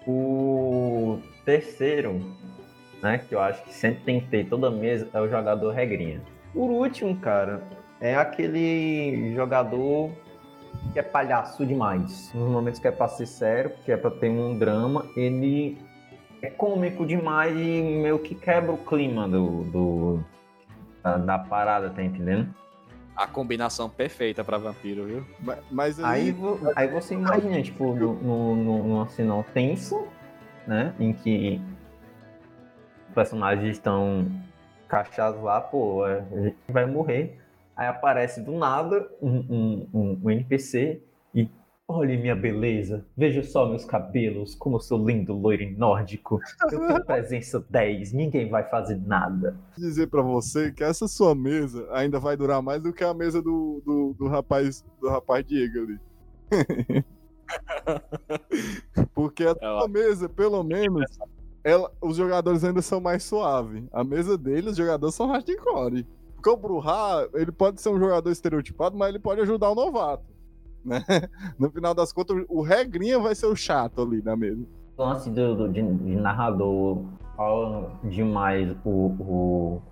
o 0.06 1.18
terceiro, 1.44 2.20
né, 3.02 3.18
que 3.18 3.34
eu 3.34 3.40
acho 3.40 3.62
que 3.64 3.74
sempre 3.74 4.02
tem 4.04 4.20
que 4.20 4.28
ter 4.28 4.48
toda 4.48 4.70
mesa, 4.70 5.08
é 5.12 5.20
o 5.20 5.28
jogador 5.28 5.72
regrinha. 5.72 6.20
Por 6.52 6.70
último, 6.70 7.16
cara, 7.18 7.62
é 8.00 8.14
aquele 8.14 9.34
jogador 9.34 10.10
que 10.92 10.98
é 10.98 11.02
palhaço 11.02 11.64
demais. 11.66 12.30
Nos 12.34 12.48
momentos 12.48 12.80
que 12.80 12.88
é 12.88 12.90
pra 12.90 13.08
ser 13.08 13.26
sério, 13.26 13.72
que 13.84 13.92
é 13.92 13.96
pra 13.96 14.10
ter 14.10 14.30
um 14.30 14.56
drama, 14.58 15.06
ele 15.16 15.78
é 16.42 16.50
cômico 16.50 17.06
demais 17.06 17.56
e 17.56 17.82
meio 17.82 18.18
que 18.18 18.34
quebra 18.34 18.72
o 18.72 18.78
clima 18.78 19.28
do, 19.28 19.64
do 19.64 20.24
da, 21.02 21.16
da 21.16 21.38
parada, 21.38 21.90
tá 21.90 22.02
entendendo? 22.02 22.54
A 23.16 23.26
combinação 23.26 23.88
perfeita 23.88 24.44
pra 24.44 24.58
vampiro, 24.58 25.04
viu? 25.06 25.26
Ma- 25.40 25.56
Mas 25.70 25.98
Aí, 25.98 26.30
aí, 26.30 26.72
aí 26.76 26.88
você 26.88 27.14
imagina, 27.14 27.62
tipo, 27.62 27.94
no, 27.94 28.12
no, 28.14 28.54
no, 28.56 28.84
numa 28.84 29.08
cena 29.08 29.42
tensa, 29.54 29.96
né? 30.66 30.94
Em 31.00 31.12
que 31.14 31.60
os 33.08 33.14
personagens 33.14 33.70
estão 33.70 34.30
cachados 34.86 35.42
lá, 35.42 35.60
pô, 35.60 36.06
é, 36.06 36.24
a 36.30 36.40
gente 36.42 36.56
vai 36.68 36.84
morrer. 36.84 37.40
Aí 37.74 37.86
aparece 37.86 38.42
do 38.42 38.52
nada 38.52 39.08
um, 39.20 39.36
um, 39.38 39.88
um, 39.94 40.20
um 40.24 40.30
NPC 40.30 41.00
Olhe 41.88 42.16
minha 42.16 42.34
beleza, 42.34 43.06
veja 43.16 43.44
só 43.44 43.64
meus 43.64 43.84
cabelos, 43.84 44.56
como 44.56 44.74
eu 44.74 44.80
sou 44.80 45.06
lindo, 45.06 45.32
loiro 45.32 45.62
e 45.62 45.70
nórdico. 45.70 46.40
Eu 46.72 46.80
tenho 46.80 47.04
presença 47.06 47.64
10, 47.70 48.12
ninguém 48.12 48.50
vai 48.50 48.68
fazer 48.68 49.00
nada. 49.06 49.56
Vou 49.78 49.88
dizer 49.88 50.08
para 50.08 50.20
você 50.20 50.72
que 50.72 50.82
essa 50.82 51.06
sua 51.06 51.32
mesa 51.32 51.86
ainda 51.92 52.18
vai 52.18 52.36
durar 52.36 52.60
mais 52.60 52.82
do 52.82 52.92
que 52.92 53.04
a 53.04 53.14
mesa 53.14 53.40
do, 53.40 53.80
do, 53.86 54.16
do 54.18 54.26
rapaz 54.26 54.84
do 55.00 55.08
rapaz 55.08 55.46
Diego 55.46 55.78
ali. 55.78 56.00
Porque 59.14 59.44
a 59.44 59.54
tua 59.54 59.86
mesa, 59.86 60.28
pelo 60.28 60.64
menos, 60.64 61.04
ela, 61.62 61.92
os 62.02 62.16
jogadores 62.16 62.64
ainda 62.64 62.82
são 62.82 63.00
mais 63.00 63.22
suaves. 63.22 63.84
A 63.92 64.02
mesa 64.02 64.36
dele, 64.36 64.70
os 64.70 64.76
jogadores 64.76 65.14
são 65.14 65.28
hardcore. 65.28 66.04
Porque 66.34 66.50
o 66.50 66.56
Bruhá, 66.56 67.28
ele 67.32 67.52
pode 67.52 67.80
ser 67.80 67.90
um 67.90 67.98
jogador 68.00 68.28
estereotipado, 68.28 68.96
mas 68.96 69.10
ele 69.10 69.20
pode 69.20 69.40
ajudar 69.40 69.70
o 69.70 69.74
novato 69.76 70.35
né? 70.86 71.04
No 71.58 71.70
final 71.70 71.94
das 71.94 72.12
contas, 72.12 72.44
o 72.48 72.62
regrinha 72.62 73.18
vai 73.18 73.34
ser 73.34 73.46
o 73.46 73.56
chato 73.56 74.02
ali 74.02 74.22
na 74.22 74.36
mesa. 74.36 74.64
O 74.96 75.02
lance 75.02 75.28
do, 75.30 75.54
do 75.54 75.68
de, 75.68 75.82
de, 75.82 76.16
narrador 76.16 77.04
fala 77.36 77.92
demais 78.04 78.74
o, 78.84 79.08
o 79.20 79.82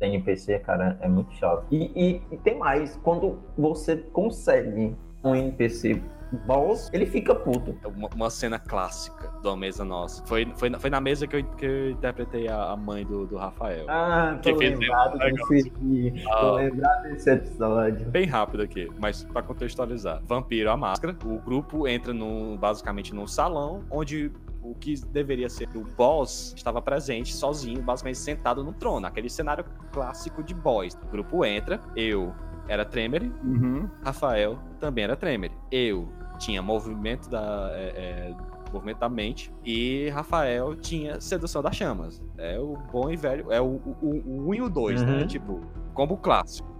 NPC, 0.00 0.58
cara, 0.60 0.98
é 1.00 1.08
muito 1.08 1.32
chato. 1.34 1.64
E, 1.70 1.92
e, 1.94 2.22
e 2.34 2.36
tem 2.38 2.58
mais, 2.58 2.98
quando 3.04 3.38
você 3.56 3.96
consegue 3.96 4.96
um 5.22 5.34
NPC 5.34 6.02
boss, 6.38 6.90
ele 6.92 7.06
fica 7.06 7.34
puto. 7.34 7.76
É 7.82 7.88
uma, 7.88 8.08
uma, 8.14 8.30
cena 8.30 8.58
clássica 8.58 9.30
de 9.40 9.48
uma 9.48 9.56
mesa 9.56 9.84
nossa. 9.84 10.24
Foi, 10.26 10.50
foi, 10.56 10.70
foi 10.78 10.90
na 10.90 11.00
mesa 11.00 11.26
que 11.26 11.36
eu, 11.36 11.44
que 11.44 11.66
eu 11.66 11.90
interpretei 11.90 12.48
a, 12.48 12.72
a 12.72 12.76
mãe 12.76 13.04
do, 13.04 13.26
do 13.26 13.36
Rafael. 13.36 13.86
Ah, 13.88 14.38
tô 14.42 14.56
que 14.56 14.68
lembrado 14.68 15.18
desse, 15.18 16.24
ah, 16.28 16.40
tô 16.40 16.54
lembrado 16.56 17.02
desse 17.04 17.30
episódio. 17.30 18.10
Bem 18.10 18.26
rápido 18.26 18.62
aqui, 18.62 18.90
mas 18.98 19.24
para 19.24 19.42
contextualizar. 19.42 20.22
Vampiro, 20.24 20.70
a 20.70 20.76
máscara. 20.76 21.16
O 21.24 21.38
grupo 21.38 21.86
entra 21.86 22.12
no, 22.12 22.56
basicamente 22.58 23.14
num 23.14 23.26
salão 23.26 23.84
onde 23.90 24.30
o 24.62 24.74
que 24.74 24.94
deveria 25.06 25.48
ser 25.48 25.68
o 25.74 25.82
boss 25.82 26.54
estava 26.56 26.80
presente, 26.80 27.34
sozinho, 27.34 27.82
basicamente 27.82 28.18
sentado 28.18 28.62
no 28.62 28.72
trono. 28.72 29.06
Aquele 29.06 29.28
cenário 29.28 29.64
clássico 29.90 30.42
de 30.42 30.54
boss. 30.54 30.96
O 31.02 31.10
grupo 31.10 31.44
entra, 31.44 31.80
eu 31.96 32.32
era 32.68 32.84
Tremer, 32.84 33.30
uhum. 33.44 33.88
Rafael 34.04 34.58
também 34.78 35.04
era 35.04 35.16
Tremer. 35.16 35.50
Eu 35.70 36.08
tinha 36.42 36.60
movimento 36.60 37.30
da, 37.30 37.70
é, 37.72 38.34
é, 38.34 38.34
movimento 38.72 38.98
da 38.98 39.08
mente 39.08 39.52
e 39.64 40.08
Rafael 40.10 40.74
tinha 40.74 41.20
sedução 41.20 41.62
das 41.62 41.76
chamas. 41.76 42.20
É 42.36 42.58
o 42.58 42.76
bom 42.90 43.10
e 43.10 43.16
velho, 43.16 43.52
é 43.52 43.60
o 43.60 43.80
1 44.02 44.48
um 44.48 44.54
e 44.54 44.60
o 44.60 44.68
2, 44.68 45.02
né? 45.02 45.12
uhum. 45.12 45.18
né? 45.20 45.26
Tipo, 45.26 45.60
combo 45.94 46.16
clássico. 46.16 46.70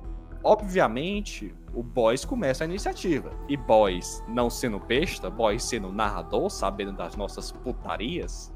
Obviamente, 0.45 1.55
o 1.73 1.83
Boys 1.85 2.25
começa 2.25 2.65
a 2.65 2.67
iniciativa. 2.67 3.31
E 3.49 3.57
Boys, 3.57 4.25
não 4.27 4.51
sendo 4.51 4.81
besta, 4.81 5.31
Boys 5.31 5.63
sendo 5.63 5.93
narrador, 5.93 6.51
sabendo 6.51 6.93
das 6.93 7.15
nossas 7.15 7.53
putarias, 7.53 8.53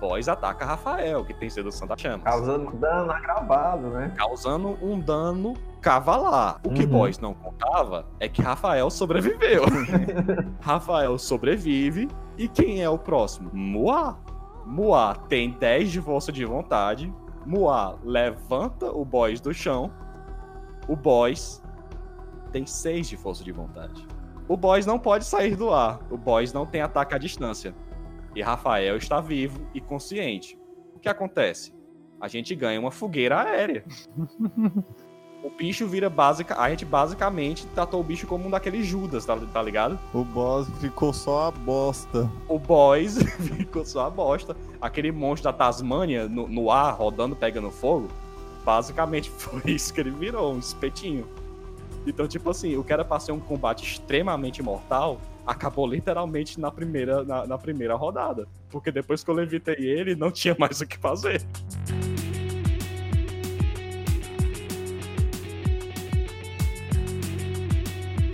Boys 0.00 0.28
ataca 0.28 0.64
Rafael, 0.64 1.22
que 1.26 1.34
tem 1.34 1.50
sedução 1.50 1.86
das 1.86 2.00
chamas. 2.00 2.24
Causando 2.24 2.72
dano 2.72 3.12
agravado, 3.12 3.88
né? 3.90 4.14
Causando 4.16 4.78
um 4.82 4.98
dano 4.98 5.52
cavalar. 5.80 6.60
O 6.64 6.70
que 6.70 6.82
uhum. 6.82 6.90
Boys 6.90 7.18
não 7.18 7.34
contava 7.34 8.06
é 8.18 8.28
que 8.28 8.42
Rafael 8.42 8.90
sobreviveu. 8.90 9.64
Rafael 10.60 11.18
sobrevive. 11.18 12.08
E 12.36 12.48
quem 12.48 12.82
é 12.82 12.88
o 12.88 12.98
próximo? 12.98 13.50
Moá. 13.52 14.18
Moá 14.66 15.14
tem 15.14 15.50
10 15.50 15.90
de 15.90 16.00
força 16.00 16.30
de 16.30 16.44
vontade. 16.44 17.12
Moá 17.46 17.96
levanta 18.04 18.90
o 18.90 19.04
Boys 19.04 19.40
do 19.40 19.52
chão. 19.52 19.90
O 20.86 20.94
Boys 20.94 21.62
tem 22.52 22.66
6 22.66 23.08
de 23.08 23.16
força 23.16 23.42
de 23.42 23.52
vontade. 23.52 24.06
O 24.48 24.56
Boys 24.56 24.84
não 24.84 24.98
pode 24.98 25.24
sair 25.24 25.56
do 25.56 25.70
ar. 25.70 26.00
O 26.10 26.16
Boys 26.16 26.52
não 26.52 26.66
tem 26.66 26.82
ataque 26.82 27.14
à 27.14 27.18
distância. 27.18 27.74
E 28.34 28.42
Rafael 28.42 28.96
está 28.96 29.20
vivo 29.20 29.66
e 29.74 29.80
consciente. 29.80 30.58
O 30.94 31.00
que 31.00 31.08
acontece? 31.08 31.74
A 32.20 32.28
gente 32.28 32.54
ganha 32.54 32.78
uma 32.78 32.90
fogueira 32.90 33.40
aérea. 33.40 33.84
o 35.42 35.50
bicho 35.50 35.86
vira 35.86 36.10
básica. 36.10 36.58
A 36.58 36.70
gente 36.70 36.84
basicamente 36.84 37.66
tratou 37.68 38.00
o 38.00 38.04
bicho 38.04 38.26
como 38.26 38.46
um 38.46 38.50
daqueles 38.50 38.86
Judas, 38.86 39.24
tá, 39.24 39.36
tá 39.36 39.62
ligado? 39.62 39.98
O 40.12 40.24
boss 40.24 40.68
ficou 40.80 41.12
só 41.12 41.48
a 41.48 41.50
bosta. 41.50 42.30
O 42.48 42.58
boss 42.58 43.18
ficou 43.56 43.84
só 43.84 44.06
a 44.06 44.10
bosta. 44.10 44.56
Aquele 44.80 45.10
monstro 45.10 45.50
da 45.50 45.56
Tasmânia 45.56 46.28
no, 46.28 46.48
no 46.48 46.70
ar, 46.70 46.94
rodando, 46.94 47.34
pegando 47.34 47.70
fogo. 47.70 48.08
Basicamente 48.64 49.30
foi 49.36 49.72
isso 49.72 49.92
que 49.92 50.00
ele 50.00 50.10
virou, 50.10 50.54
um 50.54 50.58
espetinho. 50.58 51.26
Então, 52.06 52.26
tipo 52.26 52.50
assim, 52.50 52.76
o 52.76 52.84
que 52.84 52.92
era 52.92 53.04
pra 53.04 53.20
ser 53.20 53.32
um 53.32 53.40
combate 53.40 53.84
extremamente 53.84 54.62
mortal, 54.62 55.20
acabou 55.46 55.86
literalmente 55.86 56.58
na 56.58 56.70
primeira, 56.70 57.24
na, 57.24 57.46
na 57.46 57.58
primeira 57.58 57.94
rodada. 57.94 58.48
Porque 58.70 58.90
depois 58.90 59.22
que 59.22 59.30
eu 59.30 59.34
levitei 59.34 59.76
ele, 59.76 60.14
não 60.14 60.30
tinha 60.30 60.56
mais 60.58 60.80
o 60.80 60.86
que 60.86 60.96
fazer. 60.96 61.42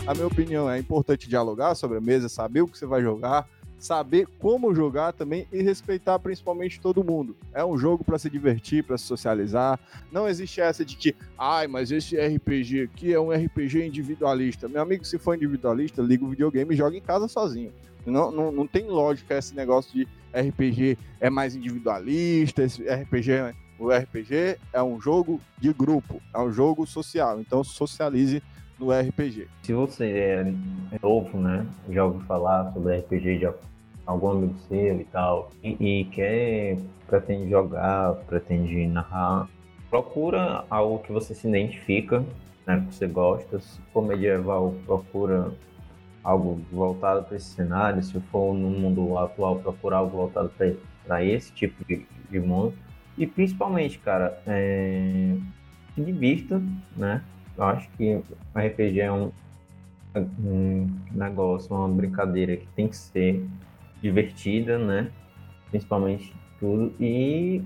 A 0.06 0.14
minha 0.14 0.26
opinião 0.26 0.70
é 0.70 0.78
importante 0.78 1.28
dialogar 1.28 1.74
sobre 1.74 1.98
a 1.98 2.00
mesa, 2.00 2.28
saber 2.28 2.60
o 2.60 2.68
que 2.68 2.78
você 2.78 2.86
vai 2.86 3.02
jogar, 3.02 3.48
saber 3.76 4.26
como 4.38 4.72
jogar 4.72 5.12
também 5.12 5.48
e 5.52 5.60
respeitar 5.62 6.18
principalmente 6.20 6.80
todo 6.80 7.02
mundo. 7.02 7.36
É 7.52 7.64
um 7.64 7.76
jogo 7.76 8.04
para 8.04 8.18
se 8.18 8.30
divertir, 8.30 8.84
para 8.84 8.96
se 8.96 9.04
socializar. 9.04 9.78
Não 10.12 10.28
existe 10.28 10.60
essa 10.60 10.84
de 10.84 10.96
que, 10.96 11.14
ai, 11.36 11.66
mas 11.66 11.90
esse 11.90 12.16
RPG 12.16 12.82
aqui 12.82 13.12
é 13.12 13.18
um 13.18 13.30
RPG 13.30 13.84
individualista. 13.84 14.68
Meu 14.68 14.80
amigo, 14.80 15.04
se 15.04 15.18
for 15.18 15.34
individualista, 15.34 16.00
liga 16.00 16.24
o 16.24 16.28
videogame 16.28 16.72
e 16.72 16.76
joga 16.76 16.96
em 16.96 17.02
casa 17.02 17.26
sozinho. 17.26 17.72
Não, 18.06 18.30
não, 18.30 18.52
não 18.52 18.66
tem 18.66 18.86
lógica 18.86 19.36
esse 19.36 19.56
negócio 19.56 19.92
de 19.92 20.06
RPG 20.32 20.96
é 21.20 21.28
mais 21.28 21.56
individualista, 21.56 22.62
esse 22.62 22.82
RPG. 22.82 23.54
O 23.78 23.90
RPG 23.90 24.58
é 24.72 24.82
um 24.82 25.00
jogo 25.00 25.40
de 25.58 25.72
grupo, 25.72 26.22
é 26.32 26.38
um 26.38 26.52
jogo 26.52 26.86
social. 26.86 27.40
Então 27.40 27.64
socialize 27.64 28.40
no 28.78 28.92
RPG. 28.92 29.48
Se 29.62 29.72
você 29.72 30.10
é 30.10 30.52
novo, 31.02 31.38
né, 31.38 31.66
já 31.88 32.04
ouviu 32.04 32.20
falar 32.26 32.72
sobre 32.72 32.98
RPG 32.98 33.38
de 33.38 33.48
algum 34.06 34.30
amigo 34.30 34.54
seu 34.68 35.00
e 35.00 35.04
tal, 35.04 35.50
e, 35.62 36.00
e 36.00 36.04
quer, 36.06 36.78
pretende 37.06 37.50
jogar, 37.50 38.14
pretende 38.26 38.86
narrar, 38.86 39.48
procura 39.90 40.64
algo 40.68 40.98
que 41.00 41.12
você 41.12 41.34
se 41.34 41.48
identifica, 41.48 42.24
né, 42.66 42.84
que 42.88 42.94
você 42.94 43.06
gosta. 43.06 43.58
Se 43.60 43.80
for 43.92 44.06
medieval, 44.06 44.74
procura 44.84 45.52
algo 46.22 46.60
voltado 46.72 47.24
para 47.24 47.36
esse 47.36 47.50
cenário. 47.50 48.02
Se 48.02 48.18
for 48.32 48.52
no 48.52 48.68
mundo 48.68 49.16
atual, 49.16 49.60
procura 49.60 49.96
algo 49.96 50.16
voltado 50.16 50.50
para 51.06 51.24
esse 51.24 51.52
tipo 51.52 51.84
de, 51.84 52.04
de 52.30 52.40
mundo. 52.40 52.74
E 53.16 53.26
principalmente, 53.26 53.98
cara, 53.98 54.38
é, 54.46 55.36
se 55.94 56.02
divirta, 56.02 56.60
né? 56.96 57.22
Eu 57.56 57.64
acho 57.64 57.88
que 57.92 58.14
o 58.14 58.58
RPG 58.58 59.00
é 59.00 59.12
um, 59.12 59.32
um 60.44 60.88
negócio, 61.10 61.74
uma 61.74 61.88
brincadeira 61.88 62.56
que 62.56 62.66
tem 62.68 62.88
que 62.88 62.96
ser 62.96 63.46
divertida, 64.02 64.78
né? 64.78 65.10
Principalmente 65.70 66.34
tudo. 66.58 66.94
E 67.00 67.62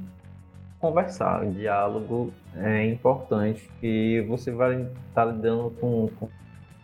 conversar, 0.79 1.45
o 1.45 1.53
diálogo 1.53 2.33
é 2.57 2.87
importante 2.87 3.69
que 3.81 4.25
você 4.29 4.51
vai 4.51 4.81
estar 4.83 4.91
tá 5.13 5.25
lidando 5.25 5.71
com, 5.81 6.09
com, 6.19 6.29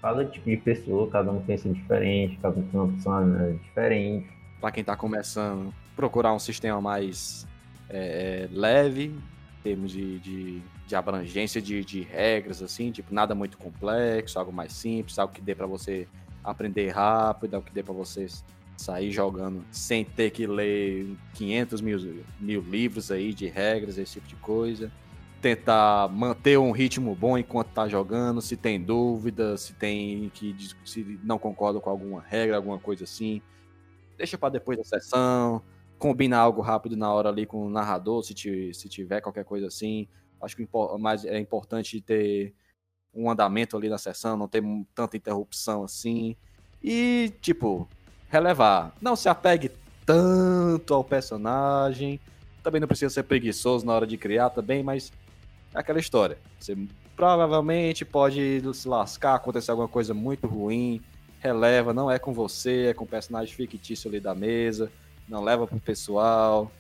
cada 0.02 0.24
tipo 0.24 0.48
de 0.50 0.56
pessoa, 0.58 1.10
cada 1.10 1.32
um 1.32 1.40
pensa 1.40 1.68
diferente, 1.68 2.38
cada 2.42 2.58
um 2.58 2.62
tem 2.62 2.80
uma 2.80 2.92
personalidade 2.92 3.58
diferente. 3.58 4.28
Para 4.60 4.70
quem 4.70 4.80
está 4.82 4.96
começando, 4.96 5.72
procurar 5.94 6.32
um 6.32 6.38
sistema 6.38 6.80
mais 6.80 7.46
é, 7.88 8.48
leve, 8.52 9.06
em 9.06 9.62
termos 9.62 9.92
de, 9.92 10.18
de 10.20 10.62
de 10.86 10.94
abrangência 10.94 11.60
de, 11.60 11.84
de 11.84 12.02
regras, 12.02 12.62
assim, 12.62 12.92
tipo, 12.92 13.12
nada 13.12 13.34
muito 13.34 13.58
complexo, 13.58 14.38
algo 14.38 14.52
mais 14.52 14.72
simples, 14.72 15.18
algo 15.18 15.32
que 15.32 15.40
dê 15.40 15.54
para 15.54 15.66
você 15.66 16.06
aprender 16.44 16.90
rápido, 16.90 17.54
algo 17.54 17.66
que 17.66 17.74
dê 17.74 17.82
para 17.82 17.92
você 17.92 18.26
sair 18.76 19.10
jogando 19.10 19.64
sem 19.72 20.04
ter 20.04 20.30
que 20.30 20.46
ler 20.46 21.16
500 21.34 21.80
mil, 21.80 22.24
mil 22.38 22.60
livros 22.60 23.10
aí 23.10 23.34
de 23.34 23.46
regras, 23.46 23.98
esse 23.98 24.14
tipo 24.14 24.28
de 24.28 24.36
coisa. 24.36 24.92
Tentar 25.42 26.08
manter 26.08 26.58
um 26.58 26.70
ritmo 26.70 27.14
bom 27.14 27.36
enquanto 27.36 27.68
tá 27.68 27.88
jogando, 27.88 28.40
se 28.40 28.56
tem 28.56 28.80
dúvida, 28.80 29.56
se 29.56 29.74
tem 29.74 30.30
que 30.34 30.54
se 30.84 31.18
não 31.22 31.38
concorda 31.38 31.80
com 31.80 31.90
alguma 31.90 32.20
regra, 32.20 32.56
alguma 32.56 32.78
coisa 32.78 33.04
assim, 33.04 33.42
deixa 34.16 34.38
para 34.38 34.50
depois 34.50 34.78
da 34.78 34.84
sessão, 34.84 35.62
combina 35.98 36.38
algo 36.38 36.62
rápido 36.62 36.96
na 36.96 37.12
hora 37.12 37.28
ali 37.28 37.44
com 37.44 37.66
o 37.66 37.70
narrador, 37.70 38.22
se, 38.22 38.34
te, 38.34 38.72
se 38.72 38.88
tiver 38.88 39.20
qualquer 39.20 39.44
coisa 39.44 39.66
assim, 39.66 40.08
Acho 40.40 40.56
que 40.56 40.68
mais 40.98 41.24
é 41.24 41.38
importante 41.38 42.00
ter 42.00 42.54
um 43.14 43.30
andamento 43.30 43.76
ali 43.76 43.88
na 43.88 43.98
sessão, 43.98 44.36
não 44.36 44.46
ter 44.46 44.62
tanta 44.94 45.16
interrupção 45.16 45.84
assim. 45.84 46.36
E, 46.82 47.32
tipo, 47.40 47.88
relevar. 48.28 48.94
Não 49.00 49.16
se 49.16 49.28
apegue 49.28 49.70
tanto 50.04 50.94
ao 50.94 51.02
personagem. 51.02 52.20
Também 52.62 52.80
não 52.80 52.88
precisa 52.88 53.12
ser 53.12 53.22
preguiçoso 53.22 53.86
na 53.86 53.94
hora 53.94 54.06
de 54.06 54.16
criar 54.16 54.50
também, 54.50 54.82
mas 54.82 55.12
é 55.74 55.78
aquela 55.78 55.98
história. 55.98 56.38
Você 56.58 56.76
provavelmente 57.16 58.04
pode 58.04 58.62
se 58.74 58.86
lascar, 58.86 59.34
acontecer 59.34 59.70
alguma 59.70 59.88
coisa 59.88 60.12
muito 60.12 60.46
ruim, 60.46 61.00
releva, 61.40 61.94
não 61.94 62.10
é 62.10 62.18
com 62.18 62.32
você, 62.32 62.88
é 62.88 62.94
com 62.94 63.04
o 63.04 63.08
personagem 63.08 63.54
fictício 63.54 64.08
ali 64.08 64.20
da 64.20 64.34
mesa, 64.34 64.90
não 65.28 65.42
leva 65.42 65.66
pro 65.66 65.80
pessoal, 65.80 66.70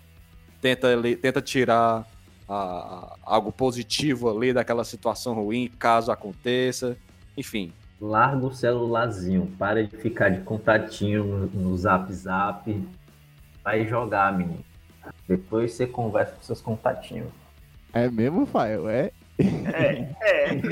tenta, 0.60 0.88
tenta 1.22 1.40
tirar 1.40 2.06
a, 2.48 3.16
algo 3.22 3.50
positivo 3.52 4.30
ali 4.30 4.52
daquela 4.52 4.84
situação 4.84 5.34
ruim, 5.34 5.70
caso 5.78 6.10
aconteça, 6.12 6.96
enfim. 7.36 7.72
Larga 8.00 8.46
o 8.46 8.54
celularzinho, 8.54 9.50
para 9.58 9.86
de 9.86 9.96
ficar 9.96 10.28
de 10.28 10.40
contatinho 10.42 11.24
no, 11.24 11.46
no 11.46 11.76
zap 11.76 12.12
zap, 12.12 12.88
vai 13.64 13.86
jogar, 13.86 14.36
menino. 14.36 14.64
Depois 15.28 15.72
você 15.72 15.86
conversa 15.86 16.32
com 16.34 16.42
seus 16.42 16.60
contatinhos. 16.60 17.28
É 17.92 18.10
mesmo, 18.10 18.44
Fael? 18.46 18.88
É? 18.88 19.10
É, 19.38 20.08
é. 20.20 20.62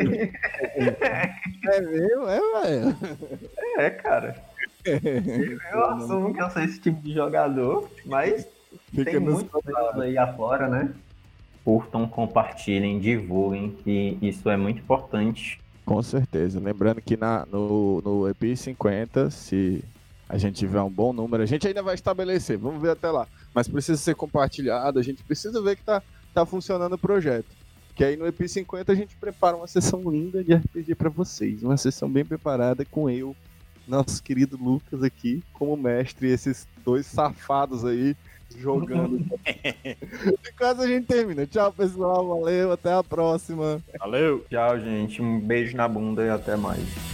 é 1.65 1.81
mesmo, 1.81 2.29
é, 2.29 2.41
Fael? 2.53 2.95
É, 3.79 3.91
cara. 3.91 4.37
Eu 4.85 5.85
assumo 5.87 6.35
que 6.35 6.43
eu 6.43 6.51
sou 6.51 6.63
esse 6.63 6.79
tipo 6.79 7.01
de 7.01 7.15
jogador, 7.15 7.89
mas 8.05 8.47
Fica 8.91 9.11
tem 9.11 9.21
muitos 9.21 9.51
aí 10.01 10.19
afora, 10.19 10.69
né? 10.69 10.93
Curtam, 11.65 12.07
compartilhem, 12.07 12.99
divulguem, 12.99 13.71
que 13.83 14.19
isso 14.21 14.49
é 14.51 14.57
muito 14.57 14.81
importante. 14.81 15.59
Com 15.85 16.03
certeza. 16.03 16.61
Lembrando 16.61 17.01
que 17.01 17.17
na, 17.17 17.47
no, 17.47 18.01
no 18.03 18.29
EP 18.29 18.57
50, 18.57 19.31
se 19.31 19.83
a 20.29 20.39
gente 20.39 20.57
tiver 20.57 20.81
um 20.81 20.91
bom 20.91 21.13
número, 21.13 21.43
a 21.43 21.47
gente 21.47 21.67
ainda 21.67 21.83
vai 21.83 21.95
estabelecer, 21.95 22.59
vamos 22.59 22.81
ver 22.81 22.91
até 22.91 23.11
lá. 23.11 23.27
Mas 23.55 23.69
precisa 23.69 23.99
ser 23.99 24.15
compartilhado, 24.15 24.99
a 24.99 25.03
gente 25.03 25.23
precisa 25.23 25.61
ver 25.63 25.77
que 25.77 25.83
tá, 25.83 26.03
tá 26.33 26.45
funcionando 26.45 26.95
o 26.95 26.99
projeto. 26.99 27.47
Que 27.95 28.03
aí 28.03 28.17
no 28.17 28.27
EP 28.27 28.49
50 28.49 28.91
a 28.91 28.95
gente 28.95 29.15
prepara 29.17 29.57
uma 29.57 29.67
sessão 29.67 30.03
linda 30.11 30.43
de 30.43 30.53
RPG 30.55 30.95
para 30.97 31.09
vocês. 31.09 31.63
Uma 31.63 31.77
sessão 31.77 32.11
bem 32.11 32.25
preparada 32.25 32.85
com 32.85 33.09
eu, 33.09 33.37
nosso 33.87 34.23
querido 34.23 34.57
Lucas 34.57 35.03
aqui, 35.03 35.43
como 35.53 35.77
mestre, 35.77 36.29
esses 36.29 36.67
dois 36.85 37.07
safados 37.07 37.85
aí 37.85 38.17
jogando. 38.59 39.21
e 39.47 40.53
quase 40.57 40.83
a 40.83 40.87
gente 40.87 41.07
termina. 41.07 41.47
Tchau, 41.47 41.73
pessoal. 41.73 42.27
Valeu. 42.27 42.73
Até 42.73 42.93
a 42.93 43.03
próxima. 43.03 43.83
Valeu. 43.99 44.45
Tchau, 44.51 44.81
gente. 44.81 45.21
Um 45.21 45.41
beijo 45.41 45.77
na 45.77 45.89
bunda 45.89 46.25
e 46.25 46.31
até 46.31 46.57
mais. 46.57 47.14